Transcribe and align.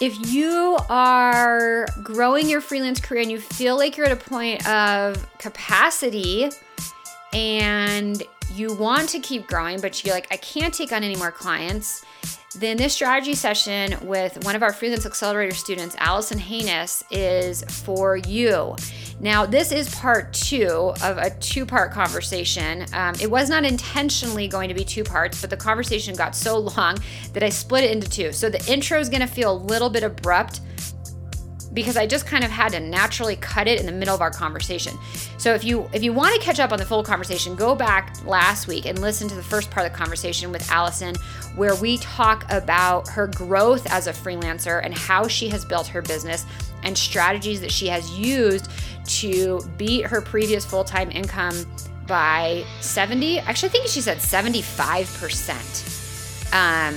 if 0.00 0.32
you 0.32 0.78
are 0.88 1.86
growing 2.02 2.48
your 2.48 2.60
freelance 2.60 3.00
career 3.00 3.22
and 3.22 3.30
you 3.30 3.40
feel 3.40 3.76
like 3.76 3.96
you're 3.96 4.06
at 4.06 4.12
a 4.12 4.16
point 4.16 4.66
of 4.68 5.26
capacity 5.38 6.50
and 7.32 8.22
you 8.54 8.72
want 8.74 9.08
to 9.10 9.18
keep 9.18 9.46
growing, 9.46 9.80
but 9.80 10.04
you're 10.04 10.14
like, 10.14 10.28
I 10.30 10.36
can't 10.36 10.72
take 10.72 10.92
on 10.92 11.02
any 11.02 11.16
more 11.16 11.32
clients, 11.32 12.04
then 12.60 12.76
this 12.76 12.94
strategy 12.94 13.34
session 13.34 13.96
with 14.02 14.44
one 14.44 14.56
of 14.56 14.62
our 14.62 14.72
Freelance 14.72 15.06
Accelerator 15.06 15.54
students, 15.54 15.94
Alison 15.98 16.38
Hoenes, 16.38 17.04
is 17.10 17.62
for 17.64 18.16
you. 18.16 18.74
Now, 19.20 19.46
this 19.46 19.72
is 19.72 19.92
part 19.94 20.32
two 20.32 20.92
of 21.02 21.18
a 21.18 21.30
two 21.40 21.66
part 21.66 21.92
conversation. 21.92 22.86
Um, 22.92 23.14
it 23.20 23.30
was 23.30 23.48
not 23.48 23.64
intentionally 23.64 24.48
going 24.48 24.68
to 24.68 24.74
be 24.74 24.84
two 24.84 25.04
parts, 25.04 25.40
but 25.40 25.50
the 25.50 25.56
conversation 25.56 26.14
got 26.14 26.36
so 26.36 26.58
long 26.58 26.98
that 27.32 27.42
I 27.42 27.48
split 27.48 27.84
it 27.84 27.90
into 27.90 28.08
two. 28.08 28.32
So 28.32 28.48
the 28.48 28.64
intro 28.70 28.98
is 28.98 29.08
going 29.08 29.22
to 29.22 29.26
feel 29.26 29.52
a 29.52 29.58
little 29.58 29.90
bit 29.90 30.02
abrupt 30.02 30.60
because 31.74 31.96
I 31.96 32.06
just 32.06 32.26
kind 32.26 32.44
of 32.44 32.50
had 32.50 32.72
to 32.72 32.80
naturally 32.80 33.36
cut 33.36 33.68
it 33.68 33.78
in 33.78 33.86
the 33.86 33.92
middle 33.92 34.14
of 34.14 34.20
our 34.20 34.30
conversation. 34.30 34.96
So 35.36 35.54
if 35.54 35.64
you 35.64 35.88
if 35.92 36.02
you 36.02 36.12
want 36.12 36.34
to 36.34 36.40
catch 36.40 36.60
up 36.60 36.72
on 36.72 36.78
the 36.78 36.84
full 36.84 37.02
conversation, 37.02 37.54
go 37.54 37.74
back 37.74 38.16
last 38.24 38.66
week 38.66 38.86
and 38.86 38.98
listen 39.00 39.28
to 39.28 39.34
the 39.34 39.42
first 39.42 39.70
part 39.70 39.86
of 39.86 39.92
the 39.92 39.98
conversation 39.98 40.50
with 40.50 40.70
Alison 40.70 41.14
where 41.56 41.74
we 41.74 41.98
talk 41.98 42.50
about 42.50 43.08
her 43.08 43.26
growth 43.26 43.86
as 43.90 44.06
a 44.06 44.12
freelancer 44.12 44.80
and 44.84 44.94
how 44.94 45.26
she 45.26 45.48
has 45.48 45.64
built 45.64 45.88
her 45.88 46.00
business 46.00 46.46
and 46.84 46.96
strategies 46.96 47.60
that 47.60 47.72
she 47.72 47.88
has 47.88 48.16
used 48.16 48.70
to 49.06 49.60
beat 49.76 50.06
her 50.06 50.20
previous 50.20 50.64
full-time 50.64 51.10
income 51.10 51.66
by 52.06 52.64
70, 52.80 53.40
actually 53.40 53.68
I 53.68 53.72
think 53.72 53.88
she 53.88 54.00
said 54.00 54.18
75%. 54.18 56.54
Um 56.54 56.94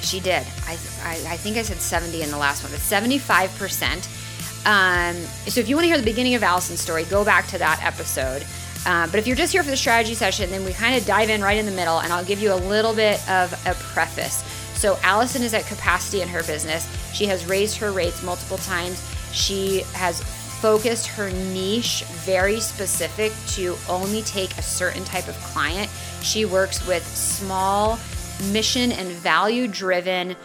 she 0.00 0.20
did. 0.20 0.46
I, 0.66 0.78
I, 1.02 1.22
I, 1.28 1.36
think 1.36 1.56
I 1.56 1.62
said 1.62 1.78
70 1.78 2.22
in 2.22 2.30
the 2.30 2.38
last 2.38 2.62
one, 2.62 2.72
but 2.72 2.80
75%. 2.80 4.08
Um, 4.66 5.14
so 5.46 5.60
if 5.60 5.68
you 5.68 5.76
want 5.76 5.84
to 5.84 5.88
hear 5.88 5.98
the 5.98 6.04
beginning 6.04 6.34
of 6.34 6.42
Alison's 6.42 6.80
story, 6.80 7.04
go 7.04 7.24
back 7.24 7.46
to 7.48 7.58
that 7.58 7.80
episode. 7.82 8.44
Uh, 8.84 9.06
but 9.08 9.18
if 9.18 9.26
you're 9.26 9.36
just 9.36 9.52
here 9.52 9.62
for 9.62 9.70
the 9.70 9.76
strategy 9.76 10.14
session, 10.14 10.48
then 10.50 10.64
we 10.64 10.72
kind 10.72 10.96
of 10.96 11.04
dive 11.06 11.28
in 11.28 11.42
right 11.42 11.56
in 11.56 11.66
the 11.66 11.72
middle, 11.72 11.98
and 12.00 12.12
I'll 12.12 12.24
give 12.24 12.40
you 12.40 12.52
a 12.52 12.56
little 12.56 12.94
bit 12.94 13.16
of 13.28 13.52
a 13.66 13.74
preface. 13.74 14.44
So 14.74 14.98
Alison 15.02 15.42
is 15.42 15.54
at 15.54 15.66
capacity 15.66 16.20
in 16.20 16.28
her 16.28 16.42
business. 16.44 16.86
She 17.12 17.26
has 17.26 17.46
raised 17.46 17.78
her 17.78 17.90
rates 17.90 18.22
multiple 18.22 18.58
times. 18.58 19.02
She 19.32 19.80
has 19.94 20.22
focused 20.60 21.06
her 21.06 21.30
niche 21.30 22.04
very 22.24 22.60
specific 22.60 23.32
to 23.48 23.76
only 23.88 24.22
take 24.22 24.56
a 24.56 24.62
certain 24.62 25.04
type 25.04 25.28
of 25.28 25.34
client. 25.36 25.90
She 26.22 26.44
works 26.44 26.86
with 26.86 27.06
small 27.06 27.98
mission 28.52 28.92
and 28.92 29.08
value 29.08 29.68
driven 29.68 30.36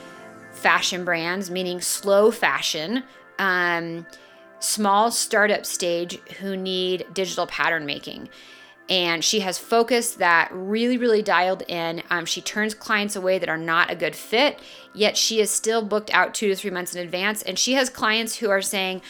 fashion 0.54 1.04
brands, 1.04 1.50
meaning 1.50 1.82
slow 1.82 2.32
fashion, 2.32 3.04
um, 3.40 4.06
small 4.60 5.12
startup 5.12 5.66
stage 5.66 6.18
who 6.40 6.56
need 6.56 7.06
digital 7.14 7.48
pattern 7.48 7.86
making. 7.86 8.30
And 8.90 9.24
she 9.24 9.40
has 9.40 9.58
focused 9.58 10.20
that 10.20 10.50
really, 10.52 10.98
really 10.98 11.22
dialed 11.22 11.64
in. 11.68 12.04
Um, 12.10 12.26
she 12.26 12.42
turns 12.42 12.74
clients 12.74 13.16
away 13.16 13.40
that 13.40 13.48
are 13.48 13.58
not 13.58 13.90
a 13.90 13.96
good 13.96 14.16
fit, 14.16 14.60
yet 14.94 15.16
she 15.16 15.40
is 15.40 15.50
still 15.50 15.82
booked 15.82 16.14
out 16.14 16.34
two 16.34 16.50
to 16.50 16.56
three 16.56 16.72
months 16.72 16.94
in 16.94 17.02
advance. 17.02 17.42
And 17.42 17.58
she 17.58 17.74
has 17.74 17.90
clients 17.90 18.36
who 18.36 18.50
are 18.50 18.62
saying, 18.62 19.02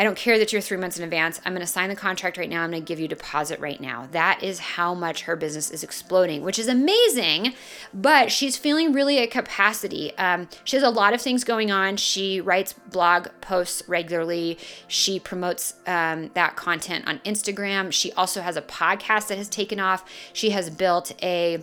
I 0.00 0.02
don't 0.02 0.16
care 0.16 0.38
that 0.38 0.50
you're 0.50 0.62
three 0.62 0.78
months 0.78 0.96
in 0.96 1.04
advance. 1.04 1.42
I'm 1.44 1.52
going 1.52 1.60
to 1.60 1.70
sign 1.70 1.90
the 1.90 1.94
contract 1.94 2.38
right 2.38 2.48
now. 2.48 2.62
I'm 2.62 2.70
going 2.70 2.82
to 2.82 2.88
give 2.88 2.98
you 2.98 3.06
deposit 3.06 3.60
right 3.60 3.78
now. 3.78 4.08
That 4.12 4.42
is 4.42 4.58
how 4.58 4.94
much 4.94 5.24
her 5.24 5.36
business 5.36 5.70
is 5.70 5.84
exploding, 5.84 6.42
which 6.42 6.58
is 6.58 6.68
amazing. 6.68 7.52
But 7.92 8.32
she's 8.32 8.56
feeling 8.56 8.94
really 8.94 9.18
at 9.18 9.30
capacity. 9.30 10.16
Um, 10.16 10.48
she 10.64 10.76
has 10.76 10.82
a 10.82 10.88
lot 10.88 11.12
of 11.12 11.20
things 11.20 11.44
going 11.44 11.70
on. 11.70 11.98
She 11.98 12.40
writes 12.40 12.72
blog 12.72 13.28
posts 13.42 13.82
regularly. 13.88 14.56
She 14.88 15.20
promotes 15.20 15.74
um, 15.86 16.30
that 16.32 16.56
content 16.56 17.06
on 17.06 17.18
Instagram. 17.18 17.92
She 17.92 18.10
also 18.12 18.40
has 18.40 18.56
a 18.56 18.62
podcast 18.62 19.28
that 19.28 19.36
has 19.36 19.50
taken 19.50 19.78
off. 19.78 20.02
She 20.32 20.48
has 20.48 20.70
built 20.70 21.12
a 21.22 21.62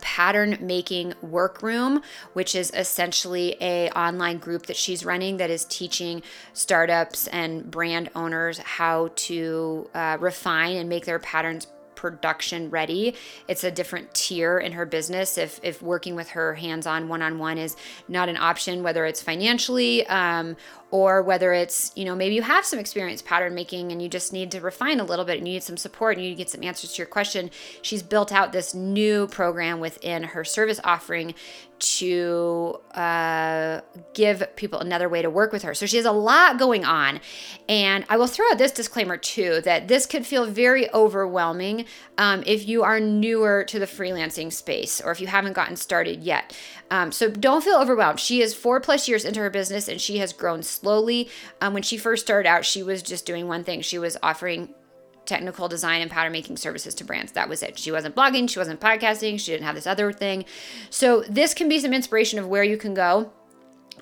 pattern 0.00 0.56
making 0.60 1.14
workroom 1.22 2.02
which 2.32 2.54
is 2.54 2.70
essentially 2.74 3.56
a 3.60 3.90
online 3.90 4.38
group 4.38 4.66
that 4.66 4.76
she's 4.76 5.04
running 5.04 5.36
that 5.36 5.50
is 5.50 5.64
teaching 5.66 6.22
startups 6.52 7.26
and 7.28 7.70
brand 7.70 8.10
owners 8.14 8.58
how 8.58 9.10
to 9.14 9.88
uh, 9.94 10.16
refine 10.20 10.76
and 10.76 10.88
make 10.88 11.04
their 11.06 11.18
patterns 11.18 11.66
production 12.00 12.70
ready. 12.70 13.14
It's 13.46 13.62
a 13.62 13.70
different 13.70 14.14
tier 14.14 14.58
in 14.58 14.72
her 14.72 14.86
business. 14.86 15.36
If 15.36 15.60
if 15.62 15.82
working 15.82 16.14
with 16.14 16.30
her 16.30 16.54
hands 16.54 16.86
on 16.86 17.08
one 17.08 17.20
on 17.20 17.38
one 17.38 17.58
is 17.58 17.76
not 18.08 18.30
an 18.30 18.38
option, 18.38 18.82
whether 18.82 19.04
it's 19.04 19.20
financially 19.20 20.06
um, 20.06 20.56
or 20.90 21.22
whether 21.22 21.52
it's 21.52 21.92
you 21.94 22.04
know 22.04 22.14
maybe 22.14 22.34
you 22.34 22.42
have 22.42 22.64
some 22.64 22.78
experience 22.78 23.22
pattern 23.22 23.54
making 23.54 23.92
and 23.92 24.02
you 24.02 24.08
just 24.08 24.32
need 24.32 24.50
to 24.50 24.60
refine 24.60 25.00
a 25.00 25.04
little 25.04 25.24
bit 25.24 25.38
and 25.38 25.46
you 25.46 25.54
need 25.54 25.62
some 25.62 25.76
support 25.76 26.16
and 26.16 26.24
you 26.24 26.30
need 26.30 26.36
to 26.36 26.38
get 26.38 26.50
some 26.50 26.62
answers 26.62 26.92
to 26.92 26.98
your 26.98 27.06
question 27.06 27.50
she's 27.82 28.02
built 28.02 28.32
out 28.32 28.52
this 28.52 28.74
new 28.74 29.26
program 29.28 29.80
within 29.80 30.22
her 30.22 30.44
service 30.44 30.80
offering 30.84 31.34
to 31.80 32.78
uh, 32.94 33.80
give 34.14 34.44
people 34.56 34.78
another 34.78 35.08
way 35.08 35.22
to 35.22 35.30
work 35.30 35.50
with 35.50 35.62
her. 35.62 35.74
So 35.74 35.86
she 35.86 35.96
has 35.96 36.06
a 36.06 36.12
lot 36.12 36.58
going 36.58 36.84
on. 36.84 37.20
And 37.68 38.04
I 38.08 38.16
will 38.16 38.26
throw 38.26 38.46
out 38.50 38.58
this 38.58 38.70
disclaimer 38.70 39.16
too 39.16 39.60
that 39.62 39.88
this 39.88 40.06
could 40.06 40.26
feel 40.26 40.46
very 40.46 40.92
overwhelming 40.92 41.86
um, 42.18 42.42
if 42.46 42.68
you 42.68 42.82
are 42.82 43.00
newer 43.00 43.64
to 43.64 43.78
the 43.78 43.86
freelancing 43.86 44.52
space 44.52 45.00
or 45.00 45.10
if 45.10 45.20
you 45.20 45.26
haven't 45.26 45.54
gotten 45.54 45.76
started 45.76 46.22
yet. 46.22 46.56
Um, 46.90 47.12
so 47.12 47.30
don't 47.30 47.62
feel 47.62 47.78
overwhelmed. 47.78 48.20
She 48.20 48.42
is 48.42 48.54
four 48.54 48.80
plus 48.80 49.08
years 49.08 49.24
into 49.24 49.40
her 49.40 49.50
business 49.50 49.88
and 49.88 50.00
she 50.00 50.18
has 50.18 50.32
grown 50.32 50.62
slowly. 50.62 51.28
Um, 51.60 51.72
when 51.72 51.82
she 51.82 51.96
first 51.96 52.24
started 52.24 52.48
out, 52.48 52.64
she 52.64 52.82
was 52.82 53.02
just 53.02 53.26
doing 53.26 53.46
one 53.46 53.64
thing 53.64 53.80
she 53.80 53.98
was 53.98 54.16
offering 54.22 54.74
technical 55.24 55.68
design 55.68 56.02
and 56.02 56.10
pattern 56.10 56.32
making 56.32 56.56
services 56.56 56.94
to 56.96 57.04
brands. 57.04 57.32
That 57.32 57.48
was 57.48 57.62
it. 57.62 57.78
She 57.78 57.92
wasn't 57.92 58.16
blogging, 58.16 58.50
she 58.50 58.58
wasn't 58.58 58.80
podcasting, 58.80 59.38
she 59.38 59.52
didn't 59.52 59.64
have 59.64 59.76
this 59.76 59.86
other 59.86 60.12
thing. 60.12 60.44
So, 60.90 61.22
this 61.28 61.54
can 61.54 61.68
be 61.68 61.78
some 61.78 61.92
inspiration 61.92 62.40
of 62.40 62.48
where 62.48 62.64
you 62.64 62.76
can 62.76 62.94
go 62.94 63.32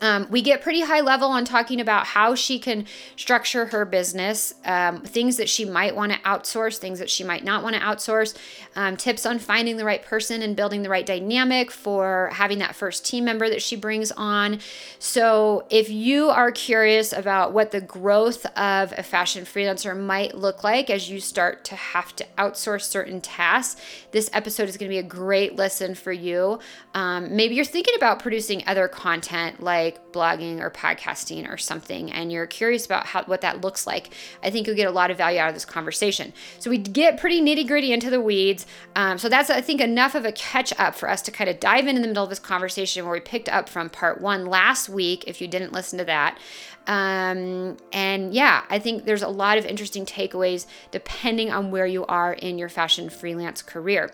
um, 0.00 0.26
we 0.30 0.42
get 0.42 0.62
pretty 0.62 0.82
high 0.82 1.00
level 1.00 1.28
on 1.28 1.44
talking 1.44 1.80
about 1.80 2.06
how 2.06 2.34
she 2.34 2.58
can 2.58 2.86
structure 3.16 3.66
her 3.66 3.84
business, 3.84 4.54
um, 4.64 5.02
things 5.02 5.36
that 5.36 5.48
she 5.48 5.64
might 5.64 5.94
want 5.94 6.12
to 6.12 6.18
outsource, 6.20 6.78
things 6.78 6.98
that 6.98 7.10
she 7.10 7.24
might 7.24 7.44
not 7.44 7.62
want 7.62 7.74
to 7.76 7.82
outsource, 7.82 8.36
um, 8.76 8.96
tips 8.96 9.26
on 9.26 9.38
finding 9.38 9.76
the 9.76 9.84
right 9.84 10.04
person 10.04 10.42
and 10.42 10.56
building 10.56 10.82
the 10.82 10.88
right 10.88 11.06
dynamic 11.06 11.70
for 11.70 12.30
having 12.32 12.58
that 12.58 12.74
first 12.74 13.04
team 13.04 13.24
member 13.24 13.48
that 13.48 13.62
she 13.62 13.76
brings 13.76 14.12
on. 14.12 14.60
So, 14.98 15.66
if 15.70 15.90
you 15.90 16.28
are 16.30 16.52
curious 16.52 17.12
about 17.12 17.52
what 17.52 17.70
the 17.70 17.80
growth 17.80 18.44
of 18.56 18.92
a 18.96 19.02
fashion 19.02 19.44
freelancer 19.44 19.98
might 19.98 20.34
look 20.34 20.62
like 20.62 20.90
as 20.90 21.10
you 21.10 21.20
start 21.20 21.64
to 21.66 21.76
have 21.76 22.14
to 22.16 22.26
outsource 22.36 22.82
certain 22.82 23.20
tasks, 23.20 23.80
this 24.12 24.30
episode 24.32 24.68
is 24.68 24.76
going 24.76 24.88
to 24.88 24.94
be 24.94 24.98
a 24.98 25.02
great 25.02 25.56
listen 25.56 25.94
for 25.94 26.12
you. 26.12 26.58
Um, 26.94 27.34
maybe 27.34 27.54
you're 27.54 27.64
thinking 27.64 27.94
about 27.96 28.20
producing 28.20 28.62
other 28.66 28.88
content 28.88 29.62
like 29.62 29.87
like 29.88 30.12
blogging 30.12 30.60
or 30.60 30.70
podcasting 30.70 31.50
or 31.50 31.56
something 31.56 32.12
and 32.12 32.30
you're 32.30 32.46
curious 32.46 32.84
about 32.84 33.06
how 33.06 33.22
what 33.24 33.40
that 33.40 33.60
looks 33.60 33.86
like, 33.86 34.10
I 34.42 34.50
think 34.50 34.66
you'll 34.66 34.76
get 34.76 34.88
a 34.88 34.92
lot 34.92 35.10
of 35.10 35.16
value 35.16 35.40
out 35.40 35.48
of 35.48 35.54
this 35.54 35.64
conversation. 35.64 36.32
So 36.58 36.70
we 36.70 36.78
get 36.78 37.18
pretty 37.18 37.40
nitty 37.40 37.66
gritty 37.66 37.92
into 37.92 38.10
the 38.10 38.20
weeds. 38.20 38.66
Um, 38.96 39.18
so 39.18 39.28
that's 39.28 39.50
I 39.50 39.60
think 39.60 39.80
enough 39.80 40.14
of 40.14 40.24
a 40.24 40.32
catch 40.32 40.78
up 40.78 40.94
for 40.94 41.08
us 41.08 41.22
to 41.22 41.30
kind 41.30 41.48
of 41.48 41.60
dive 41.60 41.86
in 41.86 41.96
in 41.96 42.02
the 42.02 42.08
middle 42.08 42.24
of 42.24 42.30
this 42.30 42.38
conversation 42.38 43.04
where 43.04 43.12
we 43.14 43.20
picked 43.20 43.48
up 43.48 43.68
from 43.68 43.88
part 43.88 44.20
one 44.20 44.46
last 44.46 44.88
week. 44.88 45.24
If 45.26 45.40
you 45.40 45.48
didn't 45.48 45.72
listen 45.72 45.98
to 45.98 46.04
that. 46.04 46.38
Um, 46.86 47.76
and 47.92 48.32
yeah, 48.32 48.64
I 48.70 48.78
think 48.78 49.04
there's 49.04 49.22
a 49.22 49.28
lot 49.28 49.58
of 49.58 49.66
interesting 49.66 50.06
takeaways 50.06 50.66
depending 50.90 51.50
on 51.50 51.70
where 51.70 51.86
you 51.86 52.06
are 52.06 52.32
in 52.32 52.58
your 52.58 52.70
fashion 52.70 53.10
freelance 53.10 53.60
career. 53.62 54.10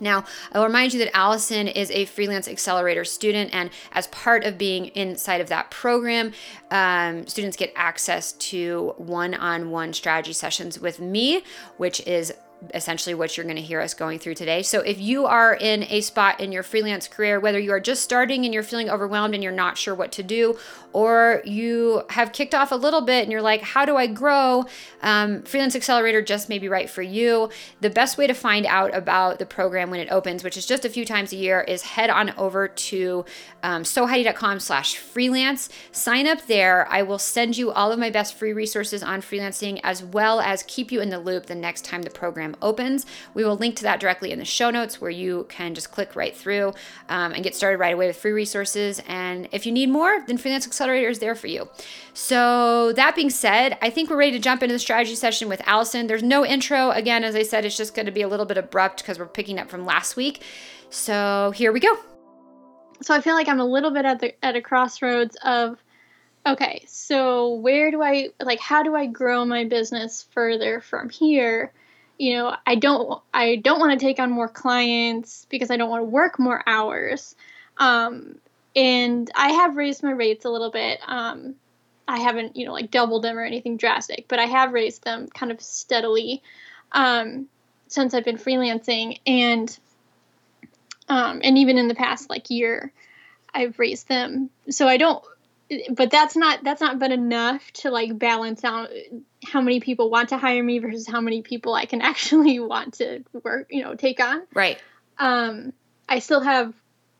Now, 0.00 0.24
I'll 0.52 0.64
remind 0.64 0.92
you 0.92 0.98
that 1.00 1.16
Alison 1.16 1.68
is 1.68 1.90
a 1.90 2.04
freelance 2.04 2.48
accelerator 2.48 3.04
student, 3.04 3.54
and 3.54 3.70
as 3.92 4.06
part 4.08 4.44
of 4.44 4.58
being 4.58 4.86
inside 4.86 5.40
of 5.40 5.48
that 5.48 5.70
program, 5.70 6.32
um, 6.70 7.26
students 7.26 7.56
get 7.56 7.72
access 7.76 8.32
to 8.32 8.94
one 8.96 9.34
on 9.34 9.70
one 9.70 9.92
strategy 9.92 10.32
sessions 10.32 10.78
with 10.80 11.00
me, 11.00 11.42
which 11.76 12.00
is 12.06 12.32
essentially 12.74 13.14
what 13.14 13.36
you're 13.36 13.44
going 13.44 13.56
to 13.56 13.62
hear 13.62 13.80
us 13.80 13.94
going 13.94 14.18
through 14.18 14.34
today. 14.34 14.62
So, 14.62 14.80
if 14.80 15.00
you 15.00 15.26
are 15.26 15.54
in 15.54 15.84
a 15.84 16.00
spot 16.00 16.40
in 16.40 16.52
your 16.52 16.62
freelance 16.62 17.08
career, 17.08 17.38
whether 17.38 17.58
you 17.58 17.72
are 17.72 17.80
just 17.80 18.02
starting 18.02 18.44
and 18.44 18.52
you're 18.52 18.62
feeling 18.62 18.90
overwhelmed 18.90 19.34
and 19.34 19.42
you're 19.42 19.52
not 19.52 19.78
sure 19.78 19.94
what 19.94 20.12
to 20.12 20.22
do, 20.22 20.58
or 20.92 21.42
you 21.44 22.02
have 22.10 22.32
kicked 22.32 22.54
off 22.54 22.72
a 22.72 22.76
little 22.76 23.02
bit 23.02 23.22
and 23.22 23.30
you're 23.30 23.42
like, 23.42 23.60
how 23.60 23.84
do 23.84 23.96
I 23.96 24.06
grow? 24.06 24.64
Um, 25.02 25.42
freelance 25.42 25.76
Accelerator 25.76 26.22
just 26.22 26.48
may 26.48 26.58
be 26.58 26.68
right 26.68 26.88
for 26.88 27.02
you. 27.02 27.50
The 27.80 27.90
best 27.90 28.16
way 28.16 28.26
to 28.26 28.34
find 28.34 28.64
out 28.64 28.94
about 28.94 29.38
the 29.38 29.46
program 29.46 29.90
when 29.90 30.00
it 30.00 30.10
opens, 30.10 30.42
which 30.42 30.56
is 30.56 30.64
just 30.64 30.84
a 30.84 30.88
few 30.88 31.04
times 31.04 31.32
a 31.32 31.36
year, 31.36 31.60
is 31.60 31.82
head 31.82 32.08
on 32.08 32.30
over 32.38 32.68
to 32.68 33.24
um, 33.62 33.82
sewheidi.com 33.82 34.60
slash 34.60 34.96
freelance. 34.96 35.68
Sign 35.92 36.26
up 36.26 36.46
there. 36.46 36.88
I 36.90 37.02
will 37.02 37.18
send 37.18 37.58
you 37.58 37.70
all 37.72 37.92
of 37.92 37.98
my 37.98 38.10
best 38.10 38.34
free 38.34 38.52
resources 38.52 39.02
on 39.02 39.20
freelancing 39.20 39.80
as 39.84 40.02
well 40.02 40.40
as 40.40 40.62
keep 40.62 40.90
you 40.90 41.00
in 41.00 41.10
the 41.10 41.18
loop 41.18 41.46
the 41.46 41.54
next 41.54 41.84
time 41.84 42.02
the 42.02 42.10
program 42.10 42.45
program 42.52 42.62
opens. 42.62 43.06
We 43.34 43.44
will 43.44 43.56
link 43.56 43.76
to 43.76 43.82
that 43.84 44.00
directly 44.00 44.32
in 44.32 44.38
the 44.38 44.44
show 44.44 44.70
notes 44.70 45.00
where 45.00 45.10
you 45.10 45.46
can 45.48 45.74
just 45.74 45.90
click 45.90 46.14
right 46.16 46.36
through 46.36 46.74
um, 47.08 47.32
and 47.32 47.42
get 47.42 47.54
started 47.54 47.78
right 47.78 47.94
away 47.94 48.06
with 48.06 48.16
free 48.16 48.32
resources. 48.32 49.02
And 49.06 49.48
if 49.52 49.66
you 49.66 49.72
need 49.72 49.88
more, 49.88 50.24
then 50.26 50.38
Freelance 50.38 50.66
Accelerator 50.66 51.08
is 51.08 51.18
there 51.18 51.34
for 51.34 51.46
you. 51.46 51.68
So, 52.14 52.92
that 52.92 53.14
being 53.14 53.30
said, 53.30 53.76
I 53.82 53.90
think 53.90 54.10
we're 54.10 54.16
ready 54.16 54.32
to 54.32 54.38
jump 54.38 54.62
into 54.62 54.72
the 54.72 54.78
strategy 54.78 55.14
session 55.14 55.48
with 55.48 55.60
Alison. 55.66 56.06
There's 56.06 56.22
no 56.22 56.46
intro. 56.46 56.90
Again, 56.90 57.24
as 57.24 57.34
I 57.34 57.42
said, 57.42 57.64
it's 57.64 57.76
just 57.76 57.94
going 57.94 58.06
to 58.06 58.12
be 58.12 58.22
a 58.22 58.28
little 58.28 58.46
bit 58.46 58.56
abrupt 58.56 59.02
because 59.02 59.18
we're 59.18 59.26
picking 59.26 59.58
up 59.58 59.68
from 59.68 59.84
last 59.84 60.16
week. 60.16 60.42
So, 60.90 61.52
here 61.54 61.72
we 61.72 61.80
go. 61.80 61.94
So, 63.02 63.14
I 63.14 63.20
feel 63.20 63.34
like 63.34 63.48
I'm 63.48 63.60
a 63.60 63.66
little 63.66 63.90
bit 63.90 64.04
at 64.06 64.20
the 64.20 64.32
at 64.44 64.56
a 64.56 64.62
crossroads 64.62 65.36
of 65.44 65.76
okay, 66.46 66.84
so 66.86 67.54
where 67.54 67.90
do 67.90 68.02
I 68.02 68.28
like 68.40 68.60
how 68.60 68.82
do 68.82 68.94
I 68.94 69.06
grow 69.06 69.44
my 69.44 69.64
business 69.64 70.26
further 70.32 70.80
from 70.80 71.10
here? 71.10 71.72
You 72.18 72.36
know, 72.36 72.56
I 72.66 72.76
don't 72.76 73.22
I 73.32 73.56
don't 73.56 73.80
want 73.80 73.98
to 73.98 74.04
take 74.04 74.18
on 74.18 74.30
more 74.30 74.48
clients 74.48 75.46
because 75.50 75.70
I 75.70 75.76
don't 75.76 75.90
want 75.90 76.02
to 76.02 76.06
work 76.06 76.38
more 76.38 76.62
hours. 76.66 77.34
Um, 77.76 78.38
and 78.74 79.30
I 79.34 79.52
have 79.52 79.76
raised 79.76 80.02
my 80.02 80.10
rates 80.10 80.44
a 80.44 80.50
little 80.50 80.70
bit. 80.70 81.00
Um, 81.06 81.54
I 82.08 82.20
haven't, 82.20 82.56
you 82.56 82.66
know, 82.66 82.72
like 82.72 82.90
doubled 82.90 83.22
them 83.24 83.36
or 83.36 83.44
anything 83.44 83.76
drastic, 83.76 84.26
but 84.28 84.38
I 84.38 84.44
have 84.44 84.72
raised 84.72 85.02
them 85.02 85.28
kind 85.28 85.50
of 85.50 85.60
steadily 85.60 86.42
um, 86.92 87.48
since 87.88 88.14
I've 88.14 88.24
been 88.24 88.36
freelancing, 88.36 89.18
and 89.26 89.76
um, 91.08 91.40
and 91.42 91.58
even 91.58 91.78
in 91.78 91.88
the 91.88 91.94
past 91.94 92.30
like 92.30 92.50
year, 92.50 92.92
I've 93.52 93.78
raised 93.78 94.08
them. 94.08 94.50
So 94.70 94.86
I 94.86 94.96
don't 94.96 95.24
but 95.90 96.10
that's 96.10 96.36
not 96.36 96.62
that's 96.62 96.80
not 96.80 96.98
been 96.98 97.12
enough 97.12 97.72
to 97.72 97.90
like 97.90 98.18
balance 98.18 98.64
out 98.64 98.90
how 99.46 99.60
many 99.60 99.80
people 99.80 100.10
want 100.10 100.30
to 100.30 100.38
hire 100.38 100.62
me 100.62 100.78
versus 100.78 101.06
how 101.06 101.20
many 101.20 101.42
people 101.42 101.74
I 101.74 101.86
can 101.86 102.00
actually 102.02 102.58
want 102.60 102.94
to 102.94 103.24
work, 103.42 103.68
you 103.70 103.82
know, 103.82 103.94
take 103.94 104.20
on. 104.20 104.42
Right. 104.54 104.78
Um 105.18 105.72
I 106.08 106.20
still 106.20 106.40
have 106.40 106.74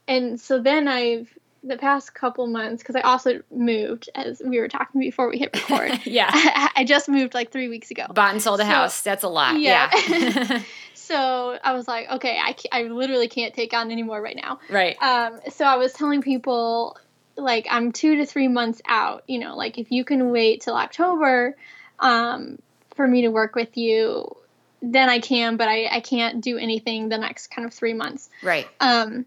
and 0.08 0.40
so 0.40 0.60
then 0.60 0.88
I've 0.88 1.28
the 1.62 1.76
past 1.76 2.14
couple 2.14 2.46
months 2.46 2.82
because 2.82 2.94
I 2.94 3.00
also 3.00 3.42
moved 3.50 4.08
as 4.14 4.40
we 4.44 4.60
were 4.60 4.68
talking 4.68 5.00
before 5.00 5.28
we 5.28 5.38
hit 5.38 5.50
record. 5.70 6.00
yeah. 6.06 6.30
I, 6.32 6.70
I, 6.76 6.84
just 6.84 7.08
moved 7.08 7.34
like 7.34 7.50
3 7.50 7.68
weeks 7.68 7.90
ago. 7.90 8.06
Bought 8.14 8.32
and 8.32 8.40
sold 8.40 8.60
a 8.60 8.62
so, 8.62 8.68
house. 8.68 9.02
That's 9.02 9.24
a 9.24 9.28
lot. 9.28 9.58
Yeah. 9.58 9.90
yeah. 10.08 10.62
so 10.94 11.58
I 11.62 11.72
was 11.72 11.88
like, 11.88 12.08
okay, 12.08 12.38
I, 12.38 12.54
I 12.70 12.82
literally 12.84 13.26
can't 13.26 13.52
take 13.52 13.72
on 13.72 13.90
anymore 13.90 14.22
right 14.22 14.36
now. 14.36 14.60
Right. 14.70 14.96
Um 15.02 15.40
so 15.50 15.64
I 15.64 15.76
was 15.76 15.92
telling 15.92 16.22
people 16.22 16.96
like 17.36 17.66
I'm 17.70 17.92
two 17.92 18.16
to 18.16 18.26
three 18.26 18.48
months 18.48 18.80
out. 18.86 19.24
You 19.26 19.38
know, 19.38 19.56
like 19.56 19.78
if 19.78 19.90
you 19.90 20.04
can 20.04 20.30
wait 20.30 20.62
till 20.62 20.76
October 20.76 21.56
um, 21.98 22.58
for 22.94 23.06
me 23.06 23.22
to 23.22 23.28
work 23.28 23.54
with 23.54 23.76
you, 23.76 24.36
then 24.82 25.08
I 25.08 25.18
can, 25.18 25.56
but 25.56 25.68
I, 25.68 25.86
I 25.90 26.00
can't 26.00 26.42
do 26.42 26.58
anything 26.58 27.08
the 27.08 27.18
next 27.18 27.48
kind 27.48 27.66
of 27.66 27.72
three 27.72 27.94
months. 27.94 28.28
Right. 28.42 28.66
Um, 28.80 29.26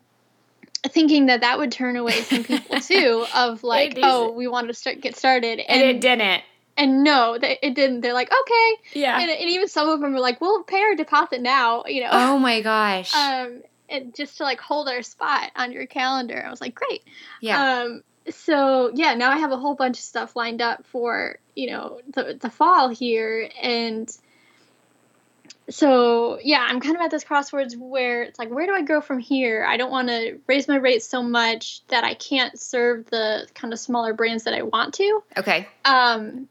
thinking 0.87 1.27
that 1.27 1.41
that 1.41 1.57
would 1.57 1.71
turn 1.71 1.97
away 1.97 2.21
some 2.21 2.43
people 2.43 2.79
too 2.81 3.25
of 3.35 3.63
like, 3.63 3.97
oh, 4.01 4.31
we 4.31 4.47
wanted 4.47 4.67
to 4.67 4.73
start 4.73 5.01
get 5.01 5.15
started, 5.15 5.59
and, 5.59 5.81
and 5.81 5.89
it 5.89 6.01
didn't. 6.01 6.43
And 6.77 7.03
no, 7.03 7.37
they, 7.37 7.59
it 7.61 7.75
didn't. 7.75 8.01
They're 8.01 8.13
like, 8.13 8.31
okay, 8.31 8.99
yeah. 8.99 9.19
And, 9.19 9.29
and 9.29 9.49
even 9.49 9.67
some 9.67 9.89
of 9.89 9.99
them 9.99 10.13
were 10.13 10.19
like, 10.19 10.39
we'll 10.39 10.63
pay 10.63 10.81
our 10.81 10.95
deposit 10.95 11.41
now. 11.41 11.83
You 11.85 12.03
know. 12.03 12.09
Oh 12.11 12.39
my 12.39 12.61
gosh. 12.61 13.13
Um, 13.19 13.63
and 13.91 14.13
just 14.13 14.37
to 14.37 14.43
like 14.43 14.61
hold 14.61 14.87
our 14.87 15.01
spot 15.01 15.51
on 15.55 15.71
your 15.71 15.87
calendar. 15.87 16.43
I 16.45 16.49
was 16.51 16.61
like, 16.61 16.75
great. 16.75 17.03
Yeah. 17.41 17.81
Um, 17.81 18.03
so 18.29 18.91
yeah, 18.93 19.13
now 19.13 19.31
I 19.31 19.37
have 19.37 19.51
a 19.51 19.57
whole 19.57 19.75
bunch 19.75 19.97
of 19.97 20.03
stuff 20.03 20.35
lined 20.35 20.61
up 20.61 20.85
for 20.87 21.37
you 21.55 21.71
know 21.71 21.99
the 22.13 22.37
the 22.39 22.49
fall 22.49 22.89
here, 22.89 23.49
and 23.61 24.09
so 25.69 26.39
yeah, 26.43 26.65
I'm 26.67 26.79
kind 26.79 26.95
of 26.95 27.01
at 27.01 27.11
this 27.11 27.23
crossroads 27.23 27.75
where 27.77 28.23
it's 28.23 28.39
like, 28.39 28.49
where 28.49 28.65
do 28.65 28.73
I 28.73 28.81
go 28.81 29.01
from 29.01 29.19
here? 29.19 29.65
I 29.65 29.77
don't 29.77 29.91
want 29.91 30.07
to 30.07 30.39
raise 30.47 30.67
my 30.67 30.77
rates 30.77 31.05
so 31.05 31.21
much 31.21 31.85
that 31.87 32.03
I 32.03 32.13
can't 32.15 32.59
serve 32.59 33.05
the 33.09 33.47
kind 33.53 33.73
of 33.73 33.79
smaller 33.79 34.13
brands 34.13 34.45
that 34.45 34.53
I 34.53 34.63
want 34.63 34.95
to. 34.95 35.23
Okay. 35.37 35.67
Um, 35.85 36.47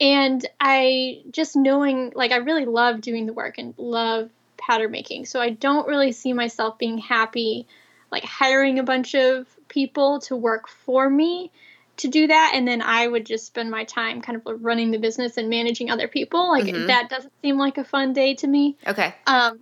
and 0.00 0.44
I 0.60 1.22
just 1.30 1.54
knowing 1.54 2.12
like 2.14 2.32
I 2.32 2.36
really 2.36 2.64
love 2.64 3.00
doing 3.00 3.26
the 3.26 3.32
work 3.32 3.58
and 3.58 3.74
love 3.76 4.30
pattern 4.56 4.90
making. 4.90 5.26
So 5.26 5.40
I 5.40 5.50
don't 5.50 5.86
really 5.86 6.12
see 6.12 6.32
myself 6.32 6.78
being 6.78 6.98
happy 6.98 7.66
like 8.10 8.24
hiring 8.24 8.78
a 8.78 8.82
bunch 8.82 9.14
of 9.14 9.46
people 9.72 10.20
to 10.20 10.36
work 10.36 10.68
for 10.68 11.08
me 11.08 11.50
to 11.96 12.08
do 12.08 12.26
that 12.26 12.52
and 12.54 12.66
then 12.68 12.82
I 12.82 13.06
would 13.06 13.26
just 13.26 13.46
spend 13.46 13.70
my 13.70 13.84
time 13.84 14.20
kind 14.20 14.36
of 14.36 14.62
running 14.62 14.90
the 14.90 14.98
business 14.98 15.36
and 15.36 15.48
managing 15.48 15.90
other 15.90 16.08
people. 16.08 16.50
Like 16.50 16.64
mm-hmm. 16.64 16.86
that 16.86 17.08
doesn't 17.08 17.32
seem 17.42 17.58
like 17.58 17.78
a 17.78 17.84
fun 17.84 18.12
day 18.12 18.34
to 18.34 18.46
me. 18.46 18.76
Okay. 18.86 19.14
Um 19.26 19.60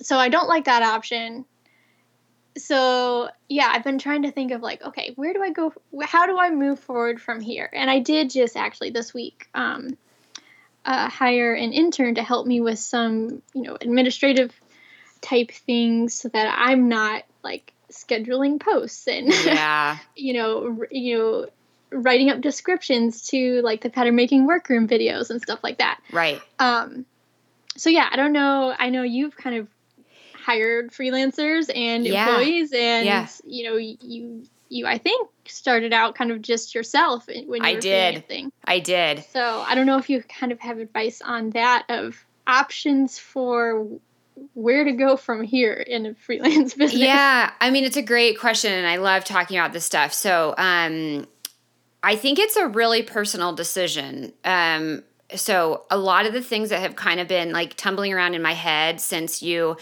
so 0.00 0.18
I 0.18 0.28
don't 0.28 0.48
like 0.48 0.64
that 0.64 0.82
option. 0.82 1.44
So, 2.58 3.28
yeah, 3.48 3.70
I've 3.70 3.84
been 3.84 3.98
trying 3.98 4.22
to 4.22 4.30
think 4.30 4.50
of 4.50 4.62
like, 4.62 4.82
okay, 4.82 5.12
where 5.16 5.32
do 5.32 5.42
I 5.42 5.50
go 5.50 5.72
how 6.02 6.26
do 6.26 6.38
I 6.38 6.50
move 6.50 6.80
forward 6.80 7.20
from 7.20 7.40
here? 7.40 7.68
And 7.72 7.90
I 7.90 7.98
did 8.00 8.30
just 8.30 8.56
actually 8.56 8.90
this 8.90 9.12
week 9.12 9.48
um 9.54 9.96
uh, 10.84 11.10
hire 11.10 11.52
an 11.52 11.72
intern 11.72 12.14
to 12.14 12.22
help 12.22 12.46
me 12.46 12.60
with 12.60 12.78
some, 12.78 13.42
you 13.52 13.62
know, 13.62 13.76
administrative 13.80 14.52
type 15.20 15.50
things 15.50 16.14
so 16.14 16.28
that 16.28 16.54
I'm 16.56 16.88
not 16.88 17.24
like 17.42 17.72
scheduling 17.96 18.60
posts 18.60 19.06
and 19.06 19.28
yeah. 19.28 19.98
you 20.16 20.34
know, 20.34 20.84
you 20.90 21.18
know, 21.18 21.46
writing 21.90 22.30
up 22.30 22.40
descriptions 22.40 23.28
to 23.28 23.60
like 23.62 23.82
the 23.82 23.90
pattern 23.90 24.16
making 24.16 24.46
workroom 24.46 24.88
videos 24.88 25.30
and 25.30 25.40
stuff 25.40 25.60
like 25.62 25.78
that. 25.78 26.00
Right. 26.12 26.40
Um 26.58 27.06
so 27.76 27.90
yeah, 27.90 28.08
I 28.10 28.16
don't 28.16 28.32
know. 28.32 28.74
I 28.76 28.90
know 28.90 29.02
you've 29.02 29.36
kind 29.36 29.56
of 29.56 29.68
hired 30.34 30.92
freelancers 30.92 31.70
and 31.74 32.06
yeah. 32.06 32.28
employees 32.28 32.72
and 32.72 33.06
yeah. 33.06 33.28
you 33.44 33.64
know, 33.64 33.76
you 33.76 34.44
you 34.68 34.86
I 34.86 34.98
think 34.98 35.28
started 35.46 35.92
out 35.92 36.14
kind 36.14 36.30
of 36.30 36.42
just 36.42 36.74
yourself 36.74 37.26
when 37.28 37.46
you 37.46 37.60
I 37.62 37.74
were 37.74 37.80
did. 37.80 38.26
Freelancing. 38.28 38.50
I 38.64 38.78
did. 38.80 39.24
So 39.32 39.64
I 39.66 39.74
don't 39.74 39.86
know 39.86 39.98
if 39.98 40.10
you 40.10 40.22
kind 40.22 40.52
of 40.52 40.60
have 40.60 40.78
advice 40.78 41.22
on 41.22 41.50
that 41.50 41.86
of 41.88 42.24
options 42.46 43.18
for 43.18 43.86
where 44.54 44.84
to 44.84 44.92
go 44.92 45.16
from 45.16 45.42
here 45.42 45.74
in 45.74 46.06
a 46.06 46.14
freelance 46.14 46.74
business. 46.76 47.00
Yeah, 47.00 47.52
I 47.60 47.70
mean 47.70 47.84
it's 47.84 47.96
a 47.96 48.02
great 48.02 48.38
question 48.38 48.72
and 48.72 48.86
I 48.86 48.96
love 48.96 49.24
talking 49.24 49.58
about 49.58 49.72
this 49.72 49.84
stuff. 49.84 50.12
So, 50.12 50.54
um 50.58 51.26
I 52.02 52.14
think 52.14 52.38
it's 52.38 52.56
a 52.56 52.68
really 52.68 53.02
personal 53.02 53.52
decision. 53.52 54.32
Um 54.44 55.02
so 55.34 55.84
a 55.90 55.98
lot 55.98 56.26
of 56.26 56.32
the 56.32 56.42
things 56.42 56.70
that 56.70 56.80
have 56.80 56.96
kind 56.96 57.18
of 57.18 57.26
been 57.26 57.52
like 57.52 57.74
tumbling 57.76 58.12
around 58.12 58.34
in 58.34 58.42
my 58.42 58.54
head 58.54 59.00
since 59.00 59.42
you 59.42 59.76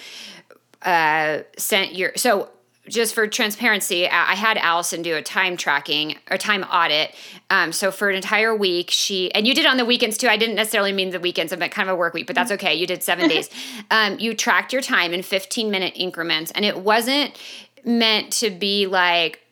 uh 0.83 1.41
sent 1.57 1.95
your 1.95 2.13
so 2.17 2.51
just 2.89 3.15
for 3.15 3.27
transparency, 3.27 4.07
I 4.07 4.35
had 4.35 4.59
Alison 4.59 5.03
do 5.03 5.17
a 5.17 5.23
time 5.23 5.57
tracking 5.57 6.17
or 6.31 6.37
time 6.37 6.63
audit. 6.65 7.15
Um, 7.49 7.73
so 7.73 7.91
for 7.91 8.11
an 8.11 8.17
entire 8.17 8.55
week, 8.55 8.91
she 8.91 9.33
and 9.33 9.47
you 9.47 9.55
did 9.55 9.67
on 9.67 9.77
the 9.77 9.85
weekends 9.85 10.19
too. 10.19 10.29
I 10.29 10.37
didn't 10.37 10.57
necessarily 10.57 10.93
mean 10.93 11.11
the 11.11 11.21
weekends. 11.21 11.53
I 11.53 11.57
meant 11.57 11.73
kind 11.73 11.89
of 11.89 11.95
a 11.95 11.97
work 11.97 12.15
week, 12.15 12.27
but 12.27 12.37
that's 12.37 12.51
mm-hmm. 12.51 12.67
okay. 12.67 12.75
You 12.75 12.87
did 12.87 13.03
seven 13.03 13.29
days. 13.29 13.49
Um, 13.91 14.19
you 14.19 14.35
tracked 14.35 14.73
your 14.73 14.83
time 14.83 15.13
in 15.13 15.23
15 15.23 15.71
minute 15.71 15.93
increments, 15.95 16.51
and 16.53 16.65
it 16.65 16.79
wasn't 16.79 17.39
meant 17.85 18.33
to 18.33 18.51
be 18.51 18.87
like 18.87 19.44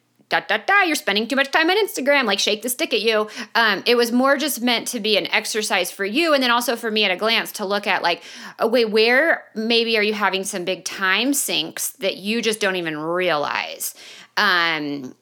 you're 0.86 0.96
spending 0.96 1.28
too 1.28 1.36
much 1.36 1.50
time 1.50 1.70
on 1.70 1.76
instagram 1.76 2.24
like 2.24 2.38
shake 2.38 2.62
the 2.62 2.68
stick 2.68 2.92
at 2.92 3.02
you. 3.02 3.28
Um, 3.54 3.82
it 3.86 3.96
was 3.96 4.12
more 4.12 4.36
just 4.36 4.62
meant 4.62 4.88
to 4.88 5.00
be 5.00 5.16
an 5.16 5.26
exercise 5.28 5.90
for 5.90 6.04
you 6.04 6.34
and 6.34 6.42
then 6.42 6.50
also 6.50 6.76
for 6.76 6.90
me 6.90 7.04
at 7.04 7.10
a 7.10 7.16
glance 7.16 7.52
to 7.52 7.64
look 7.64 7.86
at 7.86 8.02
like 8.02 8.22
oh 8.58 8.68
wait 8.68 8.90
where 8.90 9.44
maybe 9.54 9.96
are 9.98 10.02
you 10.02 10.14
having 10.14 10.44
some 10.44 10.64
big 10.64 10.84
time 10.84 11.34
sinks 11.34 11.90
that 11.92 12.16
you 12.16 12.42
just 12.42 12.60
don't 12.60 12.76
even 12.76 12.98
realize? 12.98 13.94
Um, 14.36 15.14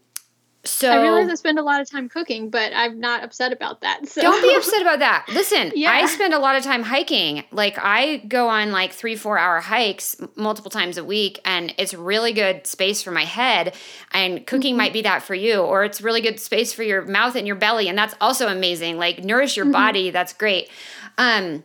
so 0.65 0.91
I 0.91 1.01
realize 1.01 1.31
I 1.31 1.35
spend 1.37 1.59
a 1.59 1.63
lot 1.63 1.81
of 1.81 1.89
time 1.89 2.11
cooking, 2.11 2.51
but 2.51 2.73
I'm 2.75 3.01
not 3.01 3.25
upset 3.25 3.53
about 3.53 3.81
that. 3.81 4.01
So. 4.11 4.23
Don't 4.23 4.43
be 4.43 4.53
upset 4.57 4.83
about 4.83 4.99
that. 4.99 5.27
Listen, 5.33 5.71
yeah. 5.77 5.93
I 5.93 6.07
spend 6.07 6.35
a 6.35 6.39
lot 6.39 6.57
of 6.57 6.65
time 6.65 6.83
hiking. 6.83 7.45
Like 7.53 7.79
I 7.79 8.19
go 8.19 8.49
on 8.49 8.73
like 8.73 8.93
three, 8.93 9.15
four 9.15 9.39
hour 9.39 9.61
hikes 9.61 10.17
multiple 10.35 10.71
times 10.71 10.99
a 10.99 11.05
week, 11.05 11.39
and 11.45 11.73
it's 11.79 11.95
really 11.95 12.33
good 12.33 12.67
space 12.67 13.03
for 13.03 13.13
my 13.13 13.25
head. 13.25 13.75
And 14.13 14.45
cooking 14.47 14.73
mm-hmm. 14.73 14.79
might 14.79 14.93
be 14.93 15.03
that 15.03 15.23
for 15.23 15.35
you, 15.35 15.61
or 15.61 15.85
it's 15.85 16.01
really 16.01 16.21
good 16.21 16.41
space 16.41 16.73
for 16.73 16.83
your 16.83 17.03
mouth 17.03 17.37
and 17.37 17.47
your 17.47 17.57
belly, 17.57 17.89
and 17.89 17.97
that's 17.97 18.15
also 18.21 18.49
amazing. 18.49 18.99
Like 18.99 19.23
nourish 19.23 19.57
your 19.57 19.67
mm-hmm. 19.67 19.73
body. 19.73 20.11
That's 20.11 20.33
great. 20.33 20.69
Um. 21.17 21.63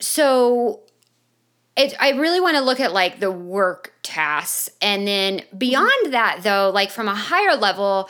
So 0.00 0.83
it, 1.76 1.94
I 1.98 2.10
really 2.10 2.40
want 2.40 2.56
to 2.56 2.62
look 2.62 2.80
at 2.80 2.92
like 2.92 3.20
the 3.20 3.30
work 3.30 3.92
tasks. 4.02 4.70
And 4.80 5.06
then 5.06 5.42
beyond 5.56 6.12
that, 6.12 6.40
though, 6.42 6.70
like 6.72 6.90
from 6.90 7.08
a 7.08 7.14
higher 7.14 7.56
level, 7.56 8.08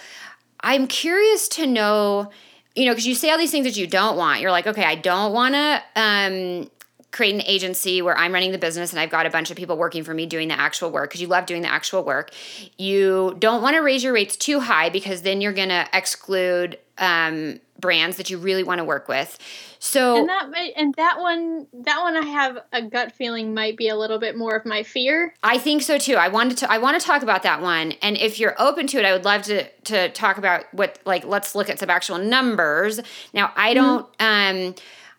I'm 0.60 0.86
curious 0.86 1.48
to 1.48 1.66
know, 1.66 2.30
you 2.74 2.86
know, 2.86 2.92
because 2.92 3.06
you 3.06 3.14
say 3.14 3.30
all 3.30 3.38
these 3.38 3.50
things 3.50 3.64
that 3.64 3.76
you 3.76 3.86
don't 3.86 4.16
want. 4.16 4.40
You're 4.40 4.50
like, 4.50 4.66
okay, 4.66 4.84
I 4.84 4.96
don't 4.96 5.32
want 5.32 5.54
to 5.54 5.82
um, 5.96 6.70
create 7.10 7.34
an 7.34 7.42
agency 7.46 8.02
where 8.02 8.16
I'm 8.18 8.32
running 8.32 8.52
the 8.52 8.58
business 8.58 8.92
and 8.92 9.00
I've 9.00 9.10
got 9.10 9.24
a 9.24 9.30
bunch 9.30 9.50
of 9.50 9.56
people 9.56 9.76
working 9.76 10.04
for 10.04 10.12
me 10.12 10.26
doing 10.26 10.48
the 10.48 10.58
actual 10.58 10.90
work 10.90 11.10
because 11.10 11.22
you 11.22 11.28
love 11.28 11.46
doing 11.46 11.62
the 11.62 11.70
actual 11.70 12.02
work. 12.02 12.32
You 12.76 13.36
don't 13.38 13.62
want 13.62 13.76
to 13.76 13.80
raise 13.80 14.02
your 14.02 14.12
rates 14.12 14.36
too 14.36 14.60
high 14.60 14.90
because 14.90 15.22
then 15.22 15.40
you're 15.40 15.52
going 15.52 15.68
to 15.68 15.86
exclude 15.92 16.78
um, 16.98 17.60
brands 17.78 18.16
that 18.16 18.30
you 18.30 18.38
really 18.38 18.64
want 18.64 18.78
to 18.78 18.84
work 18.84 19.08
with. 19.08 19.38
So 19.84 20.16
and 20.16 20.30
that 20.30 20.50
might, 20.50 20.72
and 20.76 20.94
that 20.94 21.20
one 21.20 21.66
that 21.74 22.00
one 22.00 22.16
I 22.16 22.24
have 22.24 22.56
a 22.72 22.80
gut 22.80 23.12
feeling 23.12 23.52
might 23.52 23.76
be 23.76 23.88
a 23.88 23.96
little 23.96 24.18
bit 24.18 24.34
more 24.34 24.56
of 24.56 24.64
my 24.64 24.82
fear. 24.82 25.34
I 25.42 25.58
think 25.58 25.82
so 25.82 25.98
too. 25.98 26.14
I 26.14 26.28
wanted 26.28 26.56
to 26.58 26.72
I 26.72 26.78
want 26.78 26.98
to 26.98 27.06
talk 27.06 27.22
about 27.22 27.42
that 27.42 27.60
one. 27.60 27.92
And 28.00 28.16
if 28.16 28.40
you're 28.40 28.54
open 28.58 28.86
to 28.88 28.98
it, 28.98 29.04
I 29.04 29.12
would 29.12 29.26
love 29.26 29.42
to 29.42 29.68
to 29.68 30.08
talk 30.08 30.38
about 30.38 30.64
what 30.72 30.98
like 31.04 31.26
let's 31.26 31.54
look 31.54 31.68
at 31.68 31.78
some 31.78 31.90
actual 31.90 32.16
numbers. 32.16 32.98
Now, 33.34 33.52
I 33.56 33.74
don't 33.74 34.10
mm-hmm. 34.18 34.68
um 34.68 34.74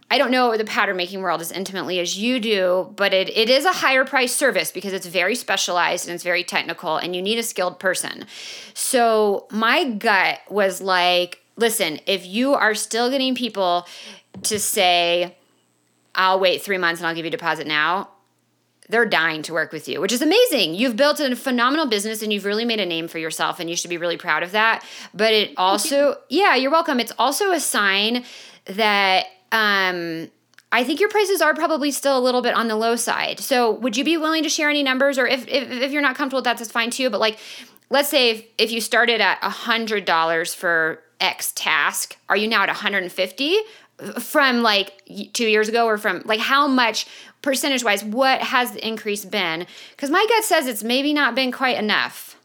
I 0.09 0.17
don't 0.17 0.31
know 0.31 0.57
the 0.57 0.65
pattern 0.65 0.97
making 0.97 1.21
world 1.21 1.41
as 1.41 1.51
intimately 1.51 1.99
as 1.99 2.17
you 2.17 2.39
do, 2.39 2.91
but 2.95 3.13
it, 3.13 3.29
it 3.29 3.51
is 3.51 3.65
a 3.65 3.71
higher 3.71 4.03
price 4.03 4.35
service 4.35 4.71
because 4.71 4.93
it's 4.93 5.05
very 5.05 5.35
specialized 5.35 6.07
and 6.07 6.15
it's 6.15 6.23
very 6.23 6.43
technical 6.43 6.97
and 6.97 7.15
you 7.15 7.21
need 7.21 7.37
a 7.37 7.43
skilled 7.43 7.79
person. 7.79 8.25
So 8.73 9.45
my 9.51 9.83
gut 9.91 10.39
was 10.49 10.81
like, 10.81 11.43
listen, 11.55 11.99
if 12.07 12.25
you 12.25 12.53
are 12.53 12.75
still 12.75 13.09
getting 13.09 13.35
people 13.35 13.85
to 14.43 14.59
say, 14.59 15.35
I'll 16.13 16.39
wait 16.39 16.61
three 16.61 16.77
months 16.77 17.01
and 17.01 17.07
I'll 17.07 17.15
give 17.15 17.25
you 17.25 17.29
a 17.29 17.31
deposit 17.31 17.67
now, 17.67 18.09
they're 18.87 19.05
dying 19.05 19.41
to 19.43 19.53
work 19.53 19.71
with 19.71 19.87
you, 19.87 19.99
which 19.99 20.11
is 20.11 20.21
amazing. 20.21 20.75
You've 20.75 20.95
built 20.95 21.19
a 21.19 21.35
phenomenal 21.35 21.87
business 21.87 22.21
and 22.21 22.31
you've 22.31 22.45
really 22.45 22.65
made 22.65 22.79
a 22.79 22.85
name 22.85 23.07
for 23.07 23.17
yourself, 23.17 23.59
and 23.59 23.69
you 23.69 23.75
should 23.75 23.89
be 23.89 23.97
really 23.97 24.17
proud 24.17 24.43
of 24.43 24.51
that. 24.51 24.85
But 25.13 25.33
it 25.33 25.53
also, 25.57 26.17
yeah, 26.29 26.55
you're 26.55 26.71
welcome. 26.71 26.99
It's 26.99 27.13
also 27.17 27.51
a 27.51 27.59
sign 27.59 28.23
that 28.65 29.25
um, 29.51 30.29
I 30.71 30.83
think 30.83 30.99
your 30.99 31.09
prices 31.09 31.41
are 31.41 31.55
probably 31.55 31.89
still 31.91 32.17
a 32.17 32.19
little 32.19 32.41
bit 32.41 32.53
on 32.53 32.67
the 32.67 32.75
low 32.75 32.95
side. 32.95 33.39
So, 33.39 33.71
would 33.71 33.97
you 33.97 34.03
be 34.03 34.17
willing 34.17 34.43
to 34.43 34.49
share 34.49 34.69
any 34.69 34.83
numbers, 34.83 35.17
or 35.17 35.25
if 35.25 35.47
if, 35.47 35.71
if 35.71 35.91
you're 35.91 36.01
not 36.01 36.15
comfortable 36.15 36.39
with 36.39 36.45
that, 36.45 36.57
that's 36.57 36.71
fine 36.71 36.91
too. 36.91 37.09
But 37.09 37.19
like, 37.19 37.39
let's 37.89 38.09
say 38.09 38.31
if, 38.31 38.45
if 38.57 38.71
you 38.71 38.81
started 38.81 39.19
at 39.19 39.39
a 39.41 39.49
hundred 39.49 40.05
dollars 40.05 40.53
for 40.53 41.01
X 41.19 41.53
task, 41.53 42.17
are 42.29 42.37
you 42.37 42.47
now 42.47 42.61
at 42.61 42.67
150 42.67 43.57
from 44.19 44.61
like 44.61 45.01
two 45.33 45.47
years 45.47 45.69
ago, 45.69 45.85
or 45.85 45.97
from 45.97 46.21
like 46.25 46.39
how 46.39 46.67
much 46.67 47.07
percentage 47.41 47.83
wise? 47.83 48.03
What 48.03 48.41
has 48.41 48.71
the 48.71 48.85
increase 48.85 49.25
been? 49.25 49.65
Because 49.91 50.09
my 50.09 50.25
gut 50.29 50.43
says 50.43 50.67
it's 50.67 50.83
maybe 50.83 51.13
not 51.13 51.35
been 51.35 51.51
quite 51.51 51.77
enough. 51.77 52.37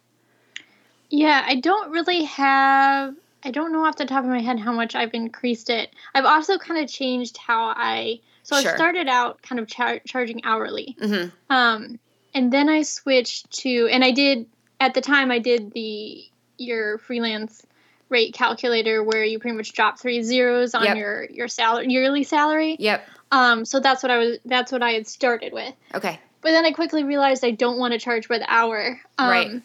Yeah, 1.10 1.42
I 1.44 1.56
don't 1.56 1.90
really 1.90 2.24
have 2.24 3.14
I 3.42 3.50
don't 3.50 3.72
know 3.72 3.84
off 3.84 3.96
the 3.96 4.06
top 4.06 4.24
of 4.24 4.30
my 4.30 4.40
head 4.40 4.60
how 4.60 4.72
much 4.72 4.94
I've 4.94 5.14
increased 5.14 5.70
it. 5.70 5.94
I've 6.14 6.24
also 6.24 6.58
kind 6.58 6.82
of 6.82 6.90
changed 6.90 7.36
how 7.36 7.72
I. 7.76 8.20
So 8.42 8.60
sure. 8.60 8.72
I 8.72 8.76
started 8.76 9.08
out 9.08 9.42
kind 9.42 9.60
of 9.60 9.68
char- 9.68 10.00
charging 10.06 10.44
hourly, 10.44 10.96
mm-hmm. 11.00 11.30
um, 11.52 11.98
and 12.34 12.52
then 12.52 12.68
I 12.68 12.82
switched 12.82 13.50
to, 13.60 13.88
and 13.90 14.02
I 14.02 14.10
did 14.10 14.46
at 14.80 14.94
the 14.94 15.00
time 15.00 15.30
I 15.30 15.38
did 15.38 15.72
the 15.72 16.24
your 16.56 16.98
freelance 16.98 17.64
rate 18.10 18.34
calculator 18.34 19.02
where 19.02 19.24
you 19.24 19.38
pretty 19.38 19.56
much 19.56 19.72
drop 19.72 19.98
three 19.98 20.22
zeros 20.22 20.74
on 20.74 20.84
yep. 20.84 20.96
your 20.96 21.24
your 21.24 21.48
salary 21.48 21.86
yearly 21.88 22.24
salary. 22.24 22.76
Yep. 22.78 23.06
Um, 23.32 23.64
so 23.64 23.80
that's 23.80 24.02
what 24.02 24.10
I 24.10 24.18
was. 24.18 24.38
That's 24.44 24.72
what 24.72 24.82
I 24.82 24.92
had 24.92 25.06
started 25.06 25.52
with. 25.52 25.74
Okay. 25.94 26.18
But 26.42 26.52
then 26.52 26.64
I 26.64 26.72
quickly 26.72 27.04
realized 27.04 27.44
I 27.44 27.50
don't 27.50 27.78
want 27.78 27.92
to 27.92 27.98
charge 27.98 28.28
by 28.28 28.38
the 28.38 28.50
hour. 28.50 29.00
Um, 29.18 29.30
right 29.30 29.62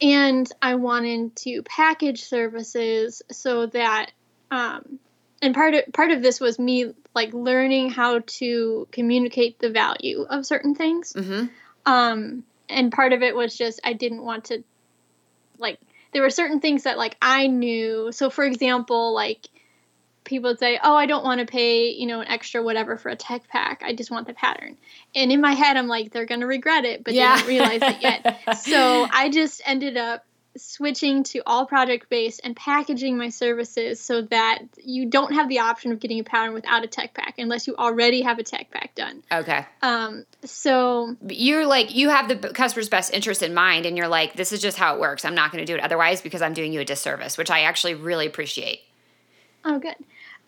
and 0.00 0.50
I 0.60 0.74
wanted 0.74 1.36
to 1.36 1.62
package 1.62 2.22
services 2.24 3.22
so 3.30 3.66
that 3.66 4.10
um, 4.50 4.98
and 5.40 5.54
part 5.54 5.74
of 5.74 5.92
part 5.92 6.10
of 6.10 6.22
this 6.22 6.40
was 6.40 6.58
me 6.58 6.92
like 7.14 7.32
learning 7.32 7.90
how 7.90 8.20
to 8.26 8.88
communicate 8.92 9.58
the 9.58 9.70
value 9.70 10.22
of 10.28 10.44
certain 10.44 10.74
things. 10.74 11.12
Mm-hmm. 11.14 11.46
Um, 11.86 12.44
and 12.68 12.92
part 12.92 13.12
of 13.12 13.22
it 13.22 13.34
was 13.34 13.56
just 13.56 13.80
I 13.84 13.94
didn't 13.94 14.22
want 14.22 14.46
to 14.46 14.62
like 15.58 15.78
there 16.16 16.22
were 16.22 16.30
certain 16.30 16.60
things 16.60 16.84
that 16.84 16.96
like 16.96 17.14
I 17.20 17.46
knew. 17.46 18.10
So 18.10 18.30
for 18.30 18.42
example, 18.42 19.12
like 19.12 19.50
people 20.24 20.48
would 20.48 20.58
say, 20.58 20.80
"Oh, 20.82 20.94
I 20.94 21.04
don't 21.04 21.22
want 21.22 21.40
to 21.40 21.46
pay, 21.46 21.90
you 21.90 22.06
know, 22.06 22.20
an 22.20 22.28
extra 22.28 22.62
whatever 22.62 22.96
for 22.96 23.10
a 23.10 23.16
tech 23.16 23.46
pack. 23.48 23.82
I 23.84 23.94
just 23.94 24.10
want 24.10 24.26
the 24.26 24.32
pattern." 24.32 24.78
And 25.14 25.30
in 25.30 25.42
my 25.42 25.52
head, 25.52 25.76
I'm 25.76 25.88
like, 25.88 26.12
"They're 26.12 26.24
gonna 26.24 26.46
regret 26.46 26.86
it," 26.86 27.04
but 27.04 27.12
yeah. 27.12 27.34
they 27.34 27.40
don't 27.40 27.48
realize 27.48 27.82
it 27.82 28.00
yet. 28.00 28.56
so 28.62 29.06
I 29.12 29.28
just 29.28 29.60
ended 29.66 29.98
up 29.98 30.24
switching 30.56 31.22
to 31.22 31.42
all 31.46 31.66
project 31.66 32.08
based 32.08 32.40
and 32.44 32.56
packaging 32.56 33.16
my 33.16 33.28
services 33.28 34.00
so 34.00 34.22
that 34.22 34.58
you 34.82 35.06
don't 35.06 35.32
have 35.32 35.48
the 35.48 35.60
option 35.60 35.92
of 35.92 36.00
getting 36.00 36.18
a 36.18 36.24
pattern 36.24 36.54
without 36.54 36.84
a 36.84 36.86
tech 36.86 37.14
pack 37.14 37.34
unless 37.38 37.66
you 37.66 37.76
already 37.76 38.22
have 38.22 38.38
a 38.38 38.42
tech 38.42 38.70
pack 38.70 38.94
done. 38.94 39.22
Okay. 39.30 39.66
Um 39.82 40.24
so 40.44 41.16
you're 41.28 41.66
like 41.66 41.94
you 41.94 42.08
have 42.08 42.28
the 42.28 42.36
customer's 42.36 42.88
best 42.88 43.12
interest 43.12 43.42
in 43.42 43.54
mind 43.54 43.86
and 43.86 43.96
you're 43.96 44.08
like 44.08 44.34
this 44.34 44.52
is 44.52 44.60
just 44.60 44.76
how 44.76 44.94
it 44.94 45.00
works. 45.00 45.24
I'm 45.24 45.34
not 45.34 45.52
going 45.52 45.64
to 45.64 45.70
do 45.70 45.76
it 45.76 45.82
otherwise 45.82 46.20
because 46.20 46.42
I'm 46.42 46.54
doing 46.54 46.72
you 46.72 46.80
a 46.80 46.84
disservice, 46.84 47.38
which 47.38 47.50
I 47.50 47.60
actually 47.60 47.94
really 47.94 48.26
appreciate. 48.26 48.80
Oh 49.64 49.78
good. 49.78 49.96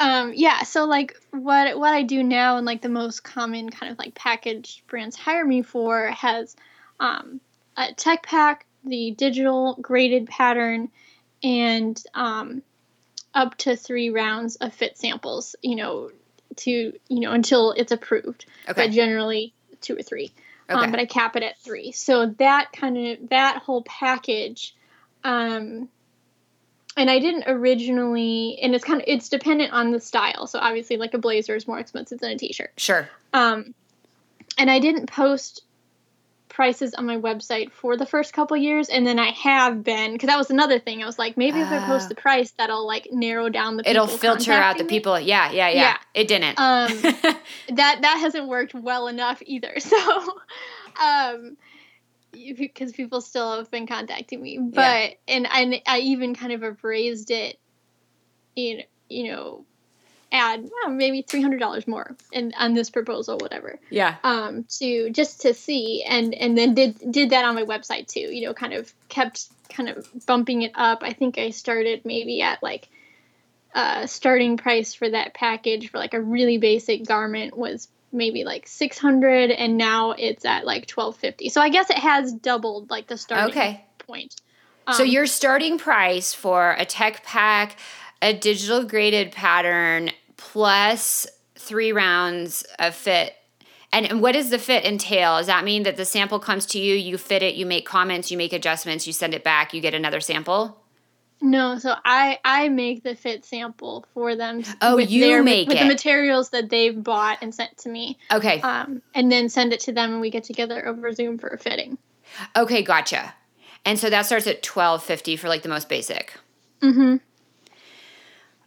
Um, 0.00 0.32
yeah, 0.34 0.62
so 0.62 0.84
like 0.84 1.16
what 1.32 1.78
what 1.78 1.92
I 1.92 2.02
do 2.02 2.22
now 2.22 2.56
and 2.56 2.64
like 2.64 2.82
the 2.82 2.88
most 2.88 3.24
common 3.24 3.68
kind 3.68 3.90
of 3.90 3.98
like 3.98 4.14
package 4.14 4.84
brands 4.86 5.16
hire 5.16 5.44
me 5.44 5.62
for 5.62 6.06
has 6.06 6.54
um, 7.00 7.40
a 7.76 7.92
tech 7.94 8.22
pack, 8.22 8.64
the 8.84 9.12
digital 9.12 9.76
graded 9.80 10.26
pattern, 10.26 10.90
and 11.42 12.02
um, 12.14 12.62
up 13.34 13.56
to 13.58 13.76
three 13.76 14.10
rounds 14.10 14.56
of 14.56 14.72
fit 14.72 14.98
samples. 14.98 15.56
You 15.62 15.76
know, 15.76 16.10
to 16.56 16.70
you 16.70 17.20
know 17.20 17.32
until 17.32 17.72
it's 17.72 17.92
approved. 17.92 18.46
Okay. 18.68 18.86
But 18.86 18.92
generally 18.92 19.52
two 19.80 19.96
or 19.96 20.02
three. 20.02 20.32
Um, 20.68 20.76
okay. 20.76 20.84
Um, 20.86 20.90
but 20.90 21.00
I 21.00 21.06
cap 21.06 21.36
it 21.36 21.42
at 21.42 21.58
three. 21.58 21.92
So 21.92 22.26
that 22.38 22.72
kind 22.72 22.96
of 22.98 23.28
that 23.30 23.62
whole 23.62 23.82
package 23.82 24.74
um, 25.24 25.88
and 26.96 27.08
I 27.08 27.20
didn't 27.20 27.44
originally, 27.46 28.58
and 28.60 28.74
it's 28.74 28.84
kind 28.84 29.00
of 29.00 29.04
it's 29.06 29.28
dependent 29.28 29.72
on 29.72 29.92
the 29.92 30.00
style. 30.00 30.46
So 30.46 30.58
obviously, 30.58 30.96
like 30.96 31.14
a 31.14 31.18
blazer 31.18 31.54
is 31.54 31.68
more 31.68 31.78
expensive 31.78 32.18
than 32.18 32.32
a 32.32 32.36
t-shirt. 32.36 32.72
Sure. 32.76 33.08
Um, 33.32 33.74
and 34.58 34.68
I 34.68 34.80
didn't 34.80 35.06
post 35.06 35.62
prices 36.58 36.92
on 36.92 37.06
my 37.06 37.16
website 37.16 37.70
for 37.70 37.96
the 37.96 38.04
first 38.04 38.32
couple 38.32 38.56
years, 38.56 38.88
and 38.88 39.06
then 39.06 39.16
I 39.16 39.30
have 39.30 39.84
been 39.84 40.12
because 40.12 40.26
that 40.26 40.36
was 40.36 40.50
another 40.50 40.80
thing. 40.80 41.00
I 41.00 41.06
was 41.06 41.16
like, 41.16 41.36
maybe 41.36 41.60
if 41.60 41.68
I 41.68 41.86
post 41.86 42.06
ah. 42.06 42.08
the 42.08 42.14
price, 42.16 42.50
that'll 42.58 42.84
like 42.84 43.06
narrow 43.12 43.48
down 43.48 43.76
the. 43.76 43.88
It'll 43.88 44.08
filter 44.08 44.50
out 44.50 44.76
the 44.76 44.82
me. 44.82 44.88
people. 44.88 45.20
Yeah, 45.20 45.52
yeah, 45.52 45.68
yeah, 45.68 45.80
yeah. 45.80 45.96
It 46.14 46.26
didn't. 46.26 46.58
Um, 46.58 46.88
that 47.02 47.98
that 48.02 48.18
hasn't 48.20 48.48
worked 48.48 48.74
well 48.74 49.06
enough 49.06 49.40
either. 49.46 49.74
So, 49.88 50.38
um, 51.00 51.56
because 52.32 52.90
people 52.92 53.20
still 53.20 53.56
have 53.56 53.70
been 53.70 53.86
contacting 53.86 54.42
me. 54.42 54.58
But 54.58 54.82
yeah. 54.82 55.10
and 55.28 55.46
I, 55.48 55.82
I 55.86 55.98
even 56.00 56.34
kind 56.34 56.52
of 56.52 56.62
have 56.62 56.82
raised 56.82 57.30
it, 57.30 57.58
in 58.56 58.82
you 59.08 59.30
know, 59.30 59.64
add 60.32 60.62
well, 60.62 60.92
maybe 60.92 61.22
three 61.22 61.42
hundred 61.42 61.60
dollars 61.60 61.86
more 61.86 62.16
in 62.32 62.52
on 62.58 62.74
this 62.74 62.90
proposal, 62.90 63.38
whatever. 63.38 63.78
Yeah. 63.90 64.16
Um, 64.22 64.64
to 64.78 65.10
just 65.10 65.42
to 65.42 65.54
see 65.54 66.04
and 66.06 66.34
and 66.34 66.56
then 66.56 66.74
did 66.74 66.98
did 67.10 67.30
that 67.30 67.44
on 67.44 67.54
my 67.54 67.64
website 67.64 68.08
too. 68.08 68.20
You 68.20 68.46
know, 68.46 68.54
kind 68.54 68.74
of 68.74 68.92
kept 69.08 69.46
kind 69.68 69.88
of 69.88 70.08
bumping 70.26 70.62
it 70.62 70.72
up. 70.74 71.02
I 71.02 71.12
think 71.12 71.38
I 71.38 71.50
started 71.50 72.02
maybe 72.04 72.42
at 72.42 72.62
like. 72.62 72.88
Uh, 73.74 74.06
starting 74.06 74.56
price 74.56 74.94
for 74.94 75.08
that 75.10 75.34
package 75.34 75.90
for 75.90 75.98
like 75.98 76.14
a 76.14 76.20
really 76.20 76.56
basic 76.56 77.06
garment 77.06 77.56
was 77.56 77.86
maybe 78.12 78.44
like 78.44 78.66
600 78.66 79.50
and 79.50 79.76
now 79.76 80.12
it's 80.12 80.44
at 80.44 80.64
like 80.64 80.90
1250 80.90 81.50
so 81.50 81.60
i 81.60 81.68
guess 81.68 81.90
it 81.90 81.98
has 81.98 82.32
doubled 82.32 82.90
like 82.90 83.06
the 83.06 83.18
starting 83.18 83.50
okay. 83.50 83.84
point 83.98 84.34
um, 84.86 84.94
so 84.94 85.02
your 85.02 85.26
starting 85.26 85.78
price 85.78 86.32
for 86.32 86.74
a 86.78 86.86
tech 86.86 87.22
pack 87.24 87.76
a 88.22 88.32
digital 88.32 88.84
graded 88.84 89.32
pattern 89.32 90.10
plus 90.36 91.26
three 91.56 91.92
rounds 91.92 92.64
of 92.78 92.94
fit 92.94 93.34
and, 93.90 94.04
and 94.04 94.20
what 94.20 94.32
does 94.32 94.50
the 94.50 94.58
fit 94.58 94.84
entail 94.84 95.38
does 95.38 95.46
that 95.46 95.64
mean 95.64 95.82
that 95.82 95.96
the 95.96 96.04
sample 96.04 96.38
comes 96.38 96.66
to 96.66 96.78
you 96.78 96.94
you 96.94 97.18
fit 97.18 97.42
it 97.42 97.54
you 97.54 97.66
make 97.66 97.86
comments 97.86 98.30
you 98.30 98.36
make 98.36 98.52
adjustments 98.52 99.06
you 99.06 99.12
send 99.12 99.34
it 99.34 99.44
back 99.44 99.74
you 99.74 99.80
get 99.80 99.94
another 99.94 100.20
sample 100.20 100.82
no, 101.40 101.78
so 101.78 101.94
I 102.04 102.38
I 102.44 102.68
make 102.68 103.04
the 103.04 103.14
fit 103.14 103.44
sample 103.44 104.04
for 104.12 104.34
them. 104.34 104.64
Oh, 104.80 104.98
you 104.98 105.20
their, 105.20 105.42
make 105.42 105.68
with 105.68 105.76
it 105.76 105.80
with 105.80 105.88
the 105.88 105.94
materials 105.94 106.50
that 106.50 106.68
they've 106.68 107.00
bought 107.00 107.38
and 107.42 107.54
sent 107.54 107.76
to 107.78 107.88
me. 107.88 108.18
Okay. 108.32 108.60
Um, 108.60 109.02
and 109.14 109.30
then 109.30 109.48
send 109.48 109.72
it 109.72 109.80
to 109.80 109.92
them, 109.92 110.12
and 110.12 110.20
we 110.20 110.30
get 110.30 110.44
together 110.44 110.86
over 110.86 111.12
Zoom 111.12 111.38
for 111.38 111.48
a 111.48 111.58
fitting. 111.58 111.98
Okay, 112.56 112.82
gotcha. 112.82 113.34
And 113.84 113.98
so 113.98 114.10
that 114.10 114.26
starts 114.26 114.46
at 114.46 114.62
twelve 114.62 115.02
fifty 115.02 115.36
for 115.36 115.48
like 115.48 115.62
the 115.62 115.68
most 115.68 115.88
basic. 115.88 116.34
Mm-hmm. 116.82 117.16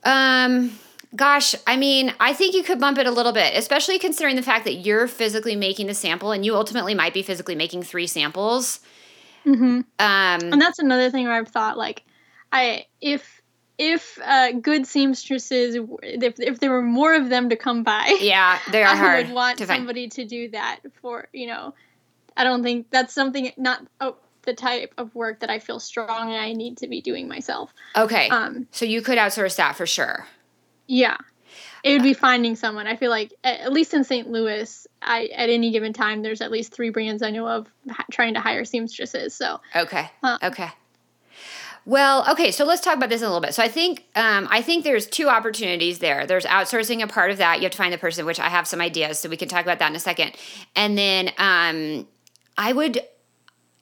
Um. 0.03 0.77
Gosh, 1.13 1.55
I 1.67 1.75
mean, 1.75 2.13
I 2.21 2.31
think 2.31 2.55
you 2.55 2.63
could 2.63 2.79
bump 2.79 2.97
it 2.97 3.05
a 3.05 3.11
little 3.11 3.33
bit, 3.33 3.53
especially 3.57 3.99
considering 3.99 4.37
the 4.37 4.41
fact 4.41 4.63
that 4.63 4.75
you're 4.75 5.07
physically 5.07 5.57
making 5.57 5.87
the 5.87 5.93
sample 5.93 6.31
and 6.31 6.45
you 6.45 6.55
ultimately 6.55 6.95
might 6.95 7.13
be 7.13 7.21
physically 7.21 7.53
making 7.53 7.83
three 7.83 8.07
samples. 8.07 8.79
Mm-hmm. 9.45 9.63
Um, 9.63 9.83
and 9.99 10.61
that's 10.61 10.79
another 10.79 11.09
thing 11.09 11.25
where 11.25 11.33
I've 11.33 11.49
thought 11.49 11.77
like 11.77 12.03
I 12.51 12.85
if 13.01 13.41
if 13.77 14.19
uh, 14.23 14.51
good 14.51 14.85
seamstresses, 14.85 15.75
if, 16.03 16.39
if 16.39 16.59
there 16.59 16.69
were 16.69 16.83
more 16.83 17.15
of 17.15 17.29
them 17.29 17.49
to 17.49 17.55
come 17.55 17.83
by, 17.83 18.15
yeah, 18.21 18.59
they 18.71 18.83
are 18.83 18.93
I 18.93 18.95
hard. 18.95 19.27
Would 19.27 19.35
want 19.35 19.57
to 19.57 19.65
somebody 19.65 20.07
to 20.09 20.25
do 20.25 20.49
that 20.49 20.79
for 21.01 21.27
you 21.33 21.47
know. 21.47 21.73
I 22.37 22.43
don't 22.45 22.63
think 22.63 22.89
that's 22.89 23.13
something 23.13 23.51
not 23.57 23.85
oh, 23.99 24.15
the 24.43 24.53
type 24.53 24.93
of 24.97 25.13
work 25.15 25.39
that 25.39 25.49
I 25.49 25.59
feel 25.59 25.79
strong 25.79 26.31
and 26.31 26.41
I 26.41 26.53
need 26.53 26.77
to 26.77 26.87
be 26.87 27.01
doing 27.01 27.27
myself. 27.27 27.73
Okay. 27.95 28.29
Um. 28.29 28.67
So 28.71 28.85
you 28.85 29.01
could 29.01 29.17
outsource 29.17 29.55
that 29.57 29.75
for 29.75 29.85
sure. 29.85 30.27
Yeah. 30.87 31.17
It 31.83 31.93
would 31.93 32.03
be 32.03 32.13
finding 32.13 32.55
someone. 32.55 32.85
I 32.85 32.95
feel 32.95 33.09
like 33.09 33.33
at 33.43 33.73
least 33.73 33.93
in 33.93 34.03
St. 34.03 34.29
Louis, 34.29 34.87
I 35.01 35.25
at 35.35 35.49
any 35.49 35.71
given 35.71 35.93
time 35.93 36.21
there's 36.21 36.41
at 36.41 36.51
least 36.51 36.73
three 36.73 36.89
brands 36.89 37.23
I 37.23 37.31
know 37.31 37.47
of 37.47 37.67
trying 38.11 38.35
to 38.35 38.39
hire 38.39 38.65
seamstresses. 38.65 39.33
So 39.33 39.59
okay, 39.75 40.11
uh, 40.21 40.37
okay. 40.43 40.69
Well, 41.83 42.29
okay, 42.31 42.51
so 42.51 42.63
let's 42.63 42.81
talk 42.81 42.95
about 42.95 43.09
this 43.09 43.21
a 43.21 43.25
little 43.25 43.41
bit. 43.41 43.55
So 43.55 43.63
I 43.63 43.67
think 43.67 44.05
um, 44.15 44.47
I 44.51 44.61
think 44.61 44.83
there's 44.83 45.07
two 45.07 45.29
opportunities 45.29 45.97
there. 45.99 46.27
There's 46.27 46.45
outsourcing 46.45 47.01
a 47.01 47.07
part 47.07 47.31
of 47.31 47.37
that. 47.37 47.57
You 47.57 47.63
have 47.63 47.71
to 47.71 47.77
find 47.77 47.91
the 47.91 47.97
person, 47.97 48.25
which 48.25 48.39
I 48.39 48.49
have 48.49 48.67
some 48.67 48.81
ideas, 48.81 49.19
so 49.19 49.29
we 49.29 49.37
can 49.37 49.47
talk 49.47 49.63
about 49.63 49.79
that 49.79 49.89
in 49.89 49.95
a 49.95 49.99
second. 49.99 50.33
And 50.75 50.95
then 50.95 51.31
um, 51.39 52.07
I 52.55 52.71
would, 52.73 52.99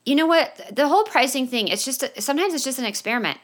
you 0.06 0.16
know 0.16 0.28
what, 0.28 0.60
the 0.72 0.88
whole 0.88 1.04
pricing 1.04 1.48
thing. 1.48 1.68
It's 1.68 1.86
just 1.86 2.04
sometimes 2.22 2.54
it's 2.54 2.64
just 2.64 2.80
an 2.80 2.86
experiment. 2.86 3.38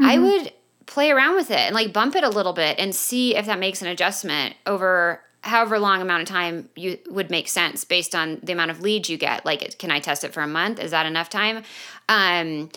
Mm-hmm. 0.00 0.04
I 0.04 0.18
would 0.18 0.52
play 0.86 1.10
around 1.10 1.36
with 1.36 1.50
it 1.50 1.58
and 1.58 1.74
like 1.74 1.92
bump 1.92 2.14
it 2.14 2.24
a 2.24 2.28
little 2.28 2.52
bit 2.52 2.78
and 2.78 2.94
see 2.94 3.36
if 3.36 3.46
that 3.46 3.58
makes 3.58 3.80
an 3.82 3.88
adjustment 3.88 4.54
over 4.66 5.20
however 5.42 5.78
long 5.78 6.00
amount 6.00 6.22
of 6.22 6.28
time 6.28 6.68
you 6.74 6.98
would 7.10 7.30
make 7.30 7.48
sense 7.48 7.84
based 7.84 8.14
on 8.14 8.40
the 8.42 8.52
amount 8.52 8.70
of 8.70 8.80
leads 8.80 9.10
you 9.10 9.18
get 9.18 9.44
like 9.44 9.78
can 9.78 9.90
i 9.90 10.00
test 10.00 10.24
it 10.24 10.32
for 10.32 10.40
a 10.40 10.46
month 10.46 10.78
is 10.78 10.90
that 10.90 11.04
enough 11.04 11.28
time 11.28 11.62
um 12.08 12.70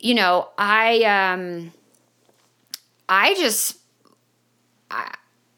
you 0.00 0.14
know, 0.14 0.48
I 0.58 1.02
um 1.04 1.72
I 3.08 3.34
just 3.34 3.76
I, 4.90 5.14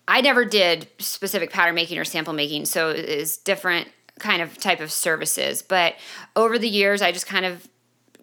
I 0.06 0.20
never 0.20 0.44
did 0.44 0.88
specific 0.98 1.50
pattern 1.50 1.74
making 1.74 1.98
or 1.98 2.04
sample 2.04 2.32
making, 2.32 2.66
so 2.66 2.90
it's 2.90 3.36
different 3.36 3.88
kind 4.22 4.40
of 4.40 4.56
type 4.56 4.80
of 4.80 4.90
services. 4.90 5.62
But 5.62 5.96
over 6.34 6.58
the 6.58 6.68
years, 6.68 7.02
I 7.02 7.12
just 7.12 7.26
kind 7.26 7.44
of 7.44 7.68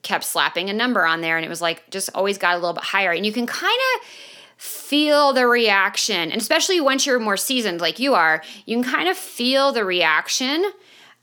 kept 0.02 0.24
slapping 0.24 0.70
a 0.70 0.74
number 0.74 1.06
on 1.06 1.22
there, 1.22 1.38
and 1.38 1.46
it 1.46 1.50
was 1.50 1.62
like 1.62 1.90
just 1.90 2.10
always 2.16 2.38
got 2.38 2.56
a 2.56 2.58
little 2.58 2.74
bit 2.74 2.84
higher. 2.84 3.12
And 3.12 3.26
you 3.26 3.34
can 3.34 3.46
kind 3.46 3.80
of 3.96 4.08
feel 4.58 5.34
the 5.34 5.48
reaction, 5.48 6.32
and 6.32 6.42
especially 6.42 6.80
once 6.82 7.06
you're 7.06 7.20
more 7.20 7.38
seasoned, 7.38 7.82
like 7.82 8.00
you 8.00 8.16
are, 8.16 8.42
you 8.66 8.82
can 8.82 8.92
kind 8.92 9.08
of 9.08 9.18
feel 9.18 9.72
the 9.72 9.86
reaction. 9.86 10.66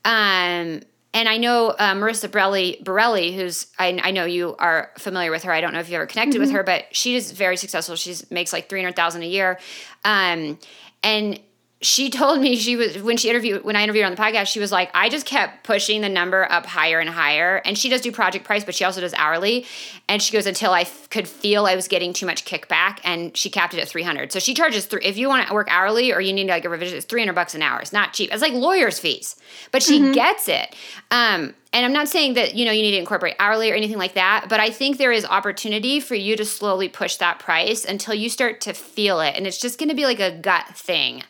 Um, 0.04 0.82
and 1.16 1.30
I 1.30 1.38
know 1.38 1.68
uh, 1.70 1.94
Marissa 1.94 2.30
Borelli, 2.30 2.78
Borelli 2.84 3.34
who's 3.34 3.68
I, 3.78 3.98
I, 4.02 4.10
know 4.10 4.26
you 4.26 4.54
are 4.58 4.92
familiar 4.98 5.30
with 5.30 5.44
her. 5.44 5.52
I 5.52 5.62
don't 5.62 5.72
know 5.72 5.80
if 5.80 5.88
you 5.88 5.96
ever 5.96 6.06
connected 6.06 6.34
mm-hmm. 6.34 6.42
with 6.42 6.50
her, 6.52 6.62
but 6.62 6.84
she 6.94 7.16
is 7.16 7.32
very 7.32 7.56
successful. 7.56 7.96
She 7.96 8.14
makes 8.30 8.52
like 8.52 8.68
three 8.68 8.80
hundred 8.80 8.96
thousand 8.96 9.22
a 9.22 9.26
year, 9.26 9.58
um, 10.04 10.58
and 11.02 11.40
she 11.82 12.08
told 12.08 12.40
me 12.40 12.56
she 12.56 12.74
was 12.74 13.02
when 13.02 13.18
she 13.18 13.28
interviewed 13.28 13.62
when 13.62 13.76
I 13.76 13.82
interviewed 13.82 14.04
her 14.04 14.10
on 14.10 14.16
the 14.16 14.20
podcast, 14.20 14.46
she 14.46 14.60
was 14.60 14.72
like, 14.72 14.90
I 14.94 15.10
just 15.10 15.26
kept 15.26 15.62
pushing 15.62 16.00
the 16.00 16.08
number 16.08 16.50
up 16.50 16.64
higher 16.64 17.00
and 17.00 17.10
higher. 17.10 17.60
And 17.66 17.76
she 17.76 17.90
does 17.90 18.00
do 18.00 18.10
project 18.10 18.46
price, 18.46 18.64
but 18.64 18.74
she 18.74 18.84
also 18.84 19.02
does 19.02 19.12
hourly. 19.12 19.66
And 20.08 20.22
she 20.22 20.32
goes 20.32 20.46
until 20.46 20.72
I 20.72 20.82
f- 20.82 21.10
could 21.10 21.28
feel 21.28 21.66
I 21.66 21.76
was 21.76 21.86
getting 21.86 22.14
too 22.14 22.24
much 22.24 22.46
kickback, 22.46 23.00
and 23.04 23.36
she 23.36 23.50
capped 23.50 23.74
it 23.74 23.80
at 23.80 23.88
three 23.88 24.02
hundred. 24.02 24.32
So 24.32 24.38
she 24.38 24.54
charges 24.54 24.86
three. 24.86 25.04
If 25.04 25.18
you 25.18 25.28
want 25.28 25.48
to 25.48 25.54
work 25.54 25.68
hourly 25.70 26.14
or 26.14 26.20
you 26.20 26.32
need 26.32 26.48
like 26.48 26.64
a 26.64 26.70
revision, 26.70 26.96
it's 26.96 27.04
three 27.04 27.20
hundred 27.20 27.34
bucks 27.34 27.54
an 27.54 27.60
hour. 27.60 27.80
It's 27.80 27.92
not 27.92 28.14
cheap. 28.14 28.32
It's 28.32 28.42
like 28.42 28.54
lawyers' 28.54 28.98
fees, 28.98 29.36
but 29.70 29.82
she 29.82 30.00
mm-hmm. 30.00 30.12
gets 30.12 30.48
it. 30.48 30.74
Um, 31.10 31.54
and 31.74 31.84
I'm 31.84 31.92
not 31.92 32.08
saying 32.08 32.34
that 32.34 32.54
you 32.54 32.64
know 32.64 32.72
you 32.72 32.80
need 32.80 32.92
to 32.92 32.98
incorporate 32.98 33.36
hourly 33.38 33.70
or 33.70 33.74
anything 33.74 33.98
like 33.98 34.14
that, 34.14 34.46
but 34.48 34.60
I 34.60 34.70
think 34.70 34.96
there 34.96 35.12
is 35.12 35.26
opportunity 35.26 36.00
for 36.00 36.14
you 36.14 36.36
to 36.36 36.44
slowly 36.46 36.88
push 36.88 37.16
that 37.16 37.38
price 37.38 37.84
until 37.84 38.14
you 38.14 38.30
start 38.30 38.62
to 38.62 38.72
feel 38.72 39.20
it, 39.20 39.34
and 39.36 39.46
it's 39.46 39.60
just 39.60 39.78
going 39.78 39.90
to 39.90 39.94
be 39.94 40.06
like 40.06 40.20
a 40.20 40.30
gut 40.30 40.68
thing. 40.68 41.22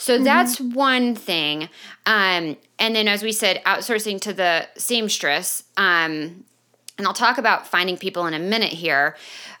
So 0.00 0.14
mm-hmm. 0.14 0.24
that's 0.24 0.58
one 0.60 1.14
thing. 1.14 1.68
Um, 2.06 2.56
and 2.78 2.96
then, 2.96 3.06
as 3.06 3.22
we 3.22 3.32
said, 3.32 3.62
outsourcing 3.64 4.20
to 4.22 4.32
the 4.32 4.66
seamstress. 4.76 5.64
Um, 5.76 6.44
and 6.96 7.06
I'll 7.06 7.12
talk 7.12 7.38
about 7.38 7.66
finding 7.66 7.98
people 7.98 8.26
in 8.26 8.34
a 8.34 8.38
minute 8.38 8.72
here. 8.72 9.16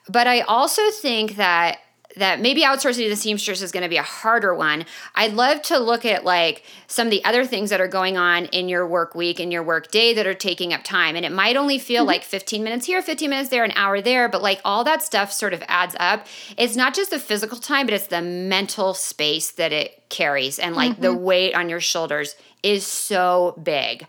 But 0.08 0.26
I 0.26 0.40
also 0.40 0.82
think 0.90 1.36
that 1.36 1.78
that 2.16 2.40
maybe 2.40 2.62
outsourcing 2.62 3.04
to 3.04 3.08
the 3.08 3.16
seamstress 3.16 3.62
is 3.62 3.72
going 3.72 3.82
to 3.82 3.88
be 3.88 3.96
a 3.96 4.02
harder 4.02 4.54
one. 4.54 4.84
I'd 5.14 5.34
love 5.34 5.62
to 5.62 5.78
look 5.78 6.04
at 6.04 6.24
like 6.24 6.64
some 6.86 7.06
of 7.06 7.10
the 7.10 7.24
other 7.24 7.44
things 7.44 7.70
that 7.70 7.80
are 7.80 7.88
going 7.88 8.16
on 8.16 8.46
in 8.46 8.68
your 8.68 8.86
work 8.86 9.14
week 9.14 9.38
and 9.38 9.52
your 9.52 9.62
work 9.62 9.90
day 9.90 10.12
that 10.14 10.26
are 10.26 10.34
taking 10.34 10.72
up 10.72 10.82
time. 10.82 11.16
And 11.16 11.24
it 11.24 11.32
might 11.32 11.56
only 11.56 11.78
feel 11.78 12.02
mm-hmm. 12.02 12.08
like 12.08 12.24
15 12.24 12.64
minutes 12.64 12.86
here, 12.86 13.00
15 13.00 13.30
minutes 13.30 13.50
there, 13.50 13.64
an 13.64 13.72
hour 13.76 14.00
there, 14.00 14.28
but 14.28 14.42
like 14.42 14.60
all 14.64 14.84
that 14.84 15.02
stuff 15.02 15.32
sort 15.32 15.54
of 15.54 15.62
adds 15.68 15.94
up. 16.00 16.26
It's 16.56 16.76
not 16.76 16.94
just 16.94 17.10
the 17.10 17.18
physical 17.18 17.58
time, 17.58 17.86
but 17.86 17.94
it's 17.94 18.08
the 18.08 18.22
mental 18.22 18.94
space 18.94 19.52
that 19.52 19.72
it 19.72 20.02
carries 20.08 20.58
and 20.58 20.74
like 20.74 20.92
mm-hmm. 20.92 21.02
the 21.02 21.14
weight 21.14 21.54
on 21.54 21.68
your 21.68 21.80
shoulders 21.80 22.34
is 22.62 22.86
so 22.86 23.58
big. 23.62 24.06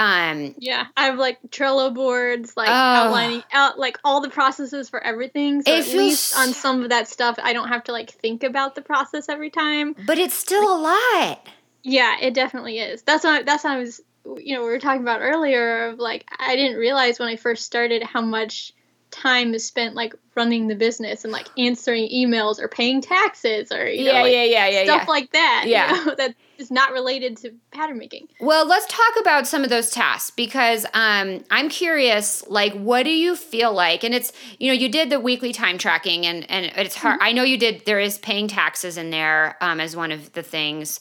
Um, 0.00 0.54
yeah, 0.56 0.86
I 0.96 1.06
have 1.06 1.18
like 1.18 1.38
Trello 1.50 1.94
boards, 1.94 2.56
like 2.56 2.70
oh, 2.70 2.72
outlining 2.72 3.42
out 3.52 3.78
like 3.78 3.98
all 4.02 4.22
the 4.22 4.30
processes 4.30 4.88
for 4.88 4.98
everything. 4.98 5.60
So 5.60 5.76
at 5.76 5.84
feels, 5.84 5.94
least 5.94 6.38
on 6.38 6.54
some 6.54 6.82
of 6.82 6.88
that 6.88 7.06
stuff, 7.06 7.38
I 7.42 7.52
don't 7.52 7.68
have 7.68 7.84
to 7.84 7.92
like 7.92 8.10
think 8.10 8.42
about 8.42 8.74
the 8.74 8.80
process 8.80 9.28
every 9.28 9.50
time. 9.50 9.94
But 10.06 10.16
it's 10.16 10.32
still 10.32 10.62
like, 10.62 10.70
a 10.70 11.26
lot. 11.26 11.48
Yeah, 11.82 12.16
it 12.18 12.32
definitely 12.32 12.78
is. 12.78 13.02
That's 13.02 13.24
what 13.24 13.44
that's 13.44 13.64
what 13.64 13.74
I 13.74 13.78
was. 13.78 14.00
You 14.24 14.56
know, 14.56 14.62
we 14.62 14.70
were 14.70 14.78
talking 14.78 15.02
about 15.02 15.20
earlier. 15.20 15.88
Of 15.88 15.98
like, 15.98 16.26
I 16.38 16.56
didn't 16.56 16.78
realize 16.78 17.18
when 17.18 17.28
I 17.28 17.36
first 17.36 17.66
started 17.66 18.02
how 18.02 18.22
much 18.22 18.72
time 19.10 19.52
is 19.52 19.66
spent 19.66 19.94
like 19.94 20.14
running 20.34 20.68
the 20.68 20.76
business 20.76 21.24
and 21.24 21.32
like 21.32 21.48
answering 21.58 22.08
emails 22.08 22.58
or 22.58 22.68
paying 22.68 23.02
taxes 23.02 23.70
or 23.70 23.86
you 23.86 24.06
know, 24.06 24.12
yeah, 24.12 24.22
like, 24.22 24.32
yeah, 24.32 24.44
yeah, 24.44 24.68
yeah, 24.68 24.84
stuff 24.84 25.02
yeah. 25.02 25.10
like 25.10 25.32
that. 25.32 25.64
Yeah, 25.66 25.94
you 25.94 26.06
know, 26.06 26.14
that 26.18 26.34
is 26.60 26.70
not 26.70 26.92
related 26.92 27.36
to 27.38 27.52
pattern 27.70 27.98
making. 27.98 28.28
Well, 28.40 28.66
let's 28.66 28.86
talk 28.86 29.20
about 29.20 29.46
some 29.46 29.64
of 29.64 29.70
those 29.70 29.90
tasks 29.90 30.30
because 30.30 30.86
um, 30.94 31.44
I'm 31.50 31.68
curious. 31.68 32.46
Like, 32.48 32.72
what 32.74 33.04
do 33.04 33.10
you 33.10 33.36
feel 33.36 33.72
like? 33.72 34.04
And 34.04 34.14
it's 34.14 34.32
you 34.58 34.68
know 34.68 34.74
you 34.74 34.88
did 34.88 35.10
the 35.10 35.20
weekly 35.20 35.52
time 35.52 35.78
tracking 35.78 36.26
and 36.26 36.48
and 36.50 36.66
it's 36.76 36.96
hard. 36.96 37.14
Mm-hmm. 37.14 37.24
I 37.24 37.32
know 37.32 37.42
you 37.42 37.58
did. 37.58 37.84
There 37.86 38.00
is 38.00 38.18
paying 38.18 38.48
taxes 38.48 38.96
in 38.96 39.10
there 39.10 39.56
um, 39.60 39.80
as 39.80 39.96
one 39.96 40.12
of 40.12 40.32
the 40.34 40.42
things. 40.42 41.00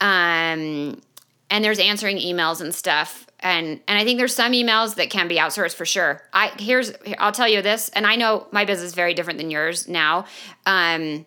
Um, 0.00 1.00
and 1.50 1.62
there's 1.62 1.78
answering 1.78 2.16
emails 2.16 2.60
and 2.60 2.74
stuff 2.74 3.26
and 3.42 3.80
and 3.88 3.98
I 3.98 4.04
think 4.04 4.18
there's 4.18 4.34
some 4.34 4.52
emails 4.52 4.94
that 4.94 5.10
can 5.10 5.28
be 5.28 5.36
outsourced 5.36 5.74
for 5.74 5.84
sure. 5.84 6.22
I 6.32 6.52
here's 6.58 6.92
I'll 7.18 7.32
tell 7.32 7.48
you 7.48 7.60
this, 7.60 7.88
and 7.90 8.06
I 8.06 8.16
know 8.16 8.46
my 8.52 8.64
business 8.64 8.88
is 8.88 8.94
very 8.94 9.14
different 9.14 9.38
than 9.38 9.50
yours 9.50 9.88
now. 9.88 10.26
Um, 10.64 11.26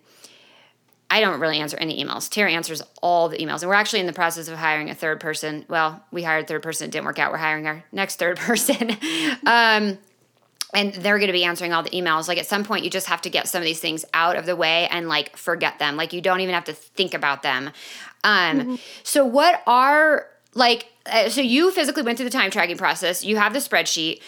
I 1.09 1.21
don't 1.21 1.39
really 1.39 1.59
answer 1.59 1.77
any 1.77 2.03
emails. 2.03 2.29
Tara 2.29 2.51
answers 2.51 2.81
all 3.01 3.29
the 3.29 3.37
emails, 3.37 3.61
and 3.61 3.69
we're 3.69 3.75
actually 3.75 3.99
in 3.99 4.07
the 4.07 4.13
process 4.13 4.47
of 4.47 4.57
hiring 4.57 4.89
a 4.89 4.95
third 4.95 5.19
person. 5.19 5.65
Well, 5.67 6.03
we 6.11 6.23
hired 6.23 6.47
third 6.47 6.63
person, 6.63 6.87
it 6.87 6.91
didn't 6.91 7.05
work 7.05 7.19
out. 7.19 7.31
We're 7.31 7.37
hiring 7.37 7.67
our 7.67 7.83
next 7.91 8.17
third 8.17 8.37
person. 8.39 8.97
um, 9.45 9.97
and 10.73 10.93
they're 10.95 11.17
going 11.17 11.27
to 11.27 11.33
be 11.33 11.45
answering 11.45 11.73
all 11.73 11.83
the 11.83 11.89
emails 11.91 12.27
like 12.27 12.37
at 12.37 12.45
some 12.45 12.63
point 12.63 12.83
you 12.83 12.89
just 12.89 13.07
have 13.07 13.21
to 13.21 13.29
get 13.29 13.47
some 13.47 13.61
of 13.61 13.65
these 13.65 13.79
things 13.79 14.03
out 14.13 14.35
of 14.35 14.45
the 14.45 14.55
way 14.55 14.87
and 14.89 15.07
like 15.07 15.35
forget 15.37 15.79
them 15.79 15.95
like 15.95 16.11
you 16.11 16.21
don't 16.21 16.41
even 16.41 16.53
have 16.53 16.65
to 16.65 16.73
think 16.73 17.13
about 17.13 17.43
them 17.43 17.71
um 18.23 18.59
mm-hmm. 18.59 18.75
so 19.03 19.25
what 19.25 19.63
are 19.65 20.27
like 20.53 20.91
uh, 21.05 21.29
so 21.29 21.39
you 21.39 21.71
physically 21.71 22.03
went 22.03 22.17
through 22.17 22.25
the 22.25 22.35
time 22.35 22.51
tracking 22.51 22.77
process 22.77 23.23
you 23.23 23.37
have 23.37 23.53
the 23.53 23.59
spreadsheet 23.59 24.21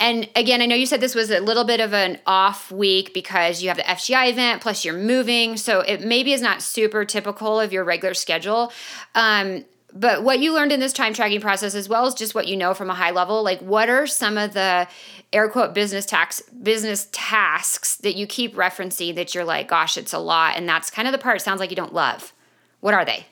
and 0.00 0.28
again 0.36 0.60
i 0.62 0.66
know 0.66 0.76
you 0.76 0.86
said 0.86 1.00
this 1.00 1.14
was 1.14 1.30
a 1.30 1.40
little 1.40 1.64
bit 1.64 1.80
of 1.80 1.92
an 1.92 2.18
off 2.26 2.70
week 2.70 3.12
because 3.12 3.62
you 3.62 3.68
have 3.68 3.76
the 3.76 3.82
fgi 3.84 4.30
event 4.30 4.62
plus 4.68 4.84
you're 4.84 4.94
moving. 4.94 5.56
So 5.56 5.80
it 5.80 6.02
maybe 6.02 6.32
is 6.32 6.42
not 6.42 6.62
super 6.62 7.04
typical 7.04 7.60
of 7.60 7.72
your 7.72 7.84
regular 7.84 8.14
schedule. 8.14 8.72
Um, 9.14 9.64
but 9.94 10.22
what 10.22 10.38
you 10.40 10.52
learned 10.52 10.72
in 10.72 10.80
this 10.80 10.92
time 10.92 11.14
tracking 11.14 11.40
process 11.40 11.74
as 11.74 11.88
well 11.88 12.04
as 12.04 12.12
just 12.12 12.34
what 12.34 12.46
you 12.46 12.56
know 12.56 12.74
from 12.74 12.90
a 12.90 12.94
high 12.94 13.10
level 13.10 13.42
like 13.42 13.60
what 13.60 13.88
are 13.88 14.06
some 14.06 14.36
of 14.36 14.52
the 14.52 14.86
air 15.32 15.48
quote 15.48 15.72
business 15.72 16.04
tax 16.04 16.42
business 16.62 17.08
tasks 17.10 17.96
that 17.96 18.14
you 18.14 18.26
keep 18.26 18.54
referencing 18.54 19.14
that 19.14 19.34
you're 19.34 19.46
like 19.46 19.68
gosh 19.68 19.96
it's 19.96 20.12
a 20.12 20.18
lot 20.18 20.56
and 20.56 20.68
that's 20.68 20.90
kind 20.90 21.08
of 21.08 21.12
the 21.12 21.18
part 21.18 21.40
sounds 21.40 21.58
like 21.58 21.70
you 21.70 21.76
don't 21.76 21.94
love. 21.94 22.34
What 22.80 22.92
are 22.92 23.04
they? 23.06 23.26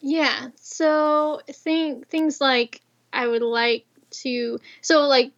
Yeah. 0.00 0.48
So 0.56 1.40
think 1.48 2.08
things 2.08 2.40
like 2.40 2.80
I 3.12 3.28
would 3.28 3.42
like 3.42 3.86
to 4.22 4.58
so 4.80 5.02
like 5.02 5.30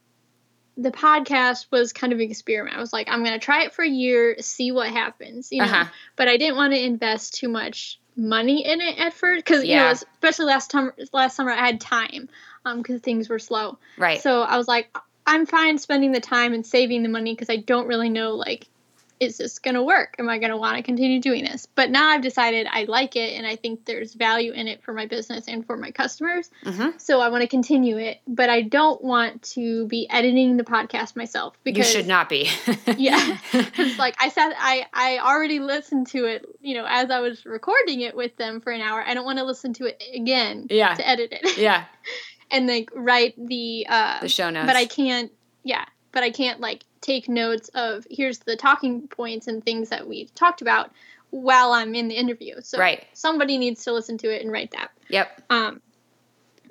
the 0.76 0.90
podcast 0.90 1.66
was 1.70 1.92
kind 1.92 2.12
of 2.12 2.18
an 2.18 2.30
experiment. 2.30 2.76
I 2.76 2.80
was 2.80 2.92
like, 2.92 3.08
I'm 3.08 3.22
gonna 3.22 3.38
try 3.38 3.64
it 3.64 3.72
for 3.72 3.82
a 3.82 3.88
year, 3.88 4.36
see 4.40 4.72
what 4.72 4.90
happens, 4.90 5.52
you 5.52 5.60
know. 5.60 5.66
Uh-huh. 5.66 5.84
But 6.16 6.28
I 6.28 6.36
didn't 6.36 6.56
want 6.56 6.72
to 6.72 6.82
invest 6.82 7.34
too 7.34 7.48
much 7.48 7.98
money 8.16 8.64
in 8.64 8.80
it 8.80 8.98
at 8.98 9.12
first 9.12 9.44
because 9.44 9.64
yeah. 9.64 9.76
you 9.76 9.84
know, 9.84 9.90
especially 9.90 10.46
last 10.46 10.70
time 10.70 10.92
last 11.12 11.36
summer 11.36 11.50
I 11.50 11.66
had 11.66 11.80
time 11.80 12.28
um 12.64 12.78
because 12.78 13.00
things 13.00 13.28
were 13.28 13.38
slow. 13.38 13.78
Right. 13.96 14.20
So 14.20 14.42
I 14.42 14.56
was 14.56 14.68
like, 14.68 14.96
I'm 15.26 15.46
fine 15.46 15.78
spending 15.78 16.12
the 16.12 16.20
time 16.20 16.52
and 16.52 16.66
saving 16.66 17.02
the 17.02 17.08
money 17.08 17.32
because 17.32 17.50
I 17.50 17.56
don't 17.56 17.86
really 17.86 18.10
know 18.10 18.34
like 18.34 18.68
is 19.20 19.38
this 19.38 19.58
going 19.58 19.74
to 19.74 19.82
work? 19.82 20.16
Am 20.18 20.28
I 20.28 20.38
going 20.38 20.50
to 20.50 20.56
want 20.56 20.76
to 20.76 20.82
continue 20.82 21.20
doing 21.20 21.44
this? 21.44 21.66
But 21.66 21.90
now 21.90 22.08
I've 22.08 22.22
decided 22.22 22.66
I 22.70 22.84
like 22.84 23.16
it 23.16 23.36
and 23.36 23.46
I 23.46 23.56
think 23.56 23.84
there's 23.84 24.14
value 24.14 24.52
in 24.52 24.66
it 24.66 24.82
for 24.82 24.92
my 24.92 25.06
business 25.06 25.46
and 25.46 25.64
for 25.64 25.76
my 25.76 25.90
customers. 25.90 26.50
Mm-hmm. 26.64 26.98
So 26.98 27.20
I 27.20 27.28
want 27.28 27.42
to 27.42 27.48
continue 27.48 27.96
it, 27.96 28.20
but 28.26 28.50
I 28.50 28.62
don't 28.62 29.02
want 29.02 29.42
to 29.54 29.86
be 29.86 30.08
editing 30.10 30.56
the 30.56 30.64
podcast 30.64 31.16
myself 31.16 31.56
because 31.62 31.86
you 31.86 32.00
should 32.00 32.08
not 32.08 32.28
be. 32.28 32.50
yeah. 32.96 33.38
Cuz 33.52 33.98
like 33.98 34.16
I 34.18 34.28
said 34.28 34.52
I 34.58 34.86
I 34.92 35.18
already 35.18 35.60
listened 35.60 36.08
to 36.08 36.24
it, 36.24 36.44
you 36.60 36.74
know, 36.74 36.86
as 36.88 37.10
I 37.10 37.20
was 37.20 37.46
recording 37.46 38.00
it 38.00 38.16
with 38.16 38.36
them 38.36 38.60
for 38.60 38.72
an 38.72 38.80
hour. 38.80 39.04
I 39.06 39.14
don't 39.14 39.24
want 39.24 39.38
to 39.38 39.44
listen 39.44 39.72
to 39.74 39.86
it 39.86 40.02
again 40.14 40.66
yeah. 40.70 40.94
to 40.94 41.08
edit 41.08 41.32
it. 41.32 41.56
Yeah. 41.56 41.84
and 42.50 42.66
like 42.66 42.90
write 42.94 43.34
the 43.38 43.86
uh 43.88 44.20
the 44.20 44.28
show 44.28 44.50
notes. 44.50 44.66
But 44.66 44.76
I 44.76 44.86
can't 44.86 45.30
yeah 45.62 45.84
but 46.14 46.22
I 46.22 46.30
can't 46.30 46.60
like 46.60 46.84
take 47.04 47.28
notes 47.28 47.68
of 47.74 48.06
here's 48.10 48.38
the 48.38 48.56
talking 48.56 49.06
points 49.08 49.46
and 49.46 49.62
things 49.62 49.90
that 49.90 50.08
we 50.08 50.24
talked 50.34 50.62
about 50.62 50.90
while 51.30 51.72
I'm 51.72 51.94
in 51.94 52.08
the 52.08 52.14
interview. 52.14 52.60
So 52.62 52.78
Right. 52.78 53.04
somebody 53.12 53.58
needs 53.58 53.84
to 53.84 53.92
listen 53.92 54.16
to 54.18 54.34
it 54.34 54.42
and 54.42 54.50
write 54.50 54.70
that. 54.72 54.90
Yep. 55.08 55.42
Um, 55.50 55.82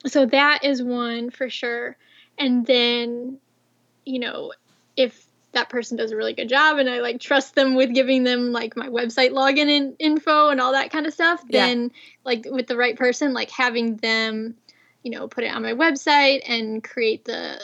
so 0.07 0.25
that 0.25 0.63
is 0.63 0.81
one 0.81 1.29
for 1.29 1.49
sure. 1.49 1.97
And 2.37 2.65
then, 2.65 3.37
you 4.05 4.19
know, 4.19 4.53
if 4.97 5.25
that 5.51 5.69
person 5.69 5.97
does 5.97 6.11
a 6.11 6.17
really 6.17 6.33
good 6.33 6.49
job 6.49 6.79
and 6.79 6.89
I 6.89 6.99
like 6.99 7.19
trust 7.19 7.53
them 7.53 7.75
with 7.75 7.93
giving 7.93 8.23
them 8.23 8.51
like 8.51 8.75
my 8.75 8.87
website 8.87 9.31
login 9.31 9.69
in, 9.69 9.95
info 9.99 10.49
and 10.49 10.59
all 10.59 10.71
that 10.71 10.91
kind 10.91 11.05
of 11.05 11.13
stuff, 11.13 11.43
Yeah. 11.47 11.67
then 11.67 11.91
like 12.25 12.47
with 12.49 12.65
the 12.65 12.75
right 12.77 12.97
person, 12.97 13.33
like 13.33 13.51
having 13.51 13.97
them, 13.97 14.55
you 15.03 15.11
know, 15.11 15.27
put 15.27 15.43
it 15.43 15.53
on 15.53 15.61
my 15.61 15.73
website 15.73 16.41
and 16.47 16.83
create 16.83 17.25
the 17.25 17.61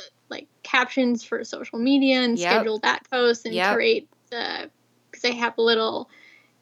captions 0.70 1.24
for 1.24 1.44
social 1.44 1.80
media 1.80 2.18
and 2.22 2.38
Yep. 2.38 2.52
schedule 2.52 2.80
that 2.80 3.10
post 3.10 3.46
and 3.46 3.56
Yep. 3.56 3.74
create 3.74 4.08
the 4.30 4.70
because 5.10 5.26
I 5.26 5.32
have 5.32 5.58
a 5.58 5.62
little 5.62 6.10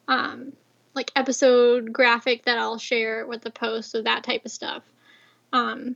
um 0.07 0.53
like 0.93 1.11
episode 1.15 1.91
graphic 1.93 2.45
that 2.45 2.57
I'll 2.57 2.79
share 2.79 3.27
with 3.27 3.41
the 3.41 3.51
post, 3.51 3.91
so 3.91 4.01
that 4.01 4.23
type 4.23 4.45
of 4.45 4.51
stuff. 4.51 4.83
Um, 5.53 5.95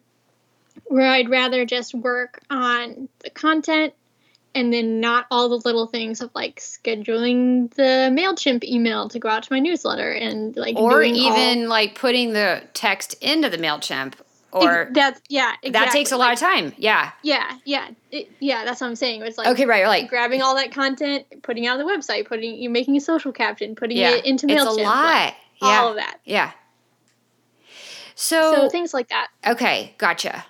where 0.86 1.08
I'd 1.08 1.30
rather 1.30 1.66
just 1.66 1.94
work 1.94 2.40
on 2.50 3.10
the 3.20 3.30
content 3.32 3.94
and 4.54 4.72
then 4.72 5.00
not 5.00 5.26
all 5.32 5.50
the 5.50 5.62
little 5.66 5.88
things 5.88 6.22
of 6.22 6.30
like 6.36 6.60
scheduling 6.60 7.74
the 7.74 8.10
MailChimp 8.14 8.64
email 8.64 9.10
to 9.10 9.18
go 9.20 9.28
out 9.30 9.44
to 9.44 9.54
my 9.54 9.60
newsletter 9.60 10.12
and 10.12 10.56
like 10.56 10.76
Or 10.78 11.02
doing 11.02 11.14
all- 11.16 11.20
even 11.38 11.68
like 11.70 11.96
putting 11.96 12.34
the 12.34 12.62
text 12.74 13.16
into 13.22 13.50
the 13.50 13.58
MailChimp 13.58 14.14
or 14.54 14.90
that's 14.94 15.22
yeah 15.30 15.54
exactly. 15.62 15.72
that 15.72 15.92
takes 15.92 16.12
a 16.12 16.18
lot 16.18 16.34
of 16.34 16.40
time. 16.40 16.74
Yeah. 16.78 17.12
yeah 17.24 17.58
yeah 17.66 17.90
it, 18.12 18.30
yeah 18.40 18.66
that's 18.66 18.82
what 18.82 18.88
I'm 18.88 18.96
saying 18.96 19.22
it's 19.22 19.38
like 19.38 19.48
Okay, 19.48 19.66
right. 19.66 19.80
You're 19.80 19.88
like, 19.88 20.10
grabbing 20.10 20.42
all 20.42 20.56
that 20.56 20.72
content 20.72 21.26
putting 21.44 21.64
it 21.64 21.68
on 21.70 21.78
the 21.78 21.86
website 21.86 22.28
putting 22.28 22.56
you 22.56 22.70
making 22.70 22.98
a 22.98 23.02
social 23.02 23.32
caption 23.32 23.76
putting 23.76 23.98
yeah. 23.98 24.12
it 24.12 24.26
into 24.26 24.48
mailchimp 24.48 24.56
it's 24.56 24.66
a 24.66 24.70
like, 24.72 24.86
lot. 24.86 25.34
yeah. 25.62 25.80
all 25.80 25.90
of 25.90 25.96
that 25.96 26.20
Yeah. 26.26 26.52
so 28.16 28.54
So, 28.56 28.70
things 28.70 28.94
like 28.94 29.10
that 29.10 29.28
okay, 29.48 29.96
gotcha. 29.98 30.46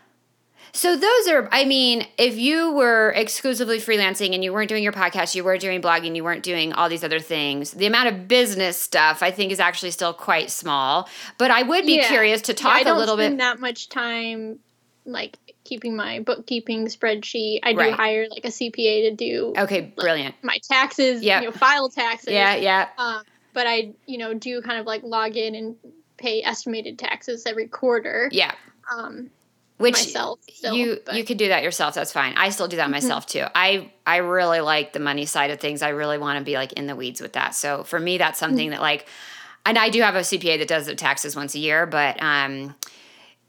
So 0.74 0.96
those 0.96 1.28
are, 1.28 1.50
I 1.52 1.66
mean, 1.66 2.08
if 2.18 2.38
you 2.38 2.72
were 2.72 3.12
exclusively 3.16 3.78
freelancing 3.78 4.34
and 4.34 4.44
you 4.44 4.54
weren't 4.54 4.70
doing 4.70 4.84
your 4.84 4.94
podcast, 4.94 5.36
you 5.36 5.44
weren't 5.44 5.62
doing 5.62 5.82
blogging, 5.82 6.16
you 6.16 6.24
weren't 6.24 6.44
doing 6.44 6.72
all 6.74 6.88
these 6.88 7.04
other 7.04 7.20
things, 7.20 7.72
the 7.72 7.86
amount 7.86 8.08
of 8.08 8.28
business 8.28 8.78
stuff 8.78 9.22
I 9.22 9.32
think 9.32 9.52
is 9.52 9.60
actually 9.60 9.92
still 9.92 10.14
quite 10.14 10.50
small. 10.50 11.10
But 11.38 11.52
I 11.52 11.64
would 11.64 11.86
be 11.86 11.96
Yeah. 11.98 12.08
curious 12.08 12.42
to 12.44 12.54
Yeah, 12.54 12.58
talk 12.58 12.72
I 12.78 12.84
don't 12.84 12.96
a 12.96 13.00
little 13.00 13.16
spend 13.18 13.38
bit. 13.38 13.44
that 13.44 13.60
much 13.60 13.90
time 13.90 14.60
like 15.06 15.38
keeping 15.64 15.96
my 15.96 16.20
bookkeeping 16.20 16.86
spreadsheet. 16.88 17.60
I 17.64 17.74
do 17.74 17.80
Right. 17.80 17.94
hire 17.94 18.28
like 18.30 18.46
a 18.46 18.52
CPA 18.52 19.10
to 19.10 19.16
do 19.16 19.54
Okay, 19.58 19.82
brilliant. 19.98 20.36
my 20.44 20.58
taxes, 20.72 21.22
Yep. 21.24 21.42
you 21.42 21.48
know, 21.50 21.52
file 21.56 21.90
taxes. 21.90 22.32
Yeah, 22.34 22.56
yeah. 22.56 22.88
Um, 22.98 23.24
but 23.54 23.68
I, 23.68 23.92
you 24.06 24.18
know, 24.18 24.34
do 24.34 24.62
kind 24.62 24.80
of 24.80 24.86
like 24.86 25.04
log 25.04 25.36
in 25.36 25.56
and 25.56 25.76
pay 26.18 26.44
estimated 26.44 26.98
taxes 27.00 27.46
every 27.46 27.68
quarter. 27.68 28.30
Yeah. 28.32 28.52
Um, 28.96 29.32
Which 29.82 29.94
myself. 29.94 30.40
Still, 30.54 30.74
you 30.76 31.00
but- 31.06 31.16
you 31.16 31.24
could 31.24 31.38
do 31.38 31.48
that 31.50 31.64
yourself. 31.64 31.96
That's 31.96 32.12
fine. 32.14 32.34
I 32.38 32.50
still 32.50 32.68
do 32.68 32.78
that 32.78 32.90
myself 32.90 33.26
too. 33.26 33.46
I 33.56 33.92
I 34.06 34.18
really 34.18 34.60
like 34.62 34.94
the 34.94 35.00
money 35.00 35.26
side 35.26 35.52
of 35.52 35.60
things. 35.60 35.82
I 35.82 35.90
really 35.90 36.18
want 36.18 36.40
to 36.40 36.46
be 36.46 36.54
like 36.56 36.74
in 36.74 36.88
the 36.88 36.96
weeds 36.96 37.20
with 37.22 37.34
that. 37.34 37.56
So 37.56 37.84
for 37.84 38.00
me, 38.00 38.18
that's 38.18 38.40
something 38.40 38.70
that 38.72 38.82
like, 38.82 39.08
and 39.66 39.78
I 39.78 39.90
do 39.90 40.02
have 40.02 40.16
a 40.16 40.20
CPA 40.22 40.60
that 40.60 40.68
does 40.68 40.86
the 40.86 40.96
taxes 40.96 41.36
once 41.36 41.56
a 41.56 41.60
year, 41.60 41.86
but 41.86 42.22
um, 42.22 42.76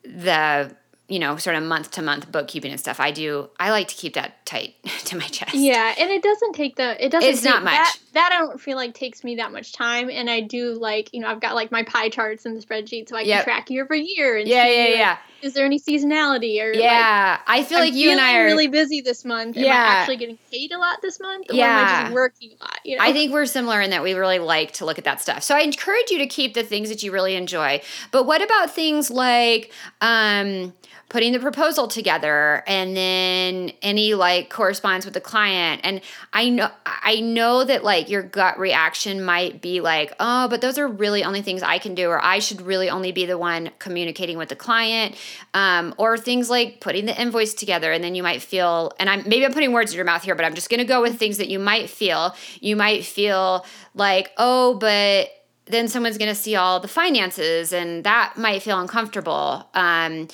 the 0.05 0.75
you 1.09 1.18
know 1.18 1.37
sort 1.37 1.57
of 1.57 1.62
month 1.62 1.90
to 1.92 2.03
month 2.03 2.31
bookkeeping 2.33 2.71
and 2.71 2.81
stuff. 2.81 2.99
I 3.01 3.11
do. 3.11 3.51
I 3.61 3.71
like 3.71 3.88
to 3.88 3.95
keep 3.95 4.14
that 4.14 4.45
tight 4.47 4.75
to 5.05 5.16
my 5.16 5.25
chest. 5.27 5.55
Yeah, 5.55 5.95
and 5.99 6.11
it 6.11 6.23
doesn't 6.23 6.55
take 6.55 6.77
the 6.77 7.05
it 7.05 7.11
doesn't. 7.11 7.29
It's 7.29 7.42
not 7.45 7.57
take- 7.57 7.64
That, 7.64 7.95
much. 8.03 8.12
that 8.14 8.31
I 8.33 8.38
don't 8.38 8.61
feel 8.61 8.77
like 8.77 8.95
takes 8.95 9.23
me 9.25 9.37
that 9.37 9.53
much 9.53 9.73
time, 9.73 10.09
and 10.11 10.31
I 10.31 10.40
do 10.40 10.73
like 10.75 11.11
you 11.12 11.21
know 11.21 11.29
I've 11.29 11.40
got 11.40 11.55
like 11.55 11.71
my 11.71 11.83
pie 11.83 12.09
charts 12.09 12.47
and 12.47 12.57
the 12.57 12.64
spreadsheet, 12.64 13.09
so 13.09 13.16
I 13.16 13.23
Yep. 13.23 13.45
can 13.45 13.45
track 13.45 13.71
year 13.71 13.85
over 13.85 13.95
year. 13.95 14.38
And 14.38 14.49
Yeah, 14.49 14.66
yeah, 14.68 14.85
like, 14.85 14.95
yeah, 14.97 15.18
Is 15.43 15.55
there 15.55 15.65
any 15.65 15.81
seasonality 15.81 16.61
or 16.63 16.73
like, 16.73 16.83
yeah. 16.83 17.41
I 17.47 17.65
feel 17.65 17.79
I'm 17.79 17.85
like 17.85 17.95
you 17.95 18.11
and 18.11 18.21
I 18.21 18.39
are 18.39 18.45
really 18.45 18.69
busy 18.69 19.01
this 19.01 19.25
month. 19.25 19.57
Am 19.57 19.65
Yeah. 19.65 19.73
I 19.73 19.77
actually 20.01 20.17
getting 20.19 20.39
paid 20.53 20.71
a 20.73 20.79
lot 20.79 20.99
this 21.03 21.19
month, 21.21 21.51
or 21.51 21.55
am 21.55 21.61
I 21.61 21.65
Yeah. 21.65 22.03
just 22.05 22.15
working 22.15 22.51
a 22.61 22.65
lot? 22.65 22.79
You 22.85 22.97
know, 22.97 23.05
I 23.05 23.13
think 23.13 23.33
we're 23.33 23.47
similar 23.47 23.81
in 23.81 23.91
that 23.91 24.03
we 24.03 24.15
really 24.15 24.39
like 24.39 24.73
to 24.75 24.85
look 24.85 24.99
at 24.99 25.05
that 25.05 25.21
stuff. 25.21 25.43
So 25.43 25.57
I 25.57 25.61
encourage 25.61 26.11
you 26.11 26.19
to 26.19 26.27
keep 26.27 26.55
the 26.55 26.63
things 26.63 26.89
that 26.91 27.03
you 27.03 27.11
really 27.13 27.35
enjoy. 27.35 27.83
But 28.13 28.25
what 28.25 28.41
about 28.41 28.71
things 28.71 29.11
like 29.11 29.73
um, 30.01 30.73
putting 31.12 31.35
the 31.35 31.38
proposal 31.38 31.87
together 31.87 32.64
and 32.66 32.96
then 32.96 33.70
any 33.83 34.14
like 34.14 34.48
correspondence 34.48 35.05
with 35.05 35.12
the 35.12 35.20
client? 35.20 35.83
And 35.85 36.01
I 36.33 36.48
know 36.48 36.70
I 36.87 37.20
know 37.20 37.64
that 37.64 37.85
like 37.85 38.09
your 38.09 38.22
gut 38.22 38.59
reaction 38.59 39.22
might 39.22 39.61
be 39.61 39.83
like, 39.83 40.14
oh, 40.18 40.48
but 40.48 40.62
those 40.62 40.79
are 40.79 40.88
really 40.88 41.22
only 41.22 41.42
things 41.42 41.62
I 41.62 41.77
can 41.77 41.94
do, 41.94 42.09
or 42.09 42.25
I 42.25 42.38
should 42.38 42.62
really 42.62 42.88
only 42.88 43.12
be 43.12 43.27
the 43.27 43.37
one 43.37 43.70
communicating 43.79 44.38
with 44.38 44.48
the 44.48 44.57
client, 44.57 45.14
um, 45.53 45.94
or 45.98 46.16
things 46.16 46.48
like 46.48 46.81
putting 46.81 47.05
the 47.05 47.20
invoice 47.20 47.53
together. 47.53 47.92
And 47.92 48.03
then 48.03 48.14
you 48.14 48.22
might 48.22 48.40
feel, 48.40 48.92
and 48.98 49.11
I'm 49.11 49.29
maybe 49.29 49.44
I'm 49.44 49.53
putting 49.53 49.72
words 49.72 49.92
in 49.92 49.96
your 49.96 50.07
mouth 50.07 50.22
here, 50.22 50.35
but 50.35 50.46
I'm 50.46 50.55
just 50.55 50.70
gonna 50.70 50.87
go 50.87 51.03
with 51.03 51.18
things 51.18 51.37
that 51.37 51.48
you 51.48 51.59
might 51.59 51.90
feel. 51.90 52.35
You 52.61 52.75
might 52.75 53.05
feel 53.05 53.66
like, 53.94 54.31
oh, 54.38 54.79
but 54.79 55.29
then 55.66 55.88
someone's 55.88 56.18
going 56.18 56.29
to 56.29 56.35
see 56.35 56.57
all 56.57 56.81
the 56.81 56.88
finances 56.88 57.72
and 57.72 58.05
that 58.05 58.37
might 58.37 58.62
feel 58.62 58.81
uncomfortable 58.81 59.68
um, 59.75 60.29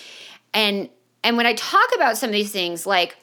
and 0.54 0.88
and 1.22 1.36
when 1.36 1.46
i 1.46 1.54
talk 1.54 1.88
about 1.94 2.16
some 2.16 2.28
of 2.28 2.34
these 2.34 2.52
things 2.52 2.86
like 2.86 3.16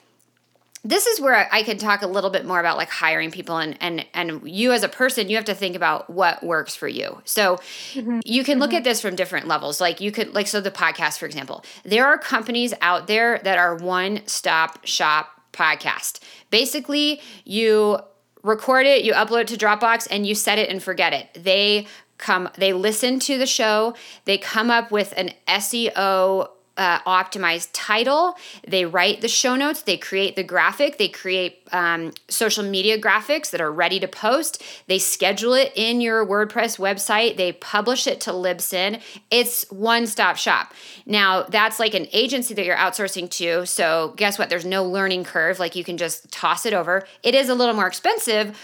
this 0.86 1.08
is 1.08 1.20
where 1.20 1.50
I 1.52 1.64
could 1.64 1.80
talk 1.80 2.04
a 2.04 2.08
little 2.08 2.30
bit 2.30 2.46
more 2.46 2.60
about 2.60 2.78
like 2.78 2.92
hiring 2.92 3.32
people 3.32 3.58
and 3.58 3.76
and 3.82 4.06
and 4.14 4.48
you 4.48 4.72
as 4.72 4.84
a 4.84 4.88
person 4.88 5.30
you 5.30 5.36
have 5.36 5.46
to 5.46 5.56
think 5.56 5.76
about 5.76 6.12
what 6.12 6.44
works 6.44 6.76
for 6.76 6.88
you. 6.88 7.22
So 7.26 7.58
mm-hmm. 7.94 8.20
you 8.24 8.44
can 8.44 8.60
look 8.60 8.70
mm-hmm. 8.70 8.78
at 8.78 8.84
this 8.84 9.02
from 9.02 9.16
different 9.16 9.48
levels. 9.48 9.82
Like 9.82 10.00
you 10.00 10.12
could 10.12 10.36
like 10.36 10.46
so 10.46 10.62
the 10.62 10.70
podcast 10.70 11.18
for 11.18 11.26
example. 11.26 11.66
There 11.84 12.06
are 12.06 12.20
companies 12.20 12.74
out 12.82 13.08
there 13.08 13.40
that 13.40 13.58
are 13.58 13.76
one-stop 13.76 14.86
shop 14.86 15.42
podcast. 15.52 16.20
Basically, 16.52 17.20
you 17.46 17.98
record 18.44 18.86
it, 18.86 19.04
you 19.04 19.14
upload 19.14 19.42
it 19.42 19.48
to 19.48 19.58
Dropbox 19.58 20.08
and 20.12 20.28
you 20.28 20.36
set 20.36 20.60
it 20.60 20.70
and 20.70 20.84
forget 20.84 21.14
it. 21.14 21.44
They 21.44 21.88
come 22.20 22.48
they 22.58 22.74
listen 22.74 23.20
to 23.22 23.40
the 23.40 23.48
show, 23.48 23.96
they 24.26 24.38
come 24.38 24.70
up 24.70 24.92
with 24.92 25.16
an 25.18 25.32
SEO 25.48 26.50
uh, 26.78 27.00
optimized 27.02 27.70
title. 27.74 28.36
They 28.68 28.86
write 28.86 29.22
the 29.22 29.28
show 29.28 29.56
notes. 29.56 29.84
They 29.84 29.98
create 29.98 30.36
the 30.36 30.44
graphic. 30.44 30.98
They 30.98 31.08
create 31.08 31.68
um, 31.72 32.12
social 32.28 32.64
media 32.64 33.00
graphics 33.00 33.52
that 33.52 33.62
are 33.62 33.72
ready 33.72 34.00
to 34.00 34.08
post. 34.08 34.62
They 34.88 35.00
schedule 35.00 35.54
it 35.54 35.72
in 35.76 36.02
your 36.02 36.26
WordPress 36.26 36.78
website. 36.78 37.38
They 37.38 37.54
publish 37.54 38.08
it 38.08 38.20
to 38.22 38.32
Libsyn. 38.32 39.02
It's 39.32 39.70
one 39.72 40.06
stop 40.08 40.38
shop. 40.38 40.74
Now, 41.06 41.44
that's 41.44 41.80
like 41.80 41.94
an 41.94 42.08
agency 42.12 42.54
that 42.54 42.66
you're 42.66 42.76
outsourcing 42.76 43.30
to. 43.32 43.66
So, 43.66 44.14
guess 44.18 44.38
what? 44.38 44.50
There's 44.50 44.66
no 44.66 44.84
learning 44.84 45.24
curve. 45.24 45.60
Like, 45.60 45.76
you 45.76 45.84
can 45.84 45.98
just 45.98 46.32
toss 46.32 46.66
it 46.66 46.74
over. 46.74 47.06
It 47.24 47.36
is 47.36 47.50
a 47.50 47.56
little 47.56 47.76
more 47.76 47.88
expensive 47.88 48.58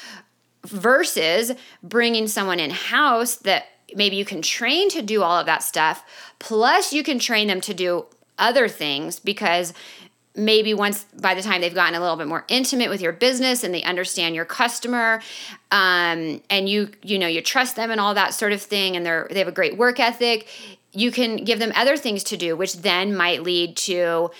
versus 0.66 1.52
bringing 1.82 2.28
someone 2.28 2.60
in 2.60 2.70
house 2.70 3.38
that 3.38 3.66
maybe 3.96 4.16
you 4.16 4.26
can 4.26 4.42
train 4.42 4.90
to 4.90 5.02
do 5.02 5.24
all 5.24 5.40
of 5.40 5.46
that 5.46 5.64
stuff 5.64 6.04
plus 6.40 6.94
you 6.94 7.04
can 7.04 7.20
train 7.20 7.48
them 7.48 7.62
to 7.62 7.74
do 7.74 8.06
other 8.38 8.68
things 8.68 9.20
because 9.20 9.74
maybe 10.36 10.74
once 10.74 11.06
by 11.20 11.34
the 11.34 11.42
time 11.42 11.62
they've 11.62 11.76
gotten 11.76 11.96
a 11.96 12.00
little 12.00 12.16
bit 12.16 12.28
more 12.28 12.46
intimate 12.48 12.90
with 12.90 13.02
your 13.02 13.12
business 13.12 13.64
and 13.64 13.74
they 13.74 13.84
understand 13.84 14.34
your 14.34 14.46
customer 14.46 15.22
um, 15.72 16.42
and 16.50 16.70
you 16.70 16.90
you 17.04 17.20
know 17.20 17.28
you 17.28 17.42
trust 17.42 17.76
them 17.76 17.92
and 17.92 18.00
all 18.00 18.14
that 18.14 18.34
sort 18.34 18.54
of 18.54 18.62
thing 18.62 18.96
and 18.96 19.06
they're 19.06 19.28
they 19.32 19.40
have 19.40 19.48
a 19.48 19.54
great 19.54 19.78
work 19.78 20.00
ethic 20.00 20.48
you 20.94 21.12
can 21.12 21.38
give 21.38 21.60
them 21.60 21.72
other 21.76 21.98
things 21.98 22.24
to 22.24 22.38
do 22.38 22.56
which 22.56 22.78
then 22.78 23.16
might 23.16 23.44
lead 23.44 23.76
to 23.76 24.32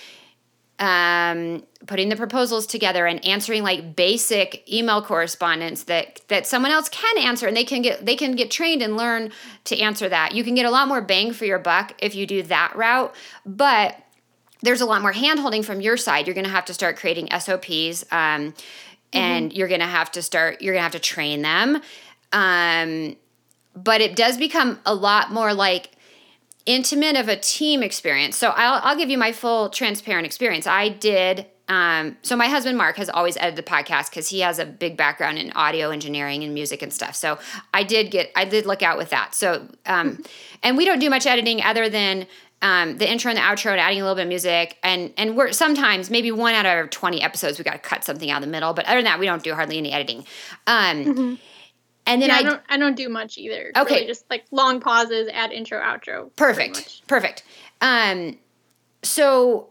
um, 0.78 1.62
putting 1.86 2.08
the 2.08 2.16
proposals 2.16 2.66
together 2.66 3.06
and 3.06 3.24
answering 3.24 3.62
like 3.62 3.94
basic 3.94 4.68
email 4.72 5.02
correspondence 5.02 5.84
that 5.84 6.20
that 6.28 6.46
someone 6.46 6.70
else 6.70 6.88
can 6.88 7.18
answer 7.18 7.46
and 7.46 7.56
they 7.56 7.64
can 7.64 7.82
get 7.82 8.04
they 8.04 8.16
can 8.16 8.32
get 8.32 8.50
trained 8.50 8.82
and 8.82 8.96
learn 8.96 9.30
to 9.64 9.78
answer 9.78 10.08
that. 10.08 10.34
You 10.34 10.44
can 10.44 10.54
get 10.54 10.66
a 10.66 10.70
lot 10.70 10.88
more 10.88 11.00
bang 11.00 11.32
for 11.32 11.44
your 11.44 11.58
buck 11.58 11.94
if 11.98 12.14
you 12.14 12.26
do 12.26 12.42
that 12.44 12.74
route, 12.74 13.14
but 13.46 13.96
there's 14.62 14.80
a 14.80 14.86
lot 14.86 15.02
more 15.02 15.12
handholding 15.12 15.64
from 15.64 15.80
your 15.80 15.96
side. 15.96 16.26
You're 16.26 16.34
going 16.34 16.46
to 16.46 16.50
have 16.50 16.64
to 16.66 16.74
start 16.74 16.96
creating 16.96 17.28
SOPs, 17.38 18.04
um, 18.12 18.54
and 19.12 19.52
you're 19.52 19.68
going 19.68 19.80
to 19.80 19.86
have 19.86 20.10
to 20.12 20.22
start. 20.22 20.62
You're 20.62 20.74
going 20.74 20.80
to 20.80 20.84
have 20.84 20.92
to 20.92 21.00
train 21.00 21.42
them, 21.42 21.82
um, 22.32 23.16
but 23.74 24.00
it 24.00 24.16
does 24.16 24.36
become 24.36 24.80
a 24.86 24.94
lot 24.94 25.32
more 25.32 25.52
like 25.52 25.90
intimate 26.66 27.16
of 27.16 27.28
a 27.28 27.36
team 27.36 27.82
experience. 27.82 28.36
So 28.36 28.50
I'll, 28.50 28.80
I'll 28.84 28.96
give 28.96 29.10
you 29.10 29.18
my 29.18 29.32
full 29.32 29.68
transparent 29.70 30.26
experience. 30.26 30.66
I 30.66 30.88
did. 30.88 31.46
Um, 31.68 32.16
so 32.22 32.36
my 32.36 32.48
husband 32.48 32.76
Mark 32.76 32.96
has 32.96 33.08
always 33.08 33.36
edited 33.36 33.56
the 33.56 33.68
podcast 33.68 34.10
because 34.10 34.28
he 34.28 34.40
has 34.40 34.58
a 34.58 34.66
big 34.66 34.96
background 34.96 35.38
in 35.38 35.52
audio 35.52 35.90
engineering 35.90 36.44
and 36.44 36.52
music 36.52 36.82
and 36.82 36.92
stuff. 36.92 37.14
So 37.14 37.38
I 37.72 37.82
did 37.82 38.10
get 38.10 38.30
I 38.36 38.44
did 38.44 38.66
look 38.66 38.82
out 38.82 38.98
with 38.98 39.10
that. 39.10 39.34
So 39.34 39.68
um, 39.86 40.22
and 40.62 40.76
we 40.76 40.84
don't 40.84 40.98
do 40.98 41.08
much 41.08 41.26
editing 41.26 41.62
other 41.62 41.88
than 41.88 42.26
um, 42.62 42.98
the 42.98 43.10
intro 43.10 43.30
and 43.30 43.38
the 43.38 43.42
outro 43.42 43.70
and 43.72 43.80
adding 43.80 44.00
a 44.00 44.02
little 44.02 44.14
bit 44.16 44.22
of 44.22 44.28
music 44.28 44.76
and 44.82 45.12
and 45.16 45.36
we're 45.36 45.50
sometimes 45.52 46.10
maybe 46.10 46.30
one 46.30 46.54
out 46.54 46.66
of 46.66 46.90
20 46.90 47.20
episodes 47.22 47.58
we 47.58 47.64
got 47.64 47.72
to 47.72 47.78
cut 47.78 48.04
something 48.04 48.30
out 48.30 48.36
of 48.42 48.42
the 48.46 48.52
middle 48.52 48.72
but 48.72 48.84
other 48.84 48.98
than 48.98 49.04
that 49.06 49.18
we 49.18 49.26
don't 49.26 49.42
do 49.42 49.52
hardly 49.54 49.78
any 49.78 49.90
editing 49.92 50.24
um, 50.68 51.04
Mhm. 51.04 51.38
And 52.06 52.20
then 52.20 52.30
yeah, 52.30 52.36
I, 52.36 52.38
I, 52.38 52.42
don't 52.42 52.62
I 52.70 52.76
don't 52.76 52.96
do 52.96 53.08
much 53.08 53.38
either. 53.38 53.72
Okay. 53.76 53.94
Really 53.94 54.06
just 54.06 54.24
like 54.30 54.44
long 54.50 54.80
pauses, 54.80 55.28
add 55.32 55.52
intro, 55.52 55.80
outro. 55.80 56.34
perfect 56.36 57.06
perfect 57.06 57.44
um, 57.80 58.38
so 59.02 59.68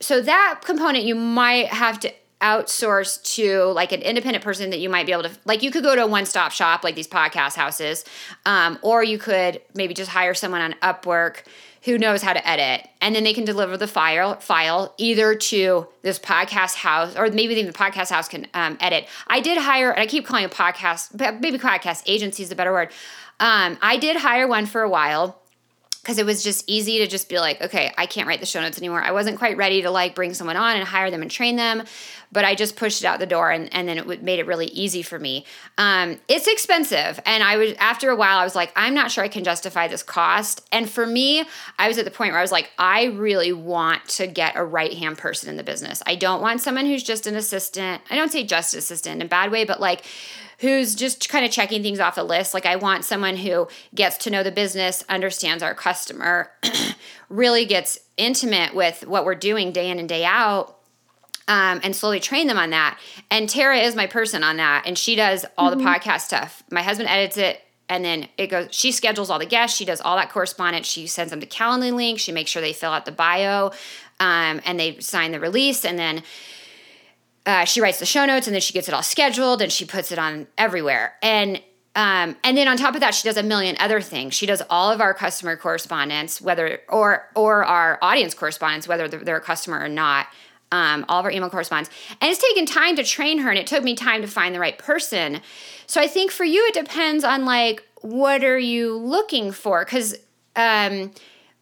so 0.00 0.20
that 0.20 0.60
component 0.64 1.04
you 1.04 1.14
might 1.14 1.68
have 1.68 2.00
to 2.00 2.12
outsource 2.40 3.22
to 3.22 3.66
like 3.66 3.92
an 3.92 4.02
independent 4.02 4.42
person 4.42 4.70
that 4.70 4.80
you 4.80 4.88
might 4.88 5.06
be 5.06 5.12
able 5.12 5.22
to 5.22 5.30
like 5.44 5.62
you 5.62 5.70
could 5.70 5.84
go 5.84 5.94
to 5.94 6.02
a 6.02 6.06
one-stop 6.06 6.50
shop 6.50 6.82
like 6.82 6.96
these 6.96 7.06
podcast 7.06 7.54
houses 7.54 8.04
um, 8.46 8.78
or 8.82 9.04
you 9.04 9.16
could 9.16 9.60
maybe 9.74 9.94
just 9.94 10.10
hire 10.10 10.34
someone 10.34 10.60
on 10.60 10.74
upwork 10.82 11.44
who 11.84 11.98
knows 11.98 12.22
how 12.22 12.32
to 12.32 12.48
edit. 12.48 12.88
And 13.00 13.14
then 13.14 13.24
they 13.24 13.34
can 13.34 13.44
deliver 13.44 13.76
the 13.76 13.86
file 13.86 14.36
file 14.36 14.94
either 14.98 15.34
to 15.34 15.86
this 16.02 16.18
podcast 16.18 16.76
house 16.76 17.16
or 17.16 17.28
maybe 17.30 17.54
even 17.54 17.66
the 17.66 17.72
podcast 17.72 18.10
house 18.10 18.28
can 18.28 18.46
um, 18.54 18.76
edit. 18.80 19.06
I 19.26 19.40
did 19.40 19.58
hire 19.58 19.90
and 19.90 20.00
i 20.00 20.06
keep 20.06 20.26
calling 20.26 20.44
it 20.44 20.50
podcast 20.50 21.40
maybe 21.40 21.58
podcast 21.58 22.02
agency 22.06 22.42
is 22.42 22.48
the 22.48 22.54
better 22.54 22.72
word. 22.72 22.90
Um, 23.40 23.78
i 23.82 23.96
did 23.96 24.16
hire 24.16 24.46
one 24.46 24.66
for 24.66 24.82
a 24.82 24.88
while 24.88 25.42
because 26.02 26.18
it 26.18 26.26
was 26.26 26.42
just 26.42 26.64
easy 26.66 26.98
to 26.98 27.06
just 27.06 27.28
be 27.28 27.38
like, 27.38 27.62
okay, 27.62 27.92
I 27.96 28.06
can't 28.06 28.26
write 28.26 28.40
the 28.40 28.46
show 28.46 28.60
notes 28.60 28.76
anymore. 28.76 29.00
I 29.00 29.12
wasn't 29.12 29.38
quite 29.38 29.56
ready 29.56 29.82
to 29.82 29.90
like 29.90 30.16
bring 30.16 30.34
someone 30.34 30.56
on 30.56 30.76
and 30.76 30.84
hire 30.84 31.12
them 31.12 31.22
and 31.22 31.30
train 31.30 31.54
them, 31.54 31.84
but 32.32 32.44
I 32.44 32.54
just 32.54 32.76
pushed 32.76 33.02
it 33.02 33.06
out 33.06 33.20
the 33.20 33.26
door 33.26 33.50
and, 33.50 33.72
and 33.74 33.86
then 33.86 33.98
it 33.98 34.22
made 34.22 34.40
it 34.40 34.46
really 34.46 34.66
easy 34.66 35.02
for 35.02 35.18
me. 35.18 35.44
Um, 35.78 36.18
it's 36.28 36.48
expensive. 36.48 37.20
And 37.26 37.42
I 37.42 37.56
was, 37.56 37.74
after 37.74 38.10
a 38.10 38.16
while, 38.16 38.38
I 38.38 38.44
was 38.44 38.56
like, 38.56 38.72
I'm 38.74 38.94
not 38.94 39.10
sure 39.10 39.22
I 39.22 39.28
can 39.28 39.44
justify 39.44 39.86
this 39.86 40.02
cost. 40.02 40.66
And 40.72 40.88
for 40.88 41.06
me, 41.06 41.44
I 41.78 41.88
was 41.88 41.98
at 41.98 42.04
the 42.04 42.10
point 42.10 42.32
where 42.32 42.38
I 42.38 42.42
was 42.42 42.52
like, 42.52 42.70
I 42.78 43.04
really 43.04 43.52
want 43.52 44.06
to 44.10 44.26
get 44.26 44.56
a 44.56 44.64
right 44.64 44.94
hand 44.94 45.18
person 45.18 45.50
in 45.50 45.56
the 45.56 45.62
business. 45.62 46.02
I 46.06 46.14
don't 46.14 46.40
want 46.40 46.60
someone 46.62 46.86
who's 46.86 47.02
just 47.02 47.26
an 47.26 47.36
assistant. 47.36 48.02
I 48.10 48.16
don't 48.16 48.32
say 48.32 48.44
just 48.44 48.74
assistant 48.74 49.20
in 49.20 49.26
a 49.26 49.28
bad 49.28 49.52
way, 49.52 49.64
but 49.64 49.80
like, 49.80 50.04
who's 50.62 50.94
just 50.94 51.28
kind 51.28 51.44
of 51.44 51.50
checking 51.50 51.82
things 51.82 51.98
off 51.98 52.14
the 52.14 52.22
list. 52.22 52.54
Like 52.54 52.66
I 52.66 52.76
want 52.76 53.04
someone 53.04 53.36
who 53.36 53.66
gets 53.96 54.16
to 54.18 54.30
know 54.30 54.44
the 54.44 54.52
business, 54.52 55.04
understands 55.08 55.60
our 55.60 55.74
customer, 55.74 56.52
really 57.28 57.64
gets 57.64 57.98
intimate 58.16 58.72
with 58.72 59.04
what 59.04 59.24
we're 59.24 59.34
doing 59.34 59.72
day 59.72 59.90
in 59.90 59.98
and 59.98 60.08
day 60.08 60.24
out. 60.24 60.78
Um, 61.48 61.80
and 61.82 61.94
slowly 61.94 62.20
train 62.20 62.46
them 62.46 62.56
on 62.56 62.70
that. 62.70 63.00
And 63.28 63.48
Tara 63.48 63.78
is 63.78 63.96
my 63.96 64.06
person 64.06 64.44
on 64.44 64.58
that, 64.58 64.84
and 64.86 64.96
she 64.96 65.16
does 65.16 65.44
all 65.58 65.70
the 65.70 65.76
podcast 65.84 66.20
stuff. 66.20 66.62
My 66.70 66.82
husband 66.82 67.08
edits 67.08 67.36
it, 67.36 67.60
and 67.88 68.04
then 68.04 68.28
it 68.38 68.46
goes. 68.46 68.68
She 68.70 68.92
schedules 68.92 69.28
all 69.28 69.40
the 69.40 69.46
guests. 69.46 69.76
She 69.76 69.84
does 69.84 70.00
all 70.00 70.14
that 70.16 70.30
correspondence. 70.30 70.86
She 70.86 71.08
sends 71.08 71.30
them 71.30 71.40
the 71.40 71.46
Calendly 71.46 71.92
link. 71.92 72.20
She 72.20 72.30
makes 72.30 72.50
sure 72.50 72.62
they 72.62 72.72
fill 72.72 72.92
out 72.92 73.06
the 73.06 73.12
bio, 73.12 73.72
um, 74.20 74.60
and 74.64 74.78
they 74.78 75.00
sign 75.00 75.32
the 75.32 75.40
release, 75.40 75.84
and 75.84 75.98
then 75.98 76.22
uh, 77.46 77.64
she 77.64 77.80
writes 77.80 77.98
the 77.98 78.06
show 78.06 78.24
notes 78.24 78.46
and 78.46 78.54
then 78.54 78.60
she 78.60 78.72
gets 78.72 78.88
it 78.88 78.94
all 78.94 79.02
scheduled 79.02 79.62
and 79.62 79.72
she 79.72 79.84
puts 79.84 80.12
it 80.12 80.18
on 80.18 80.46
everywhere 80.56 81.14
and 81.22 81.60
um, 81.94 82.36
and 82.42 82.56
then 82.56 82.68
on 82.68 82.76
top 82.76 82.94
of 82.94 83.00
that 83.00 83.14
she 83.14 83.28
does 83.28 83.36
a 83.36 83.42
million 83.42 83.76
other 83.80 84.00
things 84.00 84.34
she 84.34 84.46
does 84.46 84.62
all 84.70 84.90
of 84.90 85.00
our 85.00 85.12
customer 85.12 85.56
correspondence 85.56 86.40
whether 86.40 86.80
or 86.88 87.28
or 87.34 87.64
our 87.64 87.98
audience 88.00 88.34
correspondence 88.34 88.86
whether 88.86 89.08
they're, 89.08 89.24
they're 89.24 89.36
a 89.36 89.40
customer 89.40 89.80
or 89.80 89.88
not 89.88 90.26
um, 90.72 91.04
all 91.08 91.20
of 91.20 91.24
our 91.24 91.30
email 91.30 91.50
correspondence. 91.50 91.94
And 92.20 92.30
it's 92.30 92.40
taken 92.40 92.66
time 92.66 92.96
to 92.96 93.04
train 93.04 93.38
her 93.38 93.50
and 93.50 93.58
it 93.58 93.68
took 93.68 93.84
me 93.84 93.94
time 93.94 94.22
to 94.22 94.26
find 94.28 94.54
the 94.54 94.58
right 94.58 94.76
person. 94.76 95.40
So 95.86 96.00
i 96.00 96.08
think 96.08 96.32
for 96.32 96.44
you 96.44 96.64
it 96.66 96.74
depends 96.74 97.22
on 97.22 97.44
like 97.44 97.86
what 98.00 98.42
are 98.42 98.58
you 98.58 98.96
looking 98.96 99.52
for? 99.52 99.84
Because 99.84 100.16
um, 100.56 101.12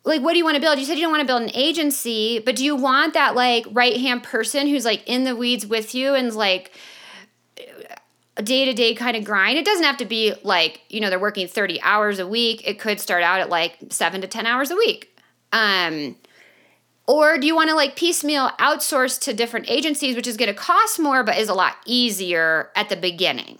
like 0.04 0.22
what 0.22 0.32
do 0.32 0.38
you 0.38 0.44
want 0.44 0.54
to 0.54 0.60
build? 0.60 0.78
You 0.78 0.86
said 0.86 0.96
you 0.96 1.02
don't 1.02 1.10
want 1.10 1.20
to 1.20 1.26
build 1.26 1.42
an 1.42 1.50
agency 1.52 2.38
but 2.38 2.56
do 2.56 2.64
you 2.64 2.76
want 2.76 3.14
that 3.14 3.34
like 3.34 3.66
right 3.72 3.96
hand 3.96 4.22
person 4.22 4.68
who's 4.68 4.84
like 4.84 5.02
in 5.06 5.24
the 5.24 5.36
weeds 5.36 5.66
with 5.66 5.94
you 5.94 6.14
and 6.14 6.32
like 6.34 6.72
a 8.36 8.42
day-to-day 8.42 8.94
kind 8.94 9.16
of 9.16 9.24
grind? 9.24 9.58
It 9.58 9.64
doesn't 9.64 9.84
have 9.84 9.98
to 9.98 10.06
be 10.06 10.34
like 10.44 10.80
you 10.88 11.00
know 11.00 11.10
they're 11.10 11.18
working 11.18 11.48
30 11.48 11.82
hours 11.82 12.20
a 12.20 12.26
week. 12.26 12.62
It 12.66 12.78
could 12.78 13.00
start 13.00 13.24
out 13.24 13.40
at 13.40 13.50
like 13.50 13.76
7 13.90 14.20
to 14.20 14.28
10 14.28 14.46
hours 14.46 14.70
a 14.70 14.76
week. 14.76 15.18
Um 15.52 16.14
or 17.12 17.38
do 17.38 17.46
you 17.46 17.54
want 17.56 17.68
to 17.70 17.74
like 17.76 17.96
piecemeal 17.96 18.46
outsource 18.58 19.20
to 19.20 19.32
different 19.34 19.66
agencies 19.70 20.14
which 20.16 20.26
is 20.26 20.36
going 20.36 20.48
to 20.54 20.60
cost 20.70 20.98
more 20.98 21.22
but 21.24 21.36
is 21.38 21.48
a 21.48 21.54
lot 21.54 21.74
easier 21.86 22.70
at 22.76 22.88
the 22.88 22.96
beginning 22.96 23.56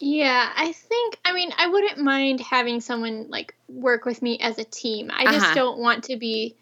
Yeah, 0.00 0.52
I 0.56 0.72
think 0.72 1.18
I 1.24 1.32
mean 1.32 1.50
I 1.58 1.66
wouldn't 1.68 1.98
mind 1.98 2.38
having 2.40 2.80
someone 2.80 3.26
like 3.36 3.54
work 3.68 4.04
with 4.04 4.22
me 4.22 4.38
as 4.40 4.56
a 4.58 4.64
team. 4.64 5.10
I 5.12 5.24
just 5.32 5.44
Uh-huh. 5.46 5.54
don't 5.54 5.78
want 5.78 6.04
to 6.04 6.16
be 6.16 6.54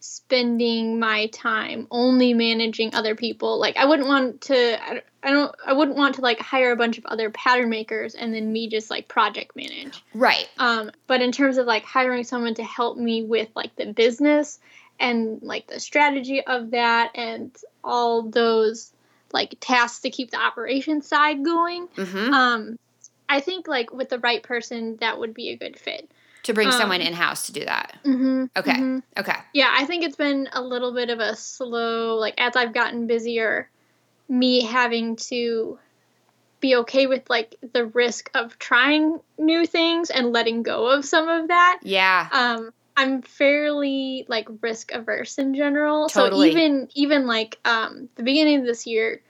spending 0.00 0.98
my 0.98 1.26
time 1.28 1.86
only 1.90 2.34
managing 2.34 2.94
other 2.94 3.14
people. 3.14 3.58
Like 3.58 3.78
I 3.78 3.86
wouldn't 3.86 4.06
want 4.08 4.42
to 4.42 4.56
I 4.84 4.94
don't- 4.94 5.04
I 5.22 5.30
don't 5.30 5.54
I 5.64 5.72
wouldn't 5.72 5.96
want 5.96 6.16
to 6.16 6.20
like 6.20 6.38
hire 6.38 6.72
a 6.72 6.76
bunch 6.76 6.98
of 6.98 7.06
other 7.06 7.30
pattern 7.30 7.70
makers 7.70 8.14
and 8.14 8.34
then 8.34 8.52
me 8.52 8.68
just 8.68 8.90
like 8.90 9.08
project 9.08 9.56
manage. 9.56 10.04
right 10.12 10.46
Um 10.58 10.90
but 11.06 11.22
in 11.22 11.32
terms 11.32 11.56
of 11.56 11.64
like 11.66 11.84
hiring 11.84 12.24
someone 12.24 12.54
to 12.56 12.64
help 12.64 12.98
me 12.98 13.22
with 13.22 13.48
like 13.56 13.74
the 13.76 13.86
business 13.94 14.58
and 14.98 15.42
like 15.42 15.66
the 15.66 15.80
strategy 15.80 16.44
of 16.44 16.70
that 16.72 17.12
and 17.14 17.56
all 17.82 18.22
those 18.22 18.92
like 19.32 19.56
tasks 19.60 20.00
to 20.00 20.10
keep 20.10 20.30
the 20.30 20.38
operation 20.38 21.02
side 21.02 21.44
going. 21.44 21.88
Mm-hmm. 21.88 22.32
um 22.32 22.78
i 23.28 23.40
think 23.40 23.66
like 23.66 23.92
with 23.92 24.08
the 24.08 24.18
right 24.18 24.42
person 24.42 24.96
that 25.00 25.18
would 25.18 25.34
be 25.34 25.50
a 25.50 25.56
good 25.56 25.78
fit. 25.78 26.10
To 26.44 26.52
bring 26.52 26.68
um, 26.68 26.74
someone 26.74 27.00
in-house 27.00 27.46
to 27.46 27.52
do 27.52 27.64
that. 27.64 27.96
Mm-hmm, 28.04 28.44
okay. 28.54 29.00
okay. 29.18 29.36
Yeah 29.54 29.74
i 29.76 29.86
think 29.86 30.04
it's 30.04 30.16
been 30.16 30.48
a 30.52 30.62
little 30.62 30.92
bit 30.92 31.10
of 31.10 31.18
a 31.20 31.34
slow 31.36 32.16
like 32.16 32.34
as 32.38 32.54
i've 32.56 32.74
gotten 32.74 33.06
busier 33.06 33.68
me 34.28 34.62
having 34.62 35.16
to 35.16 35.78
be 36.60 36.76
okay 36.76 37.06
with 37.06 37.28
like 37.28 37.56
the 37.74 37.84
risk 37.86 38.30
of 38.34 38.58
trying 38.58 39.20
new 39.36 39.66
things 39.66 40.08
and 40.08 40.32
letting 40.32 40.62
go 40.62 40.90
of 40.90 41.04
some 41.04 41.28
of 41.28 41.48
that. 41.48 41.80
Yeah. 41.82 42.26
Um 42.32 42.72
i'm 42.96 43.22
fairly 43.22 44.24
like 44.28 44.48
risk 44.60 44.92
averse 44.92 45.38
in 45.38 45.54
general 45.54 46.08
Totally. 46.08 46.50
so 46.52 46.58
even 46.58 46.88
even 46.94 47.26
like 47.26 47.58
um 47.64 48.08
the 48.16 48.22
beginning 48.22 48.60
of 48.60 48.66
this 48.66 48.86
year 48.86 49.22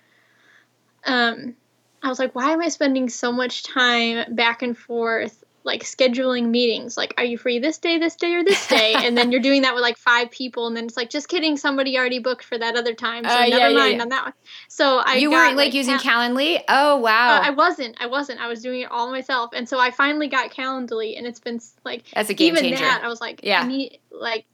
um 1.06 1.54
i 2.02 2.08
was 2.08 2.18
like 2.18 2.34
why 2.34 2.50
am 2.50 2.60
i 2.60 2.68
spending 2.68 3.08
so 3.08 3.32
much 3.32 3.62
time 3.62 4.34
back 4.34 4.62
and 4.62 4.76
forth 4.76 5.43
like 5.66 5.82
scheduling 5.82 6.50
meetings 6.50 6.94
like 6.96 7.14
are 7.16 7.24
you 7.24 7.38
free 7.38 7.58
this 7.58 7.78
day 7.78 7.98
this 7.98 8.14
day 8.16 8.34
or 8.34 8.44
this 8.44 8.66
day 8.68 8.92
and 8.98 9.16
then 9.16 9.32
you're 9.32 9.40
doing 9.40 9.62
that 9.62 9.74
with 9.74 9.80
like 9.82 9.96
five 9.96 10.30
people 10.30 10.66
and 10.66 10.76
then 10.76 10.84
it's 10.84 10.96
like 10.96 11.08
just 11.08 11.26
kidding 11.28 11.56
somebody 11.56 11.96
already 11.98 12.18
booked 12.18 12.44
for 12.44 12.58
that 12.58 12.76
other 12.76 12.92
time 12.92 13.24
so 13.24 13.30
Uh, 13.30 13.44
yeah, 13.44 13.56
never 13.56 13.70
yeah, 13.72 13.78
mind 13.78 13.96
yeah. 13.96 14.02
on 14.02 14.08
that 14.10 14.24
one 14.24 14.32
so 14.68 14.98
i 14.98 15.14
you 15.16 15.30
got, 15.30 15.36
weren't 15.36 15.56
like, 15.56 15.72
using 15.72 15.98
Cal- 15.98 16.20
calendly 16.30 16.62
oh 16.68 16.98
wow 16.98 17.36
uh, 17.38 17.40
I 17.44 17.50
wasn't. 17.50 17.96
I 17.98 18.06
wasn't. 18.06 18.40
I 18.40 18.48
was 18.48 18.60
doing 18.62 18.82
it 18.82 18.90
all 18.90 19.10
myself, 19.10 19.50
and 19.54 19.68
so 19.68 19.78
I 19.78 19.90
finally 19.90 20.28
got 20.28 20.50
Calendly, 20.50 21.16
and 21.16 21.26
it's 21.26 21.40
been 21.40 21.60
like 21.84 22.04
as 22.14 22.28
a 22.30 22.34
game 22.34 22.52
even 22.56 22.64
changer. 22.64 22.84
that. 22.84 23.02
I 23.02 23.08
was 23.08 23.20
like, 23.20 23.40
Yeah. 23.42 23.66
Need 23.66 23.98
like 24.10 24.44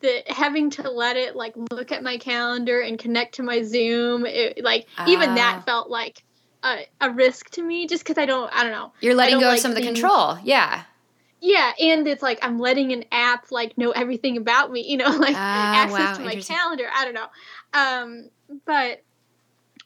the 0.00 0.22
having 0.28 0.70
to 0.70 0.90
let 0.90 1.16
it 1.16 1.34
like 1.36 1.54
look 1.70 1.92
at 1.92 2.02
my 2.02 2.18
calendar 2.18 2.80
and 2.80 2.98
connect 2.98 3.36
to 3.36 3.42
my 3.42 3.62
Zoom. 3.62 4.26
It, 4.26 4.62
like 4.62 4.86
even 5.06 5.30
Ah. 5.30 5.34
that 5.34 5.64
felt 5.66 5.88
like 5.90 6.22
a, 6.62 6.86
a 7.00 7.10
risk 7.10 7.50
to 7.50 7.62
me, 7.62 7.86
just 7.86 8.04
because 8.04 8.18
I 8.18 8.26
don't. 8.26 8.52
I 8.52 8.62
don't 8.62 8.72
know. 8.72 8.92
You're 9.00 9.14
letting 9.14 9.38
go 9.38 9.46
of 9.46 9.52
like 9.52 9.60
some 9.60 9.70
of 9.72 9.76
the 9.76 9.82
control. 9.82 10.38
Yeah. 10.42 10.84
Yeah, 11.40 11.72
and 11.80 12.06
it's 12.06 12.22
like 12.22 12.38
I'm 12.42 12.58
letting 12.58 12.92
an 12.92 13.04
app 13.10 13.50
like 13.50 13.76
know 13.76 13.90
everything 13.90 14.36
about 14.36 14.70
me. 14.70 14.82
You 14.88 14.98
know, 14.98 15.10
like 15.10 15.34
Ah, 15.36 15.82
access 15.84 15.92
wow, 15.92 16.16
to 16.18 16.24
my 16.24 16.36
calendar. 16.36 16.88
I 16.94 17.04
don't 17.04 17.14
know. 17.14 17.28
Um, 17.74 18.30
but 18.64 19.02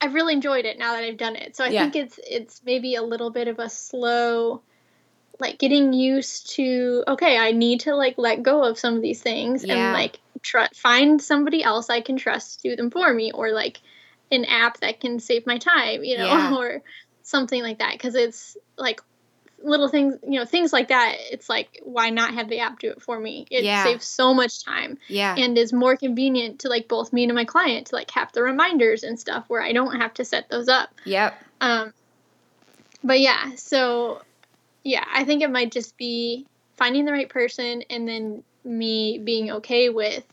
I've 0.01 0.13
really 0.15 0.35
enjoyed 0.35 0.67
it 0.67 0.79
now 0.79 0.93
that 0.93 1.05
I've 1.05 1.17
done 1.17 1.37
it. 1.37 1.57
So 1.57 1.65
I 1.65 1.69
Yeah. 1.69 1.83
think 1.83 1.97
it's 1.97 2.21
it's 2.29 2.61
maybe 2.65 2.95
a 2.97 3.03
little 3.03 3.31
bit 3.31 3.49
of 3.49 3.59
a 3.59 3.71
slow 3.71 4.63
like 5.39 5.59
getting 5.59 5.93
used 5.93 6.51
to 6.57 7.05
okay, 7.09 7.37
I 7.39 7.53
need 7.53 7.81
to 7.81 7.95
like 7.95 8.17
let 8.19 8.43
go 8.43 8.63
of 8.65 8.79
some 8.79 8.95
of 8.97 9.03
these 9.03 9.23
things 9.23 9.65
Yeah. 9.65 9.75
and 9.75 9.93
like 9.93 10.19
tr- 10.43 10.73
find 10.75 11.21
somebody 11.23 11.63
else 11.63 11.89
I 11.91 12.01
can 12.01 12.17
trust 12.17 12.61
to 12.63 12.71
do 12.71 12.77
them 12.77 12.91
for 12.91 13.13
me 13.13 13.33
or 13.33 13.53
like 13.53 13.81
an 14.31 14.45
app 14.45 14.81
that 14.81 15.01
can 15.01 15.21
save 15.21 15.47
my 15.47 15.59
time, 15.59 16.05
you 16.05 16.17
know, 16.17 16.27
Yeah. 16.27 16.55
or 16.59 16.83
something 17.23 17.63
like 17.63 17.79
that 17.81 17.99
cuz 17.99 18.15
it's 18.15 18.57
like 18.77 19.01
little 19.63 19.89
things, 19.89 20.15
you 20.23 20.39
know, 20.39 20.45
things 20.45 20.73
like 20.73 20.89
that. 20.89 21.17
It's 21.33 21.49
like 21.49 21.81
why 21.83 22.11
not 22.11 22.35
have 22.35 22.49
the 22.49 22.61
app 22.61 22.79
do 22.79 22.91
it 22.91 23.03
for 23.03 23.19
me? 23.19 23.47
It 23.51 23.65
Yeah. 23.65 23.85
saves 23.85 24.07
so 24.07 24.35
much 24.35 24.65
time 24.65 24.99
Yeah. 25.09 25.35
and 25.37 25.57
is 25.57 25.73
more 25.73 25.97
convenient 25.97 26.61
to 26.61 26.69
like 26.69 26.89
both 26.89 27.13
me 27.13 27.25
and 27.25 27.35
my 27.35 27.45
client 27.45 27.89
to 27.89 27.97
like 27.97 28.11
have 28.13 28.33
the 28.33 28.43
reminders 28.43 29.03
and 29.03 29.19
stuff 29.19 29.45
where 29.49 29.63
I 29.63 29.73
don't 29.73 29.97
have 30.01 30.15
to 30.15 30.25
set 30.25 30.49
those 30.51 30.69
up. 30.69 30.91
Yep. 31.05 31.35
Um, 31.61 31.93
but 33.03 33.21
yeah, 33.21 33.55
so 33.57 34.23
yeah, 34.85 35.05
I 35.13 35.25
think 35.25 35.43
it 35.43 35.51
might 35.51 35.73
just 35.73 35.97
be 35.97 36.47
finding 36.77 37.05
the 37.05 37.13
right 37.13 37.29
person 37.29 37.83
and 37.91 38.07
then 38.07 38.45
me 38.65 39.19
being 39.19 39.51
okay 39.51 39.89
with 39.89 40.25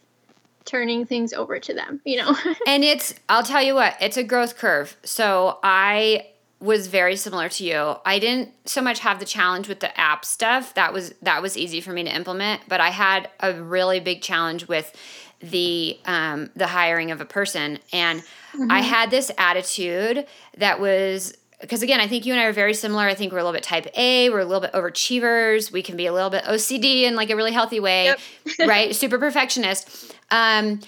turning 0.66 1.06
things 1.06 1.34
over 1.34 1.60
to 1.60 1.74
them, 1.74 2.02
you 2.06 2.18
know? 2.18 2.36
And 2.68 2.84
it's 2.84 3.14
I'll 3.30 3.44
tell 3.44 3.62
you 3.62 3.76
what, 3.76 3.96
it's 4.00 4.18
a 4.18 4.24
growth 4.24 4.58
curve. 4.58 4.96
So 5.04 5.60
I 5.64 6.28
was 6.64 6.88
very 6.88 7.18
similar 7.18 7.50
to 7.50 7.64
you. 7.66 7.96
I 8.06 8.20
didn't 8.20 8.52
so 8.66 8.82
much 8.82 9.00
have 9.00 9.20
the 9.20 9.26
challenge 9.26 9.68
with 9.68 9.82
the 9.82 10.00
app 10.00 10.24
stuff. 10.24 10.74
That 10.76 10.94
was 10.94 11.14
that 11.22 11.42
was 11.42 11.58
easy 11.58 11.82
for 11.82 11.92
me 11.92 12.04
to 12.04 12.16
implement, 12.16 12.62
but 12.70 12.80
I 12.80 12.90
had 12.90 13.30
a 13.42 13.54
really 13.54 14.00
big 14.00 14.22
challenge 14.22 14.68
with 14.68 14.96
the 15.42 16.00
um, 16.06 16.52
the 16.56 16.68
hiring 16.68 17.12
of 17.12 17.20
a 17.20 17.26
person, 17.26 17.80
and 17.92 18.22
mm-hmm. 18.22 18.72
I 18.72 18.80
had 18.80 19.12
this 19.12 19.30
attitude 19.38 20.26
that 20.58 20.80
was 20.80 21.36
because 21.62 21.82
again, 21.82 22.00
I 22.00 22.08
think 22.08 22.26
you 22.26 22.34
and 22.34 22.42
I 22.42 22.46
are 22.46 22.54
very 22.54 22.74
similar. 22.74 23.06
I 23.06 23.16
think 23.16 23.32
we're 23.32 23.40
a 23.40 23.44
little 23.44 23.56
bit 23.56 23.64
type 23.64 23.88
A, 23.96 24.30
we're 24.30 24.40
a 24.40 24.46
little 24.46 24.62
bit 24.62 24.74
overachievers. 24.74 25.72
We 25.72 25.82
can 25.82 25.96
be 25.96 26.06
a 26.06 26.14
little 26.14 26.30
bit 26.30 26.44
OCD 26.44 27.04
in 27.04 27.16
like 27.16 27.30
a 27.30 27.36
really 27.36 27.52
healthy 27.52 27.80
way, 27.80 28.06
yep. 28.06 28.20
right? 28.68 28.96
Super 28.96 29.18
perfectionist. 29.18 30.14
Um, 30.32 30.80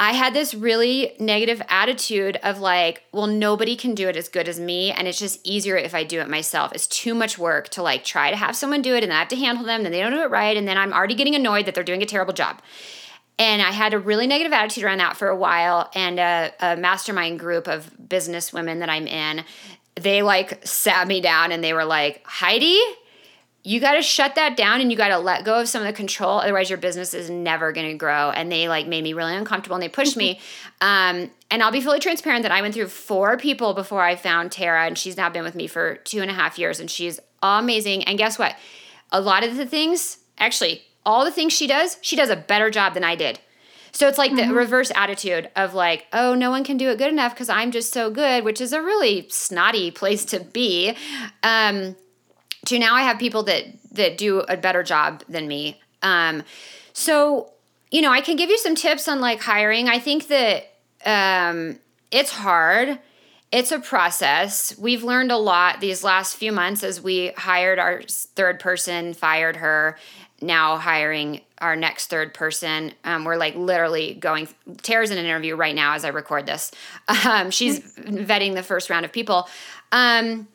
I 0.00 0.12
had 0.12 0.32
this 0.32 0.54
really 0.54 1.16
negative 1.18 1.60
attitude 1.68 2.38
of 2.44 2.60
like, 2.60 3.02
well, 3.12 3.26
nobody 3.26 3.74
can 3.74 3.96
do 3.96 4.08
it 4.08 4.16
as 4.16 4.28
good 4.28 4.48
as 4.48 4.60
me. 4.60 4.92
And 4.92 5.08
it's 5.08 5.18
just 5.18 5.40
easier 5.44 5.76
if 5.76 5.92
I 5.92 6.04
do 6.04 6.20
it 6.20 6.28
myself. 6.28 6.72
It's 6.72 6.86
too 6.86 7.14
much 7.14 7.36
work 7.36 7.68
to 7.70 7.82
like 7.82 8.04
try 8.04 8.30
to 8.30 8.36
have 8.36 8.54
someone 8.54 8.80
do 8.80 8.94
it 8.94 9.02
and 9.02 9.10
then 9.10 9.16
I 9.16 9.20
have 9.20 9.28
to 9.28 9.36
handle 9.36 9.64
them, 9.64 9.82
then 9.82 9.90
they 9.90 10.00
don't 10.00 10.12
do 10.12 10.22
it 10.22 10.30
right. 10.30 10.56
And 10.56 10.68
then 10.68 10.78
I'm 10.78 10.92
already 10.92 11.16
getting 11.16 11.34
annoyed 11.34 11.66
that 11.66 11.74
they're 11.74 11.82
doing 11.82 12.02
a 12.02 12.06
terrible 12.06 12.32
job. 12.32 12.62
And 13.38 13.62
I 13.62 13.70
had 13.70 13.94
a 13.94 13.98
really 13.98 14.26
negative 14.26 14.52
attitude 14.52 14.84
around 14.84 14.98
that 14.98 15.16
for 15.16 15.28
a 15.28 15.36
while. 15.36 15.90
And 15.94 16.18
a, 16.18 16.52
a 16.60 16.76
mastermind 16.76 17.38
group 17.38 17.68
of 17.68 17.90
business 18.08 18.52
women 18.52 18.80
that 18.80 18.88
I'm 18.88 19.06
in, 19.06 19.44
they 19.94 20.22
like 20.22 20.66
sat 20.66 21.06
me 21.06 21.20
down 21.20 21.52
and 21.52 21.62
they 21.62 21.72
were 21.72 21.84
like, 21.84 22.22
Heidi, 22.26 22.80
you 23.62 23.80
got 23.80 23.94
to 23.94 24.02
shut 24.02 24.36
that 24.36 24.56
down 24.56 24.80
and 24.80 24.90
you 24.90 24.96
got 24.96 25.08
to 25.08 25.18
let 25.18 25.44
go 25.44 25.60
of 25.60 25.68
some 25.68 25.82
of 25.82 25.86
the 25.86 25.92
control 25.92 26.38
otherwise 26.38 26.70
your 26.70 26.78
business 26.78 27.12
is 27.12 27.28
never 27.28 27.72
going 27.72 27.88
to 27.88 27.96
grow. 27.96 28.30
And 28.30 28.50
they 28.50 28.68
like 28.68 28.86
made 28.86 29.02
me 29.02 29.12
really 29.12 29.34
uncomfortable 29.34 29.76
and 29.76 29.82
they 29.82 29.88
pushed 29.88 30.16
me. 30.16 30.40
Um, 30.80 31.32
and 31.50 31.60
i'll 31.60 31.72
be 31.72 31.80
fully 31.80 31.98
transparent 31.98 32.44
that 32.44 32.52
i 32.52 32.62
went 32.62 32.72
through 32.72 32.86
four 32.86 33.36
people 33.36 33.74
before 33.74 34.00
i 34.00 34.14
found 34.14 34.52
tara 34.52 34.86
and 34.86 34.96
she's 34.96 35.16
now 35.16 35.28
been 35.28 35.42
with 35.42 35.56
me 35.56 35.66
for 35.66 35.96
two 35.96 36.22
and 36.22 36.30
a 36.30 36.34
half 36.34 36.56
years 36.56 36.78
and 36.78 36.88
she's 36.88 37.18
amazing. 37.42 38.04
And 38.04 38.18
guess 38.18 38.38
what? 38.38 38.56
A 39.10 39.20
lot 39.20 39.44
of 39.44 39.56
the 39.56 39.66
things 39.66 40.18
actually 40.38 40.82
all 41.08 41.24
the 41.24 41.32
things 41.32 41.52
she 41.52 41.66
does 41.66 41.96
she 42.02 42.14
does 42.14 42.30
a 42.30 42.36
better 42.36 42.70
job 42.70 42.94
than 42.94 43.02
i 43.02 43.16
did 43.16 43.40
so 43.92 44.06
it's 44.06 44.18
like 44.18 44.32
mm-hmm. 44.32 44.48
the 44.48 44.54
reverse 44.54 44.92
attitude 44.94 45.50
of 45.56 45.74
like, 45.74 46.06
oh, 46.12 46.34
no 46.34 46.50
one 46.50 46.62
can 46.62 46.76
do 46.76 46.90
it 46.90 46.98
good 46.98 47.10
enough 47.12 47.34
because 47.34 47.48
I'm 47.48 47.70
just 47.70 47.92
so 47.92 48.10
good, 48.10 48.44
which 48.44 48.60
is 48.60 48.72
a 48.72 48.82
really 48.82 49.26
snotty 49.28 49.90
place 50.00 50.24
to 50.26 50.40
be. 50.40 50.94
Um, 51.42 51.96
to 52.66 52.78
now 52.78 52.94
I 52.94 53.02
have 53.02 53.18
people 53.18 53.42
that 53.44 53.64
that 53.92 54.18
do 54.18 54.40
a 54.40 54.56
better 54.56 54.82
job 54.82 55.24
than 55.28 55.48
me. 55.48 55.80
Um, 56.02 56.44
so 56.92 57.52
you 57.90 58.02
know, 58.02 58.12
I 58.12 58.20
can 58.20 58.36
give 58.36 58.50
you 58.50 58.58
some 58.58 58.74
tips 58.74 59.08
on 59.08 59.20
like 59.20 59.40
hiring. 59.40 59.88
I 59.88 59.98
think 59.98 60.28
that 60.28 60.74
um, 61.06 61.78
it's 62.10 62.30
hard. 62.30 62.98
It's 63.50 63.72
a 63.72 63.80
process. 63.80 64.78
We've 64.78 65.02
learned 65.02 65.32
a 65.32 65.38
lot 65.38 65.80
these 65.80 66.04
last 66.04 66.36
few 66.36 66.52
months 66.52 66.84
as 66.84 67.00
we 67.00 67.32
hired 67.36 67.78
our 67.78 68.02
third 68.02 68.60
person, 68.60 69.14
fired 69.14 69.56
her, 69.56 69.96
now 70.40 70.76
hiring 70.76 71.40
our 71.58 71.76
next 71.76 72.06
third 72.06 72.34
person. 72.34 72.92
Um, 73.04 73.24
we're 73.24 73.36
like 73.36 73.54
literally 73.56 74.14
going. 74.14 74.48
Tara's 74.82 75.10
in 75.10 75.18
an 75.18 75.24
interview 75.24 75.56
right 75.56 75.74
now 75.74 75.94
as 75.94 76.04
I 76.04 76.08
record 76.08 76.46
this. 76.46 76.70
Um, 77.24 77.50
she's 77.50 77.80
vetting 77.80 78.54
the 78.54 78.62
first 78.62 78.90
round 78.90 79.04
of 79.04 79.12
people. 79.12 79.48
Um, 79.92 80.46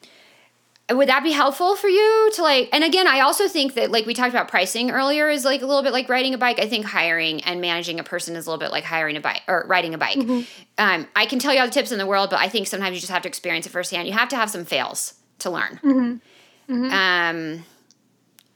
would 0.92 1.10
that 1.10 1.24
be 1.24 1.32
helpful 1.32 1.76
for 1.76 1.88
you 1.88 2.32
to 2.34 2.42
like 2.42 2.70
and 2.74 2.84
again 2.84 3.08
i 3.08 3.22
also 3.22 3.48
think 3.48 3.76
that 3.76 3.90
like 3.90 4.06
we 4.06 4.14
talked 4.14 4.32
about 4.32 4.50
pricing 4.50 4.92
earlier 4.92 5.30
is 5.30 5.46
like 5.46 5.62
a 5.62 5.66
little 5.66 5.82
bit 5.82 5.94
like 5.94 6.10
riding 6.10 6.34
a 6.34 6.38
bike 6.38 6.60
i 6.60 6.68
think 6.68 6.86
hiring 6.86 7.42
and 7.44 7.62
managing 7.62 8.00
a 8.00 8.04
person 8.04 8.36
is 8.36 8.46
a 8.46 8.50
little 8.50 8.60
bit 8.60 8.72
like 8.72 8.84
hiring 8.84 9.16
a 9.16 9.22
bike 9.22 9.42
or 9.48 9.66
riding 9.68 9.94
a 9.94 9.98
bike 9.98 10.18
mm-hmm. 10.18 10.42
um, 10.78 11.08
i 11.16 11.26
can 11.26 11.40
tell 11.40 11.54
you 11.54 11.60
all 11.60 11.66
the 11.66 11.72
tips 11.72 11.92
in 11.92 11.98
the 11.98 12.06
world 12.06 12.30
but 12.30 12.40
i 12.40 12.50
think 12.50 12.68
sometimes 12.68 12.94
you 12.96 13.00
just 13.00 13.12
have 13.12 13.22
to 13.22 13.30
experience 13.30 13.66
it 13.66 13.70
firsthand 13.70 14.08
you 14.08 14.14
have 14.14 14.28
to 14.28 14.36
have 14.36 14.50
some 14.50 14.66
fails 14.66 15.14
to 15.40 15.50
learn 15.50 15.80
mm-hmm. 15.84 16.74
Mm-hmm. 16.74 17.64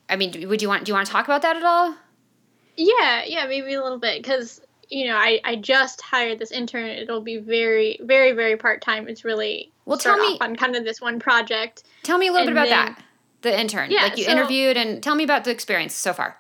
I 0.10 0.16
mean 0.16 0.48
would 0.48 0.62
you 0.62 0.68
want 0.68 0.86
do 0.86 0.90
you 0.90 0.94
want 0.94 1.06
to 1.06 1.12
talk 1.12 1.26
about 1.26 1.42
that 1.42 1.56
at 1.56 1.64
all 1.64 1.96
yeah 2.76 3.24
yeah 3.26 3.46
maybe 3.46 3.74
a 3.74 3.82
little 3.82 4.00
bit 4.00 4.22
because 4.22 4.62
you 4.90 5.08
know 5.08 5.16
I, 5.16 5.40
I 5.44 5.56
just 5.56 6.02
hired 6.02 6.40
this 6.40 6.52
intern 6.52 6.86
it'll 6.86 7.22
be 7.22 7.38
very 7.38 8.00
very 8.04 8.32
very 8.32 8.58
part-time 8.58 9.08
it's 9.08 9.26
really 9.26 9.72
well, 9.88 9.98
tell 9.98 10.18
me 10.18 10.38
on 10.42 10.58
kind 10.58 10.76
of 10.76 10.84
this 10.84 11.00
one 11.00 11.18
project. 11.18 11.84
Tell 12.04 12.18
me 12.18 12.28
a 12.28 12.32
little 12.32 12.48
bit 12.48 12.52
about 12.52 12.68
then, 12.68 12.86
that. 12.88 13.04
The 13.42 13.58
intern, 13.58 13.90
yeah, 13.90 14.04
like 14.04 14.18
you 14.18 14.26
so, 14.26 14.32
interviewed, 14.32 14.76
and 14.76 15.02
tell 15.02 15.16
me 15.16 15.24
about 15.24 15.46
the 15.46 15.52
experience 15.52 15.96
so 15.96 16.12
far. 16.12 16.38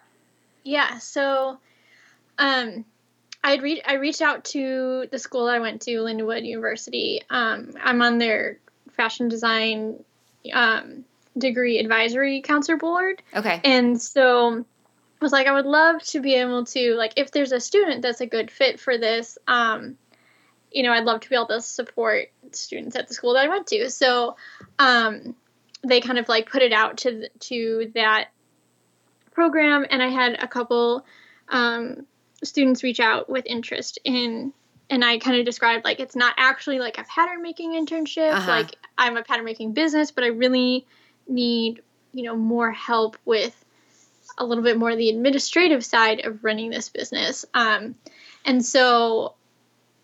Yeah, 0.65 0.97
so, 0.97 1.57
um, 2.37 2.83
I 3.45 3.55
read 3.57 3.83
I 3.87 3.93
reached 3.93 4.21
out 4.21 4.43
to 4.45 5.07
the 5.11 5.17
school 5.17 5.47
I 5.47 5.59
went 5.59 5.81
to, 5.83 5.91
Lindenwood 5.91 6.45
University. 6.45 7.21
Um, 7.29 7.73
I'm 7.81 8.01
on 8.01 8.17
their 8.17 8.57
fashion 8.91 9.29
design 9.29 10.03
um, 10.51 11.05
degree 11.37 11.79
advisory 11.79 12.41
counselor 12.41 12.77
board. 12.77 13.21
Okay. 13.33 13.61
And 13.63 14.01
so 14.01 14.65
I 15.21 15.25
was 15.25 15.31
like, 15.31 15.47
I 15.47 15.53
would 15.53 15.65
love 15.65 16.01
to 16.03 16.21
be 16.21 16.35
able 16.35 16.65
to 16.65 16.95
like 16.95 17.13
if 17.15 17.31
there's 17.31 17.51
a 17.51 17.59
student 17.59 18.01
that's 18.01 18.21
a 18.21 18.27
good 18.27 18.51
fit 18.51 18.79
for 18.79 18.97
this, 18.97 19.37
um, 19.47 19.97
you 20.71 20.83
know, 20.83 20.91
I'd 20.91 21.05
love 21.05 21.21
to 21.21 21.29
be 21.29 21.35
able 21.35 21.47
to 21.47 21.61
support 21.61 22.29
students 22.51 22.95
at 22.95 23.07
the 23.07 23.13
school 23.13 23.33
that 23.33 23.45
I 23.45 23.49
went 23.49 23.67
to. 23.67 23.89
So 23.89 24.35
um, 24.79 25.35
they 25.83 26.01
kind 26.01 26.19
of 26.19 26.29
like 26.29 26.49
put 26.49 26.61
it 26.61 26.73
out 26.73 26.97
to 26.97 27.29
to 27.39 27.91
that 27.95 28.29
program, 29.31 29.85
and 29.89 30.01
I 30.01 30.09
had 30.09 30.41
a 30.41 30.47
couple 30.47 31.05
um, 31.49 32.05
students 32.43 32.83
reach 32.83 32.99
out 32.99 33.29
with 33.29 33.45
interest 33.45 33.99
in. 34.03 34.53
And 34.89 35.03
I 35.03 35.17
kind 35.17 35.37
of 35.37 35.43
described 35.43 35.83
like 35.83 35.99
it's 35.99 36.15
not 36.15 36.33
actually 36.37 36.79
like 36.79 36.97
a 36.97 37.03
pattern 37.03 37.41
making 37.41 37.73
internship. 37.73 38.31
Uh-huh. 38.31 38.49
Like 38.49 38.75
I'm 38.97 39.17
a 39.17 39.23
pattern 39.23 39.43
making 39.43 39.73
business, 39.73 40.11
but 40.11 40.23
I 40.23 40.27
really 40.27 40.85
need 41.27 41.81
you 42.13 42.23
know 42.23 42.35
more 42.35 42.71
help 42.71 43.17
with 43.25 43.63
a 44.37 44.45
little 44.45 44.63
bit 44.63 44.77
more 44.77 44.95
the 44.95 45.09
administrative 45.09 45.83
side 45.83 46.25
of 46.25 46.43
running 46.43 46.69
this 46.69 46.89
business. 46.89 47.45
Um, 47.53 47.95
and 48.45 48.63
so 48.63 49.33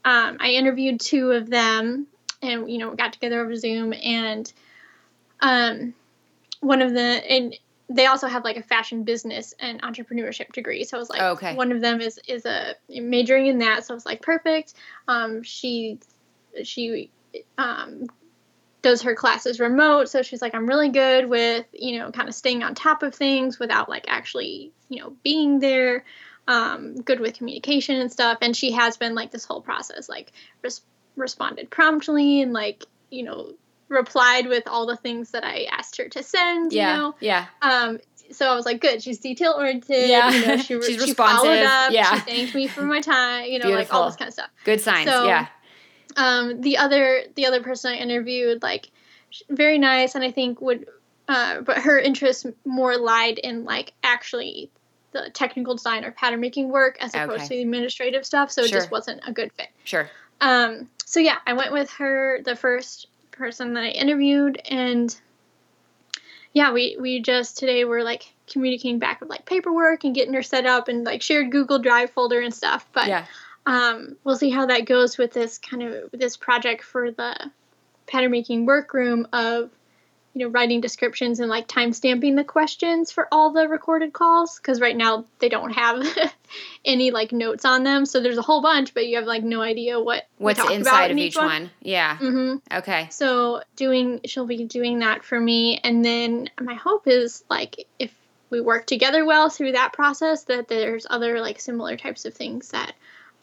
um, 0.05 0.37
I 0.39 0.51
interviewed 0.51 0.99
two 0.99 1.31
of 1.31 1.49
them, 1.49 2.07
and 2.41 2.69
you 2.69 2.77
know, 2.77 2.93
got 2.95 3.13
together 3.13 3.41
over 3.41 3.55
Zoom, 3.55 3.93
and 3.93 4.51
um, 5.39 5.93
one 6.59 6.81
of 6.81 6.93
the 6.93 6.99
and 6.99 7.55
they 7.89 8.05
also 8.05 8.27
have 8.27 8.43
like 8.43 8.57
a 8.57 8.63
fashion 8.63 9.03
business 9.03 9.53
and 9.59 9.81
entrepreneurship 9.81 10.51
degree. 10.51 10.83
So 10.83 10.97
I 10.97 10.99
was 10.99 11.09
like, 11.09 11.21
okay. 11.21 11.55
one 11.55 11.71
of 11.71 11.81
them 11.81 12.01
is 12.01 12.19
is 12.27 12.45
a 12.45 12.75
majoring 12.89 13.47
in 13.47 13.59
that. 13.59 13.85
So 13.85 13.93
I 13.93 13.95
was 13.95 14.05
like, 14.05 14.21
perfect. 14.21 14.73
Um, 15.07 15.43
she 15.43 15.99
she 16.63 17.09
um, 17.57 18.07
does 18.83 19.01
her 19.01 19.15
classes 19.15 19.59
remote, 19.59 20.09
so 20.09 20.21
she's 20.21 20.41
like, 20.41 20.53
I'm 20.53 20.67
really 20.67 20.89
good 20.89 21.27
with 21.27 21.65
you 21.73 21.97
know 21.97 22.11
kind 22.11 22.29
of 22.29 22.35
staying 22.35 22.61
on 22.61 22.75
top 22.75 23.01
of 23.01 23.15
things 23.15 23.57
without 23.57 23.89
like 23.89 24.05
actually 24.07 24.71
you 24.89 24.99
know 25.01 25.15
being 25.23 25.59
there 25.59 26.03
um, 26.47 26.95
good 27.01 27.19
with 27.19 27.37
communication 27.37 27.99
and 27.99 28.11
stuff. 28.11 28.37
And 28.41 28.55
she 28.55 28.71
has 28.73 28.97
been 28.97 29.15
like 29.15 29.31
this 29.31 29.45
whole 29.45 29.61
process, 29.61 30.09
like 30.09 30.31
res- 30.61 30.81
responded 31.15 31.69
promptly 31.69 32.41
and 32.41 32.53
like, 32.53 32.83
you 33.09 33.23
know, 33.23 33.53
replied 33.89 34.47
with 34.47 34.67
all 34.67 34.85
the 34.85 34.97
things 34.97 35.31
that 35.31 35.43
I 35.43 35.67
asked 35.71 35.97
her 35.97 36.09
to 36.09 36.23
send, 36.23 36.73
yeah, 36.73 36.95
you 36.95 37.01
know? 37.01 37.15
Yeah. 37.19 37.45
Um, 37.61 37.99
so 38.31 38.47
I 38.49 38.55
was 38.55 38.65
like, 38.65 38.81
good. 38.81 39.03
She's 39.03 39.19
detail 39.19 39.53
oriented. 39.57 40.09
Yeah. 40.09 40.31
You 40.31 40.47
know, 40.47 40.57
she, 40.57 40.73
She's 40.81 40.85
she 40.85 40.99
responsive. 40.99 41.45
followed 41.45 41.63
up. 41.63 41.91
Yeah. 41.91 42.15
She 42.15 42.19
thanked 42.21 42.55
me 42.55 42.67
for 42.67 42.81
my 42.81 43.01
time. 43.01 43.45
You 43.45 43.59
know, 43.59 43.65
Beautiful. 43.67 43.75
like 43.75 43.93
all 43.93 44.05
this 44.07 44.15
kind 44.15 44.27
of 44.27 44.33
stuff. 44.33 44.49
Good 44.63 44.81
signs. 44.81 45.09
So, 45.09 45.25
yeah. 45.25 45.47
Um, 46.15 46.61
the 46.61 46.77
other 46.77 47.23
the 47.35 47.45
other 47.45 47.61
person 47.61 47.93
I 47.93 47.97
interviewed, 47.97 48.61
like, 48.61 48.89
very 49.49 49.77
nice, 49.77 50.15
and 50.15 50.23
I 50.23 50.31
think 50.31 50.61
would, 50.61 50.87
uh, 51.27 51.61
but 51.61 51.77
her 51.79 51.99
interest 51.99 52.45
more 52.65 52.97
lied 52.97 53.39
in 53.39 53.65
like 53.65 53.93
actually 54.03 54.69
the 55.11 55.29
technical 55.31 55.75
design 55.75 56.03
or 56.03 56.11
pattern 56.11 56.39
making 56.39 56.69
work 56.69 56.97
as 56.99 57.13
opposed 57.13 57.31
okay. 57.31 57.43
to 57.43 57.49
the 57.49 57.61
administrative 57.61 58.25
stuff. 58.25 58.51
So 58.51 58.61
sure. 58.61 58.67
it 58.67 58.79
just 58.79 58.91
wasn't 58.91 59.21
a 59.27 59.31
good 59.31 59.51
fit. 59.53 59.69
Sure. 59.83 60.09
Um, 60.41 60.89
so 61.05 61.19
yeah, 61.19 61.37
I 61.45 61.53
went 61.53 61.71
with 61.71 61.89
her, 61.91 62.41
the 62.43 62.55
first 62.55 63.07
person 63.31 63.73
that 63.75 63.83
I 63.83 63.89
interviewed, 63.89 64.61
and 64.69 65.15
yeah, 66.53 66.71
we 66.71 66.97
we 66.99 67.21
just 67.21 67.57
today 67.57 67.85
were 67.85 68.03
like 68.03 68.33
communicating 68.47 68.99
back 68.99 69.19
with 69.19 69.29
like 69.29 69.45
paperwork 69.45 70.03
and 70.03 70.13
getting 70.13 70.33
her 70.33 70.43
set 70.43 70.65
up 70.65 70.87
and 70.87 71.03
like 71.03 71.21
shared 71.21 71.51
Google 71.51 71.79
Drive 71.79 72.11
folder 72.11 72.41
and 72.41 72.53
stuff. 72.53 72.87
But 72.93 73.07
yeah. 73.07 73.25
Um, 73.65 74.17
we'll 74.23 74.37
see 74.37 74.49
how 74.49 74.65
that 74.65 74.85
goes 74.85 75.17
with 75.17 75.33
this 75.33 75.57
kind 75.57 75.83
of 75.83 76.11
this 76.11 76.37
project 76.37 76.83
for 76.83 77.11
the 77.11 77.35
pattern 78.07 78.31
making 78.31 78.65
workroom 78.65 79.27
of 79.31 79.69
you 80.33 80.43
know, 80.43 80.51
writing 80.51 80.81
descriptions 80.81 81.39
and 81.39 81.49
like 81.49 81.67
time 81.67 81.93
stamping 81.93 82.35
the 82.35 82.43
questions 82.43 83.11
for 83.11 83.27
all 83.31 83.51
the 83.51 83.67
recorded 83.67 84.13
calls 84.13 84.57
because 84.57 84.81
right 84.81 84.97
now 84.97 85.25
they 85.39 85.47
don't 85.47 85.71
have 85.71 86.03
any 86.85 87.11
like 87.11 87.31
notes 87.31 87.65
on 87.65 87.83
them. 87.83 88.05
So 88.05 88.19
there's 88.19 88.39
a 88.39 88.41
whole 88.41 88.61
bunch, 88.61 88.95
but 88.95 89.05
you 89.05 89.17
have 89.17 89.25
like 89.25 89.43
no 89.43 89.61
idea 89.61 89.99
what 89.99 90.27
what's 90.39 90.59
inside 90.71 91.11
of 91.11 91.17
each 91.17 91.35
one. 91.35 91.45
one. 91.45 91.71
Yeah. 91.81 92.17
Mm-hmm. 92.17 92.77
Okay. 92.77 93.07
So 93.11 93.61
doing, 93.75 94.21
she'll 94.25 94.47
be 94.47 94.65
doing 94.65 94.99
that 94.99 95.23
for 95.23 95.39
me, 95.39 95.79
and 95.83 96.03
then 96.03 96.49
my 96.59 96.73
hope 96.73 97.07
is 97.07 97.43
like 97.49 97.87
if 97.99 98.11
we 98.49 98.59
work 98.59 98.87
together 98.87 99.25
well 99.25 99.49
through 99.49 99.73
that 99.73 99.93
process, 99.93 100.45
that 100.45 100.67
there's 100.67 101.05
other 101.07 101.41
like 101.41 101.59
similar 101.59 101.95
types 101.95 102.25
of 102.25 102.33
things 102.33 102.69
that 102.69 102.93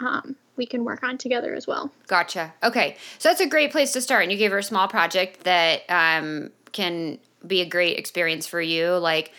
um, 0.00 0.36
we 0.56 0.66
can 0.66 0.84
work 0.84 1.02
on 1.02 1.16
together 1.18 1.54
as 1.54 1.66
well. 1.66 1.90
Gotcha. 2.06 2.52
Okay. 2.62 2.96
So 3.18 3.28
that's 3.28 3.40
a 3.40 3.46
great 3.46 3.70
place 3.72 3.92
to 3.92 4.00
start. 4.00 4.24
And 4.24 4.32
you 4.32 4.38
gave 4.38 4.50
her 4.50 4.58
a 4.58 4.62
small 4.62 4.88
project 4.88 5.44
that 5.44 5.82
um, 5.88 6.50
can 6.72 7.18
be 7.46 7.60
a 7.60 7.66
great 7.66 7.98
experience 7.98 8.46
for 8.46 8.60
you. 8.60 8.90
Like, 8.96 9.32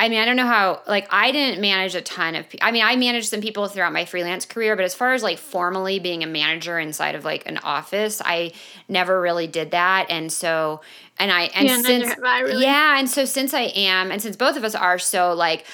I 0.00 0.08
mean, 0.08 0.20
I 0.20 0.24
don't 0.24 0.36
know 0.36 0.46
how, 0.46 0.80
like, 0.86 1.08
I 1.10 1.32
didn't 1.32 1.60
manage 1.60 1.96
a 1.96 2.00
ton 2.00 2.36
of, 2.36 2.46
I 2.62 2.70
mean, 2.70 2.84
I 2.84 2.94
managed 2.94 3.30
some 3.30 3.40
people 3.40 3.66
throughout 3.66 3.92
my 3.92 4.04
freelance 4.04 4.46
career, 4.46 4.76
but 4.76 4.84
as 4.84 4.94
far 4.94 5.12
as 5.12 5.24
like 5.24 5.38
formally 5.38 5.98
being 5.98 6.22
a 6.22 6.26
manager 6.28 6.78
inside 6.78 7.16
of 7.16 7.24
like 7.24 7.48
an 7.48 7.58
office, 7.58 8.22
I 8.24 8.52
never 8.88 9.20
really 9.20 9.48
did 9.48 9.72
that. 9.72 10.06
And 10.08 10.32
so, 10.32 10.82
and 11.18 11.32
I, 11.32 11.46
and 11.46 11.66
yeah, 11.66 11.82
since, 11.82 12.14
I, 12.24 12.40
really. 12.42 12.62
yeah, 12.62 13.00
and 13.00 13.10
so 13.10 13.24
since 13.24 13.52
I 13.52 13.62
am, 13.62 14.12
and 14.12 14.22
since 14.22 14.36
both 14.36 14.56
of 14.56 14.62
us 14.62 14.76
are 14.76 15.00
so 15.00 15.32
like, 15.32 15.66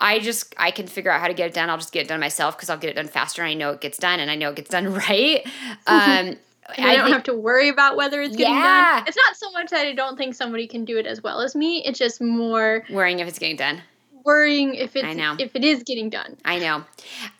I 0.00 0.18
just 0.18 0.54
I 0.56 0.70
can 0.70 0.86
figure 0.86 1.10
out 1.10 1.20
how 1.20 1.28
to 1.28 1.34
get 1.34 1.48
it 1.48 1.54
done. 1.54 1.70
I'll 1.70 1.76
just 1.76 1.92
get 1.92 2.06
it 2.06 2.08
done 2.08 2.20
myself 2.20 2.56
because 2.56 2.70
I'll 2.70 2.78
get 2.78 2.90
it 2.90 2.94
done 2.94 3.08
faster 3.08 3.42
and 3.42 3.50
I 3.50 3.54
know 3.54 3.70
it 3.70 3.80
gets 3.80 3.98
done 3.98 4.20
and 4.20 4.30
I 4.30 4.34
know 4.34 4.50
it 4.50 4.56
gets 4.56 4.70
done 4.70 4.92
right. 5.08 5.46
Um, 5.86 6.36
I 6.78 6.94
don't 6.94 7.04
think, 7.04 7.14
have 7.14 7.22
to 7.24 7.34
worry 7.34 7.68
about 7.68 7.96
whether 7.96 8.20
it's 8.20 8.36
getting 8.36 8.54
yeah. 8.54 8.98
done. 8.98 9.08
It's 9.08 9.16
not 9.16 9.36
so 9.36 9.50
much 9.50 9.70
that 9.70 9.86
I 9.86 9.92
don't 9.92 10.16
think 10.16 10.34
somebody 10.34 10.66
can 10.66 10.84
do 10.84 10.98
it 10.98 11.06
as 11.06 11.22
well 11.22 11.40
as 11.40 11.54
me. 11.54 11.84
It's 11.84 11.98
just 11.98 12.20
more 12.20 12.84
worrying 12.90 13.18
if 13.18 13.28
it's 13.28 13.38
getting 13.38 13.56
done. 13.56 13.82
Worrying 14.24 14.74
if 14.74 14.94
it's 14.94 15.04
I 15.04 15.14
know. 15.14 15.36
if 15.38 15.56
it 15.56 15.64
is 15.64 15.82
getting 15.82 16.10
done. 16.10 16.36
I 16.44 16.58
know. 16.58 16.84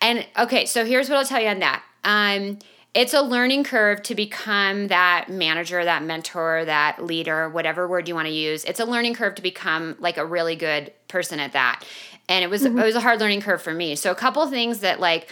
And 0.01 0.27
okay, 0.39 0.67
so 0.67 0.85
here's 0.85 1.09
what 1.09 1.19
I'll 1.19 1.25
tell 1.25 1.41
you 1.41 1.49
on 1.49 1.61
that. 1.61 1.83
Um, 2.03 2.59
it's 2.93 3.15
a 3.15 3.23
learning 3.23 3.65
curve 3.65 4.03
to 4.05 4.15
become 4.17 4.89
that 4.89 5.29
manager, 5.29 5.85
that 5.85 6.03
mentor, 6.03 6.65
that 6.65 7.05
leader, 7.05 7.49
whatever 7.49 7.87
word 7.87 8.09
you 8.09 8.17
want 8.17 8.27
to 8.27 8.35
use. 8.35 8.65
It's 8.65 8.81
a 8.81 8.85
learning 8.85 9.15
curve 9.15 9.37
to 9.37 9.43
become 9.43 9.95
like 10.01 10.17
a 10.17 10.27
really 10.27 10.57
good 10.57 10.93
person 11.07 11.39
at 11.39 11.53
that. 11.53 11.85
And 12.31 12.43
it 12.43 12.49
was 12.49 12.63
mm-hmm. 12.63 12.79
it 12.79 12.85
was 12.85 12.95
a 12.95 13.01
hard 13.01 13.21
learning 13.21 13.43
curve 13.43 13.61
for 13.61 13.75
me. 13.75 13.95
So 13.97 14.11
a 14.11 14.15
couple 14.15 14.47
things 14.47 14.79
that 14.79 15.01
like 15.01 15.29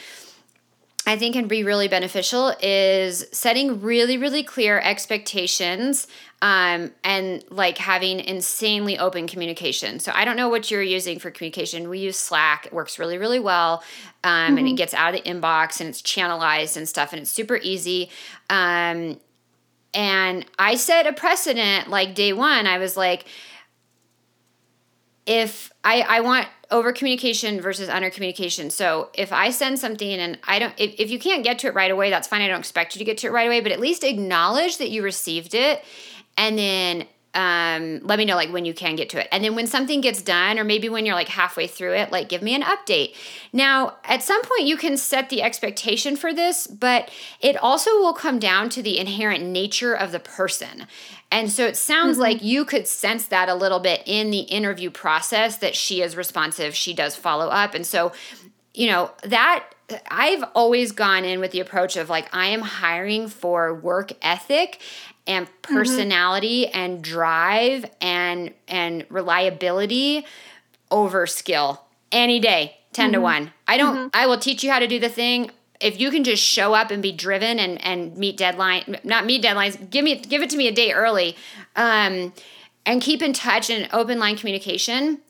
I 1.08 1.16
think 1.16 1.32
can 1.32 1.48
be 1.48 1.64
really 1.64 1.88
beneficial 1.88 2.54
is 2.60 3.26
setting 3.32 3.80
really, 3.80 4.18
really 4.18 4.42
clear 4.42 4.78
expectations 4.78 6.06
um, 6.42 6.90
and 7.02 7.42
like 7.48 7.78
having 7.78 8.20
insanely 8.20 8.98
open 8.98 9.26
communication. 9.26 10.00
So 10.00 10.12
I 10.14 10.26
don't 10.26 10.36
know 10.36 10.50
what 10.50 10.70
you're 10.70 10.82
using 10.82 11.18
for 11.18 11.30
communication. 11.30 11.88
We 11.88 12.00
use 12.00 12.18
Slack. 12.18 12.66
It 12.66 12.74
works 12.74 12.98
really, 12.98 13.16
really 13.16 13.40
well. 13.40 13.82
Um, 14.22 14.32
mm-hmm. 14.32 14.58
And 14.58 14.58
it 14.58 14.62
mm-hmm. 14.62 14.74
gets 14.76 14.92
out 14.92 15.14
of 15.14 15.24
the 15.24 15.30
inbox 15.30 15.80
and 15.80 15.88
it's 15.88 16.02
channelized 16.02 16.76
and 16.76 16.86
stuff 16.86 17.14
and 17.14 17.22
it's 17.22 17.30
super 17.30 17.56
easy. 17.56 18.10
Um, 18.50 19.18
and 19.94 20.44
I 20.58 20.74
set 20.74 21.06
a 21.06 21.14
precedent 21.14 21.88
like 21.88 22.14
day 22.14 22.34
one. 22.34 22.66
I 22.66 22.76
was 22.76 22.98
like, 22.98 23.24
if 25.24 25.72
I, 25.82 26.02
I 26.02 26.20
want 26.20 26.48
over 26.70 26.92
communication 26.92 27.60
versus 27.60 27.88
under 27.88 28.10
communication. 28.10 28.70
So 28.70 29.08
if 29.14 29.32
I 29.32 29.50
send 29.50 29.78
something 29.78 30.08
and 30.08 30.38
I 30.44 30.58
don't, 30.58 30.74
if, 30.76 30.94
if 30.98 31.10
you 31.10 31.18
can't 31.18 31.42
get 31.42 31.58
to 31.60 31.68
it 31.68 31.74
right 31.74 31.90
away, 31.90 32.10
that's 32.10 32.28
fine. 32.28 32.42
I 32.42 32.48
don't 32.48 32.60
expect 32.60 32.94
you 32.94 32.98
to 32.98 33.04
get 33.04 33.18
to 33.18 33.28
it 33.28 33.30
right 33.30 33.46
away, 33.46 33.60
but 33.60 33.72
at 33.72 33.80
least 33.80 34.04
acknowledge 34.04 34.78
that 34.78 34.90
you 34.90 35.02
received 35.02 35.54
it 35.54 35.82
and 36.36 36.58
then 36.58 37.06
um, 37.34 38.00
let 38.02 38.18
me 38.18 38.24
know 38.24 38.36
like 38.36 38.52
when 38.52 38.64
you 38.64 38.74
can 38.74 38.96
get 38.96 39.10
to 39.10 39.20
it. 39.20 39.28
And 39.30 39.44
then 39.44 39.54
when 39.54 39.66
something 39.66 40.00
gets 40.00 40.22
done, 40.22 40.58
or 40.58 40.64
maybe 40.64 40.88
when 40.88 41.06
you're 41.06 41.14
like 41.14 41.28
halfway 41.28 41.66
through 41.66 41.94
it, 41.94 42.10
like 42.10 42.28
give 42.28 42.42
me 42.42 42.54
an 42.54 42.62
update. 42.62 43.14
Now, 43.52 43.96
at 44.04 44.22
some 44.22 44.42
point, 44.42 44.62
you 44.62 44.76
can 44.76 44.96
set 44.96 45.28
the 45.28 45.42
expectation 45.42 46.16
for 46.16 46.32
this, 46.32 46.66
but 46.66 47.10
it 47.40 47.56
also 47.56 47.90
will 47.98 48.14
come 48.14 48.38
down 48.38 48.70
to 48.70 48.82
the 48.82 48.98
inherent 48.98 49.44
nature 49.44 49.94
of 49.94 50.10
the 50.10 50.18
person. 50.18 50.86
And 51.30 51.50
so 51.50 51.66
it 51.66 51.76
sounds 51.76 52.12
mm-hmm. 52.12 52.22
like 52.22 52.42
you 52.42 52.64
could 52.64 52.86
sense 52.86 53.26
that 53.26 53.48
a 53.48 53.54
little 53.54 53.80
bit 53.80 54.02
in 54.06 54.30
the 54.30 54.40
interview 54.40 54.90
process 54.90 55.58
that 55.58 55.74
she 55.74 56.00
is 56.00 56.16
responsive, 56.16 56.74
she 56.74 56.94
does 56.94 57.16
follow 57.16 57.48
up. 57.48 57.74
And 57.74 57.86
so, 57.86 58.12
you 58.72 58.86
know, 58.86 59.10
that 59.24 59.64
I've 60.10 60.44
always 60.54 60.92
gone 60.92 61.24
in 61.24 61.40
with 61.40 61.50
the 61.50 61.60
approach 61.60 61.96
of 61.96 62.08
like, 62.08 62.34
I 62.34 62.46
am 62.46 62.62
hiring 62.62 63.28
for 63.28 63.74
work 63.74 64.12
ethic 64.22 64.80
and 65.28 65.46
mm-hmm. 65.46 65.74
personality 65.74 66.64
mm-hmm. 66.64 66.78
and 66.78 67.02
drive 67.02 67.84
and 68.00 68.52
and 68.66 69.06
reliability 69.10 70.26
over 70.90 71.26
skill 71.26 71.84
any 72.10 72.40
day 72.40 72.78
10 72.94 73.06
mm-hmm. 73.06 73.14
to 73.14 73.20
1 73.20 73.52
i 73.68 73.76
don't 73.76 73.94
mm-hmm. 73.94 74.08
i 74.14 74.26
will 74.26 74.38
teach 74.38 74.64
you 74.64 74.70
how 74.72 74.78
to 74.78 74.88
do 74.88 74.98
the 74.98 75.08
thing 75.08 75.50
if 75.80 76.00
you 76.00 76.10
can 76.10 76.24
just 76.24 76.42
show 76.42 76.74
up 76.74 76.90
and 76.90 77.02
be 77.02 77.12
driven 77.12 77.58
and 77.58 77.82
and 77.84 78.16
meet 78.16 78.36
deadline 78.36 78.98
not 79.04 79.24
meet 79.24 79.42
deadlines 79.42 79.90
give 79.90 80.04
me 80.04 80.18
give 80.18 80.42
it 80.42 80.50
to 80.50 80.56
me 80.56 80.66
a 80.66 80.72
day 80.72 80.92
early 80.92 81.36
um, 81.76 82.32
and 82.84 83.02
keep 83.02 83.22
in 83.22 83.32
touch 83.34 83.70
and 83.70 83.88
open 83.92 84.18
line 84.18 84.36
communication. 84.36 85.20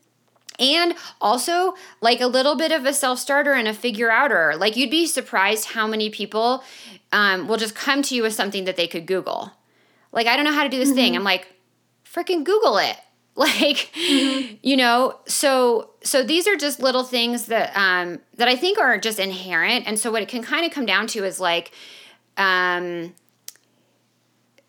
And 0.61 0.95
also 1.21 1.75
like 2.01 2.21
a 2.21 2.27
little 2.27 2.57
bit 2.57 2.73
of 2.73 2.85
a 2.85 2.93
self 2.93 3.19
starter 3.19 3.53
and 3.53 3.69
a 3.69 3.75
figure 3.75 4.11
outer. 4.11 4.55
Like 4.57 4.77
you'd 4.77 4.91
be 4.91 5.07
surprised 5.07 5.67
how 5.67 5.87
many 5.87 6.09
people 6.09 6.65
um, 7.13 7.47
will 7.47 7.57
just 7.57 7.75
come 7.75 8.03
to 8.03 8.15
you 8.15 8.23
with 8.23 8.33
something 8.33 8.65
that 8.65 8.77
they 8.77 8.87
could 8.87 9.07
google. 9.07 9.53
Like 10.11 10.27
i 10.27 10.37
don't 10.37 10.45
know 10.45 10.53
how 10.53 10.63
to 10.63 10.69
do 10.69 10.79
this 10.79 10.89
mm-hmm. 10.89 10.97
thing 10.97 11.17
i'm 11.17 11.23
like 11.23 11.47
freaking 12.05 12.43
google 12.43 12.79
it 12.79 12.97
like 13.57 13.91
mm-hmm. 13.95 14.57
you 14.63 14.77
know 14.77 15.19
so 15.27 15.91
so 16.03 16.25
these 16.25 16.49
are 16.49 16.57
just 16.57 16.81
little 16.81 17.05
things 17.05 17.47
that 17.47 17.71
um 17.77 18.19
that 18.35 18.49
i 18.49 18.57
think 18.57 18.79
are 18.79 18.99
just 18.99 19.19
inherent. 19.19 19.87
And 19.87 19.99
so 19.99 20.11
what 20.11 20.23
it 20.23 20.29
can 20.29 20.43
kind 20.43 20.65
of 20.67 20.73
come 20.73 20.87
down 20.87 21.07
to 21.09 21.25
is 21.25 21.41
like 21.41 21.73
um 22.37 23.15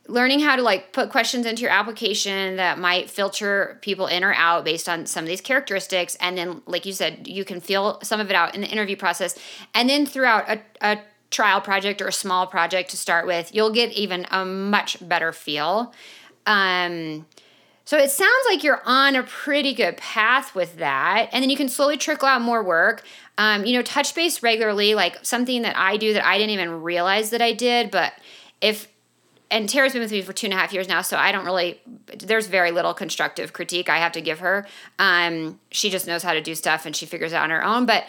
learning 0.08 0.40
how 0.40 0.56
to 0.56 0.64
like 0.64 0.92
put 0.92 1.12
questions 1.12 1.46
into 1.46 1.62
your 1.62 1.72
application 1.72 2.56
that 2.56 2.80
might 2.80 3.10
filter 3.12 3.78
people 3.82 4.08
in 4.08 4.24
or 4.24 4.34
out 4.34 4.66
based 4.66 4.90
on 4.90 5.06
some 5.06 5.24
of 5.24 5.28
these 5.28 5.42
characteristics. 5.42 6.18
And 6.20 6.38
then 6.38 6.62
like 6.66 6.86
you 6.86 6.94
said 6.94 7.28
you 7.28 7.46
can 7.46 7.62
feel 7.62 8.00
some 8.02 8.20
of 8.20 8.30
it 8.30 8.36
out 8.36 8.56
in 8.56 8.62
the 8.62 8.68
interview 8.68 8.96
process. 8.96 9.38
And 9.74 9.90
then 9.90 10.06
throughout 10.06 10.50
a, 10.50 10.62
a 10.82 11.00
trial 11.30 11.62
project 11.62 12.02
or 12.02 12.08
a 12.08 12.14
small 12.14 12.48
project 12.48 12.90
to 12.90 12.98
start 12.98 13.28
with 13.28 13.54
you'll 13.54 13.72
get 13.72 13.92
even 13.92 14.26
a 14.32 14.46
much 14.46 14.98
better 15.08 15.32
feel. 15.32 15.94
Um 16.46 17.26
so 17.90 17.98
it 17.98 18.12
sounds 18.12 18.46
like 18.48 18.64
you're 18.64 18.84
on 18.86 19.16
a 19.16 19.24
pretty 19.24 19.74
good 19.74 19.98
path 19.98 20.54
with 20.54 20.78
that. 20.78 21.28
And 21.32 21.42
then 21.42 21.50
you 21.50 21.58
can 21.58 21.68
slowly 21.68 21.98
trickle 21.98 22.28
out 22.28 22.40
more 22.40 22.62
work. 22.62 23.02
Um, 23.40 23.66
you 23.66 23.74
know, 23.74 23.82
touch 23.82 24.14
base 24.14 24.44
regularly, 24.44 24.94
like 24.94 25.18
something 25.26 25.64
that 25.64 25.76
I 25.76 25.98
do 25.98 26.14
that 26.14 26.24
I 26.24 26.38
didn't 26.38 26.52
even 26.52 26.84
realize 26.84 27.32
that 27.32 27.42
I 27.42 27.52
did. 27.52 27.90
But 27.90 28.14
if, 28.62 28.88
and 29.50 29.68
Tara's 29.68 29.94
been 29.94 30.04
with 30.04 30.12
me 30.12 30.22
for 30.22 30.34
two 30.34 30.46
and 30.46 30.54
a 30.54 30.58
half 30.58 30.72
years 30.72 30.88
now, 30.88 31.02
so 31.02 31.18
I 31.18 31.32
don't 31.32 31.46
really, 31.46 31.82
there's 32.16 32.46
very 32.46 32.70
little 32.70 32.94
constructive 32.94 33.54
critique 33.54 33.90
I 33.90 33.98
have 33.98 34.12
to 34.12 34.22
give 34.22 34.38
her. 34.38 34.68
Um, 35.00 35.60
she 35.72 35.90
just 35.90 36.06
knows 36.06 36.22
how 36.22 36.34
to 36.34 36.42
do 36.42 36.54
stuff 36.54 36.86
and 36.86 36.96
she 36.96 37.08
figures 37.08 37.34
it 37.34 37.38
out 37.38 37.46
on 37.46 37.50
her 37.50 37.66
own. 37.66 37.88
But 37.88 38.06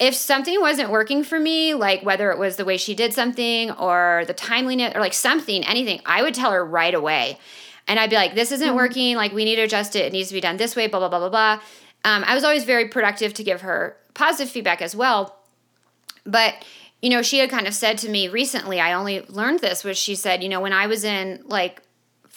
if 0.00 0.16
something 0.16 0.60
wasn't 0.60 0.90
working 0.90 1.22
for 1.22 1.38
me, 1.38 1.74
like 1.74 2.02
whether 2.02 2.32
it 2.32 2.38
was 2.38 2.56
the 2.56 2.64
way 2.64 2.78
she 2.78 2.96
did 2.96 3.12
something 3.14 3.70
or 3.70 4.24
the 4.26 4.34
timeliness 4.34 4.92
or 4.96 4.98
like 5.00 5.14
something, 5.14 5.62
anything, 5.62 6.00
I 6.04 6.22
would 6.22 6.34
tell 6.34 6.50
her 6.50 6.66
right 6.66 6.94
away 6.94 7.38
and 7.88 7.98
I'd 7.98 8.10
be 8.10 8.16
like, 8.16 8.34
this 8.34 8.52
isn't 8.52 8.68
mm-hmm. 8.68 8.76
working. 8.76 9.16
Like, 9.16 9.32
we 9.32 9.44
need 9.44 9.56
to 9.56 9.62
adjust 9.62 9.96
it. 9.96 10.06
It 10.06 10.12
needs 10.12 10.28
to 10.28 10.34
be 10.34 10.40
done 10.40 10.56
this 10.56 10.76
way, 10.76 10.86
blah, 10.86 11.00
blah, 11.00 11.08
blah, 11.08 11.18
blah, 11.18 11.28
blah. 11.28 11.60
Um, 12.04 12.24
I 12.26 12.34
was 12.34 12.44
always 12.44 12.64
very 12.64 12.88
productive 12.88 13.34
to 13.34 13.44
give 13.44 13.62
her 13.62 13.96
positive 14.14 14.50
feedback 14.50 14.82
as 14.82 14.94
well. 14.94 15.36
But, 16.24 16.64
you 17.00 17.10
know, 17.10 17.22
she 17.22 17.38
had 17.38 17.50
kind 17.50 17.66
of 17.66 17.74
said 17.74 17.98
to 17.98 18.08
me 18.08 18.28
recently, 18.28 18.80
I 18.80 18.92
only 18.92 19.22
learned 19.28 19.60
this, 19.60 19.84
was 19.84 19.98
she 19.98 20.14
said, 20.14 20.42
you 20.42 20.48
know, 20.48 20.60
when 20.60 20.72
I 20.72 20.86
was 20.86 21.04
in 21.04 21.42
like 21.46 21.82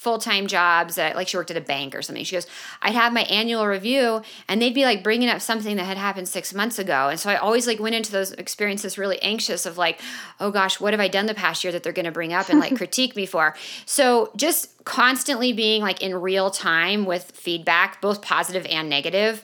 full 0.06 0.20
time 0.20 0.46
jobs 0.46 1.00
at 1.00 1.16
like 1.16 1.28
she 1.28 1.36
worked 1.36 1.50
at 1.50 1.58
a 1.58 1.62
bank 1.62 1.96
or 1.96 2.04
something. 2.04 2.24
She 2.24 2.36
goes, 2.36 2.46
I'd 2.84 2.94
have 2.94 3.12
my 3.12 3.24
annual 3.24 3.66
review 3.66 4.22
and 4.48 4.62
they'd 4.62 4.76
be 4.76 4.86
like 4.86 5.02
bringing 5.02 5.30
up 5.30 5.42
something 5.42 5.78
that 5.78 5.86
had 5.86 5.98
happened 5.98 6.28
six 6.28 6.54
months 6.54 6.78
ago. 6.78 7.10
And 7.10 7.20
so 7.20 7.32
I 7.32 7.38
always 7.38 7.66
like 7.66 7.80
went 7.80 7.96
into 7.96 8.12
those 8.12 8.32
experiences 8.34 9.00
really 9.00 9.20
anxious 9.24 9.66
of 9.66 9.80
like, 9.80 10.00
oh 10.40 10.52
gosh, 10.52 10.80
what 10.80 10.94
have 10.94 11.00
I 11.00 11.08
done 11.08 11.26
the 11.26 11.34
past 11.34 11.64
year 11.64 11.74
that 11.74 11.82
they're 11.82 11.92
going 11.92 12.06
to 12.06 12.12
bring 12.12 12.34
up 12.34 12.50
and 12.50 12.60
like 12.60 12.76
critique 12.78 13.16
me 13.16 13.26
for? 13.26 13.56
So 13.88 14.30
just 14.36 14.86
constantly 14.86 15.54
being 15.54 15.82
like 15.82 16.04
in 16.04 16.14
real 16.14 16.52
time 16.52 17.06
with 17.06 17.32
feedback, 17.32 18.00
both 18.00 18.22
positive 18.22 18.68
and 18.68 18.88
negative. 18.88 19.44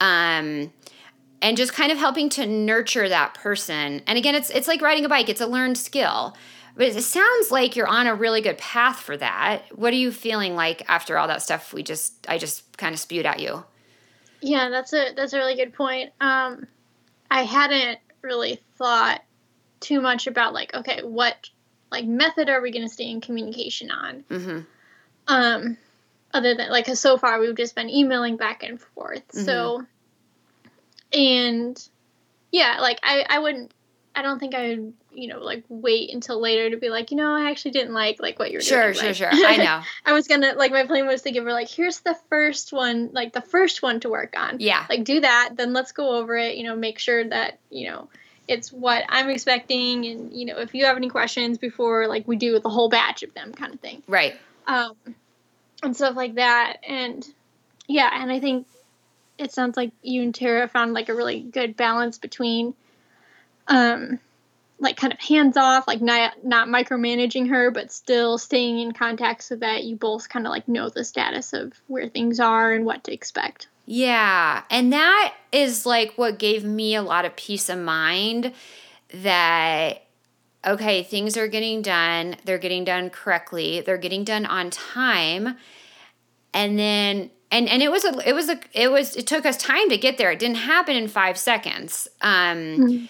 Um, 0.00 0.70
and 1.42 1.56
just 1.56 1.72
kind 1.72 1.90
of 1.90 1.98
helping 1.98 2.28
to 2.30 2.46
nurture 2.46 3.08
that 3.08 3.34
person. 3.34 4.02
And 4.06 4.16
again, 4.16 4.36
it's 4.36 4.50
it's 4.50 4.68
like 4.68 4.80
riding 4.80 5.04
a 5.04 5.08
bike. 5.08 5.28
It's 5.28 5.40
a 5.40 5.46
learned 5.46 5.78
skill. 5.78 6.36
But 6.76 6.88
it 6.88 7.02
sounds 7.02 7.50
like 7.50 7.74
you're 7.74 7.86
on 7.86 8.06
a 8.06 8.14
really 8.14 8.42
good 8.42 8.58
path 8.58 9.00
for 9.00 9.16
that. 9.16 9.62
What 9.74 9.94
are 9.94 9.96
you 9.96 10.12
feeling 10.12 10.54
like 10.54 10.82
after 10.88 11.16
all 11.16 11.26
that 11.28 11.40
stuff 11.40 11.72
we 11.72 11.82
just 11.82 12.26
I 12.28 12.36
just 12.36 12.76
kind 12.76 12.92
of 12.92 13.00
spewed 13.00 13.24
at 13.24 13.40
you? 13.40 13.64
Yeah, 14.42 14.68
that's 14.68 14.92
a 14.92 15.14
that's 15.16 15.32
a 15.32 15.38
really 15.38 15.56
good 15.56 15.72
point. 15.72 16.12
Um, 16.20 16.66
I 17.30 17.44
hadn't 17.44 17.98
really 18.20 18.60
thought 18.76 19.22
too 19.80 20.02
much 20.02 20.26
about 20.26 20.52
like 20.52 20.74
okay, 20.74 21.00
what 21.02 21.48
like 21.90 22.04
method 22.04 22.50
are 22.50 22.60
we 22.60 22.70
going 22.70 22.86
to 22.86 22.92
stay 22.92 23.10
in 23.10 23.22
communication 23.22 23.90
on? 23.90 24.24
Mm-hmm. 24.28 24.60
Um, 25.28 25.78
other 26.34 26.54
than 26.54 26.70
like 26.70 26.86
cause 26.86 27.00
so 27.00 27.16
far 27.16 27.40
we've 27.40 27.56
just 27.56 27.74
been 27.74 27.88
emailing 27.88 28.36
back 28.36 28.62
and 28.62 28.78
forth. 28.78 29.26
Mm-hmm. 29.28 29.44
So, 29.46 29.86
and 31.14 31.88
yeah, 32.52 32.78
like 32.80 33.00
I 33.02 33.24
I 33.30 33.38
wouldn't 33.38 33.72
I 34.16 34.22
don't 34.22 34.38
think 34.38 34.54
I 34.54 34.68
would, 34.70 34.94
you 35.12 35.28
know, 35.28 35.40
like 35.40 35.64
wait 35.68 36.12
until 36.12 36.40
later 36.40 36.70
to 36.70 36.78
be 36.78 36.88
like, 36.88 37.10
you 37.10 37.18
know, 37.18 37.34
I 37.34 37.50
actually 37.50 37.72
didn't 37.72 37.92
like 37.92 38.20
like 38.20 38.38
what 38.38 38.50
you 38.50 38.58
were 38.58 38.62
sure, 38.62 38.92
doing. 38.92 38.94
Sure, 38.94 39.14
sure, 39.14 39.32
sure. 39.32 39.46
I 39.46 39.56
know. 39.58 39.82
I 40.06 40.12
was 40.14 40.26
gonna 40.26 40.54
like 40.54 40.72
my 40.72 40.86
plan 40.86 41.06
was 41.06 41.22
to 41.22 41.30
give 41.30 41.44
her 41.44 41.52
like, 41.52 41.68
here's 41.68 42.00
the 42.00 42.16
first 42.30 42.72
one, 42.72 43.10
like 43.12 43.34
the 43.34 43.42
first 43.42 43.82
one 43.82 44.00
to 44.00 44.08
work 44.08 44.34
on. 44.38 44.56
Yeah. 44.58 44.86
Like 44.88 45.04
do 45.04 45.20
that, 45.20 45.50
then 45.56 45.74
let's 45.74 45.92
go 45.92 46.16
over 46.16 46.36
it. 46.36 46.56
You 46.56 46.64
know, 46.64 46.74
make 46.74 46.98
sure 46.98 47.28
that 47.28 47.58
you 47.70 47.90
know 47.90 48.08
it's 48.48 48.72
what 48.72 49.04
I'm 49.08 49.28
expecting, 49.28 50.06
and 50.06 50.32
you 50.32 50.46
know, 50.46 50.58
if 50.58 50.74
you 50.74 50.84
have 50.86 50.96
any 50.96 51.08
questions 51.08 51.58
before 51.58 52.06
like 52.06 52.26
we 52.26 52.36
do 52.36 52.58
the 52.58 52.70
whole 52.70 52.88
batch 52.88 53.22
of 53.22 53.34
them, 53.34 53.52
kind 53.52 53.74
of 53.74 53.80
thing. 53.80 54.02
Right. 54.08 54.34
Um, 54.66 54.94
and 55.82 55.94
stuff 55.94 56.16
like 56.16 56.36
that, 56.36 56.78
and 56.86 57.26
yeah, 57.86 58.10
and 58.12 58.30
I 58.30 58.40
think 58.40 58.66
it 59.38 59.52
sounds 59.52 59.76
like 59.76 59.92
you 60.02 60.22
and 60.22 60.34
Tara 60.34 60.68
found 60.68 60.94
like 60.94 61.08
a 61.08 61.14
really 61.14 61.40
good 61.40 61.76
balance 61.76 62.18
between, 62.18 62.74
um, 63.68 64.18
like 64.78 64.96
kind 64.96 65.12
of 65.12 65.20
hands 65.20 65.56
off, 65.56 65.88
like 65.88 66.02
not 66.02 66.44
not 66.44 66.68
micromanaging 66.68 67.48
her, 67.48 67.70
but 67.70 67.90
still 67.90 68.38
staying 68.38 68.78
in 68.78 68.92
contact 68.92 69.42
so 69.42 69.56
that 69.56 69.84
you 69.84 69.96
both 69.96 70.28
kind 70.28 70.46
of 70.46 70.50
like 70.50 70.68
know 70.68 70.88
the 70.88 71.04
status 71.04 71.52
of 71.52 71.72
where 71.86 72.08
things 72.08 72.40
are 72.40 72.72
and 72.72 72.84
what 72.84 73.04
to 73.04 73.12
expect. 73.12 73.68
Yeah. 73.86 74.64
And 74.68 74.92
that 74.92 75.34
is 75.52 75.86
like 75.86 76.14
what 76.16 76.38
gave 76.38 76.64
me 76.64 76.96
a 76.96 77.02
lot 77.02 77.24
of 77.24 77.36
peace 77.36 77.68
of 77.68 77.78
mind 77.78 78.52
that, 79.22 80.02
okay, 80.66 81.04
things 81.04 81.36
are 81.36 81.46
getting 81.46 81.82
done. 81.82 82.34
They're 82.44 82.58
getting 82.58 82.84
done 82.84 83.10
correctly. 83.10 83.80
They're 83.80 83.96
getting 83.96 84.24
done 84.24 84.44
on 84.44 84.70
time. 84.70 85.56
And 86.52 86.76
then, 86.76 87.30
and, 87.52 87.68
and 87.68 87.80
it 87.80 87.92
was 87.92 88.04
a, 88.04 88.28
it 88.28 88.34
was 88.34 88.48
a, 88.48 88.58
it 88.72 88.90
was, 88.90 89.14
it 89.14 89.28
took 89.28 89.46
us 89.46 89.56
time 89.56 89.88
to 89.90 89.96
get 89.96 90.18
there. 90.18 90.32
It 90.32 90.40
didn't 90.40 90.56
happen 90.56 90.96
in 90.96 91.06
five 91.06 91.38
seconds. 91.38 92.08
Um, 92.20 92.56
mm-hmm. 92.56 93.06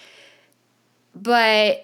But 1.21 1.83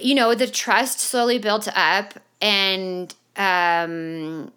you 0.00 0.14
know, 0.14 0.34
the 0.34 0.46
trust 0.46 1.00
slowly 1.00 1.38
built 1.38 1.68
up 1.74 2.14
and, 2.40 3.14
um, 3.36 4.52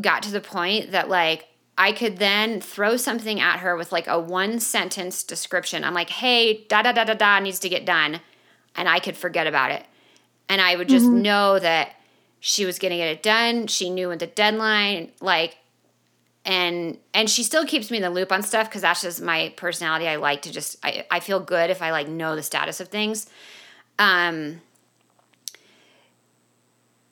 got 0.00 0.22
to 0.22 0.30
the 0.30 0.40
point 0.40 0.90
that 0.92 1.08
like 1.08 1.46
I 1.78 1.92
could 1.92 2.18
then 2.18 2.60
throw 2.60 2.96
something 2.96 3.40
at 3.40 3.60
her 3.60 3.76
with 3.76 3.92
like 3.92 4.08
a 4.08 4.18
one 4.18 4.58
sentence 4.58 5.22
description. 5.22 5.84
I'm 5.84 5.94
like, 5.94 6.10
hey, 6.10 6.64
da 6.68 6.82
da 6.82 6.92
da 6.92 7.04
da 7.04 7.14
da 7.14 7.38
needs 7.38 7.60
to 7.60 7.68
get 7.68 7.86
done. 7.86 8.20
And 8.74 8.88
I 8.88 8.98
could 8.98 9.16
forget 9.16 9.46
about 9.46 9.70
it. 9.70 9.84
And 10.48 10.60
I 10.60 10.74
would 10.74 10.88
just 10.88 11.06
mm-hmm. 11.06 11.22
know 11.22 11.58
that 11.60 11.94
she 12.40 12.64
was 12.64 12.80
going 12.80 12.90
to 12.90 12.96
get 12.96 13.08
it 13.08 13.22
done. 13.22 13.68
She 13.68 13.90
knew 13.90 14.08
when 14.08 14.18
the 14.18 14.26
deadline, 14.26 15.12
like, 15.20 15.56
and 16.48 16.96
and 17.12 17.28
she 17.28 17.42
still 17.42 17.66
keeps 17.66 17.90
me 17.90 17.98
in 17.98 18.02
the 18.02 18.10
loop 18.10 18.32
on 18.32 18.42
stuff 18.42 18.68
because 18.68 18.80
that's 18.80 19.02
just 19.02 19.20
my 19.20 19.52
personality. 19.56 20.08
I 20.08 20.16
like 20.16 20.42
to 20.42 20.50
just 20.50 20.78
I, 20.82 21.06
I 21.10 21.20
feel 21.20 21.38
good 21.40 21.68
if 21.68 21.82
I 21.82 21.92
like 21.92 22.08
know 22.08 22.34
the 22.34 22.42
status 22.42 22.80
of 22.80 22.88
things. 22.88 23.28
Um 23.98 24.62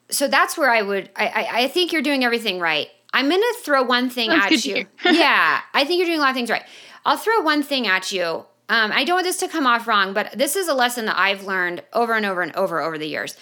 so 0.09 0.27
that's 0.27 0.57
where 0.57 0.71
I 0.71 0.81
would 0.81 1.11
I, 1.15 1.27
I, 1.27 1.47
I 1.61 1.67
think 1.67 1.93
you're 1.93 2.01
doing 2.01 2.25
everything 2.25 2.59
right. 2.59 2.89
I'm 3.13 3.29
to 3.29 3.55
throw 3.61 3.83
one 3.83 4.09
thing 4.09 4.31
That's 4.31 4.53
at 4.53 4.65
you. 4.65 4.87
yeah, 5.05 5.61
I 5.73 5.85
think 5.85 5.99
you're 5.99 6.07
doing 6.07 6.19
a 6.19 6.21
lot 6.21 6.31
of 6.31 6.35
things 6.35 6.49
right. 6.49 6.63
I'll 7.05 7.17
throw 7.17 7.41
one 7.41 7.61
thing 7.63 7.87
at 7.87 8.11
you. 8.11 8.43
Um, 8.69 8.91
I 8.91 9.05
don't 9.05 9.15
want 9.15 9.25
this 9.25 9.37
to 9.37 9.47
come 9.47 9.65
off 9.65 9.87
wrong, 9.87 10.13
but 10.13 10.33
this 10.37 10.55
is 10.55 10.67
a 10.67 10.73
lesson 10.73 11.05
that 11.05 11.17
I've 11.17 11.45
learned 11.45 11.83
over 11.93 12.15
and 12.15 12.25
over 12.25 12.41
and 12.41 12.53
over 12.55 12.81
over 12.81 12.97
the 12.97 13.07
years. 13.07 13.37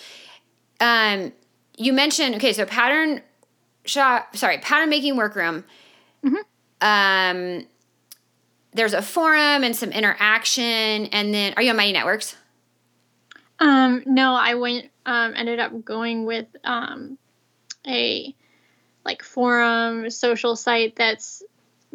Um, 0.79 1.31
you 1.77 1.93
mentioned 1.93 2.35
okay, 2.35 2.51
so 2.51 2.65
pattern 2.65 3.21
shop, 3.85 4.35
sorry, 4.35 4.57
pattern 4.57 4.89
making 4.89 5.15
workroom. 5.15 5.63
Mm-hmm. 6.25 6.37
Um, 6.81 7.67
there's 8.73 8.93
a 8.93 9.01
forum 9.01 9.63
and 9.63 9.75
some 9.75 9.91
interaction, 9.91 11.05
and 11.07 11.33
then 11.33 11.53
are 11.55 11.63
you 11.63 11.69
on 11.69 11.77
Mighty 11.77 11.93
Networks? 11.93 12.35
Um, 13.59 14.03
no, 14.05 14.35
I 14.35 14.55
went. 14.55 14.89
Um, 15.05 15.33
ended 15.35 15.59
up 15.59 15.85
going 15.85 16.25
with 16.25 16.47
um, 16.63 17.17
a 17.87 18.35
like 19.05 19.23
forum 19.23 20.09
social 20.09 20.55
site 20.55 20.95
that's 20.95 21.43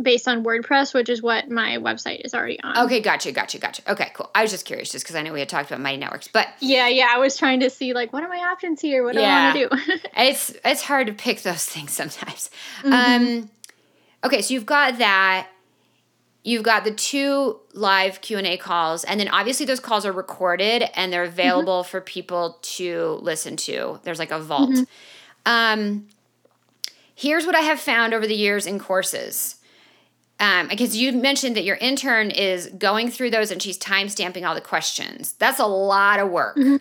based 0.00 0.28
on 0.28 0.44
WordPress, 0.44 0.94
which 0.94 1.08
is 1.08 1.20
what 1.20 1.50
my 1.50 1.76
website 1.76 2.24
is 2.24 2.34
already 2.34 2.60
on. 2.62 2.86
Okay, 2.86 3.00
gotcha, 3.00 3.32
gotcha, 3.32 3.58
gotcha. 3.58 3.82
Okay, 3.90 4.10
cool. 4.14 4.30
I 4.34 4.42
was 4.42 4.50
just 4.50 4.64
curious, 4.64 4.90
just 4.90 5.04
because 5.04 5.16
I 5.16 5.22
know 5.22 5.32
we 5.32 5.40
had 5.40 5.48
talked 5.48 5.70
about 5.70 5.80
Mighty 5.80 5.98
Networks, 5.98 6.28
but 6.28 6.48
yeah, 6.60 6.88
yeah, 6.88 7.08
I 7.10 7.18
was 7.18 7.36
trying 7.36 7.60
to 7.60 7.70
see 7.70 7.92
like 7.92 8.12
what 8.12 8.22
are 8.22 8.28
my 8.28 8.38
options 8.38 8.80
here? 8.80 9.04
What 9.04 9.14
do 9.14 9.20
yeah. 9.20 9.52
I 9.54 9.58
want 9.58 9.70
to 9.70 9.94
do? 9.94 9.98
it's 10.16 10.54
it's 10.64 10.82
hard 10.82 11.08
to 11.08 11.12
pick 11.12 11.42
those 11.42 11.64
things 11.66 11.92
sometimes. 11.92 12.50
Mm-hmm. 12.82 12.92
Um, 12.92 13.50
okay, 14.24 14.42
so 14.42 14.54
you've 14.54 14.66
got 14.66 14.98
that. 14.98 15.48
You've 16.42 16.62
got 16.62 16.84
the 16.84 16.92
two 16.92 17.60
live 17.74 18.22
Q 18.22 18.38
and 18.38 18.46
A 18.46 18.56
calls, 18.56 19.04
and 19.04 19.20
then 19.20 19.28
obviously 19.28 19.66
those 19.66 19.80
calls 19.80 20.06
are 20.06 20.12
recorded 20.12 20.84
and 20.94 21.12
they're 21.12 21.24
mm-hmm. 21.24 21.32
available 21.32 21.82
mm-hmm. 21.82 21.90
for 21.90 22.00
people 22.00 22.58
to 22.62 23.18
listen 23.20 23.56
to. 23.58 24.00
There's 24.04 24.18
like 24.18 24.30
a 24.30 24.40
vault. 24.40 24.70
Mm-hmm. 24.70 24.84
Um, 25.46 26.06
Here's 27.20 27.44
what 27.44 27.54
I 27.54 27.60
have 27.60 27.78
found 27.78 28.14
over 28.14 28.26
the 28.26 28.34
years 28.34 28.66
in 28.66 28.78
courses. 28.78 29.56
Um, 30.38 30.68
because 30.68 30.96
you 30.96 31.12
mentioned 31.12 31.54
that 31.54 31.64
your 31.64 31.76
intern 31.76 32.30
is 32.30 32.68
going 32.68 33.10
through 33.10 33.28
those 33.28 33.50
and 33.50 33.60
she's 33.60 33.76
time 33.76 34.08
stamping 34.08 34.46
all 34.46 34.54
the 34.54 34.62
questions. 34.62 35.34
That's 35.34 35.58
a 35.58 35.66
lot 35.66 36.18
of 36.18 36.30
work. 36.30 36.56
Mm-hmm. 36.56 36.76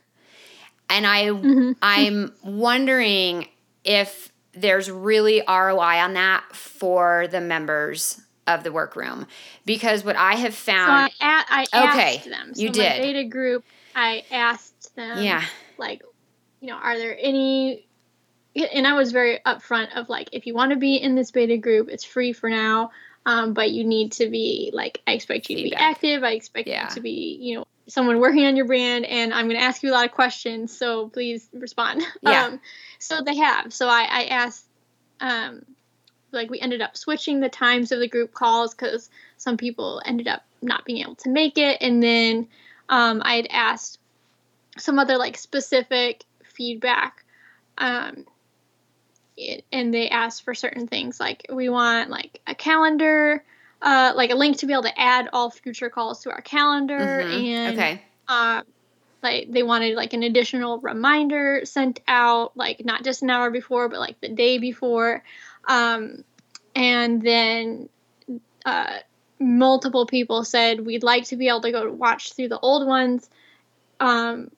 And 0.90 1.06
I 1.06 1.26
mm-hmm. 1.26 1.72
I'm 1.82 2.34
wondering 2.42 3.50
if 3.84 4.32
there's 4.54 4.90
really 4.90 5.42
ROI 5.48 6.00
on 6.00 6.14
that 6.14 6.44
for 6.54 7.28
the 7.28 7.42
members 7.42 8.22
of 8.48 8.64
the 8.64 8.72
workroom 8.72 9.28
because 9.66 10.04
what 10.04 10.16
I 10.16 10.36
have 10.36 10.56
found. 10.56 11.12
So 11.12 11.18
I, 11.22 11.66
I 11.72 11.92
okay, 11.92 12.18
asked 12.18 12.30
them. 12.30 12.56
So 12.56 12.62
you 12.62 12.70
did. 12.70 13.02
beta 13.02 13.24
group. 13.26 13.64
I 13.96 14.24
asked 14.32 14.96
them. 14.96 15.24
Yeah. 15.24 15.44
Like, 15.78 16.02
you 16.60 16.68
know, 16.68 16.78
are 16.78 16.98
there 16.98 17.16
any 17.20 17.86
and 18.56 18.88
I 18.88 18.94
was 18.94 19.12
very 19.12 19.40
upfront 19.46 19.96
of 19.96 20.10
like, 20.10 20.30
if 20.34 20.46
you 20.48 20.54
want 20.54 20.72
to 20.72 20.78
be 20.78 20.96
in 20.96 21.16
this 21.16 21.32
beta 21.32 21.58
group, 21.58 21.90
it's 21.90 22.04
free 22.04 22.34
for 22.34 22.50
now. 22.50 22.92
Um, 23.26 23.54
but 23.54 23.72
you 23.72 23.84
need 23.84 24.14
to 24.14 24.30
be 24.30 24.72
like, 24.74 25.02
I 25.06 25.12
expect 25.12 25.50
you 25.50 25.58
to 25.58 25.64
be 25.64 25.76
active. 25.76 26.24
I 26.24 26.32
expect 26.32 26.68
yeah. 26.68 26.90
you 26.90 26.96
to 26.96 27.02
be, 27.02 27.38
you 27.40 27.56
know, 27.56 27.66
someone 27.90 28.20
working 28.20 28.46
on 28.46 28.56
your 28.56 28.66
brand, 28.66 29.06
and 29.06 29.34
I'm 29.34 29.48
going 29.48 29.60
to 29.60 29.66
ask 29.66 29.84
you 29.84 29.92
a 29.92 29.94
lot 29.94 30.06
of 30.06 30.12
questions. 30.12 30.76
So 30.76 31.10
please 31.10 31.50
respond. 31.54 32.04
Yeah. 32.22 32.46
Um, 32.46 32.62
so 33.00 33.22
they 33.22 33.38
have. 33.38 33.74
So 33.74 33.88
I, 33.88 34.08
I 34.10 34.24
asked, 34.26 34.66
um, 35.20 35.66
like, 36.32 36.50
we 36.50 36.60
ended 36.60 36.82
up 36.82 36.98
switching 36.98 37.40
the 37.40 37.50
times 37.50 37.92
of 37.92 38.00
the 38.00 38.08
group 38.08 38.34
calls 38.34 38.76
because 38.76 39.10
some 39.38 39.58
people 39.58 40.02
ended 40.06 40.28
up 40.28 40.44
not 40.62 40.86
being 40.86 41.00
able 41.02 41.16
to 41.16 41.30
make 41.30 41.58
it, 41.58 41.78
and 41.82 42.04
then 42.04 42.48
um, 42.90 43.22
I 43.24 43.36
had 43.36 43.48
asked 43.50 44.00
some 44.78 45.00
other 45.00 45.18
like 45.18 45.38
specific 45.38 46.24
feedback 46.44 47.24
um, 47.78 48.26
it, 49.38 49.64
and 49.72 49.94
they 49.94 50.10
asked 50.10 50.44
for 50.44 50.54
certain 50.54 50.88
things 50.88 51.20
like 51.20 51.46
we 51.52 51.70
want 51.70 52.10
like 52.10 52.42
a 52.46 52.54
calendar 52.54 53.44
uh, 53.82 54.14
like 54.16 54.32
a 54.32 54.36
link 54.36 54.58
to 54.58 54.66
be 54.66 54.74
able 54.74 54.84
to 54.84 55.00
add 55.00 55.30
all 55.32 55.50
future 55.50 55.90
calls 55.90 56.24
to 56.24 56.32
our 56.32 56.42
calendar 56.42 57.00
mm-hmm. 57.00 57.46
and 57.46 57.80
okay. 57.80 58.02
uh, 58.28 58.62
like 59.24 59.52
they 59.52 59.64
wanted 59.64 59.96
like 59.96 60.14
an 60.14 60.24
additional 60.24 60.80
reminder 60.80 61.62
sent 61.66 62.00
out 62.08 62.56
like 62.56 62.84
not 62.86 63.04
just 63.04 63.22
an 63.22 63.30
hour 63.30 63.50
before 63.50 63.90
but 63.90 64.00
like 64.00 64.20
the 64.22 64.30
day 64.30 64.58
before. 64.58 65.24
Um, 65.68 66.24
and 66.76 67.22
then 67.22 67.90
uh, 68.66 69.00
multiple 69.40 70.06
people 70.06 70.44
said 70.44 70.86
we'd 70.86 71.04
like 71.04 71.26
to 71.26 71.38
be 71.38 71.48
able 71.48 71.62
to 71.62 71.72
go 71.72 71.92
watch 71.92 72.34
through 72.34 72.50
the 72.50 72.60
old 72.60 72.86
ones 72.86 73.30
um, 74.00 74.52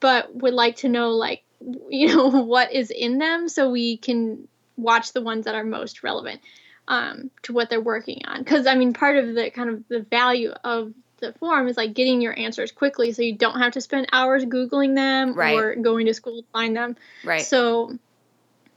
but 0.00 0.34
would 0.34 0.54
like 0.54 0.76
to 0.76 0.88
know 0.88 1.10
like 1.10 1.42
you 1.88 2.08
know 2.08 2.28
what 2.28 2.72
is 2.72 2.90
in 2.90 3.18
them 3.18 3.48
so 3.48 3.70
we 3.70 3.96
can 3.96 4.46
watch 4.76 5.12
the 5.12 5.22
ones 5.22 5.46
that 5.46 5.54
are 5.54 5.64
most 5.64 6.02
relevant 6.02 6.40
um, 6.88 7.30
to 7.42 7.52
what 7.52 7.70
they're 7.70 7.80
working 7.80 8.22
on. 8.26 8.38
Because 8.38 8.66
i 8.66 8.74
mean 8.74 8.92
part 8.92 9.16
of 9.16 9.34
the 9.34 9.50
kind 9.50 9.70
of 9.70 9.84
the 9.88 10.00
value 10.00 10.52
of 10.64 10.92
the 11.18 11.32
form 11.34 11.66
is 11.68 11.76
like 11.76 11.94
getting 11.94 12.20
your 12.20 12.38
answers 12.38 12.72
quickly 12.72 13.12
so 13.12 13.22
you 13.22 13.34
don't 13.34 13.58
have 13.58 13.72
to 13.72 13.80
spend 13.80 14.06
hours 14.12 14.44
googling 14.44 14.94
them 14.94 15.34
right. 15.34 15.56
or 15.56 15.74
going 15.74 16.06
to 16.06 16.14
school 16.14 16.42
to 16.42 16.48
find 16.52 16.76
them. 16.76 16.96
Right. 17.24 17.42
So 17.42 17.98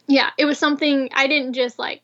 yeah 0.08 0.32
it 0.38 0.46
was 0.46 0.58
something 0.58 1.10
i 1.14 1.28
didn't 1.28 1.54
just 1.54 1.78
like 1.78 2.02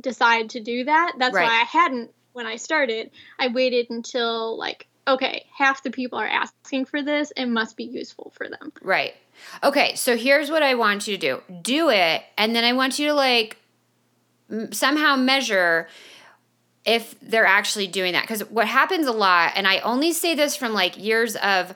decide 0.00 0.50
to 0.50 0.60
do 0.60 0.84
that. 0.84 1.14
That's 1.18 1.34
right. 1.34 1.44
why 1.44 1.60
i 1.60 1.64
hadn't 1.64 2.10
when 2.32 2.46
i 2.46 2.56
started. 2.56 3.10
I 3.38 3.48
waited 3.48 3.90
until 3.90 4.56
like 4.56 4.86
okay 5.06 5.46
half 5.56 5.82
the 5.82 5.90
people 5.90 6.18
are 6.18 6.28
asking 6.28 6.84
for 6.84 7.02
this 7.02 7.32
it 7.36 7.46
must 7.46 7.76
be 7.76 7.84
useful 7.84 8.32
for 8.36 8.48
them. 8.48 8.72
Right. 8.82 9.14
Okay, 9.62 9.94
so 9.94 10.16
here's 10.16 10.50
what 10.50 10.62
I 10.62 10.74
want 10.74 11.08
you 11.08 11.16
to 11.16 11.20
do. 11.20 11.60
Do 11.62 11.88
it, 11.88 12.22
and 12.36 12.54
then 12.54 12.62
I 12.62 12.74
want 12.74 12.98
you 12.98 13.08
to 13.08 13.14
like 13.14 13.56
somehow 14.72 15.16
measure 15.16 15.88
if 16.84 17.14
they're 17.20 17.46
actually 17.46 17.86
doing 17.86 18.12
that. 18.14 18.22
Because 18.22 18.40
what 18.50 18.66
happens 18.66 19.06
a 19.06 19.12
lot, 19.12 19.52
and 19.54 19.66
I 19.66 19.78
only 19.80 20.12
say 20.12 20.34
this 20.34 20.56
from 20.56 20.72
like 20.72 20.98
years 20.98 21.36
of 21.36 21.74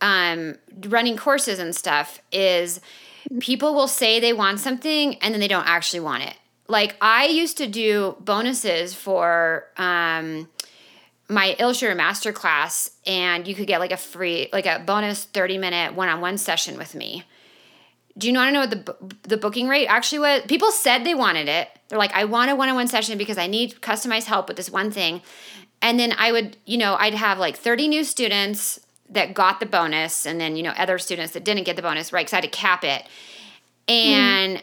um, 0.00 0.56
running 0.86 1.16
courses 1.16 1.58
and 1.58 1.74
stuff, 1.74 2.20
is 2.30 2.80
people 3.40 3.74
will 3.74 3.88
say 3.88 4.20
they 4.20 4.32
want 4.32 4.60
something 4.60 5.16
and 5.16 5.34
then 5.34 5.40
they 5.40 5.48
don't 5.48 5.66
actually 5.66 6.00
want 6.00 6.22
it. 6.22 6.34
Like 6.68 6.96
I 7.00 7.26
used 7.26 7.58
to 7.58 7.66
do 7.66 8.16
bonuses 8.20 8.94
for 8.94 9.66
um, 9.76 10.48
my 11.28 11.56
Illustrator 11.58 11.94
masterclass 11.94 12.90
and 13.06 13.46
you 13.46 13.54
could 13.54 13.66
get 13.66 13.80
like 13.80 13.92
a 13.92 13.96
free, 13.96 14.48
like 14.52 14.66
a 14.66 14.78
bonus 14.78 15.24
30 15.24 15.58
minute 15.58 15.94
one 15.94 16.08
on 16.08 16.20
one 16.20 16.38
session 16.38 16.78
with 16.78 16.94
me. 16.94 17.24
Do 18.16 18.28
you 18.28 18.34
want 18.34 18.48
to 18.48 18.52
know 18.52 18.60
what 18.60 18.70
the, 18.70 19.18
the 19.28 19.36
booking 19.36 19.68
rate 19.68 19.86
actually 19.86 20.20
was? 20.20 20.42
People 20.46 20.70
said 20.70 21.04
they 21.04 21.14
wanted 21.14 21.48
it. 21.48 21.68
They're 21.88 21.98
like, 21.98 22.12
I 22.12 22.24
want 22.24 22.50
a 22.50 22.56
one 22.56 22.68
on 22.68 22.76
one 22.76 22.88
session 22.88 23.18
because 23.18 23.38
I 23.38 23.46
need 23.46 23.80
customized 23.80 24.24
help 24.24 24.48
with 24.48 24.56
this 24.56 24.70
one 24.70 24.90
thing. 24.90 25.20
and 25.82 25.98
then 25.98 26.14
I 26.16 26.32
would, 26.32 26.56
you 26.64 26.78
know, 26.78 26.96
I'd 26.98 27.14
have 27.14 27.38
like 27.38 27.56
30 27.56 27.88
new 27.88 28.04
students 28.04 28.80
that 29.10 29.34
got 29.34 29.60
the 29.60 29.66
bonus 29.66 30.26
and 30.26 30.40
then, 30.40 30.56
you 30.56 30.62
know, 30.62 30.72
other 30.76 30.98
students 30.98 31.32
that 31.34 31.44
didn't 31.44 31.64
get 31.64 31.76
the 31.76 31.82
bonus, 31.82 32.12
right? 32.12 32.24
Because 32.24 32.32
I 32.32 32.36
had 32.36 32.44
to 32.44 32.50
cap 32.50 32.84
it. 32.84 33.04
And 33.86 34.58
mm. 34.58 34.62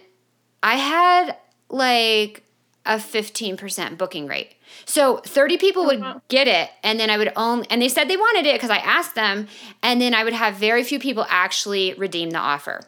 I 0.64 0.76
had 0.76 1.38
like 1.70 2.44
a 2.86 2.96
15% 2.96 3.98
booking 3.98 4.28
rate. 4.28 4.56
So 4.86 5.18
30 5.18 5.58
people 5.58 5.86
would 5.86 6.02
uh-huh. 6.02 6.20
get 6.28 6.48
it 6.48 6.70
and 6.84 7.00
then 7.00 7.10
I 7.10 7.18
would 7.18 7.32
only 7.36 7.68
and 7.70 7.82
they 7.82 7.90
said 7.90 8.08
they 8.08 8.18
wanted 8.18 8.46
it 8.46 8.56
because 8.56 8.70
I 8.70 8.78
asked 8.78 9.16
them 9.16 9.48
and 9.84 10.02
then 10.02 10.14
I 10.14 10.24
would 10.24 10.34
have 10.34 10.56
very 10.56 10.84
few 10.84 10.98
people 10.98 11.26
actually 11.30 11.94
redeem 11.94 12.32
the 12.32 12.40
offer. 12.40 12.82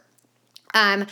Um 0.74 1.07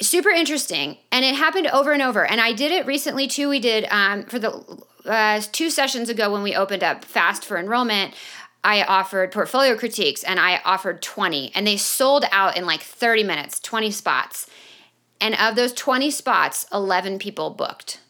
super 0.00 0.30
interesting 0.30 0.98
and 1.12 1.24
it 1.24 1.36
happened 1.36 1.68
over 1.68 1.92
and 1.92 2.02
over 2.02 2.26
and 2.26 2.40
I 2.40 2.52
did 2.52 2.72
it 2.72 2.84
recently 2.86 3.26
too. 3.26 3.48
We 3.48 3.60
did 3.60 3.86
um 3.90 4.24
for 4.24 4.38
the 4.38 4.82
uh, 5.06 5.40
two 5.52 5.70
sessions 5.70 6.08
ago 6.08 6.32
when 6.32 6.42
we 6.42 6.54
opened 6.54 6.82
up 6.82 7.04
fast 7.04 7.44
for 7.44 7.58
enrollment. 7.58 8.14
I 8.62 8.82
offered 8.82 9.32
portfolio 9.32 9.76
critiques 9.76 10.24
and 10.24 10.40
I 10.40 10.60
offered 10.64 11.02
20 11.02 11.52
and 11.54 11.66
they 11.66 11.76
sold 11.76 12.24
out 12.32 12.56
in 12.56 12.64
like 12.64 12.80
30 12.80 13.22
minutes, 13.22 13.60
20 13.60 13.90
spots. 13.90 14.48
And 15.20 15.34
of 15.34 15.54
those 15.54 15.74
20 15.74 16.10
spots, 16.10 16.66
11 16.72 17.18
people 17.18 17.50
booked. 17.50 18.00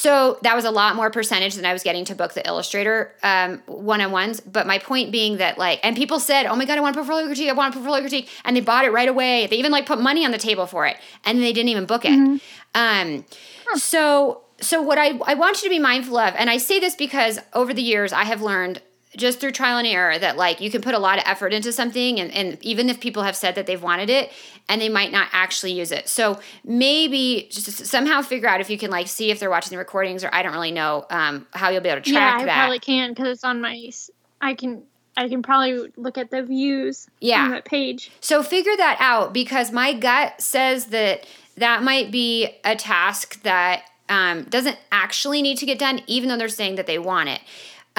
So 0.00 0.38
that 0.40 0.56
was 0.56 0.64
a 0.64 0.70
lot 0.70 0.96
more 0.96 1.10
percentage 1.10 1.56
than 1.56 1.66
I 1.66 1.74
was 1.74 1.82
getting 1.82 2.06
to 2.06 2.14
book 2.14 2.32
the 2.32 2.46
illustrator 2.46 3.14
um, 3.22 3.62
one-on-ones. 3.66 4.40
But 4.40 4.66
my 4.66 4.78
point 4.78 5.12
being 5.12 5.36
that 5.36 5.58
like, 5.58 5.78
and 5.82 5.94
people 5.94 6.18
said, 6.18 6.46
"Oh 6.46 6.56
my 6.56 6.64
god, 6.64 6.78
I 6.78 6.80
want 6.80 6.96
a 6.96 6.98
portfolio 6.98 7.26
critique. 7.26 7.50
I 7.50 7.52
want 7.52 7.74
a 7.74 7.76
portfolio 7.76 8.00
critique," 8.00 8.30
and 8.46 8.56
they 8.56 8.62
bought 8.62 8.86
it 8.86 8.92
right 8.92 9.10
away. 9.10 9.46
They 9.46 9.56
even 9.56 9.70
like 9.70 9.84
put 9.84 10.00
money 10.00 10.24
on 10.24 10.30
the 10.30 10.38
table 10.38 10.66
for 10.66 10.86
it, 10.86 10.96
and 11.26 11.42
they 11.42 11.52
didn't 11.52 11.68
even 11.68 11.84
book 11.84 12.06
it. 12.06 12.12
Mm-hmm. 12.12 12.36
Um, 12.74 13.26
huh. 13.66 13.76
So 13.76 14.40
so 14.58 14.80
what 14.80 14.96
I 14.96 15.18
I 15.26 15.34
want 15.34 15.62
you 15.62 15.68
to 15.68 15.70
be 15.70 15.78
mindful 15.78 16.16
of, 16.16 16.34
and 16.34 16.48
I 16.48 16.56
say 16.56 16.80
this 16.80 16.94
because 16.94 17.38
over 17.52 17.74
the 17.74 17.82
years 17.82 18.14
I 18.14 18.24
have 18.24 18.40
learned 18.40 18.80
just 19.16 19.40
through 19.40 19.50
trial 19.50 19.78
and 19.78 19.86
error 19.86 20.18
that 20.18 20.36
like 20.36 20.60
you 20.60 20.70
can 20.70 20.80
put 20.80 20.94
a 20.94 20.98
lot 20.98 21.18
of 21.18 21.24
effort 21.26 21.52
into 21.52 21.72
something 21.72 22.20
and, 22.20 22.32
and 22.32 22.62
even 22.62 22.88
if 22.88 23.00
people 23.00 23.24
have 23.24 23.34
said 23.34 23.56
that 23.56 23.66
they've 23.66 23.82
wanted 23.82 24.08
it 24.08 24.30
and 24.68 24.80
they 24.80 24.88
might 24.88 25.10
not 25.10 25.28
actually 25.32 25.72
use 25.72 25.90
it. 25.90 26.08
So 26.08 26.38
maybe 26.64 27.48
just 27.50 27.86
somehow 27.86 28.22
figure 28.22 28.48
out 28.48 28.60
if 28.60 28.70
you 28.70 28.78
can 28.78 28.90
like 28.90 29.08
see 29.08 29.30
if 29.30 29.40
they're 29.40 29.50
watching 29.50 29.70
the 29.70 29.78
recordings 29.78 30.22
or 30.22 30.30
i 30.32 30.42
don't 30.42 30.52
really 30.52 30.70
know 30.70 31.06
um, 31.10 31.46
how 31.52 31.70
you'll 31.70 31.80
be 31.80 31.88
able 31.88 32.02
to 32.02 32.10
track 32.10 32.38
yeah, 32.38 32.42
I 32.42 32.44
that. 32.46 32.54
probably 32.54 32.78
can 32.78 33.10
because 33.10 33.28
it's 33.28 33.44
on 33.44 33.60
my 33.60 33.90
i 34.40 34.54
can 34.54 34.82
i 35.16 35.28
can 35.28 35.42
probably 35.42 35.92
look 35.96 36.16
at 36.16 36.30
the 36.30 36.42
views 36.42 37.08
yeah. 37.20 37.42
on 37.42 37.50
that 37.50 37.64
page. 37.64 38.10
So 38.20 38.42
figure 38.42 38.76
that 38.76 38.96
out 39.00 39.32
because 39.32 39.72
my 39.72 39.92
gut 39.92 40.40
says 40.40 40.86
that 40.86 41.26
that 41.56 41.82
might 41.82 42.10
be 42.10 42.48
a 42.64 42.76
task 42.76 43.42
that 43.42 43.84
um, 44.08 44.44
doesn't 44.44 44.76
actually 44.90 45.40
need 45.42 45.58
to 45.58 45.66
get 45.66 45.78
done 45.78 46.00
even 46.06 46.28
though 46.28 46.36
they're 46.36 46.48
saying 46.48 46.76
that 46.76 46.86
they 46.86 46.98
want 46.98 47.28
it 47.28 47.40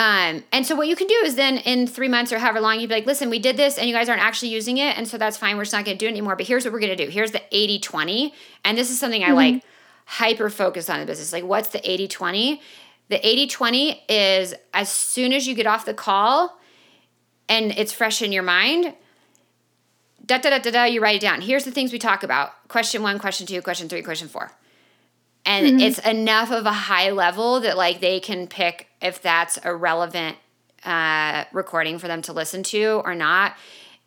um, 0.02 0.44
and 0.52 0.66
so 0.66 0.74
what 0.74 0.88
you 0.88 0.96
can 0.96 1.06
do 1.06 1.22
is 1.26 1.36
then 1.36 1.60
in 1.60 1.86
three 1.86 2.08
months 2.08 2.34
or 2.34 2.40
however 2.40 2.60
long, 2.60 2.80
you'd 2.80 2.88
be 2.88 2.96
like, 2.96 3.06
listen, 3.06 3.30
we 3.30 3.38
did 3.38 3.56
this 3.56 3.78
and 3.78 3.88
you 3.88 3.94
guys 3.94 4.10
aren't 4.10 4.24
actually 4.24 4.50
using 4.50 4.78
it. 4.78 4.98
And 4.98 5.08
so 5.08 5.16
that's 5.16 5.38
fine. 5.38 5.58
We're 5.58 5.64
just 5.64 5.74
not 5.74 5.86
going 5.86 5.96
to 5.96 6.04
do 6.04 6.08
it 6.08 6.10
anymore. 6.10 6.36
But 6.36 6.48
here's 6.48 6.66
what 6.66 6.74
we're 6.74 6.80
going 6.80 6.98
to 6.98 7.06
do. 7.06 7.12
Here's 7.12 7.30
the 7.30 7.44
80 7.52 7.78
20. 7.82 8.34
And 8.66 8.76
this 8.76 8.90
is 8.90 9.00
something 9.00 9.24
I 9.24 9.28
mm-hmm. 9.28 9.36
like 9.36 9.64
hyper 10.06 10.50
focus 10.50 10.90
on 10.90 11.02
in 11.02 11.06
business. 11.06 11.32
Like, 11.32 11.44
what's 11.44 11.70
the 11.70 11.88
80 11.88 12.08
20? 12.08 12.62
The 13.10 13.28
80 13.28 13.48
20 13.48 14.04
is 14.10 14.56
as 14.74 14.90
soon 14.90 15.34
as 15.34 15.48
you 15.48 15.54
get 15.54 15.68
off 15.68 15.86
the 15.86 15.94
call 15.94 16.60
and 17.48 17.72
it's 17.72 17.94
fresh 17.94 18.24
in 18.24 18.32
your 18.32 18.42
mind, 18.42 18.96
da 20.26 20.40
da 20.40 20.50
da 20.50 20.58
da 20.58 20.72
da, 20.72 20.84
you 20.86 21.00
write 21.00 21.18
it 21.18 21.22
down. 21.22 21.42
Here's 21.42 21.64
the 21.64 21.72
things 21.72 21.94
we 21.94 22.00
talk 22.00 22.24
about 22.24 22.68
question 22.70 23.04
one, 23.04 23.20
question 23.20 23.46
two, 23.46 23.62
question 23.62 23.88
three, 23.88 24.02
question 24.02 24.30
four 24.30 24.52
and 25.46 25.66
mm-hmm. 25.66 25.80
it's 25.80 26.00
enough 26.00 26.52
of 26.52 26.66
a 26.66 26.74
high 26.74 27.12
level 27.12 27.60
that 27.62 27.78
like 27.78 28.00
they 28.00 28.20
can 28.20 28.48
pick 28.48 28.88
if 29.02 29.22
that's 29.22 29.58
a 29.64 29.76
relevant 29.76 30.38
uh, 30.84 31.46
recording 31.52 32.00
for 32.00 32.08
them 32.08 32.22
to 32.24 32.34
listen 32.34 32.64
to 32.64 33.02
or 33.06 33.16
not 33.16 33.56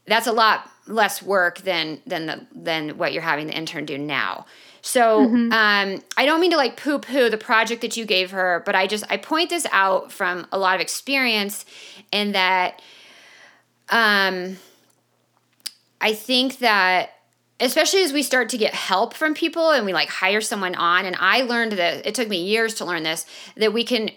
that's 0.07 0.26
a 0.26 0.32
lot 0.32 0.70
less 0.87 1.22
work 1.22 1.59
than 1.61 2.01
than 2.07 2.26
the 2.26 2.47
than 2.55 2.99
what 2.99 3.12
you're 3.12 3.22
having 3.22 3.47
the 3.47 3.57
intern 3.57 3.85
do 3.85 3.97
now 3.97 4.45
so 4.82 5.26
mm-hmm. 5.26 5.53
um, 5.53 6.03
i 6.16 6.26
don't 6.26 6.41
mean 6.41 6.51
to 6.51 6.57
like 6.57 6.76
poo 6.76 6.99
poo 6.99 7.30
the 7.30 7.39
project 7.39 7.80
that 7.80 7.97
you 7.97 8.05
gave 8.05 8.32
her 8.32 8.62
but 8.66 8.74
i 8.74 8.87
just 8.87 9.05
i 9.09 9.16
point 9.16 9.51
this 9.51 9.66
out 9.72 10.12
from 10.12 10.47
a 10.53 10.59
lot 10.59 10.74
of 10.74 10.80
experience 10.80 11.64
in 12.12 12.32
that 12.32 12.82
um 13.89 14.57
i 16.01 16.12
think 16.12 16.59
that 16.59 17.14
especially 17.61 18.03
as 18.03 18.13
we 18.13 18.23
start 18.23 18.49
to 18.49 18.59
get 18.59 18.75
help 18.75 19.15
from 19.15 19.35
people 19.35 19.71
and 19.71 19.87
we 19.87 19.93
like 19.93 20.09
hire 20.09 20.41
someone 20.41 20.75
on 20.75 21.05
and 21.05 21.17
i 21.21 21.43
learned 21.43 21.73
that 21.73 22.05
it 22.07 22.15
took 22.15 22.29
me 22.29 22.43
years 22.43 22.75
to 22.75 22.85
learn 22.85 23.03
this 23.03 23.27
that 23.57 23.73
we 23.73 23.85
can 23.85 24.11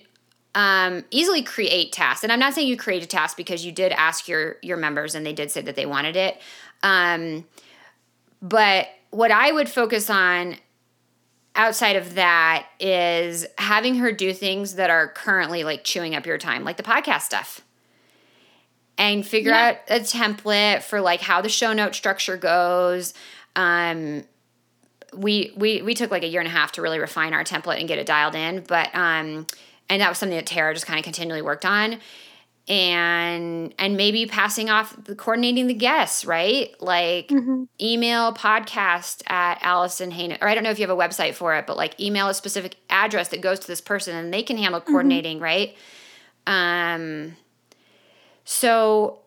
um, 0.56 1.06
easily 1.12 1.44
create 1.44 1.92
tasks. 1.92 2.24
And 2.24 2.32
i'm 2.32 2.40
not 2.40 2.54
saying 2.54 2.68
you 2.68 2.78
create 2.78 3.04
a 3.04 3.08
task 3.08 3.38
because 3.38 3.64
you 3.64 3.72
did 3.72 3.92
ask 3.92 4.28
your 4.28 4.58
your 4.64 4.78
members 4.78 5.14
and 5.14 5.26
they 5.26 5.34
did 5.34 5.52
say 5.52 5.62
that 5.62 5.76
they 5.76 5.86
wanted 5.86 6.16
it. 6.16 6.42
Um, 6.84 7.46
but 8.42 8.88
what 9.10 9.32
i 9.32 9.52
would 9.52 9.70
focus 9.70 10.10
on 10.10 10.56
outside 11.56 11.96
of 11.96 12.16
that 12.16 12.68
is 12.80 13.48
having 13.58 13.96
her 13.96 14.12
do 14.12 14.34
things 14.34 14.76
that 14.76 14.90
are 14.90 15.08
currently 15.08 15.64
like 15.64 15.84
chewing 15.84 16.14
up 16.14 16.26
your 16.26 16.38
time 16.38 16.64
like 16.64 16.78
the 16.78 16.84
podcast 16.84 17.22
stuff 17.22 17.62
and 18.98 19.26
figure 19.26 19.52
yeah. 19.52 19.68
out 19.68 19.76
a 19.90 20.00
template 20.02 20.82
for 20.82 21.02
like 21.02 21.22
how 21.22 21.42
the 21.42 21.50
show 21.50 21.74
note 21.74 21.96
structure 21.96 22.38
goes. 22.38 23.14
Um, 23.56 24.24
we 25.14 25.52
we 25.56 25.82
we 25.82 25.94
took 25.94 26.12
like 26.12 26.24
a 26.24 26.28
year 26.28 26.42
and 26.42 26.48
a 26.48 26.52
half 26.52 26.74
to 26.74 26.82
really 26.82 27.00
refine 27.00 27.34
our 27.34 27.44
template 27.44 27.80
and 27.80 27.88
get 27.88 27.98
it 27.98 28.06
dialed 28.06 28.36
in, 28.36 28.64
but 28.68 28.94
um, 28.94 29.48
and 29.90 30.02
that 30.02 30.10
was 30.10 30.18
something 30.18 30.38
that 30.38 30.46
Tara 30.46 30.74
just 30.74 30.86
kind 30.86 31.00
of 31.00 31.04
continually 31.04 31.42
worked 31.42 31.66
on. 31.66 32.00
And 32.70 33.74
and 33.80 33.96
maybe 33.96 34.26
passing 34.26 34.70
off 34.70 34.94
the 35.02 35.16
coordinating 35.16 35.68
the 35.68 35.74
guests, 35.74 36.26
right? 36.26 36.70
Like 36.82 37.30
mm-hmm. 37.30 37.64
email 37.80 38.34
podcast 38.34 39.24
at 39.28 39.60
Alison 39.62 40.12
Hoenes, 40.12 40.40
or 40.42 40.50
I 40.50 40.54
don't 40.54 40.66
know 40.66 40.72
if 40.72 40.78
you 40.78 40.86
have 40.86 40.96
a 40.96 41.00
website 41.00 41.34
for 41.34 41.56
it, 41.56 41.66
but 41.66 41.78
like 41.78 41.98
email 41.98 42.28
a 42.28 42.34
specific 42.34 42.76
address 42.90 43.30
that 43.30 43.40
goes 43.40 43.60
to 43.60 43.68
this 43.68 43.80
person 43.80 44.18
and 44.18 44.34
they 44.34 44.44
can 44.44 44.58
handle 44.58 44.82
mm-hmm. 44.82 44.92
coordinating, 44.92 45.38
mm-hmm. 45.38 45.44
right? 45.44 45.76
Um 46.46 47.38
so 48.50 49.20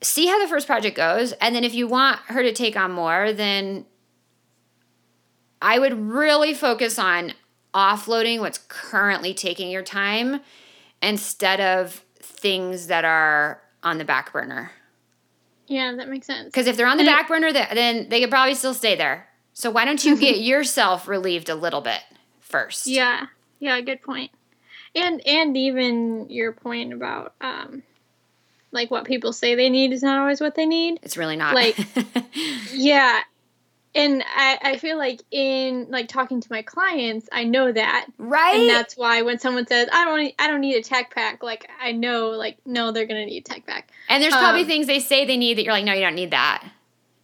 see 0.00 0.28
how 0.28 0.40
the 0.40 0.46
first 0.46 0.68
project 0.68 0.96
goes. 0.96 1.32
And 1.32 1.52
then 1.52 1.64
if 1.64 1.74
you 1.74 1.88
want 1.88 2.20
her 2.26 2.40
to 2.40 2.52
take 2.52 2.76
on 2.76 2.92
more, 2.92 3.32
then 3.32 3.84
I 5.60 5.80
would 5.80 5.92
really 5.92 6.54
focus 6.54 6.96
on 6.96 7.32
offloading 7.74 8.38
what's 8.38 8.58
currently 8.68 9.34
taking 9.34 9.72
your 9.72 9.82
time 9.82 10.40
instead 11.02 11.60
of 11.60 12.04
things 12.20 12.86
that 12.86 13.04
are 13.04 13.60
on 13.82 13.98
the 13.98 14.04
back 14.04 14.32
burner. 14.32 14.70
Yeah, 15.66 15.96
that 15.96 16.08
makes 16.08 16.28
sense. 16.28 16.46
Because 16.46 16.68
if 16.68 16.76
they're 16.76 16.86
on 16.86 16.96
the 16.96 17.02
and 17.02 17.08
back 17.08 17.24
it, 17.24 17.28
burner, 17.28 17.52
then 17.52 18.08
they 18.08 18.20
could 18.20 18.30
probably 18.30 18.54
still 18.54 18.72
stay 18.72 18.94
there. 18.94 19.26
So 19.52 19.68
why 19.68 19.84
don't 19.84 20.04
you 20.04 20.16
get 20.20 20.38
yourself 20.38 21.08
relieved 21.08 21.48
a 21.48 21.56
little 21.56 21.80
bit 21.80 22.02
first? 22.38 22.86
Yeah, 22.86 23.26
yeah, 23.58 23.80
good 23.80 24.00
point 24.00 24.30
and 24.94 25.26
and 25.26 25.56
even 25.56 26.30
your 26.30 26.52
point 26.52 26.92
about 26.92 27.34
um 27.40 27.82
like 28.70 28.90
what 28.90 29.04
people 29.04 29.32
say 29.32 29.54
they 29.54 29.70
need 29.70 29.92
is 29.92 30.02
not 30.02 30.18
always 30.18 30.40
what 30.40 30.54
they 30.54 30.66
need. 30.66 31.00
It's 31.02 31.16
really 31.16 31.36
not. 31.36 31.54
Like 31.54 31.78
yeah. 32.72 33.20
And 33.94 34.22
I, 34.22 34.58
I 34.62 34.76
feel 34.76 34.98
like 34.98 35.22
in 35.30 35.86
like 35.88 36.08
talking 36.08 36.40
to 36.42 36.48
my 36.50 36.62
clients 36.62 37.28
i 37.32 37.44
know 37.44 37.72
that. 37.72 38.06
Right? 38.18 38.60
and 38.60 38.70
that's 38.70 38.96
why 38.96 39.22
when 39.22 39.38
someone 39.38 39.66
says 39.66 39.88
i 39.92 40.04
don't 40.04 40.34
i 40.38 40.46
don't 40.46 40.60
need 40.60 40.76
a 40.76 40.82
tech 40.82 41.14
pack 41.14 41.42
like 41.42 41.68
i 41.80 41.92
know 41.92 42.28
like 42.30 42.58
no 42.66 42.92
they're 42.92 43.06
gonna 43.06 43.24
need 43.24 43.38
a 43.38 43.48
tech 43.48 43.66
pack. 43.66 43.90
And 44.08 44.22
there's 44.22 44.34
probably 44.34 44.62
um, 44.62 44.68
things 44.68 44.86
they 44.86 45.00
say 45.00 45.24
they 45.24 45.38
need 45.38 45.56
that 45.56 45.64
you're 45.64 45.72
like 45.72 45.84
no 45.84 45.94
you 45.94 46.02
don't 46.02 46.14
need 46.14 46.32
that 46.32 46.68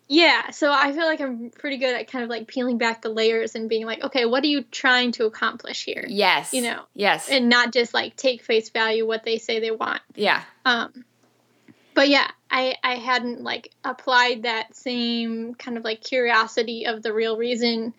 yeah, 0.06 0.50
so 0.50 0.70
I 0.70 0.92
feel 0.92 1.06
like 1.06 1.20
I'm 1.20 1.50
pretty 1.50 1.78
good 1.78 1.94
at 1.94 2.10
kind 2.10 2.24
of 2.24 2.30
like 2.30 2.46
peeling 2.46 2.76
back 2.76 3.00
the 3.00 3.08
layers 3.08 3.54
and 3.54 3.68
being 3.68 3.86
like, 3.86 4.02
okay, 4.04 4.26
what 4.26 4.44
are 4.44 4.48
you 4.48 4.62
trying 4.62 5.12
to 5.12 5.24
accomplish 5.24 5.84
here? 5.84 6.04
Yes. 6.06 6.52
You 6.52 6.62
know. 6.62 6.82
Yes. 6.94 7.30
And 7.30 7.48
not 7.48 7.72
just 7.72 7.94
like 7.94 8.14
take 8.16 8.42
face 8.42 8.68
value 8.68 9.06
what 9.06 9.24
they 9.24 9.38
say 9.38 9.60
they 9.60 9.70
want. 9.70 10.02
Yeah. 10.14 10.42
Um 10.66 11.04
but 11.94 12.08
yeah, 12.08 12.28
I 12.50 12.74
I 12.84 12.96
hadn't 12.96 13.42
like 13.42 13.70
applied 13.82 14.42
that 14.42 14.76
same 14.76 15.54
kind 15.54 15.78
of 15.78 15.84
like 15.84 16.02
curiosity 16.02 16.86
of 16.86 17.02
the 17.02 17.12
real 17.12 17.38
reason 17.38 17.94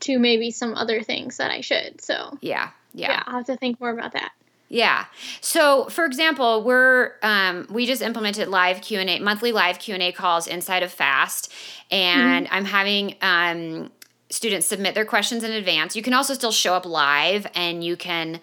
to 0.00 0.18
maybe 0.20 0.52
some 0.52 0.74
other 0.74 1.02
things 1.02 1.38
that 1.38 1.50
I 1.50 1.62
should. 1.62 2.00
So 2.00 2.38
Yeah. 2.40 2.70
Yeah. 2.94 3.10
Yeah, 3.10 3.22
I'll 3.26 3.38
have 3.38 3.46
to 3.46 3.56
think 3.56 3.80
more 3.80 3.90
about 3.90 4.12
that. 4.12 4.30
Yeah. 4.68 5.06
So, 5.40 5.86
for 5.86 6.04
example, 6.04 6.62
we're 6.62 7.12
um, 7.22 7.66
we 7.70 7.86
just 7.86 8.02
implemented 8.02 8.48
live 8.48 8.82
Q 8.82 9.00
and 9.00 9.08
A, 9.08 9.18
monthly 9.18 9.50
live 9.50 9.78
Q 9.78 9.94
and 9.94 10.02
A 10.02 10.12
calls 10.12 10.46
inside 10.46 10.82
of 10.82 10.92
Fast, 10.92 11.52
and 11.90 12.46
mm-hmm. 12.46 12.54
I'm 12.54 12.64
having 12.66 13.16
um, 13.22 13.90
students 14.28 14.66
submit 14.66 14.94
their 14.94 15.06
questions 15.06 15.42
in 15.42 15.52
advance. 15.52 15.96
You 15.96 16.02
can 16.02 16.12
also 16.12 16.34
still 16.34 16.52
show 16.52 16.74
up 16.74 16.84
live, 16.84 17.46
and 17.54 17.82
you 17.82 17.96
can 17.96 18.40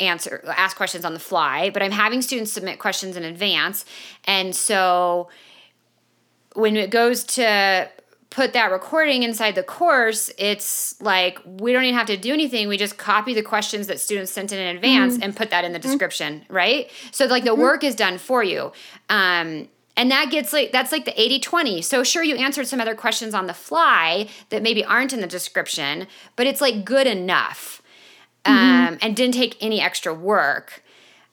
answer 0.00 0.42
ask 0.48 0.76
questions 0.76 1.04
on 1.04 1.14
the 1.14 1.20
fly. 1.20 1.70
But 1.70 1.82
I'm 1.82 1.92
having 1.92 2.22
students 2.22 2.50
submit 2.50 2.80
questions 2.80 3.16
in 3.16 3.22
advance, 3.22 3.84
and 4.24 4.56
so 4.56 5.28
when 6.54 6.76
it 6.76 6.90
goes 6.90 7.22
to 7.24 7.88
put 8.32 8.54
that 8.54 8.72
recording 8.72 9.24
inside 9.24 9.54
the 9.54 9.62
course, 9.62 10.30
it's 10.38 11.00
like 11.02 11.38
we 11.44 11.70
don't 11.70 11.84
even 11.84 11.94
have 11.94 12.06
to 12.06 12.16
do 12.16 12.32
anything. 12.32 12.66
We 12.66 12.78
just 12.78 12.96
copy 12.96 13.34
the 13.34 13.42
questions 13.42 13.88
that 13.88 14.00
students 14.00 14.32
sent 14.32 14.52
in 14.52 14.58
in 14.58 14.74
advance 14.74 15.14
mm-hmm. 15.14 15.22
and 15.22 15.36
put 15.36 15.50
that 15.50 15.66
in 15.66 15.72
the 15.72 15.78
mm-hmm. 15.78 15.90
description, 15.90 16.40
mm-hmm. 16.40 16.52
right? 16.52 16.90
So 17.10 17.26
like 17.26 17.44
the 17.44 17.50
mm-hmm. 17.50 17.60
work 17.60 17.84
is 17.84 17.94
done 17.94 18.16
for 18.16 18.42
you. 18.42 18.72
Um, 19.10 19.68
and 19.98 20.10
that 20.10 20.30
gets 20.30 20.54
like 20.54 20.72
that's 20.72 20.92
like 20.92 21.04
the 21.04 21.12
80-20. 21.12 21.84
So 21.84 22.02
sure 22.02 22.22
you 22.22 22.36
answered 22.36 22.66
some 22.66 22.80
other 22.80 22.94
questions 22.94 23.34
on 23.34 23.46
the 23.46 23.54
fly 23.54 24.28
that 24.48 24.62
maybe 24.62 24.82
aren't 24.82 25.12
in 25.12 25.20
the 25.20 25.26
description, 25.26 26.06
but 26.34 26.46
it's 26.46 26.62
like 26.62 26.86
good 26.86 27.06
enough. 27.06 27.82
Mm-hmm. 28.46 28.88
Um, 28.88 28.98
and 29.02 29.14
didn't 29.14 29.34
take 29.34 29.56
any 29.60 29.80
extra 29.80 30.12
work. 30.12 30.82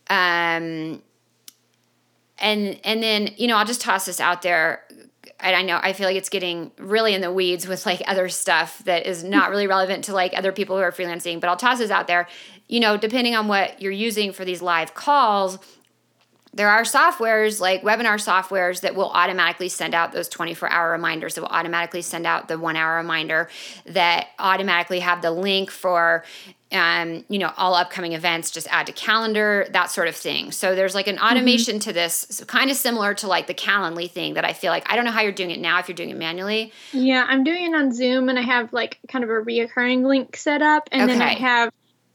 Um, 0.10 1.02
and 2.42 2.80
and 2.84 3.04
then 3.04 3.30
you 3.38 3.48
know 3.48 3.58
I'll 3.58 3.66
just 3.66 3.82
toss 3.82 4.06
this 4.06 4.20
out 4.20 4.42
there 4.42 4.84
I 5.42 5.62
know 5.62 5.80
I 5.82 5.94
feel 5.94 6.08
like 6.08 6.18
it's 6.18 6.30
getting 6.30 6.72
really 6.78 7.14
in 7.14 7.22
the 7.22 7.32
weeds 7.32 7.68
with 7.68 7.86
like 7.86 8.02
other 8.08 8.28
stuff 8.30 8.80
that 8.86 9.06
is 9.06 9.24
not 9.24 9.50
really 9.50 9.68
relevant 9.68 10.06
to 10.06 10.14
like 10.14 10.38
other 10.38 10.52
people 10.52 10.76
who 10.76 10.84
are 10.84 10.92
freelancing, 10.92 11.40
but 11.40 11.50
I'll 11.50 11.58
toss 11.58 11.80
this 11.80 11.92
out 11.92 12.08
there. 12.08 12.28
You 12.68 12.80
know, 12.80 12.98
depending 12.98 13.36
on 13.36 13.48
what 13.48 13.82
you're 13.82 13.92
using 13.92 14.34
for 14.34 14.44
these 14.44 14.62
live 14.62 14.94
calls, 14.94 15.58
there 16.54 16.70
are 16.70 16.82
softwares 16.82 17.60
like 17.60 17.84
webinar 17.84 18.16
softwares 18.16 18.82
that 18.82 18.96
will 18.96 19.12
automatically 19.12 19.70
send 19.70 19.94
out 19.94 20.12
those 20.12 20.28
24 20.28 20.70
hour 20.70 20.92
reminders 20.92 21.36
that 21.36 21.42
will 21.42 21.50
automatically 21.50 22.02
send 22.02 22.26
out 22.26 22.48
the 22.48 22.58
one 22.58 22.76
hour 22.76 22.98
reminder 22.98 23.50
that 23.86 24.28
automatically 24.40 25.00
have 25.00 25.22
the 25.22 25.32
link 25.32 25.70
for 25.70 26.24
um, 26.72 27.26
you 27.30 27.40
know, 27.40 27.52
all 27.58 27.74
upcoming 27.74 28.14
events, 28.14 28.52
just 28.52 28.68
add 28.70 28.86
to 28.88 28.94
calendar, 28.94 29.68
that 29.72 29.90
sort 29.90 30.08
of 30.08 30.16
thing. 30.16 30.52
So 30.52 30.76
there's 30.76 30.94
like 30.94 31.08
an 31.08 31.16
mm-hmm. 31.16 31.26
automation 31.26 31.76
mm-hmm. 31.76 31.90
to 31.90 31.94
this, 31.94 32.28
so 32.30 32.46
kind 32.46 32.70
of 32.70 32.78
similar 32.78 33.14
to 33.16 33.28
like 33.28 33.48
the 33.48 33.56
Calendly 33.56 34.10
thing 34.10 34.36
that 34.36 34.46
I 34.46 34.54
feel 34.54 34.72
like 34.72 34.92
I 34.92 34.96
don't 34.96 35.06
know 35.06 35.12
how 35.12 35.22
you're 35.22 35.32
doing 35.32 35.52
it 35.52 35.60
now 35.60 35.80
if 35.80 35.88
you're 35.88 35.96
doing 35.96 36.12
it 36.12 36.18
manually. 36.18 36.72
Yeah, 36.92 37.26
I'm 37.28 37.44
doing 37.44 37.66
it 37.66 37.76
on 37.76 37.92
Zoom 37.92 38.30
and 38.30 38.38
I 38.38 38.44
have 38.44 38.72
like 38.72 39.00
kind 39.08 39.24
of 39.24 39.32
a 39.32 39.34
reoccurring 39.34 40.06
link 40.06 40.36
set 40.36 40.62
up, 40.62 40.90
and 40.92 41.04
okay. 41.04 41.14
then 41.14 41.22
I 41.22 41.34
have 41.34 41.74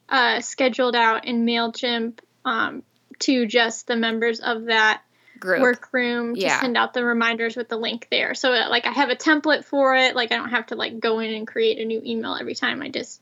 uh, 0.09 0.41
scheduled 0.41 0.95
out 0.95 1.25
in 1.25 1.45
Mailchimp 1.45 2.21
um, 2.45 2.85
to 3.21 3.47
just 3.47 3.89
the 3.89 3.97
members 3.97 4.39
of 4.39 4.67
that 4.67 5.03
Group. 5.41 5.63
workroom 5.63 6.37
to 6.37 6.41
yeah. 6.41 6.61
send 6.61 6.77
out 6.77 6.95
the 6.95 7.05
reminders 7.05 7.57
with 7.57 7.69
the 7.69 7.77
link 7.77 8.07
there. 8.09 8.35
So 8.35 8.51
like 8.51 8.87
I 8.87 8.93
have 8.93 9.11
a 9.11 9.17
template 9.17 9.65
for 9.65 9.97
it. 9.97 10.15
Like 10.15 10.31
I 10.31 10.37
don't 10.37 10.51
have 10.51 10.67
to 10.67 10.77
like 10.77 11.01
go 11.01 11.19
in 11.19 11.35
and 11.35 11.47
create 11.47 11.79
a 11.81 11.85
new 11.85 12.01
email 12.05 12.37
every 12.39 12.55
time. 12.55 12.81
I 12.81 12.89
just 12.89 13.21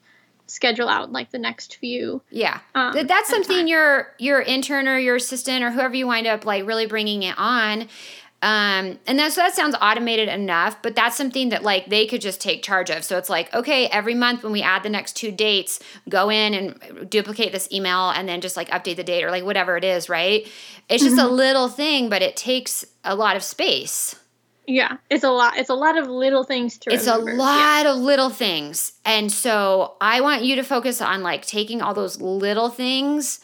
schedule 0.52 0.88
out 0.88 1.10
like 1.12 1.30
the 1.30 1.38
next 1.38 1.76
few. 1.76 2.22
Yeah, 2.30 2.60
um, 2.74 2.94
that's 3.06 3.28
something 3.28 3.66
your 3.66 4.12
your 4.18 4.40
intern 4.42 4.86
or 4.86 4.98
your 4.98 5.16
assistant 5.16 5.64
or 5.64 5.70
whoever 5.70 5.94
you 5.94 6.06
wind 6.06 6.26
up 6.26 6.44
like 6.44 6.66
really 6.66 6.86
bringing 6.86 7.22
it 7.22 7.34
on. 7.38 7.88
Um, 8.42 8.98
and 9.06 9.20
that, 9.20 9.32
so 9.32 9.40
that 9.40 9.54
sounds 9.54 9.76
automated 9.80 10.28
enough, 10.28 10.82
but 10.82 10.96
that's 10.96 11.16
something 11.16 11.50
that 11.50 11.62
like 11.62 11.86
they 11.86 12.08
could 12.08 12.20
just 12.20 12.40
take 12.40 12.64
charge 12.64 12.90
of. 12.90 13.04
So 13.04 13.16
it's 13.16 13.30
like, 13.30 13.54
okay, 13.54 13.86
every 13.86 14.16
month 14.16 14.42
when 14.42 14.52
we 14.52 14.62
add 14.62 14.82
the 14.82 14.88
next 14.88 15.12
two 15.12 15.30
dates, 15.30 15.78
go 16.08 16.28
in 16.28 16.52
and 16.52 17.08
duplicate 17.08 17.52
this 17.52 17.70
email 17.72 18.10
and 18.10 18.28
then 18.28 18.40
just 18.40 18.56
like 18.56 18.68
update 18.70 18.96
the 18.96 19.04
date 19.04 19.22
or 19.22 19.30
like 19.30 19.44
whatever 19.44 19.76
it 19.76 19.84
is, 19.84 20.08
right? 20.08 20.48
It's 20.88 21.04
just 21.04 21.16
mm-hmm. 21.16 21.28
a 21.28 21.30
little 21.32 21.68
thing, 21.68 22.08
but 22.08 22.20
it 22.20 22.36
takes 22.36 22.84
a 23.04 23.14
lot 23.14 23.36
of 23.36 23.44
space. 23.44 24.16
Yeah, 24.72 24.96
it's 25.10 25.22
a 25.22 25.30
lot. 25.30 25.58
It's 25.58 25.68
a 25.68 25.74
lot 25.74 25.98
of 25.98 26.08
little 26.08 26.44
things 26.44 26.78
to 26.78 26.92
It's 26.94 27.06
remember. 27.06 27.32
a 27.32 27.34
lot 27.36 27.84
yeah. 27.84 27.92
of 27.92 27.98
little 27.98 28.30
things. 28.30 28.92
And 29.04 29.30
so 29.30 29.96
I 30.00 30.22
want 30.22 30.44
you 30.44 30.56
to 30.56 30.62
focus 30.62 31.02
on 31.02 31.22
like 31.22 31.44
taking 31.44 31.82
all 31.82 31.92
those 31.92 32.20
little 32.20 32.70
things 32.70 33.40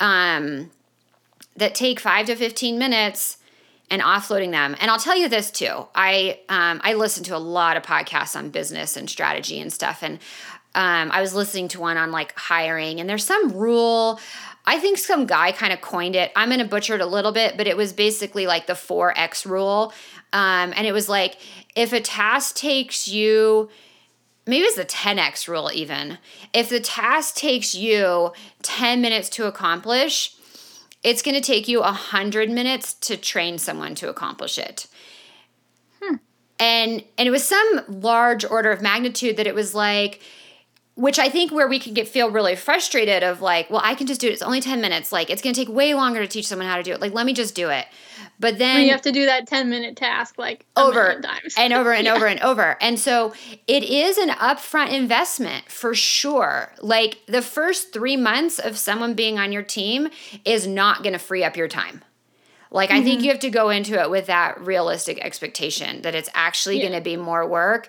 um 0.00 0.70
that 1.56 1.76
take 1.76 2.00
5 2.00 2.26
to 2.26 2.34
15 2.34 2.76
minutes 2.76 3.38
and 3.88 4.02
offloading 4.02 4.50
them. 4.50 4.74
And 4.80 4.90
I'll 4.90 4.98
tell 4.98 5.16
you 5.16 5.28
this 5.28 5.52
too. 5.52 5.86
I 5.94 6.40
um 6.48 6.80
I 6.82 6.94
listen 6.94 7.22
to 7.24 7.36
a 7.36 7.38
lot 7.38 7.76
of 7.76 7.84
podcasts 7.84 8.34
on 8.34 8.50
business 8.50 8.96
and 8.96 9.08
strategy 9.08 9.60
and 9.60 9.72
stuff 9.72 10.02
and 10.02 10.18
um, 10.76 11.12
I 11.12 11.20
was 11.20 11.34
listening 11.34 11.68
to 11.68 11.80
one 11.80 11.96
on 11.96 12.10
like 12.10 12.36
hiring, 12.36 12.98
and 12.98 13.08
there's 13.08 13.22
some 13.24 13.50
rule. 13.52 14.18
I 14.66 14.78
think 14.78 14.98
some 14.98 15.26
guy 15.26 15.52
kind 15.52 15.72
of 15.72 15.80
coined 15.80 16.16
it. 16.16 16.32
I'm 16.34 16.48
going 16.48 16.60
to 16.60 16.66
butcher 16.66 16.94
it 16.94 17.00
a 17.00 17.06
little 17.06 17.32
bit, 17.32 17.56
but 17.56 17.66
it 17.66 17.76
was 17.76 17.92
basically 17.92 18.46
like 18.46 18.66
the 18.66 18.72
4X 18.72 19.44
rule. 19.44 19.92
Um, 20.32 20.72
and 20.76 20.86
it 20.86 20.92
was 20.92 21.08
like 21.08 21.36
if 21.76 21.92
a 21.92 22.00
task 22.00 22.56
takes 22.56 23.06
you, 23.06 23.68
maybe 24.46 24.64
it's 24.64 24.76
the 24.76 24.84
10x 24.84 25.48
rule 25.48 25.70
even. 25.72 26.18
If 26.52 26.68
the 26.68 26.80
task 26.80 27.36
takes 27.36 27.74
you 27.74 28.32
10 28.62 29.00
minutes 29.00 29.28
to 29.30 29.46
accomplish, 29.46 30.34
it's 31.02 31.20
going 31.20 31.34
to 31.34 31.40
take 31.40 31.68
you 31.68 31.80
100 31.80 32.50
minutes 32.50 32.94
to 32.94 33.16
train 33.16 33.58
someone 33.58 33.94
to 33.96 34.08
accomplish 34.08 34.58
it. 34.58 34.86
Hmm. 36.02 36.16
And 36.58 37.04
and 37.18 37.28
it 37.28 37.30
was 37.30 37.44
some 37.46 37.80
large 37.88 38.44
order 38.44 38.70
of 38.70 38.80
magnitude 38.80 39.36
that 39.36 39.46
it 39.46 39.54
was 39.54 39.74
like 39.74 40.20
which 40.96 41.18
I 41.18 41.28
think 41.28 41.50
where 41.50 41.66
we 41.66 41.78
can 41.78 41.92
get 41.92 42.06
feel 42.06 42.30
really 42.30 42.54
frustrated 42.54 43.24
of 43.24 43.40
like, 43.40 43.68
well, 43.68 43.80
I 43.82 43.94
can 43.94 44.06
just 44.06 44.20
do 44.20 44.28
it. 44.28 44.32
It's 44.32 44.42
only 44.42 44.60
10 44.60 44.80
minutes. 44.80 45.10
Like 45.10 45.28
it's 45.28 45.42
going 45.42 45.54
to 45.54 45.60
take 45.60 45.74
way 45.74 45.94
longer 45.94 46.20
to 46.20 46.28
teach 46.28 46.46
someone 46.46 46.68
how 46.68 46.76
to 46.76 46.82
do 46.82 46.92
it. 46.92 47.00
Like 47.00 47.12
let 47.12 47.26
me 47.26 47.32
just 47.32 47.54
do 47.54 47.68
it. 47.70 47.86
But 48.38 48.58
then 48.58 48.82
you 48.82 48.90
have 48.90 49.02
to 49.02 49.12
do 49.12 49.26
that 49.26 49.46
10 49.46 49.70
minute 49.70 49.96
task 49.96 50.38
like 50.38 50.66
over 50.76 51.20
and 51.56 51.72
over 51.72 51.92
and 51.92 52.04
yeah. 52.06 52.14
over 52.14 52.26
and 52.26 52.40
over. 52.40 52.76
And 52.80 52.98
so 52.98 53.32
it 53.66 53.82
is 53.82 54.18
an 54.18 54.30
upfront 54.30 54.92
investment 54.92 55.68
for 55.68 55.94
sure. 55.94 56.72
Like 56.80 57.18
the 57.26 57.42
first 57.42 57.92
3 57.92 58.16
months 58.16 58.58
of 58.58 58.76
someone 58.78 59.14
being 59.14 59.38
on 59.38 59.50
your 59.50 59.62
team 59.62 60.08
is 60.44 60.66
not 60.66 61.02
going 61.02 61.12
to 61.12 61.18
free 61.18 61.42
up 61.42 61.56
your 61.56 61.68
time. 61.68 62.02
Like. 62.70 62.90
I 62.90 63.02
think 63.02 63.18
mm-hmm. 63.18 63.24
you 63.24 63.30
have 63.30 63.40
to 63.40 63.50
go 63.50 63.70
into 63.70 64.00
it 64.00 64.10
with 64.10 64.26
that 64.26 64.60
realistic 64.60 65.18
expectation 65.20 66.02
that 66.02 66.14
it's 66.14 66.28
actually 66.34 66.78
yeah. 66.78 66.88
going 66.88 66.98
to 66.98 67.04
be 67.04 67.16
more 67.16 67.46
work. 67.46 67.88